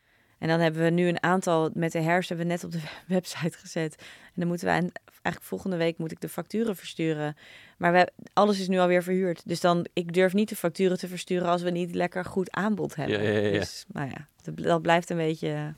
En 0.44 0.50
dan 0.50 0.60
hebben 0.60 0.84
we 0.84 0.90
nu 0.90 1.08
een 1.08 1.24
aantal, 1.24 1.70
met 1.74 1.92
de 1.92 2.00
herfst 2.02 2.30
hebben 2.30 2.48
we 2.48 2.52
net 2.54 2.64
op 2.64 2.72
de 2.72 2.80
website 3.16 3.58
gezet. 3.58 3.96
En 4.26 4.32
dan 4.36 4.48
moeten 4.48 4.68
we, 4.68 4.74
aan- 4.74 4.92
eigenlijk 5.06 5.44
volgende 5.46 5.78
week 5.78 5.98
moet 5.98 6.12
ik 6.12 6.20
de 6.22 6.30
facturen 6.30 6.76
versturen. 6.76 7.36
Maar 7.78 7.94
we, 7.94 8.12
alles 8.34 8.60
is 8.60 8.68
nu 8.68 8.78
alweer 8.80 9.04
verhuurd. 9.04 9.42
Dus 9.46 9.60
dan, 9.60 9.86
ik 9.94 10.14
durf 10.14 10.34
niet 10.34 10.50
de 10.50 10.56
facturen 10.56 10.98
te 10.98 11.08
versturen 11.08 11.48
als 11.48 11.62
we 11.62 11.70
niet 11.70 11.96
lekker 11.96 12.26
goed 12.26 12.52
aanbod 12.52 12.96
hebben. 12.96 13.22
Ja, 13.24 13.30
ja, 13.30 13.38
ja, 13.40 13.48
ja. 13.48 13.60
Dus, 13.60 13.86
nou 13.88 14.10
ja, 14.10 14.28
dat, 14.56 14.82
blijft 14.82 15.10
een 15.10 15.18
beetje, 15.18 15.74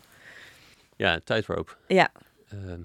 Ja, 0.96 1.20
tightrope. 1.24 1.72
ja, 1.88 2.12
Ehm, 2.50 2.82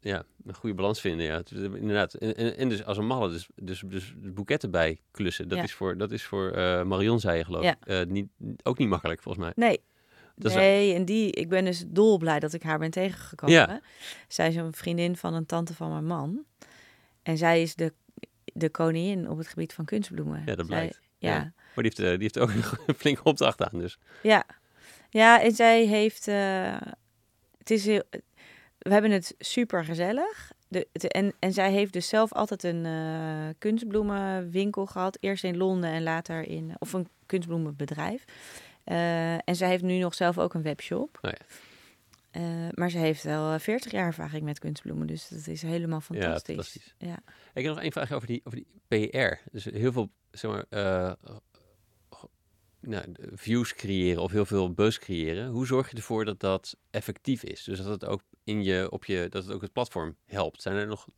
ja, 0.00 0.22
een 0.46 0.54
goede 0.54 0.74
balans 0.74 1.00
vinden, 1.00 1.26
ja. 1.26 1.42
Eh, 1.54 1.62
Inderdaad. 1.62 2.14
En, 2.14 2.36
en, 2.36 2.56
en 2.56 2.68
dus 2.68 2.84
als 2.84 2.96
een 2.98 3.06
malle, 3.06 3.30
dus, 3.30 3.48
dus, 3.54 3.82
dus 3.86 4.14
boeketten 4.16 4.70
bij 4.70 5.00
klussen. 5.10 5.48
Dat 5.48 5.58
Ja. 5.58 5.64
is 5.64 5.72
voor, 5.74 5.96
dat 5.96 6.10
is 6.10 6.22
voor 6.24 6.50
eh, 6.50 6.82
Marion, 6.82 7.20
zei 7.20 7.38
je 7.38 7.44
geloof 7.44 7.62
Ja. 7.64 7.76
ik. 7.80 7.86
Eh, 7.86 8.02
niet, 8.06 8.26
ook 8.62 8.78
niet 8.78 8.88
makkelijk, 8.88 9.22
volgens 9.22 9.44
mij. 9.44 9.52
nee. 9.68 9.80
Dat 10.38 10.50
is- 10.50 10.56
nee, 10.56 10.94
en 10.94 11.04
die, 11.04 11.30
ik 11.32 11.48
ben 11.48 11.64
dus 11.64 11.84
dolblij 11.86 12.40
dat 12.40 12.52
ik 12.52 12.62
haar 12.62 12.78
ben 12.78 12.90
tegengekomen. 12.90 13.54
Ja. 13.54 13.80
Zij 14.28 14.48
is 14.48 14.56
een 14.56 14.72
vriendin 14.72 15.16
van 15.16 15.34
een 15.34 15.46
tante 15.46 15.74
van 15.74 15.90
mijn 15.90 16.06
man. 16.06 16.44
En 17.22 17.36
zij 17.38 17.62
is 17.62 17.74
de, 17.74 17.92
de 18.44 18.68
koningin 18.70 19.28
op 19.30 19.38
het 19.38 19.48
gebied 19.48 19.72
van 19.72 19.84
kunstbloemen. 19.84 20.38
Ja, 20.46 20.54
dat 20.54 20.56
Zij- 20.56 20.64
blijkt. 20.66 21.00
ja. 21.18 21.34
Ja. 21.34 21.52
Maar 21.74 21.84
die 21.84 21.92
heeft, 21.96 21.98
eh, 21.98 22.08
die 22.10 22.18
heeft 22.32 22.38
ook 22.38 22.50
een 22.86 22.94
flinke 22.94 23.22
opdracht 23.24 23.62
aan, 23.62 23.78
dus. 23.78 23.98
Ja, 24.22 24.44
ja 25.10 25.42
en 25.42 25.52
zij 25.52 25.84
heeft. 25.86 26.28
eh, 26.28 26.76
het 27.58 27.70
is 27.70 27.84
heel, 27.86 28.02
we 28.78 28.92
hebben 28.92 29.10
het 29.10 29.34
super 29.38 29.84
gezellig. 29.84 30.52
De, 30.68 30.88
en, 30.92 31.32
en 31.38 31.52
zij 31.52 31.72
heeft 31.72 31.92
dus 31.92 32.08
zelf 32.08 32.32
altijd 32.32 32.62
een 32.62 32.86
eh, 32.86 33.48
kunstbloemenwinkel 33.58 34.86
gehad. 34.86 35.16
Eerst 35.20 35.44
in 35.44 35.56
Londen 35.56 35.90
en 35.90 36.02
later 36.02 36.48
in. 36.48 36.72
Of 36.78 36.92
een 36.92 37.08
kunstbloemenbedrijf. 37.26 38.24
Eh, 38.88 39.34
en 39.34 39.56
zij 39.56 39.68
heeft 39.68 39.82
nu 39.82 39.98
nog 39.98 40.14
zelf 40.14 40.38
ook 40.38 40.54
een 40.54 40.62
webshop. 40.62 41.18
Oh 41.22 41.30
ja. 41.30 41.46
Eh, 42.30 42.68
maar 42.74 42.90
ze 42.90 42.98
heeft 42.98 43.22
wel 43.22 43.52
eh, 43.52 43.60
40 43.60 43.92
jaar 43.92 44.06
ervaring 44.06 44.44
met 44.44 44.58
kunstbloemen. 44.58 45.06
Dus 45.06 45.28
dat 45.28 45.46
is 45.46 45.62
helemaal 45.62 46.02
Ja, 46.08 46.20
fantastisch. 46.20 46.94
Ja, 46.98 47.22
Ik 47.54 47.64
heb 47.64 47.74
nog 47.74 47.82
één 47.82 47.92
vraag 47.92 48.12
over 48.12 48.26
die, 48.26 48.40
over 48.44 48.58
die 48.58 49.08
PR. 49.08 49.34
Dus 49.52 49.64
heel 49.64 49.92
veel, 49.92 50.10
zeg 50.30 50.50
maar, 50.50 50.64
eh, 50.68 51.12
nou, 52.80 53.04
views 53.32 53.74
creëren 53.74 54.22
of 54.22 54.30
heel 54.30 54.46
veel 54.46 54.72
buzz 54.72 54.98
creëren. 54.98 55.48
Hoe 55.48 55.66
zorg 55.66 55.90
je 55.90 55.96
ervoor 55.96 56.24
dat 56.24 56.40
dat 56.40 56.76
effectief 56.90 57.42
is? 57.42 57.64
Dus 57.64 57.78
dat 57.78 57.86
het 57.86 58.04
ook 58.04 58.22
in 58.44 58.62
je, 58.62 58.90
op 58.90 59.04
je, 59.04 59.26
dat 59.30 59.44
het 59.44 59.52
ook 59.52 59.62
het 59.62 59.72
platform 59.72 60.16
helpt. 60.24 60.62
Zijn 60.62 60.76
er 60.76 60.86
nog 60.86 61.08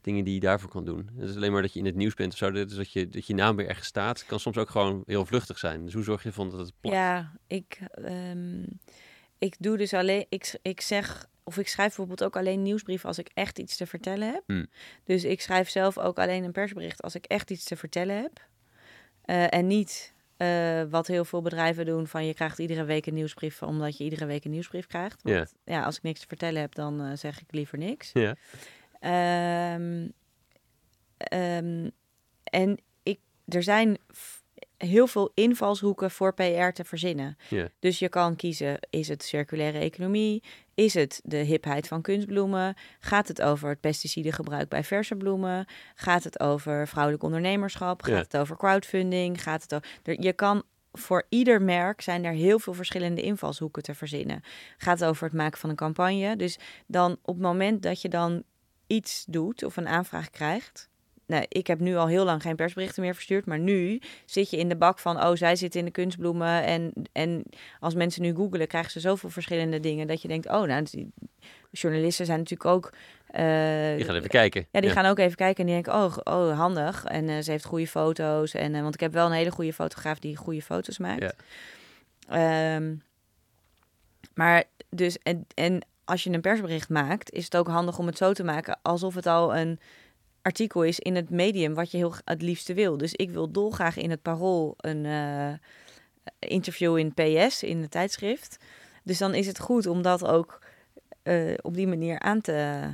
dingen 0.00 0.24
die 0.24 0.34
je 0.34 0.40
daarvoor 0.40 0.70
kan 0.70 0.84
doen? 0.84 1.10
Het 1.16 1.28
is 1.28 1.36
alleen 1.36 1.52
maar 1.52 1.62
dat 1.62 1.72
je 1.72 1.78
in 1.78 1.84
het 1.84 1.94
nieuws 1.94 2.14
bent 2.14 2.32
of 2.32 2.38
zo. 2.38 2.50
Dus 2.50 2.74
dat 2.74 2.92
je, 2.92 3.08
dat 3.08 3.26
je 3.26 3.34
naam 3.34 3.56
weer 3.56 3.68
ergens 3.68 3.86
staat. 3.86 4.26
Kan 4.26 4.40
soms 4.40 4.56
ook 4.56 4.70
gewoon 4.70 5.02
heel 5.06 5.26
vluchtig 5.26 5.58
zijn. 5.58 5.84
Dus 5.84 5.94
hoe 5.94 6.02
zorg 6.02 6.22
je 6.22 6.28
ervan 6.28 6.50
dat 6.50 6.58
het 6.58 6.72
plakt? 6.80 6.96
Ja, 6.96 7.32
ik, 7.46 7.78
ehm, 7.90 8.62
ik 9.38 9.54
doe 9.58 9.76
dus 9.76 9.94
alleen, 9.94 10.26
ik, 10.28 10.58
ik 10.62 10.80
zeg, 10.80 11.26
of 11.44 11.58
ik 11.58 11.68
schrijf 11.68 11.88
bijvoorbeeld 11.88 12.24
ook 12.24 12.36
alleen 12.36 12.62
nieuwsbrieven 12.62 13.08
als 13.08 13.18
ik 13.18 13.30
echt 13.34 13.58
iets 13.58 13.76
te 13.76 13.86
vertellen 13.86 14.32
heb. 14.32 14.42
Hmm. 14.46 14.66
Dus 15.04 15.24
ik 15.24 15.40
schrijf 15.40 15.68
zelf 15.68 15.98
ook 15.98 16.18
alleen 16.18 16.44
een 16.44 16.52
persbericht 16.52 17.02
als 17.02 17.14
ik 17.14 17.24
echt 17.24 17.50
iets 17.50 17.64
te 17.64 17.76
vertellen 17.76 18.16
heb. 18.16 18.48
Eh, 19.24 19.54
en 19.54 19.66
niet 19.66 20.14
eh, 20.40 20.82
wat 20.90 21.06
heel 21.06 21.24
veel 21.24 21.42
bedrijven 21.42 21.86
doen 21.86 22.06
van 22.06 22.26
je 22.26 22.34
krijgt 22.34 22.58
iedere 22.58 22.84
week 22.84 23.06
een 23.06 23.14
nieuwsbrief 23.14 23.62
omdat 23.62 23.96
je 23.96 24.04
iedere 24.04 24.26
week 24.26 24.44
een 24.44 24.50
nieuwsbrief 24.50 24.86
krijgt. 24.86 25.20
Ja. 25.22 25.36
Want, 25.36 25.54
ja, 25.64 25.82
als 25.82 25.96
ik 25.96 26.02
niks 26.02 26.20
te 26.20 26.26
vertellen 26.26 26.60
heb, 26.60 26.74
dan 26.74 27.00
eh, 27.00 27.16
zeg 27.16 27.40
ik 27.40 27.52
liever 27.52 27.78
niks. 27.78 28.10
Ja. 28.12 28.36
Ehm, 29.00 30.08
ehm, 31.16 31.88
en 32.44 32.78
ik 33.02 33.18
er 33.48 33.62
zijn 33.62 33.98
heel 34.76 35.06
veel 35.06 35.30
invalshoeken 35.34 36.10
voor 36.10 36.34
PR 36.34 36.70
te 36.72 36.84
verzinnen. 36.84 37.36
Dus 37.78 37.98
je 37.98 38.08
kan 38.08 38.36
kiezen, 38.36 38.78
is 38.90 39.08
het 39.08 39.22
circulaire 39.22 39.78
economie? 39.78 40.42
Is 40.74 40.94
het 40.94 41.20
de 41.24 41.36
hipheid 41.36 41.88
van 41.88 42.02
kunstbloemen? 42.02 42.74
Gaat 43.00 43.28
het 43.28 43.42
over 43.42 43.68
het 43.68 43.80
pesticidengebruik 43.80 44.68
bij 44.68 44.84
verse 44.84 45.16
bloemen? 45.16 45.66
Gaat 45.94 46.24
het 46.24 46.40
over 46.40 46.88
vrouwelijk 46.88 47.22
ondernemerschap? 47.22 48.02
Gaat 48.02 48.32
het 48.32 48.36
over 48.36 48.56
crowdfunding? 48.56 49.42
Gaat 49.42 49.62
het 49.62 49.74
over... 49.74 49.86
er- 50.02 50.20
Je 50.22 50.32
kan 50.32 50.62
voor 50.92 51.26
ieder 51.28 51.62
merk 51.62 52.00
zijn 52.00 52.24
er 52.24 52.32
heel 52.32 52.58
veel 52.58 52.74
verschillende 52.74 53.22
invalshoeken 53.22 53.82
te 53.82 53.94
verzinnen. 53.94 54.40
Gaat 54.78 55.00
het 55.00 55.08
over 55.08 55.24
het 55.24 55.32
maken 55.36 55.58
van 55.58 55.70
een 55.70 55.76
campagne? 55.76 56.36
Dus 56.36 56.58
dan 56.86 57.12
op 57.22 57.34
het 57.34 57.42
moment 57.42 57.82
dat 57.82 58.02
je 58.02 58.08
dan 58.08 58.42
iets 58.90 59.24
doet 59.28 59.62
of 59.64 59.76
een 59.76 59.88
aanvraag 59.88 60.30
krijgt. 60.30 60.88
Nou, 61.26 61.44
ik 61.48 61.66
heb 61.66 61.80
nu 61.80 61.96
al 61.96 62.06
heel 62.06 62.24
lang 62.24 62.42
geen 62.42 62.56
persberichten 62.56 63.02
meer 63.02 63.14
verstuurd, 63.14 63.46
maar 63.46 63.58
nu 63.58 64.00
zit 64.24 64.50
je 64.50 64.56
in 64.56 64.68
de 64.68 64.76
bak 64.76 64.98
van, 64.98 65.22
oh, 65.24 65.34
zij 65.34 65.56
zitten 65.56 65.80
in 65.80 65.86
de 65.86 65.92
kunstbloemen. 65.92 66.64
En, 66.64 66.92
en 67.12 67.44
als 67.80 67.94
mensen 67.94 68.22
nu 68.22 68.34
googelen, 68.34 68.66
krijgen 68.66 68.90
ze 68.90 69.00
zoveel 69.00 69.30
verschillende 69.30 69.80
dingen 69.80 70.06
dat 70.06 70.22
je 70.22 70.28
denkt, 70.28 70.46
oh, 70.48 70.62
nou, 70.62 70.84
die 70.90 71.12
journalisten 71.70 72.26
zijn 72.26 72.38
natuurlijk 72.38 72.70
ook. 72.70 72.92
eh, 73.26 73.42
Die 73.96 74.04
gaan 74.04 74.14
even 74.16 74.28
kijken. 74.28 74.66
ja, 74.70 74.80
die 74.80 74.90
gaan 74.90 75.06
ook 75.06 75.18
even 75.18 75.36
kijken 75.36 75.60
en 75.60 75.72
die 75.72 75.82
denken, 75.82 76.02
oh, 76.02 76.16
oh 76.24 76.58
handig. 76.58 77.04
En 77.04 77.28
eh, 77.28 77.38
ze 77.40 77.50
heeft 77.50 77.64
goede 77.64 77.86
foto's. 77.86 78.54
En, 78.54 78.74
eh, 78.74 78.82
want 78.82 78.94
ik 78.94 79.00
heb 79.00 79.12
wel 79.12 79.26
een 79.26 79.32
hele 79.32 79.50
goede 79.50 79.72
fotograaf 79.72 80.18
die 80.18 80.36
goede 80.36 80.62
foto's 80.62 80.98
maakt. 80.98 81.34
Ja. 82.28 82.74
Ehm, 82.76 82.94
maar 84.34 84.64
dus, 84.88 85.18
en, 85.22 85.46
en 85.54 85.80
als 86.10 86.24
je 86.24 86.30
een 86.30 86.40
persbericht 86.40 86.88
maakt, 86.88 87.30
is 87.32 87.44
het 87.44 87.56
ook 87.56 87.68
handig 87.68 87.98
om 87.98 88.06
het 88.06 88.16
zo 88.16 88.32
te 88.32 88.44
maken 88.44 88.78
alsof 88.82 89.14
het 89.14 89.26
al 89.26 89.56
een 89.56 89.80
artikel 90.42 90.82
is 90.82 90.98
in 90.98 91.14
het 91.14 91.30
medium 91.30 91.74
wat 91.74 91.90
je 91.90 91.96
heel 91.96 92.14
het 92.24 92.42
liefste 92.42 92.74
wil. 92.74 92.96
Dus 92.96 93.12
ik 93.14 93.30
wil 93.30 93.50
dolgraag 93.50 93.96
in 93.96 94.10
het 94.10 94.22
Parool 94.22 94.74
een 94.76 95.06
eh, 95.06 95.52
interview 96.38 96.96
in 96.98 97.14
PS, 97.14 97.62
in 97.62 97.80
het 97.80 97.90
tijdschrift. 97.90 98.56
Dus 99.04 99.18
dan 99.18 99.34
is 99.34 99.46
het 99.46 99.58
goed 99.58 99.86
om 99.86 100.02
dat 100.02 100.24
ook 100.26 100.58
eh, 101.22 101.54
op 101.62 101.74
die 101.74 101.86
manier 101.86 102.18
aan 102.18 102.40
te... 102.40 102.88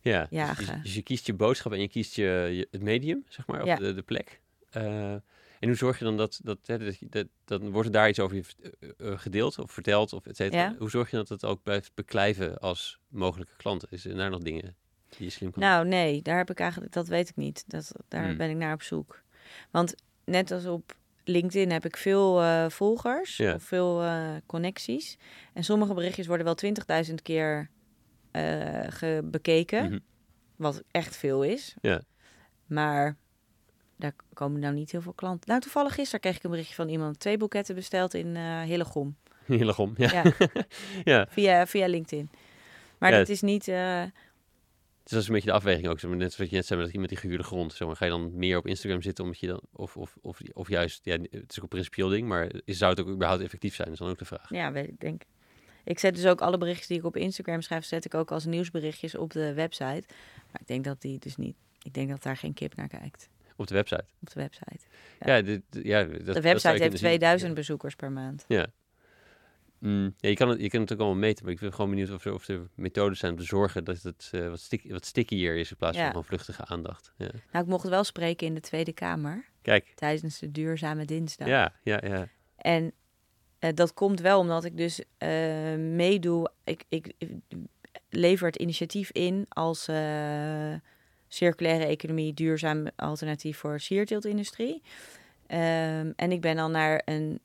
Ja, 0.00 0.26
jagen. 0.30 0.66
Dus, 0.66 0.82
dus 0.82 0.94
je 0.94 1.02
kiest 1.02 1.26
je 1.26 1.34
boodschap 1.34 1.72
en 1.72 1.80
je 1.80 1.88
kiest 1.88 2.14
je, 2.14 2.48
je- 2.52 2.68
het 2.70 2.82
medium, 2.82 3.24
zeg 3.28 3.46
maar, 3.46 3.60
of 3.60 3.66
Ja. 3.66 3.76
de, 3.76 3.94
de 3.94 4.02
plek. 4.02 4.40
Eh, 4.70 5.14
en 5.62 5.68
hoe 5.68 5.76
zorg 5.76 5.98
je 5.98 6.04
dan 6.04 6.16
dat, 6.16 6.40
dat, 6.42 6.58
hè, 6.66 6.78
dat, 6.78 6.96
dat, 7.10 7.26
dan 7.44 7.70
wordt 7.70 7.86
er 7.86 7.92
daar 7.92 8.08
iets 8.08 8.20
over 8.20 8.44
vert- 8.44 8.76
eh, 8.80 8.88
eh, 9.12 9.18
gedeeld 9.18 9.58
of 9.58 9.70
verteld 9.72 10.12
of 10.12 10.26
et 10.26 10.36
cetera. 10.36 10.62
Ja. 10.62 10.74
Hoe 10.78 10.90
zorg 10.90 11.10
je 11.10 11.16
dat 11.16 11.28
het 11.28 11.44
ook 11.44 11.62
blijft 11.62 11.94
beklijven 11.94 12.58
als 12.58 12.98
mogelijke 13.08 13.56
klanten? 13.56 13.88
Is 13.90 14.04
er 14.04 14.16
daar 14.16 14.30
nog 14.30 14.40
dingen 14.40 14.76
die 15.08 15.24
je 15.24 15.30
slim 15.30 15.50
kan 15.50 15.62
Nou, 15.62 15.86
nee, 15.86 16.22
daar 16.22 16.36
heb 16.36 16.50
ik 16.50 16.60
eigenlijk, 16.60 16.92
dat 16.92 17.08
weet 17.08 17.28
ik 17.28 17.36
niet. 17.36 17.64
Dat, 17.66 17.92
daar 18.08 18.24
Hmm. 18.26 18.36
ben 18.36 18.50
ik 18.50 18.56
naar 18.56 18.74
op 18.74 18.82
zoek. 18.82 19.22
Want 19.70 19.94
net 20.24 20.50
als 20.50 20.66
op 20.66 20.96
LinkedIn 21.24 21.70
heb 21.70 21.84
ik 21.84 21.96
veel 21.96 22.40
eh, 22.42 22.68
volgers 22.68 23.36
Ja. 23.36 23.54
of 23.54 23.62
veel 23.62 24.02
eh, 24.02 24.30
connecties. 24.46 25.18
En 25.52 25.64
sommige 25.64 25.94
berichtjes 25.94 26.26
worden 26.26 26.44
wel 26.46 26.54
20.000 26.54 27.14
keer 27.22 27.70
eh, 28.30 28.80
ge- 28.88 29.20
bekeken, 29.24 29.84
Mhm. 29.84 29.98
wat 30.56 30.82
echt 30.90 31.16
veel 31.16 31.42
is. 31.44 31.74
Ja. 31.80 32.02
Maar 32.66 33.16
daar 34.02 34.14
komen 34.34 34.60
nou 34.60 34.74
niet 34.74 34.90
heel 34.92 35.00
veel 35.00 35.12
klanten. 35.12 35.48
Nou, 35.48 35.60
toevallig 35.60 35.94
gisteren 35.94 36.20
kreeg 36.20 36.36
ik 36.36 36.42
een 36.42 36.50
berichtje 36.50 36.74
van 36.74 36.88
iemand. 36.88 37.18
Twee 37.20 37.36
boeketten 37.36 37.74
besteld 37.74 38.14
in 38.14 38.36
eh 38.36 38.62
Hillegom. 38.62 39.16
Hillegom, 39.44 39.94
ja. 39.96 40.12
Ja, 40.12 40.32
ja. 41.12 41.26
via, 41.28 41.66
via 41.66 41.86
LinkedIn. 41.86 42.30
Maar 42.98 43.10
Ja, 43.12 43.18
dat 43.18 43.28
is 43.28 43.40
niet... 43.40 43.68
eh, 43.68 44.02
Dus 45.02 45.12
dat 45.12 45.20
is 45.20 45.26
een 45.26 45.32
beetje 45.34 45.48
de 45.50 45.54
afweging 45.56 45.88
ook. 45.88 46.00
Zeg 46.00 46.10
maar, 46.10 46.18
net 46.18 46.32
zoals 46.32 46.50
je 46.50 46.56
net 46.56 46.66
zei 46.66 46.80
met, 46.82 46.96
met 46.96 47.08
die 47.08 47.18
gehuurde 47.18 47.42
grond. 47.44 47.72
Zeg 47.72 47.86
maar, 47.88 47.96
ga 47.96 48.04
je 48.04 48.10
dan 48.10 48.30
meer 48.36 48.56
op 48.58 48.66
Instagram 48.66 49.02
zitten 49.02 49.24
omdat 49.24 49.40
je 49.40 49.46
dan... 49.46 49.60
Of, 49.72 49.96
of, 49.96 50.16
of, 50.20 50.40
of 50.52 50.68
juist, 50.68 51.04
ja, 51.04 51.12
het 51.20 51.30
is 51.50 51.56
ook 51.56 51.62
een 51.62 51.68
principieel 51.68 52.08
ding, 52.08 52.28
maar 52.28 52.50
is- 52.64 52.78
zou 52.78 52.90
het 52.90 53.00
ook 53.00 53.08
überhaupt 53.08 53.42
effectief 53.42 53.74
zijn? 53.74 53.88
Dat 53.88 53.96
is 53.96 54.02
dan 54.02 54.12
ook 54.12 54.18
de 54.18 54.24
vraag. 54.24 54.50
Ja, 54.50 54.72
weet 54.72 54.88
ik 54.88 55.00
denk. 55.00 55.22
Ik 55.84 55.98
zet 55.98 56.14
dus 56.14 56.26
ook 56.26 56.40
alle 56.40 56.58
berichtjes 56.58 56.86
die 56.86 56.98
ik 56.98 57.04
op 57.04 57.16
Instagram 57.16 57.60
schrijf, 57.60 57.84
zet 57.84 58.04
ik 58.04 58.14
ook 58.14 58.30
als 58.30 58.44
nieuwsberichtjes 58.44 59.14
op 59.16 59.30
de 59.32 59.52
website. 59.54 60.02
Maar 60.50 60.60
ik 60.60 60.66
denk 60.66 60.84
dat 60.84 61.00
die 61.00 61.18
dus 61.18 61.36
niet. 61.36 61.56
Ik 61.82 61.94
denk 61.94 62.08
dat 62.08 62.22
daar 62.22 62.36
geen 62.36 62.54
kip 62.54 62.74
naar 62.76 62.88
kijkt 62.88 63.28
Op 63.56 63.66
de 63.66 63.74
website. 63.74 64.04
op 64.20 64.30
de 64.32 64.40
website. 64.40 64.86
Ja, 65.20 65.34
Ja. 65.36 65.42
dit, 65.42 65.62
ja 65.82 66.04
dat, 66.04 66.34
de 66.34 66.40
website 66.40 66.68
heeft 66.68 66.80
kunnen 66.80 66.98
zien. 66.98 67.08
2000 67.08 67.54
bezoekers 67.54 67.94
per 67.94 68.12
maand. 68.12 68.44
Ja. 68.48 68.66
Mm, 69.78 70.14
ja, 70.18 70.28
je, 70.28 70.34
kan 70.34 70.48
het, 70.48 70.60
je 70.60 70.68
kunt 70.68 70.88
het 70.88 70.92
ook 70.92 71.04
allemaal 71.04 71.22
meten, 71.22 71.44
maar 71.44 71.52
ik 71.54 71.60
ben 71.60 71.72
gewoon 71.74 71.90
benieuwd 71.90 72.10
of 72.10 72.24
er, 72.24 72.34
of 72.34 72.48
er 72.48 72.68
methodes 72.74 73.18
zijn 73.18 73.32
om 73.32 73.38
te 73.38 73.44
zorgen 73.44 73.84
dat 73.84 74.02
het 74.02 74.28
eh, 74.32 74.48
wat, 74.48 74.60
stick, 74.60 74.90
wat 74.90 75.06
stickier 75.06 75.56
is 75.56 75.70
in 75.70 75.76
plaats 75.76 75.96
Ja. 75.96 76.12
van 76.12 76.24
vluchtige 76.24 76.64
aandacht. 76.64 77.12
Ja. 77.16 77.30
Nou, 77.52 77.64
ik 77.64 77.70
mocht 77.70 77.88
wel 77.88 78.04
spreken 78.04 78.46
in 78.46 78.54
de 78.54 78.60
Tweede 78.60 78.92
Kamer 78.92 79.44
Kijk, 79.62 79.92
tijdens 79.94 80.38
de 80.38 80.50
duurzame 80.50 81.04
dinsdag. 81.04 81.48
ja, 81.48 81.72
ja, 81.82 82.00
ja. 82.04 82.28
En 82.56 82.92
eh, 83.58 83.70
dat 83.74 83.94
komt 83.94 84.20
wel 84.20 84.38
omdat 84.38 84.64
ik 84.64 84.76
dus 84.76 85.02
eh, 85.18 85.28
meedoe. 85.76 86.50
Ik, 86.64 86.84
ik, 86.88 87.12
ik 87.18 87.30
lever 88.08 88.46
het 88.46 88.56
initiatief 88.56 89.10
in 89.10 89.46
als 89.48 89.86
circulaire 91.34 91.84
economie, 91.84 92.34
duurzaam 92.34 92.86
alternatief 92.96 93.58
voor 93.58 93.80
sierteeltindustrie. 93.80 94.82
Ehm, 95.46 96.12
en 96.16 96.32
ik 96.32 96.40
ben 96.40 96.56
dan 96.56 96.70
naar 96.70 97.02
een 97.04 97.40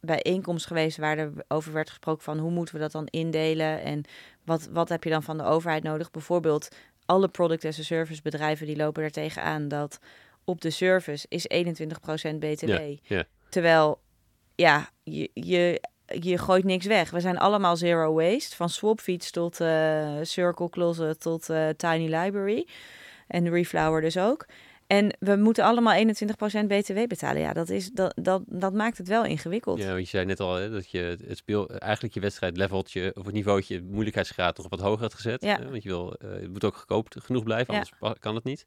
bijeenkomst 0.00 0.66
geweest 0.66 0.96
waar 0.96 1.18
er 1.18 1.32
over 1.48 1.72
werd 1.72 1.88
gesproken 1.88 2.22
van 2.22 2.38
hoe 2.38 2.50
moeten 2.50 2.74
we 2.74 2.80
dat 2.80 2.92
dan 2.92 3.06
indelen 3.06 3.82
en 3.82 4.04
wat, 4.44 4.68
wat 4.72 4.88
heb 4.88 5.04
je 5.04 5.10
dan 5.10 5.22
van 5.22 5.36
de 5.38 5.44
overheid 5.44 5.82
nodig? 5.82 6.10
Bijvoorbeeld 6.10 6.68
alle 7.04 7.28
product 7.28 7.64
as 7.64 7.78
a 7.78 7.82
service 7.82 8.22
bedrijven 8.22 8.66
die 8.66 8.76
lopen 8.76 9.02
er 9.02 9.10
tegenaan 9.10 9.68
dat 9.68 9.98
op 10.44 10.60
de 10.60 10.70
service 10.70 11.26
is 11.28 11.46
21% 11.54 12.38
btw. 12.38 12.68
Ja, 12.68 12.96
ja. 13.02 13.24
Terwijl, 13.48 14.00
ja, 14.54 14.90
je, 15.02 15.30
je, 15.34 15.80
je 16.06 16.38
gooit 16.38 16.64
niks 16.64 16.86
weg. 16.86 17.10
We 17.10 17.20
zijn 17.20 17.38
allemaal 17.38 17.76
zero 17.76 18.12
waste. 18.14 18.56
Van 18.56 18.68
swapfiets 18.68 19.30
tot 19.30 19.60
eh, 19.60 20.12
Circle 20.22 20.70
Closet 20.70 21.20
tot 21.20 21.50
eh, 21.50 21.68
Tiny 21.68 22.14
Library. 22.14 22.66
En 23.26 23.50
Reflower 23.50 24.00
dus 24.00 24.18
ook. 24.18 24.46
En 24.86 25.16
we 25.18 25.36
moeten 25.36 25.64
allemaal 25.64 26.04
21% 26.04 26.08
btw 26.66 27.06
betalen. 27.06 27.40
Ja, 27.40 27.52
dat, 27.52 27.68
is, 27.68 27.90
dat, 27.90 28.14
dat, 28.16 28.42
dat 28.46 28.72
maakt 28.72 28.98
het 28.98 29.08
wel 29.08 29.24
ingewikkeld. 29.24 29.78
Ja, 29.78 29.86
want 29.88 30.00
je 30.00 30.06
zei 30.06 30.24
net 30.24 30.40
al 30.40 30.54
hè, 30.54 30.70
dat 30.70 30.90
je 30.90 30.98
het- 31.26 31.36
speel, 31.38 31.68
eigenlijk 31.70 32.14
je 32.14 32.20
wedstrijd 32.20 32.56
leveltje 32.56 33.12
of 33.14 33.24
het 33.24 33.34
niveautje, 33.34 33.82
moeilijkheidsgraad 33.82 34.56
nog 34.56 34.68
wat 34.68 34.80
hoger 34.80 35.00
had 35.02 35.14
gezet. 35.14 35.42
Ja. 35.42 35.56
Hè, 35.58 35.70
want 35.70 35.82
je 35.82 35.88
wil, 35.88 36.14
eh, 36.14 36.30
het 36.30 36.50
moet 36.52 36.64
ook 36.64 36.76
goedkoop 36.76 37.08
genoeg 37.18 37.42
blijven, 37.44 37.74
Ja. 37.74 37.84
anders 38.00 38.18
kan 38.20 38.34
het 38.34 38.44
niet. 38.44 38.66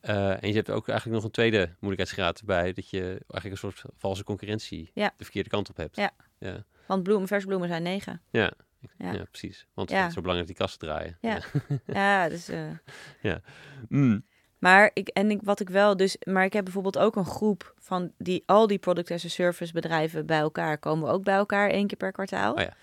Eh, 0.00 0.42
en 0.42 0.48
je 0.48 0.54
hebt 0.54 0.70
ook 0.70 0.88
eigenlijk 0.88 1.16
nog 1.18 1.24
een 1.26 1.34
tweede 1.34 1.68
moeilijkheidsgraad 1.78 2.38
erbij, 2.40 2.72
dat 2.72 2.90
je 2.90 3.00
eigenlijk 3.02 3.44
een 3.50 3.56
soort 3.56 3.82
valse 3.96 4.24
concurrentie 4.24 4.90
Ja. 4.94 5.12
de 5.16 5.24
verkeerde 5.24 5.48
kant 5.48 5.68
op 5.70 5.76
hebt. 5.76 5.96
Ja. 5.96 6.10
Ja. 6.42 6.64
Want 6.86 7.02
bloemen, 7.02 7.28
vers 7.28 7.44
bloemen 7.44 7.68
zijn 7.68 7.82
9. 7.82 8.20
Ja, 8.30 8.52
Ja. 8.98 9.12
ja. 9.12 9.24
precies. 9.24 9.66
Want 9.74 9.90
Ja. 9.90 9.96
het 9.98 10.08
is 10.08 10.14
zo 10.14 10.20
belangrijk 10.20 10.48
die 10.50 10.58
kassen 10.60 10.80
draaien. 10.80 11.18
Ja. 11.20 11.38
Ja, 11.86 12.28
dus... 12.34 12.48
eh, 12.48 13.34
Mm. 13.88 14.24
Maar 14.58 14.90
ik, 14.94 15.08
en 15.08 15.30
ik, 15.30 15.40
wat 15.42 15.60
ik 15.60 15.68
wel 15.68 15.96
dus, 15.96 16.16
maar 16.24 16.44
ik 16.44 16.52
heb 16.52 16.64
bijvoorbeeld 16.64 16.98
ook 16.98 17.16
een 17.16 17.24
groep 17.24 17.74
van 17.78 18.12
die 18.18 18.42
al 18.46 18.66
die 18.66 18.78
product 18.78 19.10
as 19.10 19.24
a 19.24 19.28
service 19.28 19.72
bedrijven 19.72 20.26
bij 20.26 20.38
elkaar 20.38 20.78
komen 20.78 21.06
we 21.08 21.12
ook 21.14 21.24
bij 21.24 21.34
elkaar 21.34 21.70
één 21.70 21.86
keer 21.86 21.96
per 21.96 22.12
kwartaal. 22.12 22.52
Oh 22.54 22.60
ja. 22.60 22.74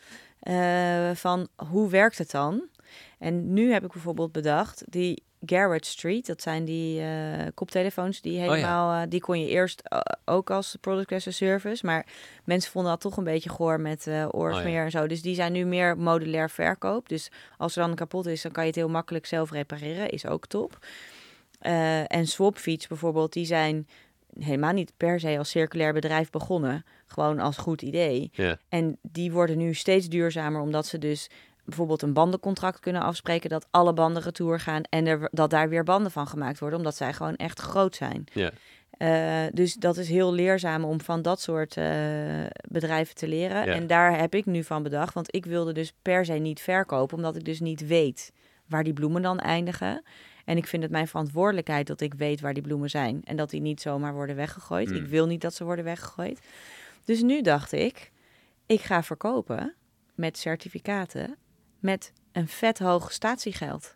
Eh, 1.09 1.15
van 1.15 1.47
hoe 1.55 1.89
werkt 1.89 2.17
het 2.17 2.31
dan? 2.31 2.63
En 3.19 3.53
nu 3.53 3.71
heb 3.71 3.83
ik 3.83 3.91
bijvoorbeeld 3.91 4.31
bedacht 4.31 4.83
die 4.91 5.23
Garrett 5.45 5.85
Street, 5.85 6.25
dat 6.25 6.41
zijn 6.41 6.65
die 6.65 7.01
eh, 7.01 7.47
koptelefoons 7.53 8.21
die 8.21 8.39
Oh 8.39 8.45
ja. 8.45 8.51
helemaal, 8.51 9.01
eh, 9.01 9.09
die 9.09 9.21
kon 9.21 9.39
je 9.39 9.47
eerst 9.47 9.81
eh, 9.83 9.99
ook 10.25 10.49
als 10.49 10.77
product 10.81 11.11
as 11.11 11.27
a 11.27 11.31
service, 11.31 11.85
maar 11.85 12.05
mensen 12.43 12.71
vonden 12.71 12.91
dat 12.91 13.01
toch 13.01 13.17
een 13.17 13.23
beetje 13.23 13.49
goor 13.49 13.79
met 13.79 14.07
oorsmeer 14.31 14.65
Oh 14.65 14.73
ja. 14.73 14.83
en 14.83 14.91
zo. 14.91 15.07
Dus 15.07 15.21
die 15.21 15.35
zijn 15.35 15.51
nu 15.51 15.65
meer 15.65 15.97
modulair 15.97 16.49
verkoop. 16.49 17.09
Dus 17.09 17.31
als 17.57 17.75
er 17.75 17.85
dan 17.85 17.95
kapot 17.95 18.25
is, 18.25 18.41
dan 18.41 18.51
kan 18.51 18.63
je 18.63 18.69
het 18.69 18.77
heel 18.77 18.89
makkelijk 18.89 19.25
zelf 19.25 19.51
repareren, 19.51 20.09
is 20.09 20.25
ook 20.25 20.45
top. 20.45 20.85
En 22.07 22.27
Swapfiets 22.27 22.87
bijvoorbeeld, 22.87 23.33
die 23.33 23.45
zijn 23.45 23.87
helemaal 24.39 24.73
niet 24.73 24.93
per 24.97 25.19
se 25.19 25.37
als 25.37 25.49
circulair 25.49 25.93
bedrijf 25.93 26.29
begonnen. 26.29 26.85
Gewoon 27.07 27.39
als 27.39 27.57
goed 27.57 27.81
idee. 27.81 28.29
Ja. 28.33 28.57
En 28.69 28.97
die 29.01 29.31
worden 29.31 29.57
nu 29.57 29.73
steeds 29.73 30.07
duurzamer, 30.07 30.61
omdat 30.61 30.85
ze 30.85 30.97
dus 30.97 31.29
bijvoorbeeld 31.69 32.01
een 32.01 32.13
bandencontract 32.13 32.79
kunnen 32.79 33.01
afspreken 33.01 33.49
dat 33.49 33.67
alle 33.71 33.93
banden 33.93 34.23
retour 34.23 34.59
gaan 34.59 34.83
en 34.83 35.07
er, 35.07 35.29
dat 35.31 35.49
daar 35.49 35.69
weer 35.69 35.83
banden 35.83 36.11
van 36.11 36.27
gemaakt 36.27 36.59
worden, 36.59 36.77
omdat 36.77 36.95
zij 36.95 37.13
gewoon 37.13 37.35
echt 37.35 37.59
groot 37.59 37.95
zijn. 37.95 38.23
Ja. 38.33 38.51
Eh, 38.89 39.51
dus 39.53 39.73
dat 39.73 39.97
is 39.97 40.09
heel 40.09 40.33
leerzaam 40.33 40.83
om 40.83 41.01
van 41.01 41.21
dat 41.21 41.41
soort 41.41 41.77
eh, 41.77 41.85
bedrijven 42.69 43.15
te 43.15 43.27
leren. 43.27 43.65
Ja. 43.65 43.73
En 43.73 43.87
daar 43.87 44.19
heb 44.19 44.35
ik 44.35 44.45
nu 44.45 44.63
van 44.63 44.83
bedacht, 44.83 45.13
want 45.13 45.35
ik 45.35 45.45
wilde 45.45 45.73
dus 45.73 45.93
per 46.01 46.25
se 46.25 46.33
niet 46.33 46.61
verkopen, 46.61 47.17
omdat 47.17 47.35
ik 47.35 47.45
dus 47.45 47.59
niet 47.59 47.87
weet 47.87 48.31
waar 48.65 48.83
die 48.83 48.93
bloemen 48.93 49.21
dan 49.21 49.39
eindigen. 49.39 50.03
En 50.45 50.57
ik 50.57 50.67
vind 50.67 50.83
het 50.83 50.91
mijn 50.91 51.07
verantwoordelijkheid 51.07 51.87
dat 51.87 52.01
ik 52.01 52.13
weet 52.13 52.41
waar 52.41 52.53
die 52.53 52.63
bloemen 52.63 52.89
zijn 52.89 53.21
en 53.23 53.35
dat 53.35 53.49
die 53.49 53.61
niet 53.61 53.81
zomaar 53.81 54.13
worden 54.13 54.35
weggegooid. 54.35 54.89
Mm. 54.89 54.95
Ik 54.95 55.05
wil 55.05 55.25
niet 55.25 55.41
dat 55.41 55.53
ze 55.53 55.63
worden 55.63 55.85
weggegooid. 55.85 56.39
Dus 57.05 57.21
nu 57.21 57.41
dacht 57.41 57.71
ik, 57.71 58.11
ik 58.65 58.81
ga 58.81 59.03
verkopen 59.03 59.75
met 60.15 60.37
certificaten 60.37 61.37
met 61.79 62.13
een 62.31 62.47
vet 62.47 62.79
hoog 62.79 63.11
statiegeld. 63.11 63.95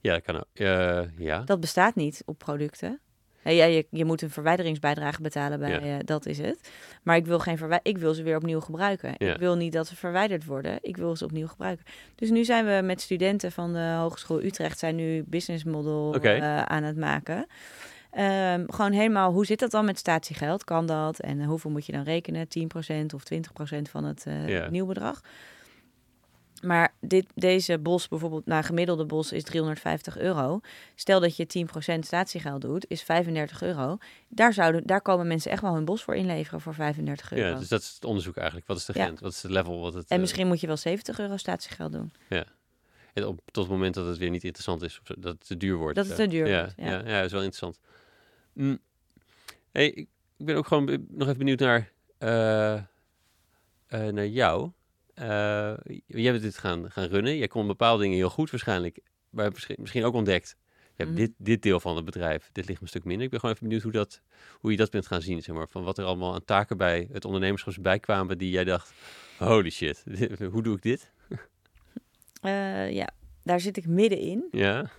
Ja, 0.00 0.12
dat 0.12 0.22
kan 0.22 0.36
ook. 0.36 0.44
Eh, 0.52 1.18
ja. 1.18 1.40
Dat 1.40 1.60
bestaat 1.60 1.94
niet 1.94 2.22
op 2.26 2.38
producten. 2.38 3.00
Ja, 3.44 3.64
je, 3.64 3.86
je 3.90 4.04
moet 4.04 4.22
een 4.22 4.30
verwijderingsbijdrage 4.30 5.22
betalen 5.22 5.58
bij, 5.58 5.70
Ja. 5.70 5.80
eh, 5.80 5.94
dat 6.04 6.26
is 6.26 6.38
het. 6.38 6.70
Maar 7.02 7.16
ik 7.16 7.26
wil, 7.26 7.38
geen 7.38 7.58
verwij- 7.58 7.80
ik 7.82 7.98
wil 7.98 8.14
ze 8.14 8.22
weer 8.22 8.36
opnieuw 8.36 8.60
gebruiken. 8.60 9.14
Ja. 9.18 9.32
Ik 9.32 9.38
wil 9.38 9.56
niet 9.56 9.72
dat 9.72 9.86
ze 9.86 9.96
verwijderd 9.96 10.44
worden. 10.44 10.78
Ik 10.82 10.96
wil 10.96 11.16
ze 11.16 11.24
opnieuw 11.24 11.46
gebruiken. 11.46 11.84
Dus 12.14 12.30
nu 12.30 12.44
zijn 12.44 12.64
we 12.66 12.80
met 12.86 13.00
studenten 13.00 13.52
van 13.52 13.72
de 13.72 13.94
Hogeschool 13.98 14.42
Utrecht... 14.42 14.78
zijn 14.78 14.96
nu 14.96 15.24
business 15.26 15.64
model 15.64 16.14
eh, 16.14 16.62
aan 16.62 16.82
het 16.82 16.96
maken... 16.96 17.46
Ehm, 18.10 18.64
gewoon 18.66 18.92
helemaal, 18.92 19.32
hoe 19.32 19.46
zit 19.46 19.58
dat 19.58 19.70
dan 19.70 19.84
met 19.84 19.98
statiegeld? 19.98 20.64
Kan 20.64 20.86
dat? 20.86 21.18
En 21.20 21.44
hoeveel 21.44 21.70
moet 21.70 21.86
je 21.86 21.92
dan 21.92 22.02
rekenen? 22.02 22.48
10% 22.48 23.14
of 23.14 23.22
20% 23.24 23.90
van 23.90 24.04
het 24.04 24.24
Ja. 24.46 24.68
nieuw 24.70 24.86
bedrag? 24.86 25.20
Maar 26.66 26.94
dit, 27.00 27.26
deze 27.34 27.78
bos 27.78 28.08
bijvoorbeeld, 28.08 28.46
nou 28.46 28.64
gemiddelde 28.64 29.04
bos 29.04 29.32
is 29.32 29.42
350 29.42 30.18
euro. 30.18 30.60
Stel 30.94 31.20
dat 31.20 31.36
je 31.36 31.66
10% 31.96 31.98
statiegeld 31.98 32.60
doet, 32.60 32.86
is 32.88 33.02
35 33.02 33.62
euro. 33.62 33.98
Daar, 34.28 34.52
zouden, 34.52 34.86
daar 34.86 35.00
komen 35.00 35.26
mensen 35.26 35.50
echt 35.50 35.62
wel 35.62 35.74
hun 35.74 35.84
bos 35.84 36.02
voor 36.02 36.14
inleveren 36.14 36.60
voor 36.60 36.74
35 36.74 37.32
euro. 37.32 37.48
Ja, 37.48 37.58
dus 37.58 37.68
dat 37.68 37.80
is 37.80 37.94
het 37.94 38.04
onderzoek 38.04 38.36
eigenlijk. 38.36 38.66
Wat 38.66 38.76
is 38.76 38.84
de 38.84 38.92
Ja. 38.96 39.04
grens? 39.04 39.20
Wat 39.20 39.32
is 39.32 39.42
het 39.42 39.52
level? 39.52 39.80
Wat 39.80 39.94
het, 39.94 40.08
en 40.08 40.14
eh, 40.16 40.20
misschien 40.20 40.46
moet 40.46 40.60
je 40.60 40.66
wel 40.66 40.76
70 40.76 41.18
euro 41.18 41.36
statiegeld 41.36 41.92
doen. 41.92 42.12
en 43.12 43.26
op, 43.26 43.40
tot 43.50 43.64
het 43.64 43.72
moment 43.72 43.94
dat 43.94 44.06
het 44.06 44.18
weer 44.18 44.30
niet 44.30 44.44
interessant 44.44 44.82
is. 44.82 45.00
Of 45.00 45.16
dat 45.16 45.32
het 45.32 45.46
te 45.46 45.56
duur 45.56 45.76
wordt. 45.76 45.96
Dat 45.96 46.06
het 46.06 46.16
zo. 46.16 46.22
te 46.22 46.28
duur 46.28 46.46
ja, 46.46 46.58
wordt, 46.60 46.74
ja. 46.76 46.90
Ja, 46.90 46.98
ja, 46.98 47.16
dat 47.16 47.24
is 47.24 47.32
wel 47.32 47.42
interessant. 47.42 47.80
Mm. 48.52 48.78
Hey, 49.72 49.90
ik, 49.90 50.08
ben 50.36 50.56
ook 50.56 50.66
gewoon 50.66 51.06
nog 51.08 51.26
even 51.26 51.38
benieuwd 51.38 51.58
naar, 51.58 51.92
eh, 52.18 52.74
eh, 52.74 52.82
naar 53.88 54.26
jou. 54.26 54.70
Eh, 55.16 55.74
jij 56.06 56.30
bent 56.32 56.42
dit 56.42 56.58
gaan, 56.58 56.90
gaan 56.90 57.08
runnen. 57.08 57.36
Jij 57.36 57.48
kon 57.48 57.66
bepaalde 57.66 58.02
dingen 58.02 58.16
heel 58.16 58.30
goed 58.30 58.50
waarschijnlijk. 58.50 58.98
Maar 59.30 59.50
misschien, 59.50 59.76
misschien 59.78 60.04
ook 60.04 60.14
ontdekt. 60.14 60.56
Je 60.96 61.02
hebt 61.04 61.10
Mhm. 61.10 61.18
dit, 61.18 61.32
dit 61.36 61.62
deel 61.62 61.80
van 61.80 61.96
het 61.96 62.04
bedrijf. 62.04 62.48
Dit 62.52 62.66
ligt 62.66 62.78
me 62.78 62.82
een 62.82 62.88
stuk 62.88 63.04
minder. 63.04 63.24
Ik 63.24 63.30
ben 63.30 63.40
gewoon 63.40 63.54
even 63.54 63.66
benieuwd 63.66 63.84
hoe, 63.84 63.92
dat, 63.92 64.20
hoe 64.60 64.70
je 64.70 64.76
dat 64.76 64.90
bent 64.90 65.06
gaan 65.06 65.22
zien. 65.22 65.42
Zeg 65.42 65.54
maar. 65.56 65.68
Van 65.68 65.84
wat 65.84 65.98
er 65.98 66.04
allemaal 66.04 66.34
aan 66.34 66.44
taken 66.44 66.76
bij 66.76 67.08
het 67.12 67.24
ondernemerschap 67.24 67.74
bij 67.80 67.98
kwamen. 67.98 68.38
Die 68.38 68.50
jij 68.50 68.64
dacht, 68.64 68.92
holy 69.38 69.70
shit. 69.70 70.04
hoe 70.52 70.62
doe 70.62 70.76
ik 70.76 70.82
dit? 70.82 71.10
Eh, 72.42 72.92
ja, 72.92 73.08
daar 73.42 73.60
zit 73.60 73.76
ik 73.76 73.86
middenin. 73.86 74.48
Ja, 74.50 74.90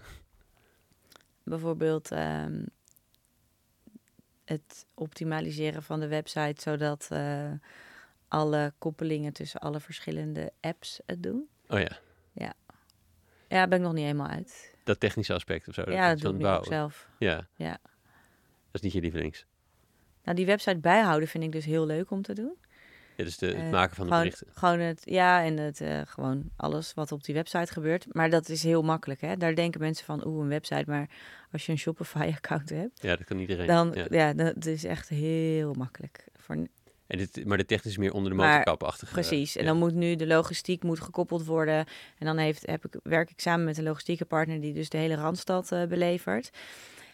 Bijvoorbeeld 1.44 2.12
ehm, 2.12 2.64
het 4.46 4.86
optimaliseren 4.94 5.84
van 5.84 6.00
de 6.00 6.08
website, 6.08 6.62
zodat 6.62 7.08
eh, 7.12 7.52
alle 8.28 8.74
koppelingen 8.78 9.34
tussen 9.34 9.60
alle 9.60 9.80
verschillende 9.80 10.52
apps 10.62 11.00
het 11.06 11.24
doen. 11.24 11.48
oh 11.68 11.80
ja. 11.80 11.98
Ja, 13.50 13.58
daar 13.58 13.68
ben 13.68 13.78
ik 13.78 13.84
nog 13.84 13.94
niet 13.94 14.04
helemaal 14.04 14.28
uit. 14.28 14.74
Dat 14.84 15.00
technische 15.00 15.34
aspect 15.34 15.68
of 15.68 15.74
zo. 15.74 15.92
ja, 15.92 16.16
dat 16.16 16.40
doe 16.40 16.58
ik 16.58 16.66
zelf. 16.66 17.10
Ja. 17.20 17.48
Ja. 17.56 17.78
Dat 17.82 18.72
is 18.72 18.82
niet 18.82 18.94
je 18.94 19.02
lievelings. 19.02 19.46
Nou, 20.24 20.38
die 20.38 20.46
website 20.46 20.78
bijhouden 20.78 21.28
vind 21.30 21.44
ik 21.44 21.52
dus 21.52 21.66
heel 21.66 21.86
leuk 21.86 22.12
om 22.12 22.22
te 22.22 22.34
doen. 22.34 22.56
Ja, 23.16 23.24
dus 23.24 23.38
de, 23.38 23.46
het 23.46 23.56
Eh, 23.56 23.70
maken 23.70 23.96
van 23.96 24.06
de 24.06 24.12
gewoon, 24.12 24.28
berichten. 24.28 24.48
Gewoon 24.54 24.80
het, 24.80 25.02
ja, 25.06 25.44
en 25.44 25.58
het, 25.58 25.82
eh, 25.82 26.02
gewoon 26.06 26.50
alles 26.56 26.94
wat 26.94 27.12
op 27.12 27.24
die 27.24 27.36
website 27.36 27.74
gebeurt. 27.74 28.14
Maar 28.14 28.30
dat 28.30 28.50
is 28.50 28.64
heel 28.64 28.82
makkelijk, 28.82 29.22
hè. 29.22 29.38
Daar 29.38 29.56
denken 29.56 29.82
mensen 29.82 30.06
van, 30.06 30.28
oeh, 30.28 30.42
een 30.42 30.50
website. 30.50 30.84
Maar 30.88 31.10
als 31.52 31.66
je 31.66 31.72
een 31.72 31.78
Shopify-account 31.78 32.70
hebt, 32.70 33.02
Ja, 33.02 33.16
dat 33.16 33.26
kan 33.26 33.40
iedereen. 33.40 33.68
dan, 33.68 33.92
ja. 33.94 34.06
ja, 34.10 34.34
dat 34.34 34.66
is 34.66 34.84
echt 34.84 35.10
heel 35.10 35.74
makkelijk. 35.74 36.26
Voor, 36.38 36.68
En 37.08 37.18
dit, 37.18 37.46
maar 37.46 37.58
de 37.58 37.66
technisch 37.66 37.92
is 37.92 37.98
meer 37.98 38.14
onder 38.14 38.32
de 38.32 38.38
Maar- 38.38 38.48
motorkap-achtige. 38.50 39.14
Precies. 39.14 39.56
En 39.56 39.64
ja. 39.64 39.70
dan 39.70 39.78
moet 39.78 39.94
nu 39.94 40.16
de 40.16 40.28
logistiek 40.28 40.84
moet 40.84 41.00
gekoppeld 41.00 41.46
worden. 41.46 41.86
En 42.18 42.26
dan 42.26 42.38
heeft, 42.38 42.66
heb 42.66 42.86
ik, 42.86 43.00
werk 43.04 43.30
ik 43.30 43.40
samen 43.40 43.66
met 43.66 43.78
een 43.78 43.84
logistieke 43.84 44.26
partner 44.26 44.62
die 44.62 44.74
dus 44.74 44.90
de 44.90 44.98
hele 44.98 45.16
Randstad 45.16 45.72
eh, 45.72 45.84
belevert. 45.84 46.50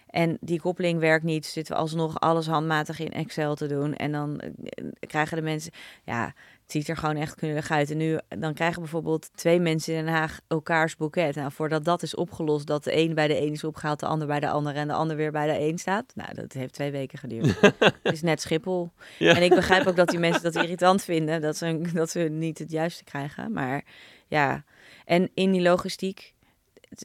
En 0.09 0.37
die 0.41 0.59
koppeling 0.61 0.99
werkt 0.99 1.23
niet. 1.23 1.45
Zitten 1.45 1.73
we 1.75 1.81
alsnog 1.81 2.19
alles 2.19 2.47
handmatig 2.47 2.99
in 2.99 3.11
Excel 3.11 3.55
te 3.55 3.67
doen. 3.67 3.95
En 3.95 4.11
dan 4.11 4.39
eh, 4.39 4.49
krijgen 4.99 5.37
de 5.37 5.43
mensen... 5.43 5.71
Ja, 6.03 6.33
ziet 6.73 6.87
er 6.87 6.97
gewoon 6.97 7.15
echt 7.15 7.35
knullig 7.35 7.71
uit. 7.71 7.91
En 7.91 7.97
nu 7.97 8.19
dan 8.27 8.53
krijgen 8.53 8.81
bijvoorbeeld 8.81 9.29
twee 9.35 9.59
mensen 9.59 9.93
in 9.93 10.05
Den 10.05 10.13
Haag 10.13 10.39
elkaars 10.47 10.95
boeket. 10.95 11.35
Nou, 11.35 11.51
voordat 11.51 11.85
dat 11.85 12.03
is 12.03 12.15
opgelost, 12.15 12.67
dat 12.67 12.83
de 12.83 12.97
een 12.97 13.13
bij 13.13 13.27
de 13.27 13.41
een 13.41 13.51
is 13.51 13.63
opgehaald, 13.63 13.99
de 13.99 14.05
ander 14.05 14.27
bij 14.27 14.39
de 14.39 14.49
ander 14.49 14.75
en 14.75 14.87
de 14.87 14.93
ander 14.93 15.15
weer 15.15 15.31
bij 15.31 15.47
de 15.47 15.67
een 15.67 15.77
staat. 15.77 16.11
Nou, 16.15 16.33
dat 16.33 16.53
heeft 16.53 16.73
twee 16.73 16.91
weken 16.91 17.17
geduurd. 17.17 17.61
Het 18.03 18.13
is 18.13 18.21
net 18.21 18.41
Schiphol. 18.41 18.91
Ja. 19.19 19.35
En 19.35 19.43
ik 19.43 19.49
begrijp 19.55 19.87
ook 19.87 19.95
dat 19.95 20.09
die 20.09 20.19
mensen 20.19 20.43
dat 20.43 20.55
irritant 20.55 21.03
vinden, 21.03 21.41
dat 21.41 21.57
ze, 21.57 21.81
dat 21.93 22.09
ze 22.09 22.19
niet 22.19 22.57
het 22.57 22.71
juiste 22.71 23.03
krijgen. 23.03 23.51
Maar 23.51 23.83
ja, 24.27 24.63
en 25.05 25.29
in 25.33 25.51
die 25.51 25.61
logistiek, 25.61 26.32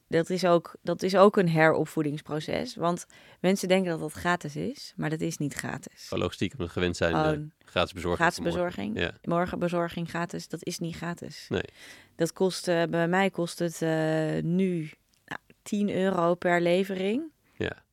dat 0.08 0.30
is 0.30 0.44
ook, 0.44 0.76
dat 0.82 1.02
is 1.02 1.16
ook 1.16 1.36
een 1.36 1.48
heropvoedingsproces. 1.48 2.76
Want 2.76 3.06
mensen 3.40 3.68
denken 3.68 3.90
dat 3.90 4.00
dat 4.00 4.12
gratis 4.12 4.56
is, 4.56 4.92
maar 4.96 5.10
dat 5.10 5.20
is 5.20 5.38
niet 5.38 5.54
gratis. 5.54 6.10
Logistiek, 6.10 6.54
we 6.54 6.68
gewend 6.68 6.96
zijn. 6.96 7.14
Oh, 7.14 7.48
gratis 7.64 7.92
bezorging. 7.92 8.16
gratis 8.16 8.44
bezorging. 8.44 8.98
Ja. 8.98 9.12
Morgenbezorging 9.22 10.08
gratis, 10.08 10.48
dat 10.48 10.64
is 10.64 10.78
niet 10.78 10.96
gratis. 10.96 11.46
Nee. 11.48 11.64
Dat 12.16 12.32
kost, 12.32 12.68
eh, 12.68 12.82
bij 12.90 13.08
mij 13.08 13.30
kost 13.30 13.58
het 13.58 13.82
eh, 13.82 14.42
nu 14.42 14.90
nou, 15.24 15.40
10 15.62 15.90
euro 15.90 16.34
per 16.34 16.60
levering. 16.60 17.32
Ja. 17.56 17.86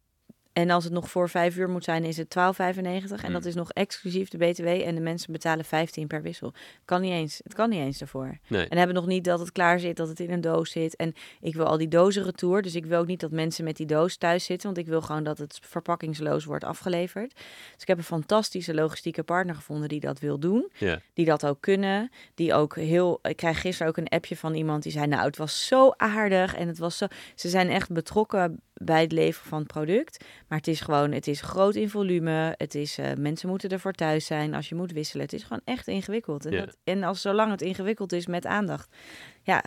En 0.55 0.69
als 0.69 0.83
het 0.83 0.93
nog 0.93 1.09
voor 1.09 1.29
5 1.29 1.57
uur 1.57 1.69
moet 1.69 1.83
zijn, 1.83 2.03
is 2.03 2.17
het 2.17 2.29
12,95. 2.29 3.23
En 3.23 3.31
dat 3.31 3.41
Hmm. 3.41 3.49
is 3.49 3.55
nog 3.55 3.71
exclusief 3.71 4.29
de 4.29 4.37
BTW. 4.37 4.67
En 4.67 4.95
de 4.95 5.01
mensen 5.01 5.31
betalen 5.31 5.65
15 5.65 6.07
per 6.07 6.21
wissel. 6.21 6.53
Kan 6.85 7.01
niet 7.01 7.11
eens. 7.11 7.39
Het 7.43 7.53
kan 7.53 7.69
niet 7.69 7.79
eens 7.79 7.97
daarvoor. 7.97 8.37
Nee. 8.47 8.67
En 8.67 8.77
hebben 8.77 8.95
nog 8.95 9.05
niet 9.05 9.23
dat 9.23 9.39
het 9.39 9.51
klaar 9.51 9.79
zit, 9.79 9.97
dat 9.97 10.07
het 10.07 10.19
in 10.19 10.31
een 10.31 10.41
doos 10.41 10.71
zit. 10.71 10.95
En 10.95 11.13
ik 11.41 11.55
wil 11.55 11.65
al 11.65 11.77
die 11.77 11.87
dozen 11.87 12.23
retour. 12.23 12.61
Dus 12.61 12.75
ik 12.75 12.85
wil 12.85 12.99
ook 12.99 13.07
niet 13.07 13.19
dat 13.19 13.31
mensen 13.31 13.63
met 13.63 13.77
die 13.77 13.85
doos 13.85 14.17
thuis 14.17 14.45
zitten. 14.45 14.67
Want 14.67 14.79
ik 14.79 14.87
wil 14.87 15.01
gewoon 15.01 15.23
dat 15.23 15.37
het 15.37 15.59
verpakkingsloos 15.61 16.45
wordt 16.45 16.63
afgeleverd. 16.63 17.33
Dus 17.33 17.81
ik 17.81 17.87
heb 17.87 17.97
een 17.97 18.03
fantastische 18.03 18.73
logistieke 18.73 19.23
partner 19.23 19.55
gevonden 19.55 19.89
die 19.89 19.99
dat 19.99 20.19
wil 20.19 20.39
doen 20.39 20.71
die 21.13 21.25
dat 21.25 21.45
ook 21.45 21.61
kunnen. 21.61 22.11
Die 22.35 22.53
ook 22.53 22.75
heel. 22.75 23.19
Ik 23.21 23.35
krijg 23.35 23.61
gisteren 23.61 23.87
ook 23.87 23.97
een 23.97 24.07
appje 24.09 24.37
van 24.37 24.53
iemand 24.53 24.83
die 24.83 24.91
zei: 24.91 25.07
Nou, 25.07 25.25
het 25.25 25.37
was 25.37 25.67
zo 25.67 25.93
aardig. 25.97 26.55
En 26.55 26.67
het 26.67 26.77
was 26.77 26.97
zo. 26.97 27.05
Ze 27.35 27.49
zijn 27.49 27.69
echt 27.69 27.91
betrokken 27.91 28.61
bij 28.81 29.01
het 29.01 29.11
leveren 29.11 29.49
van 29.49 29.59
het 29.59 29.67
product. 29.67 30.25
Maar 30.47 30.57
het 30.57 30.67
is 30.67 30.81
gewoon, 30.81 31.11
het 31.11 31.27
is 31.27 31.41
groot 31.41 31.75
in 31.75 31.89
volume. 31.89 32.53
Het 32.57 32.75
is, 32.75 32.97
eh, 32.97 33.13
mensen 33.13 33.49
moeten 33.49 33.69
ervoor 33.69 33.93
thuis 33.93 34.25
zijn 34.25 34.53
als 34.53 34.69
je 34.69 34.75
moet 34.75 34.91
wisselen. 34.91 35.23
Het 35.25 35.33
is 35.33 35.43
gewoon 35.43 35.61
echt 35.65 35.87
ingewikkeld. 35.87 36.45
En, 36.45 36.51
Ja. 36.51 36.65
dat, 36.65 36.77
en 36.83 37.03
als 37.03 37.21
zolang 37.21 37.51
het 37.51 37.61
ingewikkeld 37.61 38.11
is 38.11 38.27
met 38.27 38.45
aandacht, 38.45 38.95
ja, 39.41 39.63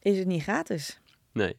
is 0.00 0.18
het 0.18 0.26
niet 0.26 0.42
gratis. 0.42 1.00
Nee. 1.32 1.56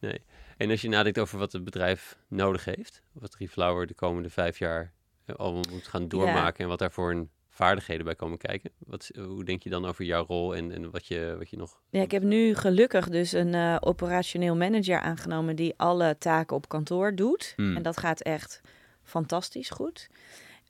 nee. 0.00 0.22
En 0.56 0.70
als 0.70 0.80
je 0.80 0.88
nadenkt 0.88 1.18
over 1.18 1.38
wat 1.38 1.52
het 1.52 1.64
bedrijf 1.64 2.18
nodig 2.28 2.64
heeft, 2.64 3.02
wat 3.12 3.34
Reflower 3.34 3.86
de 3.86 3.94
komende 3.94 4.30
vijf 4.30 4.58
jaar 4.58 4.92
eh, 5.24 5.34
allemaal 5.36 5.64
moet 5.70 5.86
gaan 5.86 6.08
doormaken 6.08 6.62
en 6.62 6.68
wat 6.68 6.78
daar 6.78 6.92
voor 6.92 7.10
een 7.10 7.30
vaardigheden 7.58 8.04
bij 8.04 8.14
komen 8.14 8.38
kijken. 8.38 8.70
Wat, 8.78 9.10
hoe 9.14 9.44
denk 9.44 9.62
je 9.62 9.70
dan 9.70 9.86
over 9.86 10.04
jouw 10.04 10.24
rol 10.26 10.56
en, 10.56 10.72
en 10.72 10.90
wat, 10.90 11.06
je, 11.06 11.34
wat 11.38 11.50
je 11.50 11.56
nog... 11.56 11.80
Ja, 11.90 12.02
ik 12.02 12.10
heb 12.10 12.22
nu 12.22 12.54
gelukkig 12.54 13.08
dus 13.08 13.32
een 13.32 13.54
eh, 13.54 13.76
operationeel 13.80 14.56
manager 14.56 15.00
aangenomen 15.00 15.56
die 15.56 15.74
alle 15.76 16.16
taken 16.18 16.56
op 16.56 16.68
kantoor 16.68 17.14
doet. 17.14 17.52
Hmm. 17.56 17.76
En 17.76 17.82
dat 17.82 17.96
gaat 17.96 18.20
echt 18.20 18.60
fantastisch 19.02 19.70
goed. 19.70 20.08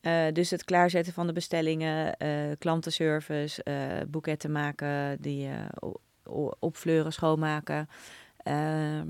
Eh, 0.01 0.27
dus 0.33 0.51
het 0.51 0.65
klaarzetten 0.65 1.13
van 1.13 1.27
de 1.27 1.33
bestellingen, 1.33 2.17
eh, 2.17 2.31
klantenservice, 2.59 3.63
eh, 3.63 3.75
boeketten 4.09 4.53
maken, 4.53 5.21
die 5.21 5.49
eh, 5.49 5.93
opfleuren, 6.59 7.13
schoonmaken. 7.13 7.89
Ehm, 8.37 9.09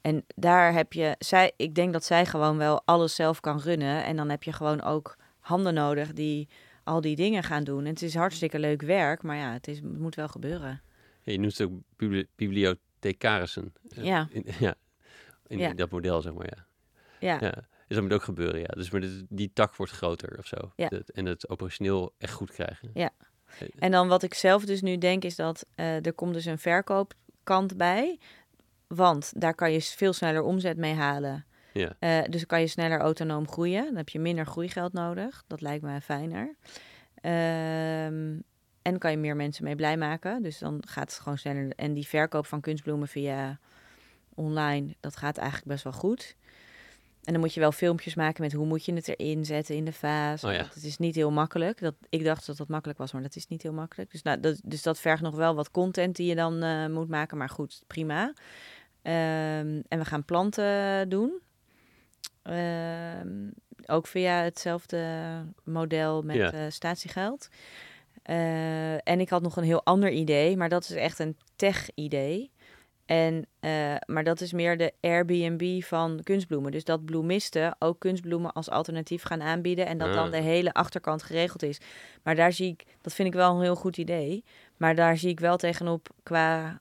en 0.00 0.24
daar 0.34 0.72
heb 0.72 0.92
je, 0.92 1.14
zij, 1.18 1.52
ik 1.56 1.74
denk 1.74 1.92
dat 1.92 2.04
zij 2.04 2.26
gewoon 2.26 2.56
wel 2.56 2.82
alles 2.84 3.14
zelf 3.14 3.40
kan 3.40 3.60
runnen. 3.60 4.04
En 4.04 4.16
dan 4.16 4.28
heb 4.28 4.42
je 4.42 4.52
gewoon 4.52 4.82
ook 4.82 5.16
handen 5.40 5.74
nodig 5.74 6.12
die 6.12 6.48
al 6.90 7.00
die 7.00 7.16
dingen 7.16 7.42
gaan 7.42 7.64
doen. 7.64 7.84
En 7.84 7.90
het 7.90 8.02
is 8.02 8.14
hartstikke 8.14 8.58
leuk 8.58 8.82
werk, 8.82 9.22
maar 9.22 9.36
ja, 9.36 9.52
het, 9.52 9.68
is, 9.68 9.76
het 9.76 9.98
moet 9.98 10.14
wel 10.14 10.28
gebeuren. 10.28 10.80
Ja, 11.22 11.32
je 11.32 11.38
noemt 11.38 11.58
het 11.58 11.68
ook 11.68 11.78
bibli- 11.96 12.26
bibliothecarissen. 12.36 13.72
Ja. 13.88 14.28
In, 14.30 14.44
ja, 14.58 14.74
in, 15.46 15.58
Ja. 15.58 15.72
dat 15.74 15.90
model, 15.90 16.20
zeg 16.22 16.32
maar, 16.34 16.46
ja. 16.56 16.66
Ja, 17.20 17.46
Ja, 17.46 17.50
dus 17.86 17.96
dat 17.96 18.02
moet 18.02 18.12
ook 18.12 18.22
gebeuren, 18.22 18.60
ja. 18.60 18.66
Dus 18.66 18.90
maar 18.90 19.00
dit- 19.00 19.26
die 19.28 19.50
tak 19.54 19.74
wordt 19.76 19.92
groter 19.92 20.38
of 20.38 20.46
zo. 20.46 20.56
Ja. 20.76 20.88
Dat- 20.88 21.08
en 21.08 21.26
het 21.26 21.48
operationeel 21.48 22.14
echt 22.18 22.32
goed 22.32 22.50
krijgen. 22.52 22.90
Ja. 22.94 23.10
En 23.78 23.90
dan 23.90 24.08
wat 24.08 24.22
ik 24.22 24.34
zelf 24.34 24.64
dus 24.64 24.82
nu 24.82 24.98
denk 24.98 25.24
is 25.24 25.36
dat 25.36 25.66
eh, 25.74 26.06
er 26.06 26.12
komt 26.12 26.34
dus 26.34 26.44
een 26.44 26.58
verkoopkant 26.58 27.76
bij. 27.76 28.18
Want 28.86 29.32
daar 29.36 29.54
kan 29.54 29.72
je 29.72 29.80
veel 29.82 30.12
sneller 30.12 30.42
omzet 30.42 30.76
mee 30.76 30.94
halen. 30.94 31.44
Ja. 31.72 31.96
Eh, 31.98 32.22
dus 32.28 32.46
kan 32.46 32.60
je 32.60 32.66
sneller 32.66 33.00
autonoom 33.00 33.48
groeien. 33.48 33.84
Dan 33.84 33.96
heb 33.96 34.08
je 34.08 34.18
minder 34.18 34.46
groeigeld 34.46 34.92
nodig. 34.92 35.44
Dat 35.46 35.60
lijkt 35.60 35.82
me 35.82 36.00
fijner. 36.00 36.54
Ehm, 37.14 38.38
en 38.82 38.98
kan 38.98 39.10
je 39.10 39.16
meer 39.16 39.36
mensen 39.36 39.64
mee 39.64 39.76
blij 39.76 39.96
maken. 39.96 40.42
Dus 40.42 40.58
dan 40.58 40.82
gaat 40.86 41.10
het 41.10 41.20
gewoon 41.20 41.38
sneller. 41.38 41.72
En 41.76 41.94
die 41.94 42.06
verkoop 42.06 42.46
van 42.46 42.60
kunstbloemen 42.60 43.08
via 43.08 43.58
online, 44.34 44.94
dat 45.00 45.16
gaat 45.16 45.36
eigenlijk 45.36 45.68
best 45.68 45.84
wel 45.84 45.92
goed. 45.92 46.36
En 47.24 47.32
dan 47.32 47.40
moet 47.40 47.54
je 47.54 47.60
wel 47.60 47.72
filmpjes 47.72 48.14
maken 48.14 48.42
met 48.42 48.52
hoe 48.52 48.66
moet 48.66 48.84
je 48.84 48.92
het 48.92 49.08
erin 49.08 49.44
zetten 49.44 49.74
in 49.74 49.84
de 49.84 49.92
vaas. 49.92 50.44
Oh 50.44 50.52
ja. 50.52 50.68
Het 50.74 50.84
is 50.84 50.98
niet 50.98 51.14
heel 51.14 51.30
makkelijk. 51.30 51.80
Dat, 51.80 51.94
ik 52.08 52.24
dacht 52.24 52.46
dat 52.46 52.56
dat 52.56 52.68
makkelijk 52.68 52.98
was, 52.98 53.12
maar 53.12 53.22
dat 53.22 53.36
is 53.36 53.46
niet 53.46 53.62
heel 53.62 53.72
makkelijk. 53.72 54.10
Dus, 54.10 54.22
nou, 54.22 54.40
dat, 54.40 54.60
dus 54.64 54.82
dat 54.82 55.00
vergt 55.00 55.22
nog 55.22 55.34
wel 55.34 55.54
wat 55.54 55.70
content 55.70 56.16
die 56.16 56.26
je 56.26 56.34
dan 56.34 56.62
eh, 56.62 56.86
moet 56.86 57.08
maken. 57.08 57.36
Maar 57.36 57.48
goed, 57.48 57.82
prima. 57.86 58.32
Ehm, 59.02 59.80
en 59.88 59.98
we 59.98 60.04
gaan 60.04 60.24
planten 60.24 61.08
doen. 61.08 61.40
Ehm, 62.42 63.48
ook 63.86 64.06
via 64.06 64.42
hetzelfde 64.42 65.04
model 65.64 66.22
met 66.22 66.36
Ja. 66.36 66.52
eh, 66.52 66.60
statiegeld. 66.68 67.48
Eh, 68.22 68.92
en 69.08 69.20
ik 69.20 69.28
had 69.28 69.42
nog 69.42 69.56
een 69.56 69.64
heel 69.64 69.84
ander 69.84 70.10
idee, 70.10 70.56
maar 70.56 70.68
dat 70.68 70.82
is 70.82 70.90
echt 70.90 71.18
een 71.18 71.36
tech-idee. 71.56 72.50
En, 73.06 73.46
eh, 73.60 73.94
maar 74.06 74.24
dat 74.24 74.40
is 74.40 74.52
meer 74.52 74.78
de 74.78 74.92
Airbnb 75.00 75.82
van 75.82 76.20
kunstbloemen. 76.22 76.72
Dus 76.72 76.84
dat 76.84 77.04
bloemisten 77.04 77.76
ook 77.78 77.98
kunstbloemen 78.00 78.52
als 78.52 78.70
alternatief 78.70 79.22
gaan 79.22 79.42
aanbieden. 79.42 79.86
En 79.86 79.98
dat 79.98 80.12
dan 80.12 80.24
Ah. 80.26 80.30
de 80.30 80.36
hele 80.40 80.72
achterkant 80.72 81.22
geregeld 81.22 81.62
is. 81.62 81.80
Maar 82.22 82.34
daar 82.34 82.52
zie 82.52 82.68
ik, 82.72 82.84
dat 83.00 83.12
vind 83.14 83.28
ik 83.28 83.34
wel 83.34 83.54
een 83.54 83.62
heel 83.62 83.76
goed 83.76 83.96
idee. 83.96 84.44
Maar 84.76 84.94
daar 84.94 85.16
zie 85.16 85.30
ik 85.30 85.40
wel 85.40 85.56
tegenop 85.56 86.08
qua 86.22 86.80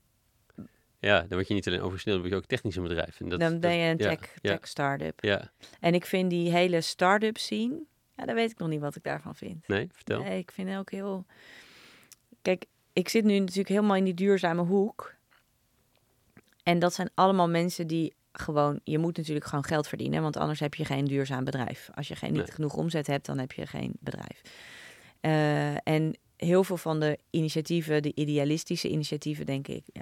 Ja, 0.99 1.19
dan 1.19 1.29
word 1.29 1.47
je 1.47 1.53
niet 1.53 1.67
alleen 1.67 1.81
oversnel, 1.81 2.13
dan 2.13 2.21
word 2.23 2.33
je 2.35 2.39
ook 2.41 2.49
technisch 2.49 2.75
een 2.75 2.83
bedrijf. 2.83 3.19
En 3.19 3.29
dat, 3.29 3.39
dan 3.39 3.59
ben 3.59 3.75
je 3.75 3.91
een 3.91 3.97
tech, 3.97 4.19
ja, 4.41 4.55
tech 4.57 4.67
start-up. 4.67 5.23
Ja, 5.23 5.51
En 5.79 5.93
ik 5.93 6.05
vind 6.05 6.29
die 6.29 6.51
hele 6.51 6.81
start-up 6.81 7.37
scene, 7.37 7.79
ja, 8.15 8.25
daar 8.25 8.35
weet 8.35 8.51
ik 8.51 8.57
nog 8.57 8.69
niet 8.69 8.79
wat 8.79 8.95
ik 8.95 9.03
daarvan 9.03 9.35
vind. 9.35 9.67
nee, 9.67 9.87
vertel. 9.91 10.21
Nee, 10.23 10.37
ik 10.39 10.51
vind 10.51 10.69
het 10.69 10.77
ook 10.77 10.91
heel. 10.91 11.25
Kijk, 12.41 12.65
ik 12.93 13.09
zit 13.09 13.23
nu 13.23 13.39
natuurlijk 13.39 13.67
helemaal 13.69 13.95
in 13.95 14.03
die 14.03 14.13
duurzame 14.13 14.61
hoek. 14.61 15.15
En 16.63 16.79
dat 16.79 16.93
zijn 16.93 17.09
allemaal 17.13 17.49
mensen 17.49 17.87
die 17.87 18.13
gewoon. 18.31 18.79
Je 18.83 18.97
moet 18.97 19.17
natuurlijk 19.17 19.45
gewoon 19.45 19.63
geld 19.63 19.87
verdienen, 19.87 20.21
want 20.21 20.37
anders 20.37 20.59
heb 20.59 20.75
je 20.75 20.85
geen 20.85 21.05
duurzaam 21.05 21.43
bedrijf. 21.43 21.89
Als 21.93 22.07
je 22.07 22.15
geen, 22.15 22.31
niet 22.33 22.41
Nee. 22.41 22.51
genoeg 22.51 22.73
omzet 22.73 23.07
hebt, 23.07 23.25
dan 23.25 23.37
heb 23.37 23.51
je 23.51 23.67
geen 23.67 23.93
bedrijf. 23.99 24.41
Eh, 25.19 25.87
en 25.87 26.17
heel 26.37 26.63
veel 26.63 26.77
van 26.77 26.99
de 26.99 27.19
initiatieven, 27.29 28.01
de 28.01 28.11
idealistische 28.15 28.89
initiatieven, 28.89 29.45
denk 29.45 29.67
ik. 29.67 29.83
Ja, 29.93 30.01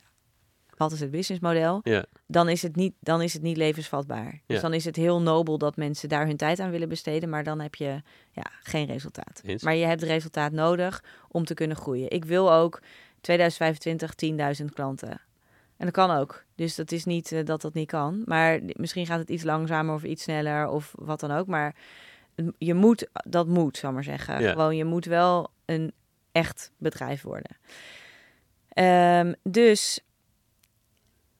wat 0.77 0.91
is 0.91 0.99
het 0.99 1.11
businessmodel? 1.11 1.79
Ja, 1.83 2.05
dan 2.27 2.49
is 2.49 2.61
het 2.61 2.75
niet, 2.75 2.93
dan 2.99 3.21
is 3.21 3.33
het 3.33 3.41
niet 3.41 3.57
levensvatbaar. 3.57 4.41
Dus 4.45 4.61
dan 4.61 4.73
is 4.73 4.85
het 4.85 4.95
heel 4.95 5.21
nobel 5.21 5.57
dat 5.57 5.75
mensen 5.75 6.09
daar 6.09 6.25
hun 6.25 6.37
tijd 6.37 6.59
aan 6.59 6.71
willen 6.71 6.89
besteden, 6.89 7.29
maar 7.29 7.43
dan 7.43 7.59
heb 7.59 7.75
je 7.75 8.01
ja, 8.31 8.51
geen 8.63 8.85
resultaat. 8.85 9.41
Eens. 9.45 9.63
Maar 9.63 9.75
je 9.75 9.85
hebt 9.85 10.03
resultaat 10.03 10.51
nodig 10.51 11.03
om 11.27 11.45
te 11.45 11.53
kunnen 11.53 11.77
groeien. 11.77 12.11
Ik 12.11 12.25
wil 12.25 12.53
ook 12.53 12.81
2025 13.21 14.13
10.000 14.61 14.65
klanten. 14.73 15.21
En 15.77 15.85
dat 15.85 15.91
kan 15.91 16.11
ook. 16.11 16.43
Dus 16.55 16.75
dat 16.75 16.91
is 16.91 17.05
niet 17.05 17.31
eh, 17.31 17.45
dat 17.45 17.61
dat 17.61 17.73
niet 17.73 17.87
kan. 17.87 18.21
Maar 18.25 18.59
misschien 18.65 19.05
gaat 19.05 19.19
het 19.19 19.29
iets 19.29 19.43
langzamer 19.43 19.95
of 19.95 20.03
iets 20.03 20.23
sneller 20.23 20.67
of 20.67 20.93
wat 20.95 21.19
dan 21.19 21.31
ook. 21.31 21.47
Maar 21.47 21.75
je 22.57 22.73
moet, 22.73 23.07
dat 23.13 23.47
moet, 23.47 23.77
zal 23.77 23.91
maar 23.91 24.03
zeggen. 24.03 24.41
Ja. 24.41 24.51
Gewoon, 24.51 24.75
je 24.75 24.85
moet 24.85 25.05
wel 25.05 25.51
een 25.65 25.93
echt 26.31 26.71
bedrijf 26.77 27.21
worden. 27.21 27.57
Ehm, 28.69 29.33
dus 29.43 29.99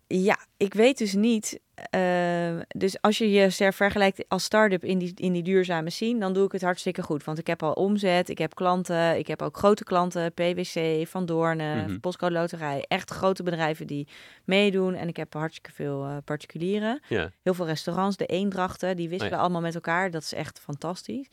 ja, 0.08 0.38
ik 0.58 0.74
weet 0.74 0.98
dus 0.98 1.14
niet. 1.14 1.60
ehm, 1.90 2.62
dus 2.68 3.02
als 3.02 3.18
je 3.18 3.32
je 3.32 3.52
ver- 3.52 3.74
vergelijkt 3.74 4.26
als 4.28 4.44
start-up 4.44 4.84
in 4.84 4.98
die, 4.98 5.12
in 5.16 5.34
die 5.34 5.44
duurzame 5.44 5.90
scene, 5.90 6.20
dan 6.20 6.34
doe 6.34 6.46
ik 6.46 6.52
het 6.52 6.62
hartstikke 6.62 7.02
goed. 7.02 7.24
Want 7.24 7.38
ik 7.38 7.48
heb 7.48 7.64
al 7.64 7.72
omzet, 7.74 8.30
ik 8.30 8.38
heb 8.38 8.56
klanten, 8.56 9.18
ik 9.18 9.28
heb 9.28 9.42
ook 9.42 9.58
grote 9.58 9.84
klanten, 9.84 10.34
PwC, 10.34 11.08
Van 11.08 11.26
Doornen, 11.26 11.78
Mhm. 11.84 12.00
Postcode 12.00 12.34
Loterij. 12.34 12.86
Echt 12.88 13.10
grote 13.12 13.44
bedrijven 13.44 13.88
die 13.88 14.08
meedoen. 14.46 14.94
En 14.96 15.08
ik 15.08 15.18
heb 15.18 15.34
hartstikke 15.34 15.72
veel 15.72 16.04
eh, 16.04 16.18
particulieren. 16.26 17.00
ja, 17.08 17.32
Heel 17.44 17.54
veel 17.54 17.66
restaurants, 17.66 18.18
de 18.18 18.26
eendrachten, 18.26 18.96
die 18.96 19.10
wisselen 19.10 19.32
Oh 19.34 19.38
ja. 19.38 19.44
allemaal 19.44 19.62
met 19.62 19.76
elkaar. 19.76 20.12
Dat 20.12 20.22
is 20.22 20.34
echt 20.34 20.60
fantastisch. 20.60 21.28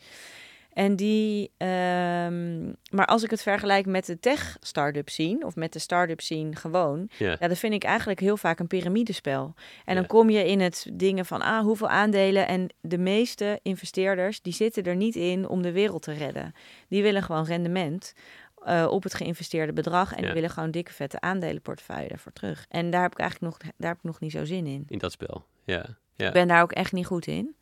En 0.75 0.95
die, 0.95 1.51
ehm, 1.57 2.65
maar 2.89 3.05
als 3.05 3.23
ik 3.23 3.29
het 3.29 3.41
vergelijk 3.41 3.85
met 3.85 4.05
de 4.05 4.19
tech-startup 4.19 5.09
scene, 5.09 5.45
of 5.45 5.55
met 5.55 5.73
de 5.73 5.79
start-up 5.79 6.21
scene 6.21 6.55
gewoon, 6.55 7.09
ja, 7.17 7.35
ja, 7.39 7.47
dat 7.47 7.57
vind 7.57 7.73
ik 7.73 7.83
eigenlijk 7.83 8.19
heel 8.19 8.37
vaak 8.37 8.59
een 8.59 8.67
piramidespel. 8.67 9.53
En 9.85 9.95
dan 9.95 10.05
kom 10.07 10.29
je 10.29 10.45
in 10.47 10.59
het 10.59 10.87
dingen 10.93 11.25
van, 11.25 11.41
ah, 11.41 11.59
hoeveel 11.61 11.89
aandelen? 11.89 12.47
En 12.47 12.69
de 12.81 12.97
meeste 12.97 13.59
investeerders, 13.63 14.41
die 14.41 14.53
zitten 14.53 14.83
er 14.83 14.95
niet 14.95 15.15
in 15.15 15.47
om 15.47 15.61
de 15.61 15.71
wereld 15.71 16.01
te 16.01 16.13
redden. 16.13 16.53
Die 16.89 17.01
willen 17.01 17.23
gewoon 17.23 17.45
rendement 17.45 18.13
eh, 18.63 18.87
op 18.89 19.03
het 19.03 19.13
geïnvesteerde 19.13 19.73
bedrag. 19.73 20.11
En 20.11 20.17
Ja. 20.19 20.23
die 20.25 20.33
willen 20.33 20.49
gewoon 20.49 20.71
dikke 20.71 20.93
vette 20.93 21.21
aandelenportefeuille 21.21 22.09
ervoor 22.09 22.33
terug. 22.33 22.65
En 22.69 22.89
daar 22.89 23.01
heb 23.01 23.11
ik 23.11 23.19
eigenlijk 23.19 23.51
nog, 23.53 23.71
daar 23.77 23.89
heb 23.89 23.97
ik 23.97 24.03
nog 24.03 24.19
niet 24.19 24.31
zo 24.31 24.45
zin 24.45 24.65
in. 24.67 24.83
in 24.87 24.97
dat 24.97 25.11
spel. 25.11 25.45
Ja, 25.63 25.85
ja. 26.13 26.27
Ik 26.27 26.33
ben 26.33 26.47
daar 26.47 26.61
ook 26.61 26.71
echt 26.71 26.91
niet 26.91 27.05
goed 27.05 27.27
in. 27.27 27.55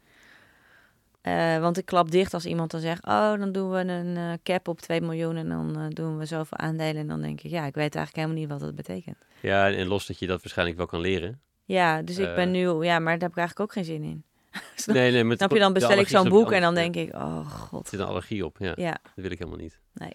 Eh, 1.23 1.59
want 1.59 1.77
ik 1.77 1.85
klap 1.85 2.11
dicht 2.11 2.33
als 2.33 2.45
iemand 2.45 2.71
dan 2.71 2.79
zegt: 2.79 3.05
Oh, 3.05 3.37
dan 3.39 3.51
doen 3.51 3.71
we 3.71 3.77
een 3.79 4.17
eh, 4.17 4.33
cap 4.43 4.67
op 4.67 4.79
2 4.81 5.01
miljoen 5.01 5.35
en 5.35 5.49
dan 5.49 5.79
eh, 5.79 5.85
doen 5.89 6.17
we 6.17 6.25
zoveel 6.25 6.57
aandelen. 6.57 6.95
En 7.01 7.07
dan 7.07 7.21
denk 7.21 7.41
ik: 7.41 7.51
Ja, 7.51 7.65
ik 7.65 7.75
weet 7.75 7.95
eigenlijk 7.95 8.15
helemaal 8.15 8.37
niet 8.37 8.49
wat 8.49 8.59
dat 8.59 8.75
betekent. 8.75 9.17
ja, 9.41 9.71
en 9.71 9.87
los 9.87 10.05
dat 10.07 10.19
je 10.19 10.27
dat 10.27 10.41
waarschijnlijk 10.41 10.77
wel 10.77 10.85
kan 10.87 10.99
leren. 10.99 11.41
Ja, 11.65 12.01
dus 12.01 12.17
ik 12.17 12.35
ben 12.35 12.51
nu, 12.51 12.69
ja, 12.83 12.99
maar 12.99 13.13
daar 13.13 13.21
heb 13.29 13.31
ik 13.31 13.37
eigenlijk 13.37 13.59
ook 13.59 13.71
geen 13.71 13.85
zin 13.85 14.03
in. 14.03 14.23
Snap, 14.75 14.95
Nee, 14.95 15.11
nee, 15.23 15.35
snap 15.35 15.51
je, 15.51 15.59
dan 15.59 15.73
bestel 15.73 15.97
ik 15.97 16.07
zo'n 16.07 16.29
boek 16.29 16.51
en 16.51 16.61
dan 16.61 16.73
denk 16.75 16.95
ik: 16.95 17.13
Oh, 17.13 17.49
god. 17.51 17.83
Er 17.83 17.89
zit 17.89 17.99
een 17.99 18.05
allergie 18.05 18.45
op, 18.45 18.57
ja. 18.59 18.73
Ja, 18.75 18.91
Dat 19.03 19.11
wil 19.23 19.31
ik 19.31 19.37
helemaal 19.37 19.59
niet. 19.59 19.79
Nee. 19.93 20.11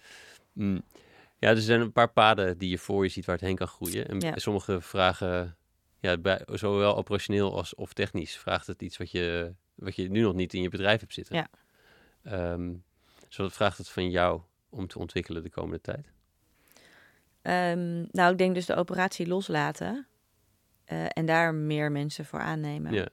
Mm. 0.53 0.81
Ja, 1.37 1.49
er 1.49 1.61
zijn 1.61 1.81
een 1.81 1.91
paar 1.91 2.11
paden 2.11 2.57
die 2.57 2.69
je 2.69 2.77
voor 2.77 3.03
je 3.03 3.09
ziet 3.09 3.25
waar 3.25 3.35
het 3.35 3.45
heen 3.45 3.55
kan 3.55 3.67
groeien. 3.67 4.07
En 4.07 4.19
Ja. 4.19 4.31
sommige 4.35 4.81
vragen, 4.81 5.57
ja, 5.99 6.17
bij, 6.17 6.41
zowel 6.45 6.95
operationeel 6.97 7.55
als 7.55 7.75
of 7.75 7.93
technisch, 7.93 8.37
vraagt 8.37 8.67
het 8.67 8.81
iets 8.81 8.97
wat 8.97 9.11
je, 9.11 9.53
wat 9.79 9.95
je 9.95 10.09
nu 10.09 10.21
nog 10.21 10.33
niet 10.33 10.53
in 10.53 10.61
je 10.61 10.69
bedrijf 10.69 10.99
hebt 10.99 11.13
zitten. 11.13 11.35
Ja. 11.35 11.47
Ehm, 12.23 12.73
dus 13.27 13.37
wat 13.37 13.53
vraagt 13.53 13.77
het 13.77 13.89
van 13.89 14.09
jou 14.09 14.41
om 14.69 14.87
te 14.87 14.99
ontwikkelen 14.99 15.43
de 15.43 15.49
komende 15.49 15.81
tijd? 15.81 16.11
Ehm, 17.41 18.05
nou, 18.11 18.31
ik 18.31 18.37
denk 18.37 18.53
dus 18.53 18.65
de 18.65 18.75
operatie 18.75 19.27
loslaten 19.27 20.07
eh, 20.85 21.05
en 21.09 21.25
daar 21.25 21.53
meer 21.53 21.91
mensen 21.91 22.25
voor 22.25 22.39
aannemen. 22.39 22.93
Ja. 22.93 23.07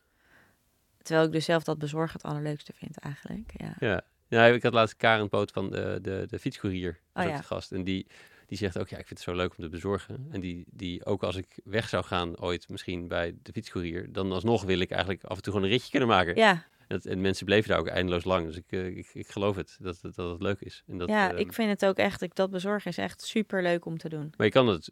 Terwijl 1.02 1.26
ik 1.26 1.32
dus 1.32 1.44
zelf 1.44 1.62
dat 1.62 1.78
bezorgen 1.78 2.12
het 2.12 2.30
allerleukste 2.30 2.72
vind 2.74 2.98
eigenlijk. 2.98 3.52
Ja. 3.56 3.74
Ja. 3.78 4.00
ja, 4.28 4.46
ik 4.46 4.62
had 4.62 4.72
laatst 4.72 4.96
Karen 4.96 5.28
Poot 5.28 5.50
van 5.50 5.70
de, 5.70 5.98
de, 6.02 6.24
de 6.26 6.38
fietscourier 6.38 7.00
Oh 7.14 7.24
ja. 7.24 7.40
gast. 7.40 7.72
En 7.72 7.84
die, 7.84 8.06
die 8.46 8.58
zegt 8.58 8.78
ook, 8.78 8.88
ja, 8.88 8.98
ik 8.98 9.06
vind 9.06 9.18
het 9.18 9.28
zo 9.28 9.34
leuk 9.36 9.50
om 9.56 9.64
te 9.64 9.68
bezorgen. 9.70 10.26
En 10.30 10.40
die, 10.40 10.64
die 10.70 11.04
ook 11.04 11.22
als 11.22 11.36
ik 11.36 11.58
weg 11.64 11.88
zou 11.88 12.04
gaan 12.04 12.40
ooit 12.40 12.68
misschien 12.68 13.08
bij 13.08 13.34
de 13.42 13.52
fietscourier, 13.52 14.12
dan 14.12 14.32
alsnog 14.32 14.64
wil 14.64 14.78
ik 14.80 14.90
eigenlijk 14.90 15.24
af 15.24 15.36
en 15.36 15.42
toe 15.42 15.52
gewoon 15.52 15.68
een 15.68 15.74
ritje 15.74 15.90
kunnen 15.90 16.08
maken. 16.08 16.36
Ja, 16.36 16.50
En, 16.52 16.96
dat- 16.96 17.04
en 17.04 17.20
mensen 17.20 17.46
bleven 17.46 17.68
daar 17.68 17.78
ook 17.78 17.86
eindeloos 17.88 18.24
lang. 18.24 18.46
Dus 18.46 18.56
ik, 18.56 18.64
eh, 18.68 18.86
ik, 18.86 19.10
ik 19.12 19.28
geloof 19.28 19.56
het, 19.56 19.76
dat, 19.80 19.98
dat, 20.02 20.14
dat 20.14 20.30
het 20.30 20.42
leuk 20.42 20.60
is. 20.60 20.82
En 20.86 20.98
dat, 20.98 21.08
ja 21.08 21.28
ehm, 21.30 21.38
ik 21.38 21.52
vind 21.52 21.70
het 21.70 21.84
ook 21.84 21.96
echt, 21.96 22.22
ik, 22.22 22.34
dat 22.34 22.50
bezorgen 22.50 22.90
is 22.90 22.98
echt 22.98 23.22
super 23.22 23.62
leuk 23.62 23.84
om 23.84 23.98
te 23.98 24.08
doen. 24.08 24.32
Maar 24.36 24.46
je 24.46 24.52
kan 24.52 24.66
het, 24.68 24.90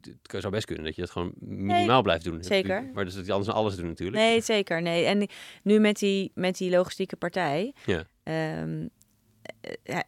het 0.00 0.40
zou 0.40 0.50
best 0.52 0.66
kunnen 0.66 0.84
dat 0.84 0.94
je 0.94 1.00
dat 1.00 1.10
gewoon 1.10 1.32
minimaal 1.38 2.02
blijft 2.02 2.24
doen. 2.24 2.44
zeker. 2.44 2.90
Maar 2.94 3.04
dus 3.04 3.14
dat 3.14 3.26
je 3.26 3.32
anders 3.32 3.54
alles 3.56 3.76
doen 3.76 3.86
natuurlijk. 3.86 4.16
Nee, 4.22 4.40
zeker. 4.40 4.82
Nee. 4.82 5.04
En 5.04 5.28
nu 5.62 5.78
met 5.78 5.98
die, 5.98 6.30
met 6.34 6.56
die 6.56 6.70
logistieke 6.70 7.16
partij. 7.16 7.74
Ja. 7.86 8.04
ehm, 8.22 8.32
eh, 8.32 8.84
ja, 8.84 8.86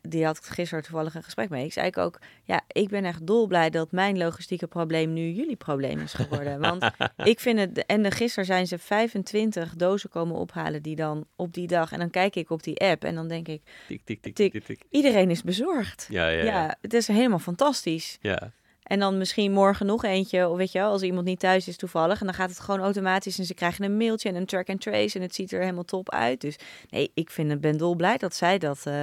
die 0.03 0.25
had 0.25 0.37
ik 0.37 0.45
gisteren 0.45 0.85
toevallig 0.85 1.15
een 1.15 1.23
gesprek 1.23 1.49
mee. 1.49 1.65
Ik 1.65 1.73
zei 1.73 1.91
ook, 1.95 2.19
ja, 2.45 2.61
ik 2.73 2.89
ben 2.89 3.05
echt 3.05 3.27
dolblij 3.27 3.71
dat 3.71 3.93
mijn 3.93 4.19
logistieke 4.19 4.67
probleem 4.67 5.13
nu 5.13 5.31
jullie 5.31 5.57
probleem 5.57 6.01
is 6.01 6.13
geworden. 6.13 6.61
Want 6.71 6.91
ik 7.25 7.41
vind 7.41 7.59
het, 7.59 7.87
en 7.87 8.03
de, 8.03 8.11
gisteren 8.11 8.45
zijn 8.45 8.67
ze 8.67 8.79
25 8.79 9.75
dozen 9.77 10.11
komen 10.11 10.37
ophalen 10.37 10.83
die 10.83 10.97
dan 10.97 11.27
op 11.37 11.53
die 11.55 11.67
dag. 11.67 11.93
En 11.93 11.99
dan 11.99 12.11
kijk 12.11 12.37
ik 12.37 12.51
op 12.51 12.63
die 12.63 12.79
app 12.81 13.05
en 13.05 13.15
dan 13.15 13.29
denk 13.29 13.49
ik, 13.49 13.63
Tik, 13.89 14.01
tik, 14.05 14.23
tik, 14.23 14.35
Tik. 14.35 14.53
tik, 14.53 14.65
tik. 14.65 14.83
iedereen 14.91 15.31
is 15.31 15.43
bezorgd. 15.43 16.07
Ja, 16.11 16.29
ja, 16.29 16.39
Ja, 16.39 16.45
ja. 16.45 16.77
het 16.81 16.95
is 16.95 17.07
helemaal 17.07 17.39
fantastisch. 17.39 18.19
ja. 18.21 18.53
En 18.89 18.99
dan 18.99 19.19
misschien 19.19 19.53
morgen 19.53 19.87
nog 19.87 20.05
eentje, 20.05 20.49
of 20.49 20.57
weet 20.57 20.73
je 20.73 20.79
wel, 20.79 20.91
als 20.91 21.03
iemand 21.03 21.27
niet 21.27 21.41
thuis 21.41 21.69
is 21.69 21.77
toevallig. 21.77 22.21
En 22.21 22.27
dan 22.27 22.35
gaat 22.35 22.51
het 22.51 22.61
gewoon 22.61 22.81
automatisch 22.81 23.39
en 23.39 23.45
ze 23.45 23.55
krijgen 23.55 23.85
een 23.85 23.97
mailtje 23.97 24.29
en 24.29 24.35
een 24.35 24.47
track 24.47 24.69
and 24.69 24.81
trace 24.81 25.17
en 25.17 25.23
het 25.23 25.35
ziet 25.35 25.53
er 25.53 25.61
helemaal 25.61 25.85
top 25.85 26.11
uit. 26.11 26.41
Dus 26.41 26.57
nee, 26.91 27.11
ik 27.15 27.31
vind, 27.31 27.51
het- 27.51 27.61
ben 27.61 27.77
dolblij 27.77 28.17
dat 28.17 28.35
zij 28.35 28.59
dat 28.59 28.87
eh, 28.87 28.95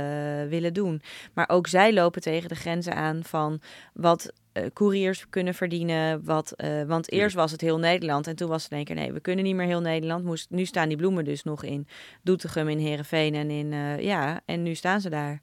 willen 0.49 0.73
doen. 0.73 1.01
Maar 1.33 1.49
ook 1.49 1.67
zij 1.67 1.93
lopen 1.93 2.21
tegen 2.21 2.49
de 2.49 2.55
grenzen 2.55 2.95
aan 2.95 3.23
van 3.23 3.61
wat 3.93 4.31
eh 4.51 4.63
couriers 4.73 5.29
kunnen 5.29 5.53
verdienen. 5.53 6.23
Wat, 6.25 6.51
eh, 6.51 6.83
want 6.83 7.11
eerst 7.11 7.35
was 7.35 7.51
het 7.51 7.61
heel 7.61 7.79
Nederland 7.79 8.27
en 8.27 8.35
toen 8.35 8.49
was 8.49 8.63
het 8.63 8.71
in 8.71 8.77
één 8.77 8.85
keer 8.85 8.95
nee, 8.95 9.13
we 9.13 9.19
kunnen 9.19 9.45
niet 9.45 9.55
meer 9.55 9.65
heel 9.65 9.81
Nederland. 9.81 10.23
Moest, 10.25 10.49
nu 10.49 10.65
staan 10.65 10.87
die 10.87 10.97
bloemen 10.97 11.25
dus 11.25 11.43
nog 11.43 11.63
in 11.63 11.87
Doetinchem, 12.23 12.69
in 12.69 12.77
Heerenveen 12.77 13.35
en 13.35 13.49
in, 13.49 13.71
ja, 14.01 14.41
en 14.45 14.63
nu 14.63 14.75
staan 14.75 15.01
ze 15.01 15.09
daar. 15.09 15.41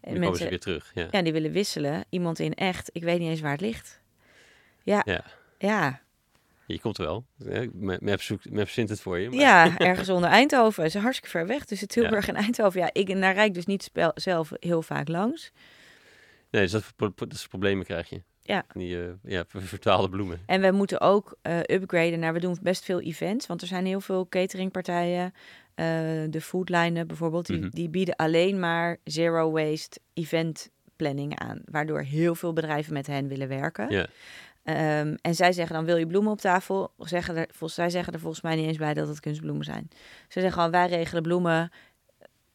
En 0.00 0.12
nu 0.14 0.20
komen 0.20 0.38
ze 0.38 0.48
weer 0.48 0.60
terug. 0.60 0.90
Ja. 0.94 1.08
Ja, 1.10 1.22
die 1.22 1.32
willen 1.32 1.52
wisselen. 1.52 2.04
Iemand 2.08 2.38
in 2.38 2.54
echt. 2.54 2.90
Ik 2.92 3.02
weet 3.02 3.18
niet 3.18 3.28
eens 3.28 3.40
waar 3.40 3.52
het 3.52 3.60
ligt. 3.60 4.00
Ja. 4.82 5.02
Ja. 5.04 5.24
Ja. 5.58 6.00
Je 6.66 6.80
komt 6.80 6.98
er 6.98 7.04
wel. 7.04 7.24
Ja, 7.36 7.66
Map 8.00 8.20
zoekt- 8.22 8.50
Map 8.50 8.68
vindt 8.68 8.90
het 8.90 9.00
voor 9.00 9.18
je. 9.18 9.28
Maar... 9.30 9.38
Ja, 9.38 9.78
ergens 9.78 10.08
onder 10.08 10.30
Eindhoven. 10.30 10.90
Ze 10.90 10.96
is 10.96 11.02
hartstikke 11.02 11.38
ver 11.38 11.46
weg. 11.46 11.64
Dus 11.64 11.80
het 11.80 11.88
Tilburg 11.90 12.28
en 12.28 12.34
Eindhoven. 12.34 12.80
Ja, 12.80 12.90
ik, 12.92 13.08
en 13.08 13.20
daar 13.20 13.34
rijd 13.34 13.48
ik 13.48 13.54
dus 13.54 13.66
niet 13.66 13.82
spel, 13.82 14.10
zelf 14.14 14.50
heel 14.60 14.82
vaak 14.82 15.08
langs. 15.08 15.52
Nee, 16.50 16.62
dus 16.62 16.70
dat, 16.70 16.84
dat 17.16 17.36
soort 17.36 17.48
problemen 17.48 17.84
krijg 17.84 18.08
je. 18.08 18.22
Ja. 18.42 18.64
Die 18.72 19.02
eh, 19.02 19.08
ja, 19.22 19.44
ver- 19.48 19.62
verdwaalde 19.62 20.08
bloemen. 20.08 20.40
En 20.46 20.60
we 20.60 20.70
moeten 20.70 21.00
ook 21.00 21.36
eh, 21.42 21.58
upgraden 21.66 22.18
naar, 22.18 22.32
we 22.32 22.40
doen 22.40 22.58
best 22.62 22.84
veel 22.84 23.00
events. 23.00 23.46
Want 23.46 23.60
er 23.62 23.66
zijn 23.68 23.86
heel 23.86 24.00
veel 24.00 24.28
cateringpartijen. 24.28 25.34
Eh, 25.78 25.86
de 26.30 26.40
Foodline 26.40 27.04
bijvoorbeeld, 27.06 27.46
die, 27.46 27.58
Mhm. 27.58 27.68
die 27.70 27.88
bieden 27.88 28.16
alleen 28.16 28.58
maar 28.58 28.96
zero 29.04 29.50
waste 29.50 30.00
event 30.14 30.70
planning 30.96 31.38
aan. 31.38 31.60
Waardoor 31.64 32.00
heel 32.00 32.34
veel 32.34 32.52
bedrijven 32.52 32.92
met 32.92 33.06
hen 33.06 33.28
willen 33.28 33.48
werken. 33.48 33.88
Ehm, 34.64 35.14
en 35.20 35.34
zij 35.34 35.52
zeggen 35.52 35.74
dan, 35.76 35.84
wil 35.84 35.96
je 35.96 36.06
bloemen 36.06 36.32
op 36.32 36.40
tafel? 36.40 36.92
Zeggen 36.98 37.36
er, 37.36 37.48
vol, 37.52 37.68
zij 37.68 37.90
zeggen 37.90 38.12
er 38.12 38.20
volgens 38.20 38.42
mij 38.42 38.56
niet 38.56 38.66
eens 38.66 38.76
bij 38.76 38.94
dat 38.94 39.08
het 39.08 39.20
kunstbloemen 39.20 39.64
zijn. 39.64 39.88
Ze 40.28 40.40
zeggen 40.40 40.62
al, 40.62 40.70
wij 40.70 40.88
regelen 40.88 41.22
bloemen. 41.22 41.70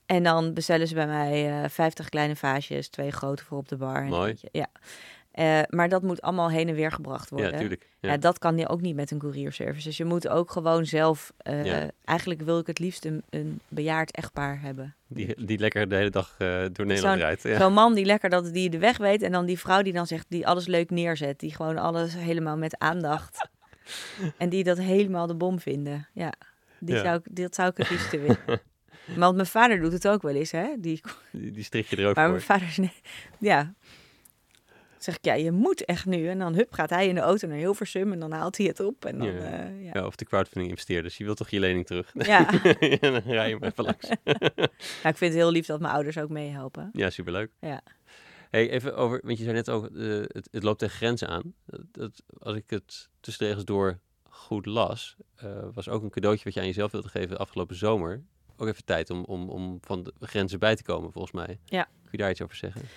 En 0.06 0.24
dan 0.24 0.54
bestellen 0.54 0.88
ze 0.88 0.94
bij 0.94 1.08
mij 1.08 1.64
eh 1.64 1.70
50 1.70 2.10
kleine 2.10 2.36
vaasjes, 2.36 2.88
twee 2.90 3.12
grote 3.12 3.44
voor 3.44 3.58
op 3.58 3.68
de 3.70 3.78
bar. 3.78 4.02
En 4.04 4.08
Mooi. 4.10 4.30
eentje- 4.30 4.50
Ja. 4.52 4.68
Eh, 5.34 5.60
maar 5.70 5.90
dat 5.90 6.02
moet 6.02 6.22
allemaal 6.22 6.50
heen 6.50 6.68
en 6.68 6.76
weer 6.76 6.92
gebracht 6.92 7.30
worden. 7.30 7.52
Ja, 7.52 7.58
tuurlijk. 7.58 7.88
Ja. 8.00 8.12
Ja. 8.12 8.18
dat 8.18 8.40
kan 8.40 8.58
je 8.58 8.68
ook 8.70 8.82
niet 8.82 8.96
met 8.96 9.12
een 9.12 9.18
courierservice. 9.20 9.88
Dus 9.88 9.98
je 9.98 10.06
moet 10.06 10.28
ook 10.28 10.52
gewoon 10.52 10.86
zelf... 10.86 11.34
eh, 11.38 11.66
Ja. 11.66 11.90
Eigenlijk 12.06 12.42
wil 12.42 12.60
ik 12.60 12.68
het 12.68 12.80
liefst 12.80 13.06
een, 13.06 13.24
een 13.30 13.60
bejaard 13.68 14.12
echtpaar 14.12 14.62
hebben. 14.62 14.96
Die, 15.08 15.46
die 15.46 15.58
lekker 15.58 15.90
de 15.90 15.96
hele 15.96 16.10
dag 16.10 16.36
eh, 16.38 16.64
door 16.72 16.86
Nederland 16.86 17.20
rijdt. 17.20 17.44
Ja. 17.44 17.60
Zo'n 17.60 17.74
man 17.74 17.94
die 17.94 18.06
lekker 18.06 18.30
dat 18.30 18.54
die 18.54 18.70
de 18.70 18.78
weg 18.80 18.98
weet. 18.98 19.22
En 19.22 19.32
dan 19.32 19.46
die 19.46 19.60
vrouw 19.60 19.82
die 19.82 19.94
dan 19.94 20.08
zegt, 20.08 20.26
die 20.30 20.48
alles 20.48 20.66
leuk 20.68 20.90
neerzet. 20.90 21.40
Die 21.40 21.56
gewoon 21.56 21.78
alles 21.78 22.14
helemaal 22.16 22.58
met 22.58 22.78
aandacht. 22.78 23.48
en 24.38 24.50
die 24.50 24.64
dat 24.64 24.78
helemaal 24.78 25.28
de 25.28 25.36
bom 25.36 25.60
vinden. 25.60 26.08
Ja, 26.14 26.34
die. 26.80 26.98
Zou 26.98 27.18
ik, 27.24 27.36
dat 27.36 27.56
zou 27.56 27.70
ik 27.70 27.78
het 27.78 27.90
liefste 27.90 28.20
willen. 28.20 28.38
Want 29.16 29.36
mijn 29.36 29.48
vader 29.48 29.80
doet 29.80 29.92
het 29.92 30.08
ook 30.08 30.22
wel 30.22 30.36
eens, 30.36 30.52
hè? 30.52 30.68
Die, 30.80 31.02
Die, 31.32 31.52
die 31.52 31.64
strik 31.64 31.86
je 31.86 31.96
er 31.96 32.08
ook 32.08 32.16
maar 32.16 32.24
voor. 32.30 32.34
mijn 32.34 32.46
vader 32.46 32.68
is... 32.68 32.90
Ja. 33.40 33.74
Zeg 35.04 35.16
ik, 35.18 35.26
ja, 35.26 35.34
je 35.34 35.52
moet 35.52 35.86
echt 35.86 36.06
nu. 36.06 36.28
En 36.28 36.40
dan 36.40 36.54
hup, 36.56 36.74
gaat 36.74 36.90
hij 36.90 37.08
in 37.08 37.16
de 37.16 37.22
auto 37.22 37.48
naar 37.48 37.58
Hilversum. 37.58 38.12
En 38.12 38.20
dan 38.20 38.32
haalt 38.32 38.58
hij 38.58 38.66
het 38.66 38.80
op. 38.80 39.06
En 39.06 39.18
dan, 39.18 39.28
Ja. 39.34 39.40
eh, 39.40 39.84
ja. 39.84 39.92
Ja, 39.94 40.06
of 40.06 40.16
de 40.16 40.26
crowdfunding 40.26 40.70
investeerders. 40.70 41.18
Je 41.18 41.24
wilt 41.24 41.38
toch 41.38 41.50
je 41.50 41.60
lening 41.60 41.86
terug? 41.86 42.12
Ja. 42.14 42.62
en 42.80 43.12
dan 43.12 43.22
rij 43.26 43.50
je 43.50 43.58
maar 43.60 43.70
even 43.70 43.84
langs. 43.84 44.10
Nou, 45.04 45.14
ik 45.16 45.18
vind 45.18 45.34
het 45.34 45.34
heel 45.34 45.52
lief 45.52 45.66
dat 45.66 45.80
mijn 45.80 45.94
ouders 45.94 46.18
ook 46.18 46.30
meehelpen. 46.30 46.90
Ja, 46.94 47.10
superleuk. 47.10 47.52
Ja. 47.60 47.82
Hey, 48.50 48.70
even 48.70 48.96
over, 48.96 49.22
want 49.24 49.38
je 49.38 49.44
zei 49.44 49.56
net 49.56 49.70
ook, 49.70 49.86
eh, 49.86 50.06
het, 50.22 50.48
het 50.52 50.64
loopt 50.64 50.80
tegen 50.80 50.96
grenzen 50.96 51.28
aan. 51.28 51.54
Dat, 51.66 51.82
dat- 51.92 52.24
als 52.40 52.56
ik 52.56 52.70
het 52.70 53.10
tussen 53.20 53.44
de 53.44 53.50
regels 53.50 53.66
door 53.66 54.00
goed 54.30 54.66
las, 54.66 55.16
eh, 55.36 55.48
was 55.74 55.90
ook 55.90 56.04
een 56.04 56.10
cadeautje 56.10 56.44
wat 56.44 56.54
je 56.54 56.60
aan 56.60 56.66
jezelf 56.66 56.92
wilde 56.92 57.08
geven 57.10 57.38
afgelopen 57.38 57.76
zomer. 57.76 58.24
Ook 58.58 58.68
even 58.68 58.86
tijd 58.86 59.10
om, 59.10 59.24
om, 59.24 59.50
om 59.50 59.78
van 59.82 60.04
de 60.04 60.14
grenzen 60.20 60.60
bij 60.60 60.76
te 60.76 60.84
komen, 60.84 61.12
volgens 61.12 61.34
mij. 61.34 61.60
Ja. 61.66 61.84
Kun 61.84 62.12
je 62.12 62.18
daar 62.18 62.30
iets 62.30 62.42
over 62.42 62.56
zeggen? 62.56 62.82
En 62.82 62.88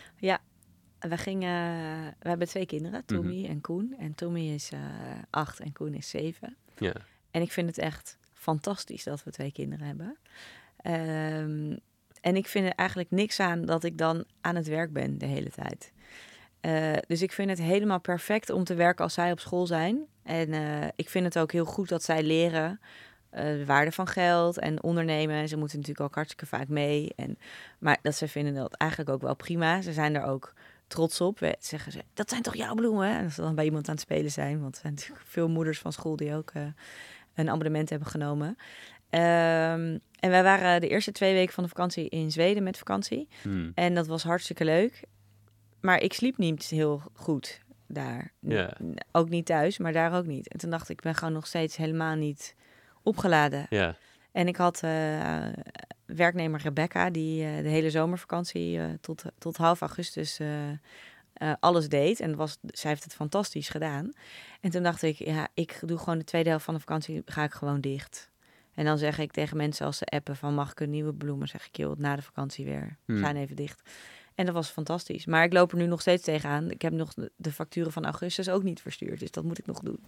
We 0.98 1.16
gingen, 1.16 1.70
we 2.18 2.28
hebben 2.28 2.48
twee 2.48 2.66
kinderen, 2.66 3.02
Mhm. 3.06 3.14
Tommy 3.14 3.46
en 3.46 3.60
Koen. 3.60 3.94
En 3.98 4.14
Tommy 4.14 4.40
is 4.40 4.70
eh, 4.72 4.80
acht 5.30 5.60
en 5.60 5.72
Koen 5.72 5.94
is 5.94 6.08
zeven. 6.08 6.56
Ja. 6.78 6.92
En 7.30 7.42
ik 7.42 7.52
vind 7.52 7.68
het 7.68 7.78
echt 7.78 8.18
fantastisch 8.32 9.04
dat 9.04 9.24
we 9.24 9.30
twee 9.30 9.52
kinderen 9.52 9.86
hebben. 9.86 10.16
Ehm, 10.76 11.76
en 12.20 12.36
ik 12.36 12.46
vind 12.46 12.66
er 12.66 12.72
eigenlijk 12.74 13.10
niks 13.10 13.40
aan 13.40 13.64
dat 13.64 13.84
ik 13.84 13.98
dan 13.98 14.24
aan 14.40 14.54
het 14.56 14.66
werk 14.66 14.92
ben 14.92 15.18
de 15.18 15.26
hele 15.26 15.50
tijd. 15.50 15.92
Eh, 16.60 16.92
dus 17.06 17.22
ik 17.22 17.32
vind 17.32 17.50
het 17.50 17.58
helemaal 17.58 18.00
perfect 18.00 18.50
om 18.50 18.64
te 18.64 18.74
werken 18.74 19.04
als 19.04 19.14
zij 19.14 19.32
op 19.32 19.40
school 19.40 19.66
zijn. 19.66 20.06
En 20.22 20.52
eh, 20.52 20.88
ik 20.96 21.08
vind 21.10 21.24
het 21.24 21.38
ook 21.38 21.52
heel 21.52 21.64
goed 21.64 21.88
dat 21.88 22.02
zij 22.02 22.22
leren 22.22 22.80
de 23.30 23.64
waarde 23.66 23.92
van 23.92 24.06
geld 24.06 24.58
en 24.58 24.82
ondernemen. 24.82 25.36
En 25.36 25.48
ze 25.48 25.56
moeten 25.56 25.78
natuurlijk 25.78 26.06
ook 26.06 26.14
hartstikke 26.14 26.46
vaak 26.46 26.68
mee. 26.68 27.12
En, 27.16 27.38
maar 27.78 27.98
dat 28.02 28.14
ze 28.14 28.28
vinden 28.28 28.54
dat 28.54 28.74
eigenlijk 28.74 29.10
ook 29.10 29.20
wel 29.20 29.36
prima. 29.36 29.80
Ze 29.80 29.92
zijn 29.92 30.14
er 30.14 30.24
ook 30.24 30.54
trots 30.86 31.20
op. 31.20 31.38
We, 31.38 31.56
zeggen 31.58 31.92
ze, 31.92 32.02
dat 32.14 32.30
zijn 32.30 32.42
toch 32.42 32.56
jouw 32.56 32.74
bloemen? 32.74 33.08
En 33.08 33.24
als 33.24 33.34
ze 33.34 33.40
dan 33.40 33.54
bij 33.54 33.64
iemand 33.64 33.88
aan 33.88 33.94
het 33.94 34.02
spelen 34.02 34.30
zijn. 34.30 34.60
Want 34.60 34.74
er 34.74 34.80
zijn 34.80 34.94
natuurlijk 34.94 35.26
veel 35.26 35.48
moeders 35.48 35.78
van 35.78 35.92
school 35.92 36.16
die 36.16 36.34
ook 36.34 36.50
eh, 36.50 36.62
een 37.34 37.50
abonnement 37.50 37.90
hebben 37.90 38.08
genomen. 38.08 38.56
Ehm, 39.10 39.98
en 40.20 40.30
wij 40.30 40.42
waren 40.42 40.80
de 40.80 40.88
eerste 40.88 41.12
twee 41.12 41.34
weken 41.34 41.54
van 41.54 41.62
de 41.62 41.68
vakantie 41.68 42.08
in 42.08 42.30
Zweden 42.30 42.62
met 42.62 42.78
vakantie. 42.78 43.28
Hmm. 43.42 43.72
En 43.74 43.94
dat 43.94 44.06
was 44.06 44.22
hartstikke 44.22 44.64
leuk. 44.64 45.02
Maar 45.80 46.00
ik 46.00 46.12
sliep 46.12 46.36
niet 46.36 46.64
heel 46.64 47.02
goed 47.12 47.60
daar. 47.86 48.32
Ook 49.12 49.28
niet 49.28 49.46
thuis, 49.46 49.78
maar 49.78 49.92
daar 49.92 50.16
ook 50.16 50.26
niet. 50.26 50.48
En 50.48 50.58
toen 50.58 50.70
dacht 50.70 50.88
ik, 50.88 50.96
ik 50.96 51.02
ben 51.02 51.14
gewoon 51.14 51.32
nog 51.32 51.46
steeds 51.46 51.76
helemaal 51.76 52.14
niet 52.14 52.54
opgeladen. 53.02 53.66
Ja, 53.70 53.96
En 54.36 54.48
ik 54.48 54.56
had 54.56 54.82
eh, 54.82 55.46
werknemer 56.06 56.60
Rebecca, 56.60 57.10
die 57.10 57.44
eh, 57.44 57.62
de 57.62 57.68
hele 57.68 57.90
zomervakantie 57.90 58.78
eh, 58.78 58.84
tot, 59.00 59.22
tot 59.38 59.56
half 59.56 59.80
augustus 59.80 60.40
alles 61.60 61.88
deed. 61.88 62.20
En 62.20 62.36
was, 62.36 62.58
zij 62.62 62.90
heeft 62.90 63.04
het 63.04 63.14
fantastisch 63.14 63.68
gedaan. 63.68 64.12
En 64.60 64.70
toen 64.70 64.82
dacht 64.82 65.02
ik, 65.02 65.16
ja, 65.16 65.48
ik 65.54 65.78
doe 65.80 65.98
gewoon 65.98 66.18
de 66.18 66.24
tweede 66.24 66.48
helft 66.48 66.64
van 66.64 66.74
de 66.74 66.80
vakantie, 66.80 67.22
ga 67.24 67.44
ik 67.44 67.52
gewoon 67.52 67.80
dicht. 67.80 68.30
En 68.74 68.84
dan 68.84 68.98
zeg 68.98 69.18
ik 69.18 69.32
tegen 69.32 69.56
mensen 69.56 69.86
als 69.86 69.96
ze 69.96 70.04
appen 70.04 70.36
van 70.36 70.54
mag 70.54 70.70
ik 70.70 70.80
een 70.80 70.90
nieuwe 70.90 71.14
bloemen, 71.14 71.48
zeg 71.48 71.66
ik 71.66 71.76
joh, 71.76 71.98
na 71.98 72.16
de 72.16 72.22
vakantie 72.22 72.64
weer. 72.64 72.96
We 73.04 73.12
Hmm. 73.12 73.22
zijn 73.22 73.36
even 73.36 73.56
dicht. 73.56 73.82
En 74.34 74.44
dat 74.44 74.54
was 74.54 74.68
fantastisch. 74.68 75.26
Maar 75.26 75.44
ik 75.44 75.52
loop 75.52 75.72
er 75.72 75.78
nu 75.78 75.86
nog 75.86 76.00
steeds 76.00 76.22
tegenaan. 76.22 76.70
Ik 76.70 76.82
heb 76.82 76.92
nog 76.92 77.14
de 77.36 77.52
facturen 77.52 77.92
van 77.92 78.04
augustus 78.04 78.48
ook 78.48 78.62
niet 78.62 78.80
verstuurd. 78.80 79.20
Dus 79.20 79.30
dat 79.30 79.44
moet 79.44 79.58
ik 79.58 79.66
nog 79.66 79.80
doen. 79.80 80.00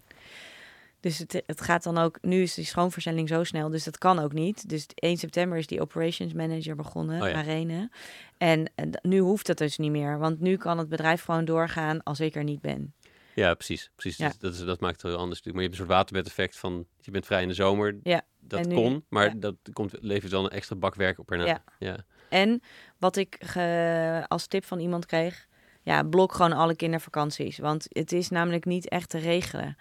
Dus 1.01 1.19
het, 1.19 1.43
het 1.47 1.61
gaat 1.61 1.83
dan 1.83 1.99
ook... 1.99 2.19
Nu 2.21 2.43
is 2.43 2.55
die 2.55 2.65
schoonverzending 2.65 3.29
zo 3.29 3.45
snel, 3.45 3.69
dus 3.69 3.85
dat 3.85 3.99
kan 3.99 4.19
ook 4.19 4.33
niet. 4.33 4.69
Dus 4.69 4.87
1 4.95 5.17
september 5.17 5.59
is 5.59 5.67
die 5.67 5.81
operations 5.81 6.33
manager 6.33 6.77
begonnen, 6.77 7.23
Oh 7.23 7.29
ja. 7.29 7.35
Marene. 7.35 7.91
En, 8.39 8.73
nu 9.03 9.19
hoeft 9.19 9.47
dat 9.47 9.59
dus 9.59 9.79
niet 9.79 9.91
meer. 9.91 10.19
Want 10.19 10.41
nu 10.41 10.57
kan 10.57 10.79
het 10.79 10.89
bedrijf 10.89 11.23
gewoon 11.23 11.45
doorgaan 11.45 12.03
als 12.03 12.21
ik 12.21 12.35
er 12.35 12.45
niet 12.45 12.61
ben. 12.61 12.95
ja 13.35 13.55
precies. 13.55 13.91
precies. 13.95 14.17
Ja. 14.19 14.33
Dat, 14.39 14.53
is, 14.55 14.65
dat 14.65 14.81
maakt 14.81 15.03
het 15.03 15.11
heel 15.11 15.21
anders 15.21 15.43
natuurlijk. 15.43 15.55
Maar 15.55 15.63
je 15.65 15.69
hebt 15.69 15.81
een 15.81 15.87
soort 15.87 15.99
waterbed-effect 15.99 16.57
van, 16.59 16.87
je 17.01 17.11
bent 17.11 17.27
vrij 17.27 17.43
in 17.43 17.49
de 17.49 17.55
zomer. 17.55 17.97
Ja, 18.03 18.23
Dat 18.41 18.67
nu- 18.67 18.75
kon, 18.75 19.05
maar 19.09 19.25
ja. 19.27 19.35
dat 19.37 19.55
komt, 19.73 19.95
levert 20.01 20.33
dan 20.33 20.45
een 20.45 20.51
extra 20.51 20.77
bak 20.77 20.95
werk 20.95 21.19
op 21.19 21.31
erna. 21.31 21.45
Ja. 21.47 21.63
ja. 21.79 21.97
En 22.29 22.61
wat 22.99 23.17
ik 23.17 23.37
ge- 23.41 24.25
als 24.29 24.47
tip 24.47 24.65
van 24.65 24.79
iemand 24.79 25.07
kreeg, 25.07 25.47
ja, 25.83 26.03
blok 26.03 26.33
gewoon 26.33 26.53
alle 26.53 26.77
kindervakanties. 26.77 27.59
Want 27.59 27.87
het 27.89 28.13
is 28.13 28.29
namelijk 28.29 28.65
niet 28.65 28.89
echt 28.89 29.09
te 29.11 29.19
regelen. 29.19 29.77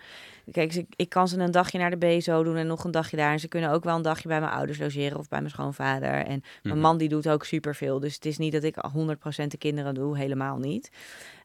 Kijk, 0.52 0.72
ze- 0.74 0.86
ik 0.95 1.10
kan 1.10 1.28
ze 1.28 1.40
een 1.40 1.52
dagje 1.52 1.78
naar 1.78 1.90
de 1.90 1.98
BSO 1.98 2.44
doen 2.44 2.56
en 2.56 2.68
nog 2.68 2.84
een 2.84 2.91
dagje 2.91 3.18
daar. 3.18 3.32
En 3.32 3.40
ze 3.40 3.48
kunnen 3.48 3.69
ook 3.72 3.84
wel 3.84 3.95
een 3.95 4.02
dagje 4.02 4.28
bij 4.28 4.40
mijn 4.40 4.52
ouders 4.52 4.80
logeren 4.80 5.18
of 5.18 5.28
bij 5.28 5.40
mijn 5.40 5.52
schoonvader. 5.52 6.10
En 6.14 6.26
mijn 6.64 6.76
Mhm. 6.76 6.80
man 6.80 6.98
die 6.98 7.10
doet 7.10 7.30
ook 7.30 7.45
superveel. 7.45 7.99
Dus 7.99 8.14
het 8.15 8.26
is 8.26 8.38
niet 8.38 8.52
dat 8.52 8.64
ik 8.64 8.76
100% 8.91 9.52
de 9.52 9.57
kinderen 9.57 9.94
doe, 9.94 10.18
helemaal 10.18 10.57
niet. 10.57 10.91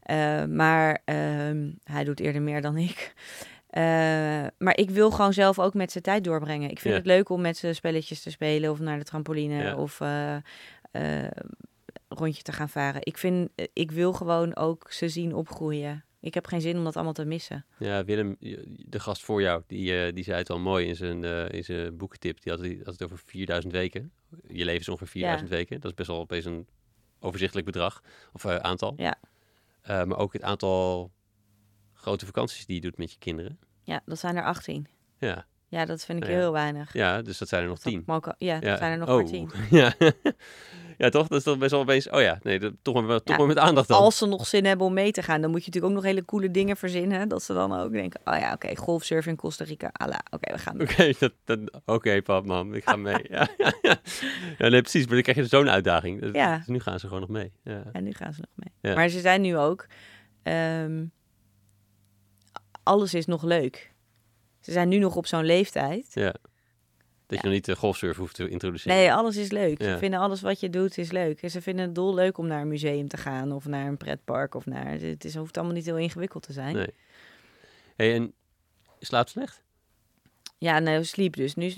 Eh, 0.02 0.44
maar 0.44 0.98
ehm, 1.04 1.70
hij 1.84 2.04
doet 2.04 2.20
eerder 2.20 2.42
meer 2.42 2.60
dan 2.62 2.76
ik. 2.76 3.12
Eh, 3.68 3.82
maar 4.58 4.76
ik 4.76 4.90
wil 4.90 5.10
gewoon 5.10 5.32
zelf 5.32 5.58
ook 5.58 5.74
met 5.74 5.92
ze 5.92 6.00
tijd 6.00 6.24
doorbrengen. 6.24 6.70
Ik 6.70 6.78
vind 6.78 6.94
het 6.94 7.06
leuk 7.06 7.28
om 7.28 7.40
met 7.40 7.56
ze 7.56 7.72
spelletjes 7.72 8.22
te 8.22 8.30
spelen 8.30 8.70
of 8.70 8.78
naar 8.80 8.98
de 8.98 9.04
trampoline 9.04 9.76
of 9.76 10.00
eh, 10.00 10.36
rondje 12.08 12.42
te 12.42 12.52
gaan 12.52 12.68
varen. 12.68 13.00
Ik 13.04 13.18
vind, 13.18 13.50
ik 13.72 13.90
wil 13.90 14.12
gewoon 14.12 14.56
ook 14.56 14.92
ze 14.92 15.08
zien 15.08 15.34
opgroeien. 15.34 16.04
Ik 16.22 16.34
heb 16.34 16.46
geen 16.46 16.60
zin 16.60 16.76
om 16.78 16.84
dat 16.84 16.94
allemaal 16.94 17.12
te 17.12 17.24
missen. 17.24 17.64
Ja, 17.78 18.04
Willem, 18.04 18.36
de 18.88 19.00
gast 19.00 19.22
voor 19.22 19.40
jou, 19.42 19.62
die, 19.66 20.04
eh, 20.06 20.14
die 20.14 20.24
zei 20.24 20.38
het 20.38 20.50
al 20.50 20.58
mooi 20.58 20.86
in 20.86 20.96
zijn, 20.96 21.24
eh, 21.24 21.48
in 21.48 21.64
zijn 21.64 21.96
boekentip. 21.96 22.42
Die 22.42 22.52
had, 22.52 22.62
die 22.62 22.76
had 22.84 22.92
het 22.92 23.02
over 23.02 23.18
4000 23.18 23.72
weken. 23.72 24.12
Je 24.48 24.64
leven 24.64 24.80
is 24.80 24.88
ongeveer 24.88 25.08
4000 25.08 25.50
weken. 25.50 25.80
Dat 25.80 25.90
is 25.90 25.96
best 25.96 26.08
wel 26.08 26.18
opeens 26.18 26.44
een 26.44 26.66
overzichtelijk 27.20 27.66
bedrag 27.66 28.02
of 28.32 28.44
eh, 28.44 28.56
aantal. 28.56 28.92
Ja. 28.96 29.14
Eh, 29.82 30.04
maar 30.04 30.18
ook 30.18 30.32
het 30.32 30.42
aantal 30.42 31.12
grote 31.92 32.26
vakanties 32.26 32.66
die 32.66 32.74
je 32.74 32.80
doet 32.80 32.98
met 32.98 33.12
je 33.12 33.18
kinderen. 33.18 33.58
Ja, 33.82 34.00
dat 34.04 34.18
zijn 34.18 34.36
er 34.36 34.44
18. 34.44 34.86
Ja, 35.18 35.46
Ja, 35.68 35.84
dat 35.84 36.04
vind 36.04 36.18
ik 36.18 36.24
Nou 36.24 36.36
ja. 36.36 36.42
heel 36.42 36.52
weinig. 36.52 36.92
ja 36.92 37.22
dus 37.22 37.38
dat 37.38 37.48
zijn 37.48 37.62
er 37.62 37.68
nog 37.68 37.78
Dat 37.80 37.92
tien. 37.92 38.02
mag 38.06 38.16
ook- 38.16 38.34
ja, 38.38 38.54
dat 38.54 38.62
Ja. 38.64 38.76
zijn 38.76 38.92
er 38.92 38.98
nog 38.98 39.08
oh. 39.08 39.14
maar 39.14 39.24
10. 39.24 39.50
Ja. 39.80 39.94
Ja, 40.98 41.08
toch? 41.08 41.28
Dat 41.28 41.38
is 41.38 41.44
toch 41.44 41.58
best 41.58 41.70
wel 41.70 41.80
opeens... 41.80 42.10
Oh 42.10 42.20
ja, 42.20 42.38
nee, 42.42 42.58
dat, 42.58 42.72
toch, 42.82 42.94
maar, 42.94 43.18
toch 43.18 43.22
Ja, 43.24 43.36
maar 43.36 43.46
met 43.46 43.58
aandacht 43.58 43.88
dan. 43.88 43.98
Als 43.98 44.18
ze 44.18 44.26
nog 44.26 44.46
zin 44.46 44.64
hebben 44.64 44.86
om 44.86 44.92
mee 44.92 45.10
te 45.12 45.22
gaan, 45.22 45.40
dan 45.40 45.50
moet 45.50 45.60
je 45.60 45.66
natuurlijk 45.66 45.94
ook 45.94 46.00
nog 46.02 46.10
hele 46.10 46.24
coole 46.24 46.50
dingen 46.50 46.76
verzinnen. 46.76 47.28
Dat 47.28 47.42
ze 47.42 47.52
dan 47.52 47.72
ook 47.80 47.92
denken, 47.92 48.20
oh 48.24 48.38
ja, 48.38 48.52
oké, 48.52 48.76
golfsurfen 48.76 49.30
in 49.30 49.36
Costa 49.36 49.64
Rica. 49.64 49.90
Ala, 49.92 50.20
oké, 50.30 50.52
we 50.52 50.58
gaan. 50.58 50.80
Oké, 50.82 51.12
dat, 51.18 51.32
dat, 51.44 51.58
oké, 51.84 52.22
pap, 52.22 52.46
mam, 52.46 52.74
ik 52.74 52.84
ga 52.84 52.96
mee. 52.96 53.24
ja, 53.30 53.48
ja, 53.58 53.72
ja. 53.82 53.96
ja, 54.58 54.68
nee, 54.68 54.80
precies. 54.80 55.04
Maar 55.04 55.14
dan 55.14 55.22
krijg 55.22 55.36
je 55.36 55.46
zo'n 55.46 55.70
uitdaging. 55.70 56.20
Dus, 56.20 56.32
Ja. 56.32 56.56
dus 56.56 56.66
nu 56.66 56.80
gaan 56.80 56.98
ze 56.98 57.06
gewoon 57.06 57.20
nog 57.20 57.30
mee. 57.30 57.52
Ja. 57.64 57.82
En 57.92 58.04
nu 58.04 58.12
gaan 58.12 58.32
ze 58.32 58.40
nog 58.40 58.66
mee. 58.82 58.94
Maar 58.94 59.08
ze 59.08 59.20
zijn 59.20 59.40
nu 59.40 59.56
ook, 59.56 59.86
ehm, 60.42 61.04
alles 62.82 63.14
is 63.14 63.26
nog 63.26 63.42
leuk. 63.42 63.92
Ze 64.60 64.72
zijn 64.72 64.88
nu 64.88 64.98
nog 64.98 65.16
op 65.16 65.26
zo'n 65.26 65.44
leeftijd. 65.44 66.06
ja. 66.12 66.34
Dat 67.32 67.40
je 67.40 67.46
nog 67.46 67.56
niet 67.56 67.64
de 67.64 67.76
golfsurf 67.76 68.16
hoeft 68.16 68.34
te 68.34 68.48
introduceren. 68.48 68.96
Nee, 68.96 69.12
alles 69.12 69.36
is 69.36 69.50
leuk. 69.50 69.82
Ze 69.82 69.98
vinden 69.98 70.20
alles 70.20 70.40
wat 70.40 70.60
je 70.60 70.70
doet 70.70 70.98
is 70.98 71.10
leuk. 71.10 71.42
En 71.42 71.50
ze 71.50 71.62
vinden 71.62 71.84
het 71.84 71.94
dol 71.94 72.14
leuk 72.14 72.38
om 72.38 72.46
naar 72.46 72.60
een 72.60 72.68
museum 72.68 73.08
te 73.08 73.16
gaan 73.16 73.52
of 73.52 73.66
naar 73.66 73.86
een 73.86 73.96
pretpark 73.96 74.54
of 74.54 74.66
naar. 74.66 74.86
Het 75.00 75.24
is, 75.24 75.34
hoeft 75.34 75.56
allemaal 75.56 75.74
niet 75.74 75.84
heel 75.84 75.96
ingewikkeld 75.98 76.42
te 76.42 76.52
zijn. 76.52 76.74
Nee. 76.76 76.88
Hey, 77.96 78.14
en 78.14 78.32
slaapt 79.00 79.30
slecht? 79.30 79.62
Ja, 80.58 80.78
nou, 80.78 81.04
sliep 81.04 81.36
dus. 81.36 81.54
Nu 81.54 81.72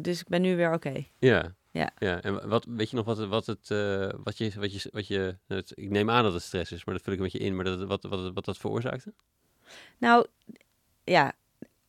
dus 0.00 0.20
ik 0.20 0.28
ben 0.28 0.42
nu 0.42 0.56
weer 0.56 0.72
oké. 0.72 1.04
Ja. 1.18 1.54
Ja. 1.72 1.90
ja. 1.98 2.20
En 2.22 2.48
wat, 2.48 2.64
weet 2.68 2.90
je 2.90 2.96
nog 2.96 3.04
wat, 3.04 3.16
het- 3.16 3.28
wat, 3.28 3.46
het, 3.46 3.70
eh, 3.70 4.08
wat 4.24 4.38
je, 4.38 4.52
wat 4.56 4.72
je, 4.82 4.88
wat 4.92 5.06
je 5.06 5.36
het, 5.46 5.72
ik 5.74 5.90
neem 5.90 6.10
aan 6.10 6.22
dat 6.22 6.32
het 6.32 6.42
stress 6.42 6.72
is, 6.72 6.84
maar 6.84 6.94
dat 6.94 7.02
vul 7.04 7.12
ik 7.12 7.18
een 7.18 7.24
beetje 7.24 7.38
in, 7.46 7.56
maar 7.56 7.64
dat, 7.64 7.82
wat, 7.82 8.02
wat, 8.02 8.32
wat 8.34 8.44
dat 8.44 8.56
veroorzaakte? 8.58 9.12
Nou, 9.98 10.26
ja, 11.04 11.32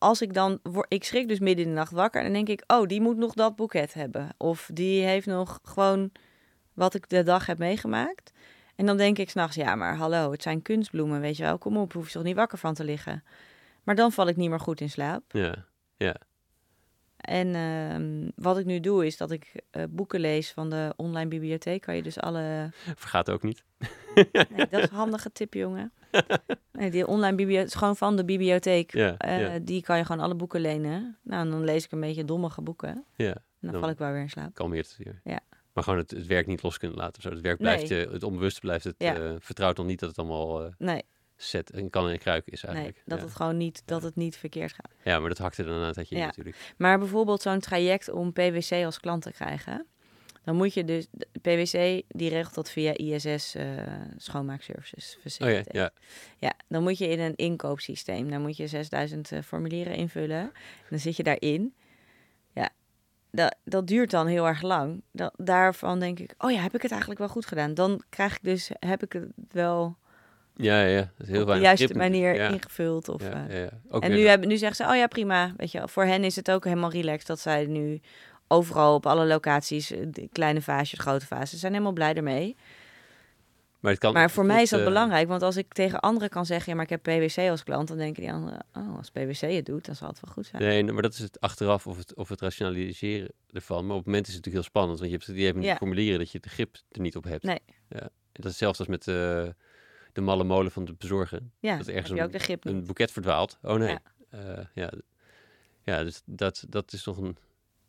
als 0.02 0.22
ik 0.22 0.34
dan, 0.34 0.60
word, 0.64 0.94
ik 0.94 1.04
schrik 1.04 1.28
dus 1.28 1.40
midden 1.40 1.66
in 1.66 1.72
de 1.72 1.78
nacht 1.78 1.92
wakker 1.92 2.20
en 2.20 2.34
dan 2.34 2.46
denk 2.46 2.60
ik, 2.60 2.72
oh, 2.72 2.88
die 2.88 3.02
moet 3.02 3.18
nog 3.18 3.34
dat 3.34 3.56
boeket 3.56 3.94
hebben. 3.94 4.30
Of 4.38 4.70
die 4.74 5.04
heeft 5.04 5.26
nog 5.26 5.60
gewoon 5.64 6.12
wat 6.74 6.94
ik 6.94 7.10
de 7.10 7.24
dag 7.24 7.46
heb 7.46 7.58
meegemaakt. 7.58 8.32
En 8.76 8.86
dan 8.86 8.98
denk 8.98 9.18
ik 9.18 9.30
s'nachts, 9.30 9.56
ja, 9.56 9.76
maar 9.76 9.96
hallo, 9.96 10.32
het 10.32 10.42
zijn 10.42 10.62
kunstbloemen, 10.62 11.22
weet 11.22 11.38
je 11.38 11.44
wel. 11.44 11.58
Kom 11.58 11.78
op, 11.78 11.94
hoef 11.94 12.08
je 12.08 12.14
toch 12.14 12.24
niet 12.24 12.36
wakker 12.36 12.58
van 12.58 12.74
te 12.74 12.84
liggen. 12.84 13.24
Maar 13.84 13.96
dan 13.96 14.12
val 14.12 14.28
ik 14.28 14.36
niet 14.36 14.50
meer 14.50 14.60
goed 14.60 14.82
in 14.82 14.90
slaap. 14.90 15.24
Ja, 15.28 15.66
ja. 15.98 16.16
En 17.18 17.56
ehm, 17.56 18.30
wat 18.36 18.58
ik 18.58 18.66
nu 18.66 18.80
doe 18.80 19.06
is 19.06 19.18
dat 19.18 19.32
ik 19.32 19.62
eh, 19.72 19.84
boeken 19.90 20.20
lees 20.20 20.52
van 20.52 20.70
de 20.70 20.94
online 20.96 21.30
bibliotheek. 21.30 21.82
Kan 21.82 21.96
je 21.96 22.04
dus 22.04 22.20
alle. 22.20 22.70
Vergaat 22.96 23.30
ook 23.30 23.44
niet. 23.44 23.64
Nee, 24.32 24.68
dat 24.70 24.84
is 24.84 24.90
een 24.90 24.96
handige 24.96 25.32
tip, 25.32 25.54
jongen. 25.54 25.94
Nee, 26.72 26.92
die 26.92 27.08
online 27.08 27.36
bibliotheek 27.36 27.74
gewoon 27.74 27.96
van 27.98 28.16
de 28.16 28.26
bibliotheek. 28.26 28.94
Eh, 28.94 29.52
Die 29.62 29.82
kan 29.84 29.98
je 29.98 30.06
gewoon 30.06 30.24
alle 30.24 30.36
boeken 30.36 30.62
lenen. 30.62 31.18
Nou, 31.24 31.46
en 31.46 31.52
dan 31.52 31.64
lees 31.64 31.86
ik 31.86 31.92
een 31.92 32.00
beetje 32.00 32.26
dommige 32.26 32.62
boeken. 32.62 33.06
ja. 33.16 33.26
En 33.28 33.68
dan 33.68 33.72
Dan- 33.72 33.82
val 33.82 33.90
ik 33.92 33.98
wel 33.98 34.12
weer 34.12 34.22
in 34.22 34.30
slaap. 34.30 34.54
Kalmeert 34.54 34.88
het 34.88 34.98
weer. 34.98 35.22
Ja. 35.24 35.40
Maar 35.74 35.84
gewoon 35.84 36.00
het, 36.00 36.12
het 36.12 36.26
werk 36.28 36.48
niet 36.48 36.64
los 36.64 36.78
kunnen 36.78 36.98
laten. 36.98 37.22
Zo. 37.22 37.30
Het 37.30 37.42
werk 37.42 37.58
blijft 37.58 37.90
Nee. 37.90 38.00
je, 38.00 38.10
het 38.12 38.24
onbewuste 38.24 38.60
blijft 38.60 38.84
het. 38.84 38.96
Ja. 38.98 39.16
eh, 39.16 39.32
vertrouwt 39.40 39.78
nog 39.78 39.86
niet 39.86 40.00
dat 40.00 40.10
het 40.10 40.18
allemaal 40.18 40.64
eh 40.66 40.72
Nee, 40.78 41.04
zet 41.36 41.72
en 41.72 41.90
kan 41.90 42.10
en 42.10 42.18
kruik 42.18 42.48
is 42.48 42.62
nee 42.62 42.72
eigenlijk. 42.74 43.04
dat 43.06 43.18
ja. 43.20 43.24
het 43.26 43.36
gewoon 43.36 43.58
niet, 43.58 43.82
dat 43.86 44.04
het 44.04 44.16
niet 44.16 44.36
verkeerd 44.38 44.74
gaat. 44.74 44.92
ja, 45.04 45.20
maar 45.20 45.30
dat 45.30 45.38
hakte 45.38 45.64
er 45.64 45.70
dan 45.70 45.82
een 45.82 45.94
tijdje 45.94 46.18
Ja. 46.18 46.26
natuurlijk. 46.26 46.74
Maar 46.78 47.00
bijvoorbeeld 47.00 47.42
zo'n 47.42 47.60
traject 47.60 48.10
om 48.10 48.32
PwC 48.34 48.72
als 48.86 49.00
klant 49.00 49.22
te 49.22 49.32
krijgen. 49.32 49.86
Dan 50.44 50.56
moet 50.56 50.74
je 50.74 50.84
dus, 50.84 51.08
de 51.12 51.28
PwC 51.42 52.02
die 52.08 52.30
regelt 52.30 52.56
dat 52.56 52.70
via 52.70 52.94
ISS 52.94 53.56
eh, 53.56 53.66
schoonmaakservices. 54.18 55.38
Oh 55.40 55.50
ja, 55.50 55.62
ja. 55.72 55.90
Ja, 56.38 56.54
dan 56.68 56.84
moet 56.84 56.98
je 56.98 57.08
in 57.08 57.20
een 57.20 57.36
inkoopsysteem. 57.36 58.30
Dan 58.30 58.42
moet 58.42 58.58
je 58.58 58.68
6000 58.68 59.32
eh, 59.32 59.42
formulieren 59.42 59.96
invullen. 59.96 60.40
En 60.40 60.52
dan 60.90 61.00
zit 61.00 61.16
je 61.16 61.24
daarin. 61.24 61.74
Ja, 62.54 62.70
dat, 63.32 63.56
dat 63.64 63.88
duurt 63.88 64.12
dan 64.12 64.28
heel 64.28 64.48
erg 64.48 64.62
lang. 64.62 65.02
Da- 65.12 65.34
daarvan 65.38 66.00
denk 66.00 66.20
ik, 66.20 66.34
oh 66.38 66.52
ja, 66.52 66.62
heb 66.62 66.76
ik 66.76 66.82
het 66.82 66.92
eigenlijk 66.92 67.20
wel 67.20 67.30
goed 67.30 67.46
gedaan? 67.46 67.74
Dan 67.74 68.04
krijg 68.10 68.36
ik 68.36 68.44
dus, 68.44 68.70
heb 68.80 69.04
ik 69.04 69.14
het 69.14 69.32
wel 69.52 69.98
Ja, 70.56 70.86
ja. 70.86 71.12
Dat 71.18 71.28
is 71.28 71.34
heel 71.34 71.42
op 71.42 71.48
de 71.48 71.60
juiste 71.60 71.86
grip 71.86 71.98
manier 71.98 72.36
ja. 72.36 72.48
ingevuld. 72.48 73.10
Of, 73.10 73.22
ja, 73.22 73.48
eh, 73.48 73.64
ja, 73.64 74.00
en 74.00 74.12
nu, 74.12 74.28
hebben, 74.28 74.48
nu 74.48 74.58
zeggen 74.58 74.86
ze, 74.86 74.92
oh 74.92 74.98
ja, 74.98 75.08
prima. 75.08 75.54
Weet 75.58 75.72
je, 75.72 75.78
wel. 75.78 75.88
voor 75.88 76.06
hen 76.06 76.24
is 76.24 76.36
het 76.36 76.52
ook 76.52 76.64
helemaal 76.64 76.92
relaxed 76.92 77.28
dat 77.28 77.40
zij 77.40 77.66
nu 77.66 78.02
overal 78.52 78.94
op 78.96 79.06
alle 79.06 79.26
locaties, 79.26 79.92
eh, 79.92 80.00
de 80.10 80.30
kleine 80.32 80.62
vaasjes, 80.62 81.00
grote 81.00 81.26
vazen, 81.26 81.48
ze 81.48 81.58
zijn 81.58 81.72
helemaal 81.72 81.94
blij 81.94 82.14
ermee. 82.14 82.56
maar 83.80 83.92
het 83.92 84.00
kan, 84.00 84.14
Maar 84.14 84.32
voor 84.32 84.46
mij 84.46 84.62
is 84.62 84.70
dat 84.70 84.80
eh, 84.80 84.86
belangrijk, 84.86 85.28
want 85.28 85.42
als 85.42 85.58
ik 85.58 85.74
tegen 85.74 86.00
anderen 86.00 86.30
kan 86.30 86.46
zeggen, 86.46 86.70
ja, 86.70 86.76
maar 86.76 86.84
ik 86.84 86.90
heb 86.90 87.02
PwC 87.04 87.50
als 87.50 87.64
klant, 87.64 87.88
dan 87.88 87.98
denken 87.98 88.22
die 88.22 88.32
anderen, 88.32 88.66
oh, 88.74 88.98
als 88.98 89.10
PwC 89.10 89.40
het 89.40 89.66
doet, 89.66 89.86
dan 89.86 89.96
zal 89.96 90.08
het 90.08 90.20
wel 90.22 90.34
goed 90.34 90.46
zijn. 90.46 90.62
Nee, 90.62 90.84
maar 90.84 91.02
dat 91.02 91.14
is 91.14 91.20
het 91.20 91.40
achteraf 91.40 91.88
of 91.88 91.98
het, 91.98 92.16
of 92.16 92.30
het 92.30 92.42
rationaliseren 92.42 93.30
ervan. 93.52 93.82
Maar 93.86 93.92
op 93.96 93.98
het 93.98 94.06
moment 94.06 94.28
is 94.28 94.34
het 94.34 94.46
natuurlijk 94.46 94.64
heel 94.66 94.82
spannend. 94.82 95.00
Want 95.00 95.12
je 95.12 95.18
hebt 95.18 95.28
het 95.28 95.38
idee 95.38 95.54
die 95.54 95.64
Ja. 95.64 95.76
formulieren 95.76 96.20
dat 96.20 96.32
je 96.32 96.40
de 96.40 96.50
grip 96.50 96.76
er 96.92 97.02
niet 97.02 97.16
op 97.16 97.24
hebt. 97.24 97.44
Nee. 97.44 97.60
Ja. 97.90 98.00
En 98.00 98.10
dat 98.42 98.46
is 98.46 98.52
hetzelfde 98.52 98.80
als 98.80 98.88
met 98.88 99.08
eh, 99.08 99.14
de 100.14 100.22
malle 100.22 100.44
molen 100.44 100.72
van 100.72 100.86
het 100.86 100.98
bezorgen. 100.98 101.52
Ja, 101.60 101.78
dat 101.78 101.88
ergens 101.88 102.10
een- 102.10 102.22
ook 102.22 102.32
de 102.32 102.40
grip 102.40 102.66
Een 102.66 102.86
boeket 102.86 103.12
verdwaalt. 103.12 103.58
Oh 103.62 103.76
nee. 103.78 103.90
Ja. 103.90 104.02
Ja, 104.32 104.68
ja. 104.74 104.92
ja 105.84 106.04
dus 106.04 106.22
dat, 106.26 106.66
dat 106.70 106.94
is 106.94 107.04
toch 107.04 107.18
een... 107.18 107.38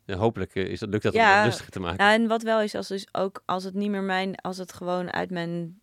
ja, 0.05 0.17
hopelijk 0.17 0.55
eh, 0.55 0.65
is 0.67 0.81
dat, 0.81 0.89
lukt 0.89 1.03
dat 1.03 1.13
om 1.15 1.21
Ja. 1.21 1.45
rustiger 1.45 1.71
te 1.73 1.81
maken. 1.81 2.05
Ja, 2.05 2.13
en 2.13 2.27
wat 2.27 2.43
wel 2.43 2.61
is, 2.61 2.75
als, 2.75 2.89
dus 2.89 3.09
ook 3.13 3.43
als 3.45 3.65
het 3.65 3.75
niet 3.75 3.91
meer 3.91 4.03
mijn, 4.03 4.37
als 4.37 4.59
het 4.59 4.73
gewoon 4.73 5.13
uit 5.13 5.31
mijn 5.31 5.81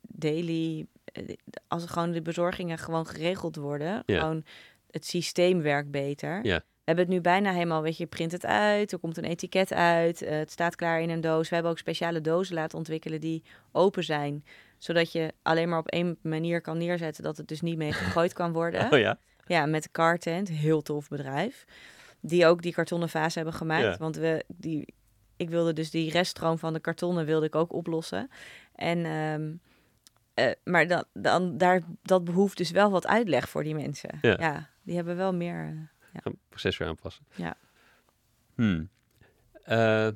daily, 0.00 0.86
eh, 1.04 1.34
als 1.68 1.84
gewoon 1.86 2.10
de 2.12 2.22
bezorgingen 2.22 2.78
gewoon 2.78 3.06
geregeld 3.06 3.56
worden, 3.56 4.02
Ja. 4.06 4.20
gewoon 4.20 4.44
het 4.90 5.06
systeem 5.06 5.62
werkt 5.62 5.90
beter. 5.90 6.44
Ja. 6.44 6.56
We 6.56 6.96
hebben 6.96 7.04
het 7.04 7.14
nu 7.14 7.30
bijna 7.30 7.52
helemaal, 7.52 7.82
weet 7.82 7.96
je, 7.96 8.06
print 8.06 8.32
het 8.32 8.46
uit, 8.46 8.92
er 8.92 8.98
komt 8.98 9.16
een 9.16 9.24
etiket 9.24 9.72
uit, 9.72 10.22
eh, 10.22 10.38
het 10.38 10.50
staat 10.50 10.76
klaar 10.76 11.00
in 11.00 11.10
een 11.10 11.20
doos. 11.20 11.48
We 11.48 11.54
hebben 11.54 11.72
ook 11.72 11.78
speciale 11.78 12.20
dozen 12.20 12.54
laten 12.54 12.78
ontwikkelen 12.78 13.20
die 13.20 13.42
open 13.72 14.04
zijn, 14.04 14.44
zodat 14.78 15.12
je 15.12 15.32
alleen 15.42 15.68
maar 15.68 15.78
op 15.78 15.88
één 15.88 16.18
manier 16.22 16.60
kan 16.60 16.78
neerzetten, 16.78 17.22
dat 17.22 17.36
het 17.36 17.48
dus 17.48 17.60
niet 17.60 17.76
mee 17.76 17.92
gegooid 18.02 18.32
kan 18.32 18.52
worden. 18.52 18.92
Oh 18.92 18.98
ja? 18.98 19.18
Ja, 19.46 19.66
met 19.66 19.90
Cartent, 19.90 20.48
heel 20.48 20.82
tof 20.82 21.08
bedrijf. 21.08 21.64
Die 22.20 22.46
ook 22.46 22.62
die 22.62 22.72
kartonnen 22.72 23.08
vaas 23.08 23.34
hebben 23.34 23.54
gemaakt. 23.54 23.84
Ja. 23.84 23.96
Want 23.96 24.16
we, 24.16 24.44
die, 24.48 24.94
ik 25.36 25.50
wilde 25.50 25.72
dus 25.72 25.90
die 25.90 26.10
reststroom 26.10 26.58
van 26.58 26.72
de 26.72 26.80
kartonnen 26.80 27.26
wilde 27.26 27.46
ik 27.46 27.54
ook 27.54 27.72
oplossen. 27.72 28.30
En, 28.74 29.04
ehm, 29.04 29.52
eh, 30.34 30.54
maar 30.64 30.86
dan, 30.86 31.04
dan, 31.12 31.58
daar, 31.58 31.82
dat 32.02 32.24
behoeft 32.24 32.56
dus 32.56 32.70
wel 32.70 32.90
wat 32.90 33.06
uitleg 33.06 33.48
voor 33.48 33.62
die 33.64 33.74
mensen. 33.74 34.18
Ja. 34.20 34.68
die 34.82 34.96
hebben 34.96 35.16
wel 35.16 35.34
meer... 35.34 35.64
eh, 35.64 36.20
Gaan 36.22 36.32
het 36.32 36.48
proces 36.48 36.76
weer 36.76 36.88
aanpassen. 36.88 37.24
Ja. 37.34 37.54
Hmm. 38.54 38.88
Eh, 39.64 40.08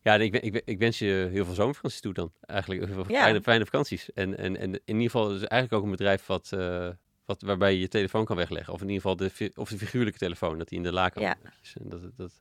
ja, 0.00 0.14
ik, 0.14 0.34
ik, 0.34 0.62
ik 0.64 0.78
wens 0.78 0.98
je 0.98 1.28
heel 1.32 1.44
veel 1.44 1.54
zomervakanties 1.54 2.00
toe 2.00 2.12
dan. 2.14 2.32
Eigenlijk 2.40 2.84
heel 2.84 2.94
veel 2.94 3.14
Ja. 3.14 3.22
fijne, 3.22 3.42
fijne 3.42 3.64
vakanties. 3.64 4.12
En, 4.12 4.36
en, 4.38 4.56
en 4.56 4.72
in 4.72 4.80
ieder 4.84 5.02
geval 5.10 5.34
is 5.34 5.40
het 5.40 5.50
eigenlijk 5.50 5.80
ook 5.82 5.90
een 5.90 5.96
bedrijf 5.96 6.26
wat, 6.26 6.52
eh, 6.52 6.88
wat, 7.30 7.42
waarbij 7.42 7.72
je 7.72 7.80
je 7.80 7.88
telefoon 7.88 8.24
kan 8.24 8.36
wegleggen. 8.36 8.72
Of 8.72 8.80
in 8.80 8.88
ieder 8.88 9.02
geval 9.02 9.16
de, 9.16 9.52
of 9.54 9.68
de 9.68 9.78
figuurlijke 9.78 10.18
telefoon, 10.18 10.58
dat 10.58 10.68
die 10.68 10.78
in 10.78 10.84
de 10.84 10.92
la 10.92 11.08
kan. 11.08 11.22
Ja. 11.22 11.36
En 11.74 11.88
dat, 11.88 12.00
dat, 12.16 12.40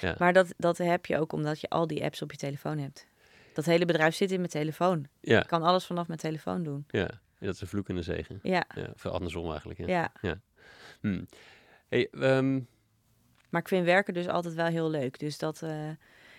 ja. 0.00 0.14
Maar 0.18 0.32
dat, 0.32 0.54
dat 0.56 0.78
heb 0.78 1.06
je 1.06 1.18
ook 1.18 1.32
omdat 1.32 1.60
je 1.60 1.68
al 1.68 1.86
die 1.86 2.04
apps 2.04 2.22
op 2.22 2.30
je 2.30 2.36
telefoon 2.36 2.78
hebt. 2.78 3.06
Dat 3.54 3.64
hele 3.64 3.84
bedrijf 3.84 4.14
zit 4.14 4.30
in 4.30 4.38
mijn 4.38 4.50
telefoon. 4.50 5.06
ja, 5.20 5.40
Ik 5.40 5.46
kan 5.46 5.62
alles 5.62 5.86
vanaf 5.86 6.06
mijn 6.06 6.18
telefoon 6.18 6.62
doen. 6.62 6.84
ja. 6.88 7.08
En 7.38 7.46
dat 7.46 7.54
is 7.54 7.60
een 7.60 7.66
vloek 7.68 7.88
en 7.88 7.96
een 7.96 8.04
zegen. 8.04 8.38
Ja, 8.42 8.66
Ja, 8.74 8.90
of 8.94 9.06
andersom 9.06 9.50
eigenlijk. 9.50 9.86
Ja. 9.86 10.12
ja. 10.20 10.40
Hmm. 11.00 11.26
Hey, 11.88 12.08
ehm, 12.10 12.60
Maar 13.48 13.60
ik 13.60 13.68
vind 13.68 13.84
werken 13.84 14.14
dus 14.14 14.28
altijd 14.28 14.54
wel 14.54 14.66
heel 14.66 14.90
leuk. 14.90 15.18
Dus 15.18 15.38
dat. 15.38 15.62
eh, 15.62 15.90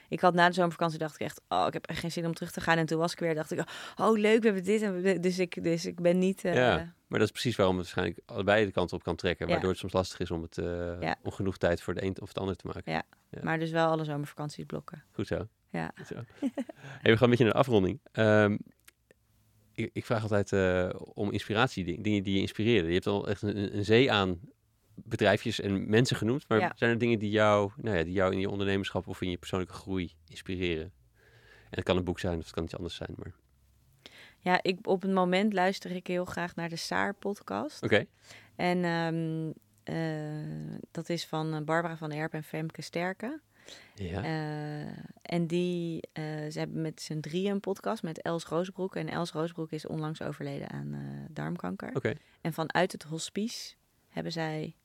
ik 0.10 0.20
had 0.20 0.34
na 0.34 0.48
de 0.48 0.54
zomervakantie 0.54 1.00
dacht 1.00 1.14
ik 1.16 1.22
echt, 1.22 1.42
oh, 1.48 1.64
ik 1.68 1.74
heb 1.74 1.86
echt 1.86 2.00
geen 2.00 2.12
zin 2.12 2.26
om 2.26 2.34
terug 2.34 2.52
te 2.52 2.62
gaan. 2.62 2.78
En 2.78 2.86
toen 2.86 3.00
was 3.00 3.12
ik 3.12 3.20
weer, 3.20 3.36
dacht 3.36 3.52
ik, 3.52 3.64
oh, 3.96 4.18
leuk, 4.18 4.40
we 4.40 4.46
hebben 4.46 4.64
dit. 4.64 4.82
En 4.82 5.02
we 5.02 5.20
dus, 5.20 5.40
ik, 5.40 5.64
dus 5.64 5.86
ik 5.86 6.02
ben 6.02 6.18
niet. 6.20 6.44
eh, 6.46 6.56
Ja. 6.56 6.76
maar 7.08 7.20
dat 7.20 7.28
is 7.28 7.32
precies 7.32 7.56
waarom 7.56 7.78
het 7.78 7.86
waarschijnlijk 7.86 8.20
allebei 8.26 8.66
de 8.66 8.72
kant 8.72 8.94
op 8.94 9.04
kan 9.04 9.16
trekken. 9.16 9.46
Ja. 9.46 9.52
Waardoor 9.52 9.70
het 9.72 9.80
soms 9.80 9.94
lastig 9.94 10.20
is 10.20 10.32
om, 10.32 10.42
het, 10.42 10.58
eh, 10.58 11.02
Ja. 11.02 11.16
om 11.24 11.32
genoeg 11.32 11.58
tijd 11.58 11.82
voor 11.82 11.94
de 11.94 12.04
een 12.04 12.22
of 12.22 12.28
het 12.28 12.38
ander 12.38 12.56
te 12.56 12.68
maken. 12.68 12.92
Ja. 12.92 13.04
Ja. 13.30 13.40
Maar 13.44 13.60
dus 13.60 13.72
wel 13.72 13.88
alle 13.90 14.04
zomervakanties 14.04 14.66
blokken. 14.66 15.04
Goed 15.12 15.28
zo. 15.28 15.48
Ja. 15.70 15.92
Goed 15.96 16.08
zo. 16.08 16.16
hey, 17.02 17.12
we 17.12 17.18
gaan 17.18 17.24
een 17.24 17.30
beetje 17.30 17.44
naar 17.44 17.54
de 17.54 17.60
afronding. 17.60 18.00
Ehm, 18.12 18.58
ik, 19.74 19.90
ik 19.94 20.06
vraag 20.06 20.22
altijd 20.22 20.52
eh, 20.54 20.90
om 21.14 21.32
inspiratie, 21.32 21.84
ding- 21.84 22.04
dingen 22.04 22.24
die 22.24 22.34
je 22.36 22.40
inspireren. 22.42 22.88
Je 22.88 22.94
hebt 22.94 23.08
al 23.08 23.28
echt 23.28 23.42
een, 23.42 23.78
een 23.78 23.86
zee 23.86 24.12
aan 24.12 24.40
bedrijfjes 25.06 25.60
en 25.60 25.90
mensen 25.90 26.16
genoemd. 26.16 26.48
Maar 26.48 26.60
Ja. 26.60 26.72
zijn 26.76 26.92
er 26.92 26.98
dingen 26.98 27.20
die 27.20 27.30
jou, 27.30 27.72
nou 27.76 27.98
ja, 27.98 28.04
die 28.04 28.14
jou 28.14 28.34
in 28.34 28.40
je 28.40 28.50
ondernemerschap 28.50 29.08
of 29.08 29.22
in 29.22 29.30
je 29.30 29.38
persoonlijke 29.38 29.74
groei 29.74 30.14
inspireren? 30.28 30.92
En 31.70 31.76
het 31.76 31.84
kan 31.84 31.98
een 31.98 32.04
boek 32.04 32.20
zijn 32.20 32.38
of 32.38 32.44
het 32.44 32.54
kan 32.54 32.64
iets 32.64 32.76
anders 32.76 32.96
zijn. 32.96 33.14
Maar... 33.16 33.34
Ja, 34.40 34.60
ik, 34.62 34.88
op 34.88 35.02
het 35.02 35.12
moment 35.12 35.54
luister 35.54 35.92
ik 35.92 36.08
heel 36.08 36.26
graag 36.26 36.56
naar 36.56 36.70
de 36.70 36.76
Saar-podcast. 36.76 37.84
Oké. 37.84 38.06
En 38.56 38.84
ehm, 38.84 39.52
eh, 39.84 40.78
dat 40.92 41.10
is 41.10 41.26
van 41.26 41.54
eh, 41.54 41.62
Barbara 41.62 41.98
van 41.98 42.12
Erp 42.12 42.34
en 42.34 42.44
Femke 42.44 42.82
Sterke. 42.82 43.40
Ja. 43.96 44.24
Eh, 44.24 44.98
en 45.22 45.48
die, 45.48 46.08
ze 46.50 46.54
hebben 46.54 46.82
met 46.82 47.02
z'n 47.02 47.20
drieën 47.20 47.52
een 47.52 47.60
podcast 47.60 48.04
met 48.04 48.22
Els 48.22 48.46
Roosbroek. 48.46 48.96
En 48.96 49.10
Els 49.10 49.32
Roosbroek 49.32 49.72
is 49.72 49.88
onlangs 49.88 50.22
overleden 50.22 50.70
aan 50.70 50.98
darmkanker. 51.30 51.96
Oké. 51.96 52.14
En 52.42 52.54
vanuit 52.54 52.92
het 52.92 53.04
hospice 53.04 53.74
hebben 54.10 54.32
zij 54.32 54.76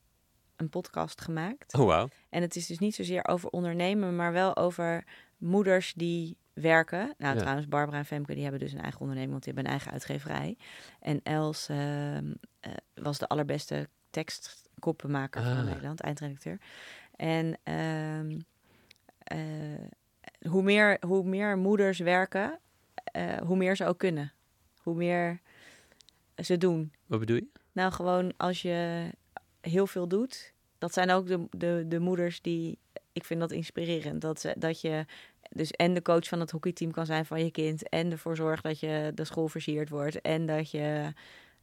een 0.55 0.69
podcast 0.69 1.21
gemaakt. 1.21 1.73
Oh, 1.73 1.85
wauw. 1.85 2.07
En 2.29 2.41
het 2.41 2.55
is 2.55 2.65
dus 2.67 2.79
niet 2.79 2.95
zozeer 2.95 3.27
over 3.27 3.49
ondernemen, 3.49 4.15
maar 4.15 4.31
wel 4.31 4.55
over 4.55 5.03
moeders 5.37 5.93
die 5.93 6.37
werken. 6.53 7.13
Nou, 7.17 7.33
Ja. 7.33 7.39
trouwens, 7.39 7.67
Barbara 7.67 7.97
en 7.97 8.05
Femke 8.05 8.33
die 8.33 8.41
hebben 8.43 8.59
dus 8.61 8.71
een 8.73 8.81
eigen 8.81 8.99
onderneming, 8.99 9.31
want 9.31 9.43
die 9.43 9.53
hebben 9.53 9.71
een 9.71 9.77
eigen 9.79 9.91
uitgeverij. 9.93 10.57
En 10.99 11.19
Els 11.23 11.69
ehm, 11.69 12.33
eh, 12.59 12.71
was 12.93 13.17
de 13.17 13.27
allerbeste 13.27 13.89
tekstkoppenmaker 14.09 15.41
Ah. 15.41 15.55
van 15.55 15.65
Nederland, 15.65 16.01
eindredacteur. 16.01 16.59
En 17.15 17.57
ehm, 17.63 18.39
eh, 19.17 19.87
hoe, 20.49 20.63
meer, 20.63 20.97
hoe 21.07 21.23
meer 21.23 21.57
moeders 21.57 21.99
werken, 21.99 22.59
eh, 23.03 23.37
hoe 23.37 23.57
meer 23.57 23.75
ze 23.75 23.85
ook 23.85 23.97
kunnen. 23.97 24.33
Hoe 24.77 24.95
meer 24.95 25.41
ze 26.35 26.57
doen. 26.57 26.93
Wat 27.05 27.19
bedoel 27.19 27.35
je? 27.35 27.47
Nou, 27.71 27.91
gewoon 27.91 28.33
als 28.37 28.61
je 28.61 29.09
heel 29.69 29.87
veel 29.87 30.07
doet. 30.07 30.53
Dat 30.77 30.93
zijn 30.93 31.11
ook 31.11 31.27
de, 31.27 31.47
de, 31.49 31.85
de 31.87 31.99
moeders 31.99 32.41
die. 32.41 32.77
Ik 33.13 33.23
vind 33.23 33.39
dat 33.39 33.51
inspirerend. 33.51 34.21
Dat, 34.21 34.39
ze, 34.39 34.55
dat 34.57 34.81
je 34.81 35.05
dus 35.49 35.71
en 35.71 35.93
de 35.93 36.01
coach 36.01 36.27
van 36.27 36.39
het 36.39 36.51
hockeyteam 36.51 36.91
kan 36.91 37.05
zijn 37.05 37.25
van 37.25 37.43
je 37.43 37.51
kind. 37.51 37.89
En 37.89 38.11
ervoor 38.11 38.35
zorgt 38.35 38.63
dat 38.63 38.79
je 38.79 39.11
de 39.15 39.23
school 39.25 39.47
versierd 39.47 39.89
wordt. 39.89 40.21
En 40.21 40.45
dat 40.45 40.71
je 40.71 41.11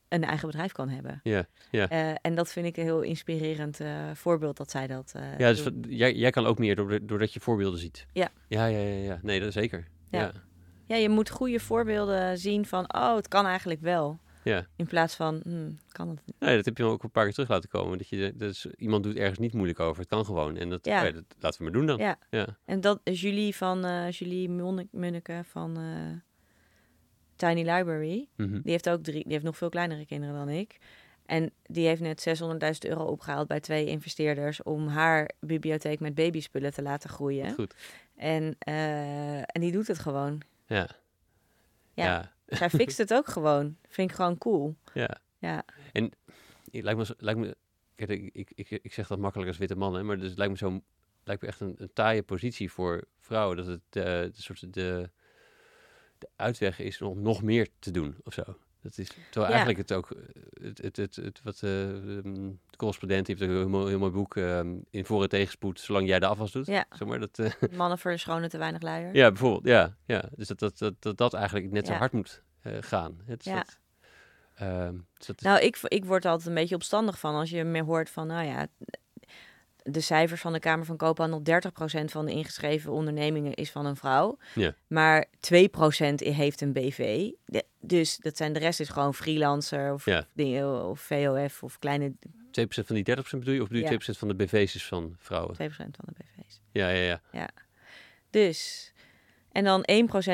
een 0.09 0.25
eigen 0.25 0.47
bedrijf 0.49 0.73
kan 0.73 0.89
hebben. 0.89 1.21
Ja. 1.23 1.47
Ja. 1.71 1.89
Eh, 1.89 2.15
en 2.23 2.35
dat 2.35 2.53
vind 2.53 2.67
ik 2.67 2.77
een 2.77 2.83
heel 2.83 3.01
inspirerend 3.03 3.81
eh, 3.81 4.11
voorbeeld 4.15 4.57
dat 4.57 4.71
zij 4.71 4.87
dat. 4.87 5.13
eh, 5.17 5.39
Ja, 5.39 5.49
dus 5.49 5.63
wat- 5.63 5.73
jij, 5.89 6.15
jij 6.15 6.31
kan 6.31 6.47
ook 6.47 6.59
meer 6.59 6.77
doordat 6.77 7.09
doordat 7.09 7.33
je 7.33 7.41
voorbeelden 7.41 7.79
ziet. 7.81 8.07
Ja. 8.13 8.29
Ja, 8.49 8.67
ja, 8.67 8.79
ja. 8.79 9.03
ja. 9.05 9.19
Nee, 9.23 9.39
dat 9.39 9.49
is 9.49 9.55
zeker. 9.55 9.87
Ja. 10.11 10.21
Ja. 10.21 10.33
ja, 10.87 10.97
je 10.97 11.09
moet 11.09 11.31
goede 11.31 11.61
voorbeelden 11.61 12.39
zien 12.39 12.67
van. 12.67 12.95
Oh, 12.95 13.17
het 13.17 13.29
kan 13.29 13.47
eigenlijk 13.47 13.81
wel. 13.81 14.19
Ja. 14.45 14.67
In 14.77 14.87
plaats 14.87 15.15
van. 15.15 15.41
Hm, 15.45 15.71
kan 15.89 16.09
het 16.09 16.21
niet. 16.27 16.37
Nee, 16.39 16.57
dat 16.57 16.65
heb 16.65 16.79
je 16.79 16.85
ook 16.85 17.03
een 17.03 17.11
paar 17.11 17.25
keer 17.25 17.33
terug 17.33 17.49
laten 17.49 17.69
komen. 17.69 17.99
Dat 17.99 18.09
je, 18.09 18.33
dat 18.37 18.51
is, 18.51 18.67
iemand 18.77 19.03
doet 19.03 19.17
ergens 19.17 19.39
niet 19.39 19.53
moeilijk 19.53 19.81
over. 19.81 20.01
Het 20.01 20.09
kan 20.11 20.25
gewoon. 20.25 20.57
En 20.57 20.69
dat, 20.69 20.85
Ja. 20.85 21.01
oh 21.01 21.07
ja, 21.07 21.13
dat 21.13 21.25
laten 21.39 21.59
we 21.59 21.65
maar 21.65 21.73
doen 21.73 21.87
dan. 21.87 21.99
Ja. 21.99 22.19
Ja. 22.31 22.47
En 22.65 22.81
dat 22.81 23.01
is 23.05 23.21
Julie 23.21 23.57
van 23.57 23.85
eh, 23.85 24.11
Julie 24.11 24.49
Munne- 24.49 24.89
Munneke 24.91 25.41
van 25.45 25.77
eh, 25.77 26.19
Tiny 27.37 27.71
Library. 27.71 28.29
Mhm. 28.37 28.61
Die 28.63 28.71
heeft 28.71 28.89
ook 28.89 29.03
drie, 29.03 29.23
die 29.23 29.33
heeft 29.33 29.45
nog 29.45 29.57
veel 29.57 29.69
kleinere 29.69 30.07
kinderen 30.07 30.35
dan 30.35 30.49
ik. 30.49 30.79
En 31.27 31.51
die 31.63 31.87
heeft 31.87 32.01
net 32.01 32.21
600.000 32.85 32.89
euro 32.91 33.05
opgehaald 33.05 33.49
bij 33.49 33.61
twee 33.61 33.87
investeerders 33.87 34.63
om 34.63 34.87
haar 34.89 35.31
bibliotheek 35.41 36.01
met 36.01 36.15
babyspullen 36.15 36.73
te 36.75 36.83
laten 36.83 37.11
groeien. 37.11 37.53
Goed. 37.55 37.75
En, 38.17 38.57
eh, 38.59 39.37
en 39.39 39.61
die 39.61 39.73
doet 39.73 39.87
het 39.87 39.99
gewoon. 39.99 40.41
Ja. 40.67 40.89
Ja. 41.95 42.33
Zij 42.59 42.71
fixt 42.71 42.99
het 42.99 43.15
ook 43.15 43.27
gewoon. 43.29 43.77
Vind 43.89 44.11
ik 44.11 44.17
gewoon 44.17 44.39
cool. 44.39 44.77
ja. 44.95 45.21
Ja, 45.39 45.65
Het 45.93 46.15
lijkt 46.71 46.99
me, 46.99 47.15
lijkt 47.19 47.41
me 47.41 47.57
ik, 47.95 48.31
ik, 48.33 48.51
ik, 48.55 48.71
ik 48.71 48.93
zeg 48.93 49.07
dat 49.07 49.19
makkelijk 49.19 49.49
als 49.49 49.59
witte 49.59 49.77
man, 49.77 49.95
hè, 49.95 50.03
maar 50.03 50.19
dus 50.19 50.29
het 50.29 50.39
lijkt 50.39 50.53
me 50.53 50.59
zo 50.59 50.83
lijkt 51.25 51.43
me 51.43 51.49
echt 51.49 51.61
een, 51.61 51.75
een 51.79 51.93
taaie 51.93 52.23
positie 52.23 52.73
voor 52.73 53.05
vrouwen 53.21 53.57
dat 53.57 53.67
het 53.67 53.81
eh, 53.91 54.03
de 54.03 54.31
soort 54.33 54.73
de, 54.73 55.11
de 56.19 56.29
uitweg 56.37 56.79
is 56.79 57.03
om 57.03 57.23
nog 57.23 57.43
meer 57.43 57.69
te 57.79 57.91
doen 57.91 58.17
of 58.25 58.33
zo. 58.33 58.57
Dat 58.83 58.99
is 58.99 59.07
terwijl 59.31 59.53
Ja. 59.53 59.59
eigenlijk 59.59 59.79
het 59.79 59.93
ook 59.93 60.11
eh, 60.11 60.19
het, 60.63 60.79
het, 60.83 60.97
het, 60.97 61.17
het 61.17 61.41
wat 61.43 61.63
ehm, 61.63 62.23
de 62.71 62.77
correspondent 62.77 63.27
heeft 63.27 63.41
een 63.41 63.51
heel 63.51 63.69
mooi, 63.69 63.89
heel 63.89 63.99
mooi 63.99 64.13
boek 64.13 64.37
ehm, 64.37 64.75
in 64.91 65.05
voor- 65.05 65.23
en 65.23 65.29
tegenspoed, 65.29 65.81
zolang 65.81 66.07
jij 66.09 66.19
de 66.19 66.27
afwas 66.27 66.53
doet. 66.53 66.67
Ja. 66.67 66.85
Zeg 66.91 67.09
maar, 67.09 67.19
dat, 67.21 67.39
eh, 67.39 67.51
mannen 67.77 67.99
verschonen 67.99 68.49
te 68.49 68.59
weinig 68.59 68.83
luier. 68.83 69.15
ja, 69.15 69.29
bijvoorbeeld. 69.29 69.65
Ja, 69.65 69.97
ja. 70.07 70.25
Dus 70.37 70.49
dat 70.49 70.59
dat, 70.59 70.79
dat, 70.79 70.95
dat, 70.99 71.17
dat 71.17 71.35
eigenlijk 71.35 71.71
net 71.71 71.87
zo 71.87 71.93
hard 71.93 72.13
moet 72.13 72.43
gaan. 72.81 73.21
Het 73.25 73.45
Ja. 73.45 73.55
dat, 73.55 73.79
ehm, 74.55 74.97
dus 75.17 75.27
dat 75.27 75.37
is- 75.37 75.43
Nou, 75.43 75.61
ik, 75.61 75.79
ik 75.83 76.05
word 76.05 76.25
er 76.25 76.31
altijd 76.31 76.49
een 76.49 76.55
beetje 76.55 76.75
opstandig 76.75 77.19
van 77.19 77.35
als 77.35 77.51
je 77.51 77.65
me 77.65 77.83
hoort 77.83 78.11
van, 78.11 78.27
nou 78.27 78.47
ja, 78.47 78.67
de 79.83 80.01
cijfers 80.01 80.41
van 80.41 80.53
de 80.53 80.59
Kamer 80.59 80.87
van 80.87 80.97
Koophandel, 80.97 81.43
30% 81.43 82.05
van 82.05 82.27
de 82.27 82.33
ingeschreven 82.33 82.93
ondernemingen 82.93 83.55
is 83.55 83.71
van 83.71 83.87
een 83.87 83.97
vrouw. 83.97 84.39
Ja. 84.55 84.75
Maar 84.87 85.27
2% 85.41 86.15
heeft 86.21 86.61
een 86.61 86.73
BV. 86.73 87.31
De- 87.47 87.65
dus 87.81 88.17
dat 88.17 88.37
zijn 88.37 88.53
de 88.53 88.59
rest 88.59 88.81
is 88.81 88.89
gewoon 88.89 89.15
freelancer 89.15 89.93
of, 89.93 90.05
Ja. 90.05 90.27
dingen, 90.35 90.85
of 90.85 91.01
VOF 91.01 91.63
of 91.63 91.79
kleine 91.79 92.13
2% 92.51 92.87
van 92.87 92.95
die 92.95 93.05
30% 93.05 93.39
bedoel 93.39 93.55
je? 93.55 93.63
Of 93.63 93.69
bedoel 93.69 93.83
je 93.83 93.91
Ja. 93.91 93.99
2% 93.99 94.19
van 94.19 94.29
de 94.29 94.35
BV's 94.35 94.75
is 94.75 94.87
van 94.87 95.17
vrouwen? 95.19 95.55
2% 95.55 95.97
van 95.97 96.05
de 96.07 96.13
BV's. 96.13 96.61
Ja, 96.73 96.89
ja, 96.89 97.21
ja. 97.33 97.49
Dus. 98.31 98.92
En 99.53 99.65
dan 99.65 99.85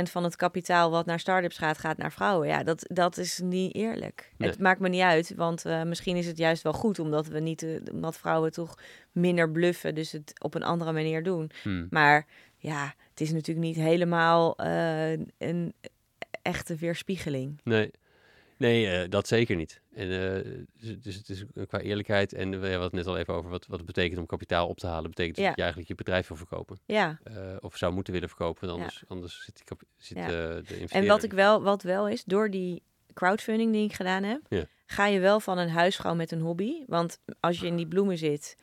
1% 0.07 0.11
van 0.11 0.24
het 0.24 0.36
kapitaal 0.36 0.90
wat 0.90 1.07
naar 1.07 1.20
start-ups 1.20 1.59
gaat, 1.59 1.78
gaat 1.78 1.97
naar 1.97 2.12
vrouwen. 2.12 2.49
Ja, 2.49 2.62
dat, 2.62 2.85
dat 2.93 3.16
is 3.16 3.40
niet 3.45 3.74
eerlijk. 3.74 4.32
Nee. 4.36 4.51
Het 4.51 4.59
maakt 4.61 4.81
me 4.81 4.89
niet 4.89 5.01
uit, 5.01 5.32
want 5.36 5.65
eh, 5.65 5.82
misschien 5.82 6.16
is 6.16 6.27
het 6.27 6.39
juist 6.39 6.62
wel 6.62 6.73
goed 6.73 6.99
omdat 6.99 7.27
we 7.27 7.40
niet, 7.40 7.62
eh, 7.62 7.70
omdat 7.93 8.16
vrouwen 8.16 8.53
toch 8.53 8.78
minder 9.12 9.51
bluffen, 9.51 9.95
dus 9.95 10.12
het 10.12 10.32
op 10.43 10.55
een 10.55 10.62
andere 10.62 10.93
manier 10.93 11.23
doen. 11.23 11.51
Hmm. 11.62 11.86
Maar 11.90 12.27
ja, 12.57 12.95
het 13.11 13.20
is 13.20 13.32
natuurlijk 13.32 13.66
niet 13.66 13.77
helemaal 13.77 14.57
eh, 14.57 15.12
een 15.39 15.74
echte 16.43 16.77
weerspiegeling. 16.77 17.61
Nee, 17.65 17.90
nee 18.59 18.86
eh, 18.90 19.10
dat 19.10 19.28
zeker 19.28 19.56
niet. 19.56 19.80
En, 19.94 20.10
eh, 20.36 20.52
dus, 20.80 21.01
dus 21.02 21.14
het 21.14 21.28
is 21.28 21.44
qua 21.66 21.78
eerlijkheid 21.80 22.32
en 22.32 22.51
we 22.51 22.56
hadden 22.66 22.82
het 22.82 22.93
net 22.93 23.06
al 23.06 23.18
even 23.18 23.35
over 23.35 23.51
wat, 23.51 23.66
wat 23.66 23.76
het 23.78 23.86
betekent 23.86 24.18
om 24.18 24.26
kapitaal 24.26 24.68
op 24.68 24.78
te 24.78 24.86
halen. 24.86 25.10
betekent 25.10 25.35
dus 25.35 25.44
Ja. 25.44 25.48
dat 25.51 25.56
je 25.59 25.62
eigenlijk 25.64 25.90
je 25.93 26.05
bedrijf 26.05 26.28
wil 26.28 26.36
verkopen. 26.36 26.78
Ja, 26.86 27.18
eh, 27.24 27.35
of 27.60 27.76
zou 27.76 27.93
moeten 27.93 28.12
willen 28.12 28.28
verkopen, 28.28 28.66
want 28.68 28.78
Ja. 28.78 28.85
anders, 28.85 29.05
anders 29.09 29.44
zit, 29.44 29.55
die 29.56 29.64
kap- 29.64 29.82
zit 29.97 30.16
eh, 30.16 30.26
de 30.26 30.55
investeerder... 30.56 30.90
en 30.90 31.06
wat 31.06 31.22
ik 31.22 31.32
wel, 31.32 31.62
wat 31.62 31.82
wel 31.82 32.09
is, 32.09 32.24
door 32.24 32.51
die 32.51 32.82
crowdfunding 33.14 33.72
die 33.72 33.85
ik 33.85 33.93
gedaan 33.94 34.22
heb, 34.22 34.40
ga 34.86 35.06
je 35.06 35.20
wel 35.20 35.40
van 35.40 35.59
een 35.59 35.70
huisvrouw 35.70 36.14
met 36.14 36.30
een 36.32 36.40
hobby. 36.40 36.72
Want 36.86 37.20
als 37.40 37.60
je 37.60 37.66
in 37.66 37.76
die 37.76 37.86
bloemen 37.89 38.18
zit, 38.18 38.56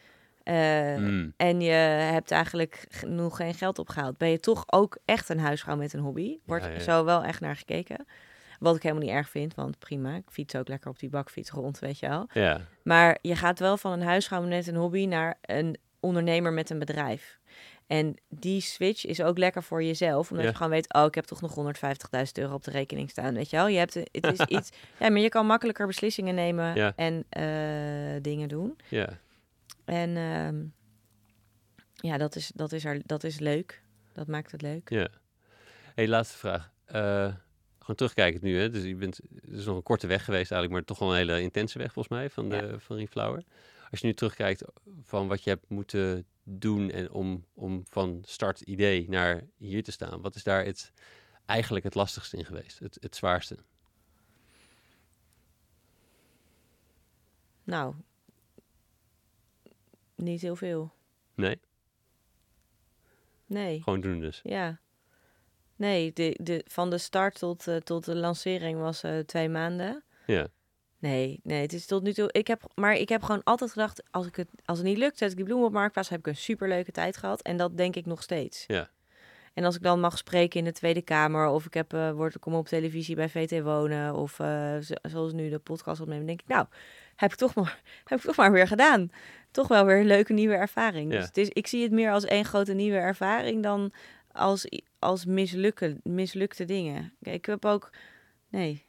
eh, 0.43 0.95
Hmm. 0.95 1.33
en 1.37 1.61
je 1.61 1.71
hebt 1.71 2.31
eigenlijk 2.31 2.87
nog 3.07 3.35
geen 3.35 3.53
geld 3.53 3.79
opgehaald, 3.79 4.17
ben 4.17 4.29
je 4.29 4.39
toch 4.39 4.63
ook 4.67 4.97
echt 5.05 5.29
een 5.29 5.39
huisvrouw 5.39 5.75
met 5.75 5.93
een 5.93 5.99
hobby. 5.99 6.37
Wordt 6.45 6.65
ja. 6.65 6.79
zo 6.79 7.05
wel 7.05 7.23
echt 7.23 7.39
naar 7.39 7.55
gekeken. 7.55 8.05
Wat 8.65 8.75
ik 8.75 8.83
helemaal 8.83 9.03
niet 9.03 9.13
erg 9.13 9.29
vind, 9.29 9.55
want 9.55 9.79
prima, 9.79 10.15
ik 10.15 10.23
fiets 10.29 10.55
ook 10.55 10.67
lekker 10.67 10.89
op 10.89 10.99
die 10.99 11.09
bakfiets 11.09 11.49
rond, 11.49 11.79
weet 11.79 11.99
je 11.99 12.07
wel. 12.07 12.27
Ja, 12.33 12.61
Maar 12.83 13.17
je 13.21 13.35
gaat 13.35 13.59
wel 13.59 13.77
van 13.77 13.91
een 13.91 14.01
huisvrouw 14.01 14.41
met 14.47 14.67
een 14.67 14.75
hobby 14.75 15.05
naar 15.05 15.37
een 15.41 15.77
ondernemer 15.99 16.53
met 16.53 16.69
een 16.69 16.79
bedrijf. 16.79 17.39
En 17.87 18.15
die 18.29 18.61
switch 18.61 19.05
is 19.05 19.21
ook 19.21 19.37
lekker 19.37 19.63
voor 19.63 19.83
jezelf, 19.83 20.29
omdat 20.29 20.45
Ja. 20.45 20.51
je 20.51 20.57
gewoon 20.57 20.71
weet, 20.71 20.93
oh, 20.93 21.05
ik 21.05 21.15
heb 21.15 21.25
toch 21.25 21.41
nog 21.41 21.55
150.000 21.55 22.31
euro 22.33 22.53
op 22.53 22.63
de 22.63 22.71
rekening 22.71 23.09
staan, 23.09 23.33
weet 23.33 23.49
je 23.49 23.55
wel. 23.55 23.67
Je 23.67 23.77
hebt, 23.77 23.93
het 23.93 24.39
is 24.39 24.39
iets, 24.57 24.69
ja, 24.99 25.09
maar 25.09 25.21
je 25.21 25.29
kan 25.29 25.45
makkelijker 25.45 25.87
beslissingen 25.87 26.35
nemen 26.35 26.75
Ja. 26.75 26.93
en 26.95 27.25
eh, 27.29 28.21
dingen 28.21 28.47
doen. 28.47 28.77
ja. 28.89 29.09
En 29.85 30.17
ehm, 30.17 30.63
ja, 32.09 32.17
dat 32.17 32.35
is, 32.35 32.51
dat, 32.55 32.71
is 32.71 32.85
er, 32.85 33.01
dat 33.05 33.23
is 33.23 33.39
leuk. 33.39 33.81
Dat 34.13 34.27
maakt 34.27 34.51
het 34.51 34.61
leuk. 34.61 34.89
Ja. 34.89 35.07
hey, 35.95 36.07
laatste 36.07 36.37
vraag. 36.37 36.71
Eh, 36.85 37.33
gewoon 37.85 37.95
terugkijkend 37.95 38.43
nu, 38.43 38.59
hè. 38.59 38.69
Dus 38.69 38.83
je 38.83 38.95
bent, 38.95 39.19
het 39.41 39.53
is 39.53 39.65
nog 39.65 39.75
een 39.75 39.83
korte 39.83 40.07
weg 40.07 40.25
geweest 40.25 40.51
eigenlijk, 40.51 40.71
maar 40.71 40.83
toch 40.83 40.99
wel 40.99 41.09
een 41.09 41.15
hele 41.27 41.41
intense 41.41 41.77
weg 41.77 41.93
volgens 41.93 42.17
mij 42.17 42.29
van, 42.29 42.49
de, 42.49 42.79
van 42.79 42.97
Reflower. 42.97 43.43
Als 43.91 43.99
je 43.99 44.05
nu 44.05 44.13
terugkijkt 44.13 44.63
van 45.03 45.27
wat 45.27 45.43
je 45.43 45.49
hebt 45.49 45.69
moeten 45.69 46.25
doen 46.43 46.91
en 46.91 47.11
om, 47.11 47.45
om 47.53 47.83
van 47.89 48.23
start 48.25 48.61
idee 48.61 49.09
naar 49.09 49.43
hier 49.57 49.83
te 49.83 49.91
staan, 49.91 50.21
wat 50.21 50.35
is 50.35 50.43
daar 50.43 50.65
het, 50.65 50.91
eigenlijk 51.45 51.85
het 51.85 51.95
lastigste 51.95 52.37
in 52.37 52.45
geweest? 52.45 52.79
Het, 52.79 52.97
het 53.01 53.15
zwaarste? 53.15 53.57
Nou, 57.63 57.95
niet 60.15 60.41
heel 60.41 60.55
veel. 60.55 60.93
Nee? 61.35 61.59
Nee. 63.45 63.81
Gewoon 63.81 64.01
doen 64.01 64.19
dus. 64.19 64.39
Ja. 64.43 64.79
Nee, 65.75 66.13
de, 66.13 66.37
de, 66.41 66.63
van 66.67 66.89
de 66.89 66.97
start 66.97 67.39
tot, 67.39 67.67
eh, 67.67 67.75
tot 67.75 68.05
de 68.05 68.15
lancering 68.15 68.79
was 68.79 69.03
eh, 69.03 69.17
twee 69.19 69.49
maanden. 69.49 70.03
Ja. 70.25 70.47
Nee, 70.99 71.39
nee, 71.43 71.61
het 71.61 71.73
is 71.73 71.85
tot 71.85 72.03
nu 72.03 72.13
toe. 72.13 72.29
Ik 72.31 72.47
heb, 72.47 72.61
maar 72.75 72.93
ik 72.95 73.09
heb 73.09 73.23
gewoon 73.23 73.43
altijd 73.43 73.71
gedacht: 73.71 74.03
als, 74.11 74.27
ik 74.27 74.35
het, 74.35 74.49
als 74.65 74.77
het 74.77 74.87
niet 74.87 74.97
lukt, 74.97 75.17
zet 75.17 75.29
ik 75.31 75.35
die 75.35 75.45
bloemen 75.45 75.67
op 75.67 75.73
marktplaats. 75.73 76.09
Heb 76.09 76.19
ik 76.19 76.27
een 76.27 76.35
superleuke 76.35 76.91
tijd 76.91 77.17
gehad. 77.17 77.41
En 77.41 77.57
dat 77.57 77.77
denk 77.77 77.95
ik 77.95 78.05
nog 78.05 78.21
steeds. 78.23 78.63
Ja. 78.67 78.89
En 79.53 79.63
als 79.63 79.75
ik 79.75 79.81
dan 79.81 79.99
mag 79.99 80.17
spreken 80.17 80.59
in 80.59 80.65
de 80.65 80.71
Tweede 80.71 81.01
Kamer, 81.01 81.47
of 81.47 81.65
ik 81.65 81.73
heb, 81.73 81.93
eh 81.93 82.11
word, 82.11 82.39
kom 82.39 82.53
op 82.53 82.67
televisie 82.67 83.15
bij 83.15 83.29
VT 83.29 83.61
Wonen, 83.61 84.13
of 84.15 84.31
zo- 84.81 84.95
zoals 85.01 85.33
nu 85.33 85.49
de 85.49 85.59
podcast 85.59 86.01
opnemen, 86.01 86.25
denk 86.25 86.41
ik, 86.41 86.47
nou, 86.47 86.65
heb 87.15 87.31
ik 87.31 87.37
toch 87.37 87.55
maar, 87.55 87.81
heb 88.03 88.19
ik 88.19 88.25
toch 88.25 88.35
maar 88.35 88.51
weer 88.51 88.67
gedaan. 88.67 89.11
Toch 89.51 89.67
wel 89.67 89.85
weer 89.85 89.99
een 89.99 90.05
leuke 90.05 90.33
nieuwe 90.33 90.55
ervaring. 90.55 91.11
Ja. 91.11 91.17
Dus 91.17 91.27
het 91.27 91.37
is, 91.37 91.49
ik 91.49 91.67
zie 91.67 91.83
het 91.83 91.91
meer 91.91 92.11
als 92.11 92.25
één 92.25 92.45
grote 92.45 92.73
nieuwe 92.73 92.97
ervaring 92.97 93.63
dan 93.63 93.91
als, 94.35 94.67
als 94.99 95.25
mislukken, 95.25 95.99
mislukte 96.03 96.65
dingen. 96.65 97.13
Ik 97.21 97.45
heb 97.45 97.65
ook, 97.65 97.89
nee, 98.49 98.85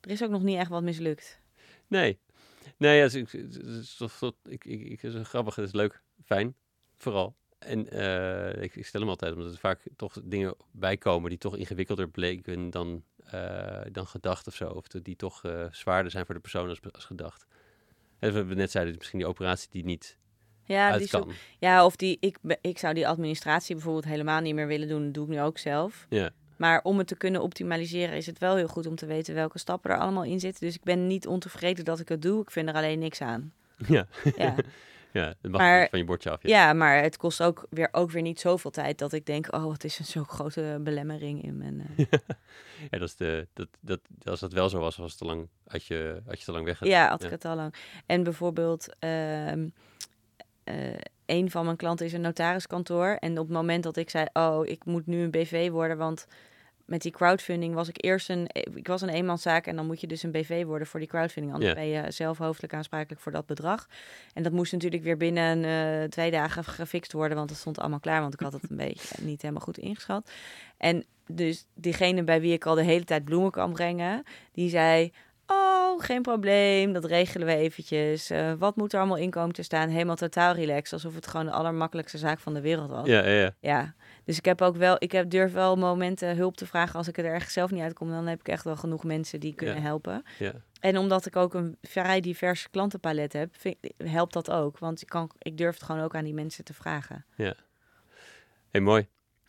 er 0.00 0.10
is 0.10 0.22
ook 0.22 0.30
nog 0.30 0.42
niet 0.42 0.58
echt 0.58 0.70
wat 0.70 0.82
mislukt. 0.82 1.40
Nee. 1.86 2.18
Nee, 2.76 2.98
ja, 2.98 3.18
ik, 3.18 3.32
ik, 4.42 4.64
ik, 4.64 5.02
is 5.02 5.14
grappig, 5.28 5.54
het 5.54 5.66
is 5.66 5.72
leuk, 5.72 6.02
fijn, 6.24 6.54
vooral. 6.94 7.36
En 7.58 7.90
eh, 7.90 8.62
ik, 8.62 8.86
stel 8.86 9.00
hem 9.00 9.10
altijd, 9.10 9.34
omdat 9.34 9.52
er 9.52 9.58
vaak 9.58 9.80
toch 9.96 10.20
dingen 10.24 10.54
bijkomen 10.70 11.30
die 11.30 11.38
toch 11.38 11.56
ingewikkelder 11.56 12.08
bleken 12.08 12.70
dan, 12.70 13.04
eh, 13.24 13.80
dan 13.92 14.06
gedacht 14.06 14.46
of 14.46 14.54
zo. 14.54 14.68
Of 14.68 14.86
die 14.86 15.16
toch 15.16 15.44
eh, 15.44 15.66
zwaarder 15.70 16.10
zijn 16.10 16.26
voor 16.26 16.34
de 16.34 16.40
persoon 16.40 16.68
als, 16.68 16.80
gedacht. 16.92 17.46
En 18.18 18.48
we 18.48 18.54
net 18.54 18.70
zeiden, 18.70 18.94
misschien 18.98 19.18
die 19.18 19.28
operatie 19.28 19.68
die 19.70 19.84
niet 19.84 20.18
Ja, 20.64 20.98
die 20.98 21.08
kan. 21.08 21.32
ja 21.58 21.84
of 21.84 21.96
die, 21.96 22.16
ik, 22.20 22.36
ik 22.60 22.78
zou 22.78 22.94
die 22.94 23.08
administratie 23.08 23.74
bijvoorbeeld 23.74 24.04
helemaal 24.04 24.40
niet 24.40 24.54
meer 24.54 24.66
willen 24.66 24.88
doen. 24.88 25.04
Dat 25.04 25.14
doe 25.14 25.24
ik 25.24 25.30
nu 25.30 25.40
ook 25.40 25.58
zelf. 25.58 26.06
Ja, 26.08 26.30
Maar 26.56 26.80
om 26.82 26.98
het 26.98 27.06
te 27.06 27.16
kunnen 27.16 27.42
optimaliseren 27.42 28.16
is 28.16 28.26
het 28.26 28.38
wel 28.38 28.56
heel 28.56 28.68
goed 28.68 28.86
om 28.86 28.94
te 28.94 29.06
weten 29.06 29.34
welke 29.34 29.58
stappen 29.58 29.90
er 29.90 29.98
allemaal 29.98 30.24
in 30.24 30.40
zitten. 30.40 30.66
Dus 30.66 30.74
ik 30.74 30.82
ben 30.82 31.06
niet 31.06 31.26
ontevreden 31.26 31.84
dat 31.84 32.00
ik 32.00 32.08
het 32.08 32.22
doe. 32.22 32.42
Ik 32.42 32.50
vind 32.50 32.68
er 32.68 32.74
alleen 32.74 32.98
niks 32.98 33.20
aan. 33.20 33.52
ja. 33.86 34.06
Ja, 34.36 34.54
ja 35.12 35.26
het 35.42 35.50
mag 35.50 35.60
Maar- 35.60 35.80
niet 35.80 35.90
van 35.90 35.98
je 35.98 36.04
bordje 36.04 36.30
af. 36.30 36.42
Ja. 36.42 36.48
ja 36.66 36.72
maar 36.72 37.02
het 37.02 37.16
kost 37.16 37.42
ook 37.42 37.66
weer, 37.70 37.88
ook 37.92 38.10
weer 38.10 38.22
niet 38.22 38.40
zoveel 38.40 38.70
tijd 38.70 38.98
dat 38.98 39.12
ik 39.12 39.26
denk... 39.26 39.54
oh, 39.54 39.72
het 39.72 39.84
is 39.84 39.98
een 39.98 40.04
zo'n 40.04 40.24
grote 40.24 40.78
belemmering 40.80 41.42
in 41.42 41.56
mijn... 41.56 41.86
eh, 41.96 42.06
Ja, 42.90 42.98
dat 42.98 43.08
is 43.08 43.16
de, 43.16 43.46
dat, 43.52 43.68
dat, 43.80 44.00
als 44.24 44.40
dat 44.40 44.52
wel 44.52 44.68
zo 44.68 44.78
was, 44.78 44.96
was 44.96 45.10
het 45.10 45.18
te 45.18 45.24
lang, 45.24 45.48
had 45.66 45.84
je, 45.84 46.20
had 46.26 46.38
je 46.38 46.44
te 46.44 46.52
lang 46.52 46.64
weg. 46.64 46.84
Ja, 46.84 47.08
had 47.08 47.22
ik 47.22 47.28
Ja. 47.28 47.34
het 47.34 47.44
al 47.44 47.56
lang. 47.56 47.74
En 48.06 48.22
bijvoorbeeld, 48.22 48.94
ehm, 48.98 49.68
eh, 50.64 50.76
een 51.26 51.50
van 51.50 51.64
mijn 51.64 51.76
klanten 51.76 52.06
is 52.06 52.12
een 52.12 52.20
notariskantoor. 52.20 53.16
En 53.20 53.38
op 53.38 53.46
het 53.46 53.56
moment 53.56 53.82
dat 53.82 53.96
ik 53.96 54.10
zei, 54.10 54.26
oh, 54.32 54.66
ik 54.66 54.84
moet 54.84 55.06
nu 55.06 55.22
een 55.22 55.30
BV 55.30 55.70
worden, 55.70 55.96
want 55.96 56.26
met 56.84 57.02
die 57.02 57.12
crowdfunding 57.12 57.74
was 57.74 57.88
ik 57.88 58.04
eerst 58.04 58.30
een, 58.30 58.46
ik 58.74 58.86
was 58.86 59.02
een 59.02 59.08
eenmanszaak 59.08 59.66
en 59.66 59.76
dan 59.76 59.86
moet 59.86 60.00
je 60.00 60.06
dus 60.06 60.22
een 60.22 60.30
BV 60.30 60.64
worden 60.64 60.86
voor 60.86 61.00
die 61.00 61.08
crowdfunding. 61.08 61.54
Anders 61.54 61.74
ben 61.74 61.86
je 61.86 62.10
zelf 62.10 62.38
hoofdelijk 62.38 62.74
aansprakelijk 62.74 63.20
voor 63.20 63.32
dat 63.32 63.46
bedrag. 63.46 63.88
En 64.34 64.42
dat 64.42 64.52
moest 64.52 64.72
natuurlijk 64.72 65.02
weer 65.02 65.16
binnen 65.16 65.64
eh, 65.64 66.08
twee 66.08 66.30
dagen 66.30 66.64
gefixt 66.64 67.12
worden, 67.12 67.36
want 67.36 67.50
het 67.50 67.58
stond 67.58 67.78
allemaal 67.78 68.00
klaar, 68.00 68.20
want 68.20 68.34
ik 68.34 68.40
had 68.40 68.52
het 68.52 68.70
een 68.70 68.76
beetje 68.86 69.24
niet 69.24 69.42
helemaal 69.42 69.62
goed 69.62 69.78
ingeschat. 69.78 70.30
En 70.76 71.04
dus 71.26 71.66
diegene 71.74 72.22
bij 72.22 72.40
wie 72.40 72.52
ik 72.52 72.66
al 72.66 72.74
de 72.74 72.82
hele 72.82 73.04
tijd 73.04 73.24
bloemen 73.24 73.50
kan 73.50 73.72
brengen, 73.72 74.22
die 74.52 74.68
zei, 74.68 75.12
oh 75.94 76.04
geen 76.04 76.22
probleem, 76.22 76.92
dat 76.92 77.04
regelen 77.04 77.46
we 77.46 77.54
eventjes. 77.54 78.30
Eh, 78.30 78.52
wat 78.58 78.76
moet 78.76 78.92
er 78.92 78.98
allemaal 78.98 79.16
in 79.16 79.30
komen 79.30 79.54
te 79.54 79.62
staan? 79.62 79.88
Helemaal 79.88 80.16
totaal 80.16 80.54
relaxed, 80.54 80.92
alsof 80.92 81.14
het 81.14 81.26
gewoon 81.26 81.46
de 81.46 81.52
allermakkelijkste 81.52 82.18
zaak 82.18 82.38
van 82.40 82.54
de 82.54 82.60
wereld 82.60 82.90
was. 82.90 83.06
Ja, 83.06 83.24
ja, 83.26 83.40
ja. 83.40 83.54
Ja, 83.60 83.94
dus 84.24 84.38
ik 84.38 84.44
heb 84.44 84.62
ook 84.62 84.76
wel, 84.76 84.96
ik 84.98 85.12
heb, 85.12 85.30
durf 85.30 85.52
wel 85.52 85.76
momenten 85.76 86.36
hulp 86.36 86.56
te 86.56 86.66
vragen 86.66 86.94
als 86.94 87.08
ik 87.08 87.18
er 87.18 87.24
ergens 87.24 87.52
zelf 87.52 87.70
niet 87.70 87.82
uitkom. 87.82 88.10
Dan 88.10 88.26
heb 88.26 88.40
ik 88.40 88.48
echt 88.48 88.64
wel 88.64 88.76
genoeg 88.76 89.04
mensen 89.04 89.40
die 89.40 89.54
kunnen 89.54 89.76
Ja. 89.76 89.80
helpen. 89.82 90.22
ja. 90.38 90.52
En 90.80 90.98
omdat 90.98 91.26
ik 91.26 91.36
ook 91.36 91.54
een 91.54 91.76
vrij 91.82 92.20
divers 92.20 92.70
klantenpalet 92.70 93.32
heb, 93.32 93.54
vind, 93.58 93.76
helpt 93.96 94.32
dat 94.32 94.50
ook. 94.50 94.78
Want 94.78 95.02
ik, 95.02 95.08
kan, 95.08 95.30
ik 95.38 95.56
durf 95.56 95.74
het 95.74 95.82
gewoon 95.82 96.00
ook 96.02 96.14
aan 96.14 96.24
die 96.24 96.34
mensen 96.34 96.64
te 96.64 96.74
vragen. 96.74 97.24
Hey, 98.70 98.80
mooi. 98.80 99.06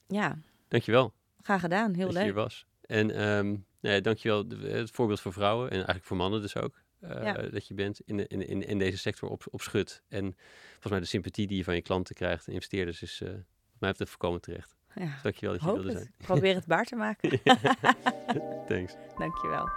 Ja, 0.07 0.35
Dankjewel 0.67 1.13
graag 1.41 1.59
gedaan. 1.61 1.93
Heel 1.93 2.05
dat 2.05 2.13
je 2.13 2.19
hier 2.19 2.27
leuk. 2.27 2.35
was. 2.43 2.65
En 2.85 3.11
ehm 3.11 3.55
nee, 3.85 4.01
dankjewel. 4.01 4.45
Het 4.61 4.91
voorbeeld 4.91 5.21
voor 5.21 5.33
vrouwen 5.33 5.67
en 5.69 5.75
eigenlijk 5.75 6.05
voor 6.05 6.17
mannen 6.17 6.41
dus 6.41 6.55
ook. 6.57 6.81
eh, 6.99 7.23
Ja. 7.23 7.33
Dat 7.33 7.67
je 7.67 7.73
bent 7.73 7.99
in, 8.05 8.17
de- 8.17 8.27
in, 8.27 8.47
in, 8.47 8.67
in 8.67 8.77
deze 8.79 8.97
sector 8.97 9.29
op, 9.29 9.43
op 9.51 9.61
schut. 9.61 10.01
En 10.09 10.35
volgens 10.71 10.91
mij 10.91 10.99
de 10.99 11.05
sympathie 11.05 11.47
die 11.47 11.57
je 11.57 11.63
van 11.63 11.75
je 11.75 11.81
klanten 11.81 12.15
krijgt 12.15 12.47
en 12.47 12.53
investeerders 12.53 13.01
is, 13.01 13.21
eh 13.21 13.27
volgens 13.27 13.79
mij 13.79 13.89
heeft 13.89 13.99
het 13.99 14.09
voorkomen 14.09 14.41
terecht. 14.41 14.75
Ja, 14.95 15.01
Dus 15.05 15.21
dankjewel 15.23 15.51
dat 15.53 15.61
je 15.63 15.67
hoop 15.67 15.75
wilde 15.77 15.91
het. 15.91 15.97
zijn. 16.01 16.13
Ik 16.17 16.25
probeer 16.25 16.55
het 16.55 16.65
baar 16.65 16.85
te 16.85 16.95
maken. 16.95 17.41
Thanks. 18.69 18.93
Dankjewel. 19.17 19.69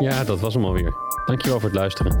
Ja, 0.00 0.24
dat 0.24 0.40
was 0.40 0.54
hem 0.54 0.64
alweer. 0.64 0.94
Dankjewel 1.26 1.60
voor 1.60 1.68
het 1.68 1.78
luisteren. 1.78 2.20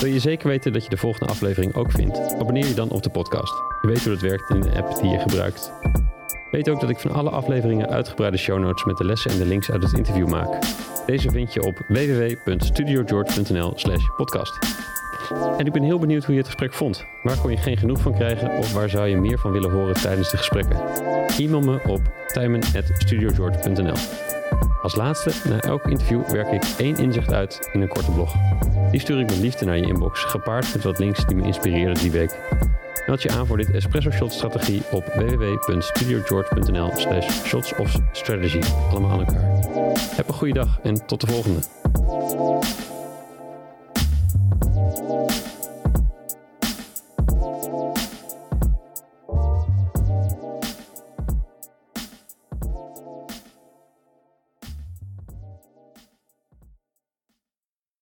Wil 0.00 0.06
je 0.12 0.18
zeker 0.18 0.48
weten 0.48 0.72
dat 0.72 0.82
je 0.84 0.88
de 0.90 0.96
volgende 0.96 1.32
aflevering 1.32 1.74
ook 1.74 1.90
vindt? 1.90 2.18
Abonneer 2.18 2.66
je 2.66 2.74
dan 2.74 2.90
op 2.90 3.02
de 3.02 3.10
podcast. 3.10 3.52
Je 3.82 3.88
weet 3.88 4.02
hoe 4.04 4.12
dat 4.12 4.22
werkt 4.22 4.50
in 4.50 4.60
de 4.60 4.82
app 4.82 5.00
die 5.00 5.10
je 5.10 5.18
gebruikt. 5.18 5.72
Weet 6.52 6.68
ook 6.68 6.80
dat 6.80 6.90
ik 6.90 6.98
van 6.98 7.12
alle 7.12 7.30
afleveringen 7.30 7.88
uitgebreide 7.88 8.36
show 8.36 8.58
notes 8.58 8.84
met 8.84 8.96
de 8.96 9.04
lessen 9.04 9.30
en 9.30 9.38
de 9.38 9.46
links 9.46 9.70
uit 9.70 9.82
het 9.82 9.92
interview 9.92 10.28
maak. 10.28 10.58
Deze 11.06 11.30
vind 11.30 11.52
je 11.52 11.62
op 11.62 11.84
www.studiogeorge.nl 11.88 13.72
slash 13.74 14.08
podcast. 14.16 14.58
En 15.58 15.66
ik 15.66 15.72
ben 15.72 15.82
heel 15.82 15.98
benieuwd 15.98 16.24
hoe 16.24 16.34
je 16.34 16.40
het 16.40 16.48
gesprek 16.48 16.72
vond. 16.72 17.06
Waar 17.22 17.38
kon 17.38 17.50
je 17.50 17.56
geen 17.56 17.76
genoeg 17.76 18.00
van 18.00 18.14
krijgen 18.14 18.50
of 18.50 18.72
waar 18.72 18.88
zou 18.88 19.08
je 19.08 19.16
meer 19.16 19.38
van 19.38 19.52
willen 19.52 19.70
horen 19.70 19.94
tijdens 19.94 20.30
de 20.30 20.36
gesprekken? 20.36 20.76
E-mail 21.38 21.60
me 21.60 21.80
op 21.86 22.00
tijmen.studiogeorge.nl 22.26 23.96
Als 24.82 24.96
laatste, 24.96 25.48
na 25.48 25.60
elk 25.60 25.86
interview 25.86 26.28
werk 26.28 26.52
ik 26.52 26.64
één 26.78 26.96
inzicht 26.96 27.32
uit 27.32 27.70
in 27.72 27.80
een 27.80 27.88
korte 27.88 28.10
blog. 28.10 28.34
Die 28.90 29.00
stuur 29.00 29.20
ik 29.20 29.26
met 29.26 29.38
liefde 29.38 29.64
naar 29.64 29.76
je 29.76 29.86
inbox, 29.86 30.24
gepaard 30.24 30.74
met 30.74 30.84
wat 30.84 30.98
links 30.98 31.26
die 31.26 31.36
me 31.36 31.42
inspireerden 31.42 31.98
die 31.98 32.10
week. 32.10 32.38
Meld 33.06 33.22
je 33.22 33.30
aan 33.30 33.46
voor 33.46 33.56
dit 33.56 33.70
Espresso 33.70 34.10
Shot 34.10 34.32
strategie 34.32 34.82
op 34.90 35.04
www.studiogeorge.nl 35.06 36.90
slash 36.94 37.44
shots 37.46 37.74
of 37.74 37.96
strategy. 38.12 38.60
Allemaal 38.90 39.10
aan 39.10 39.18
elkaar. 39.18 39.42
Heb 40.16 40.28
een 40.28 40.34
goede 40.34 40.54
dag 40.54 40.78
en 40.82 41.06
tot 41.06 41.20
de 41.20 41.26
volgende. 41.26 41.60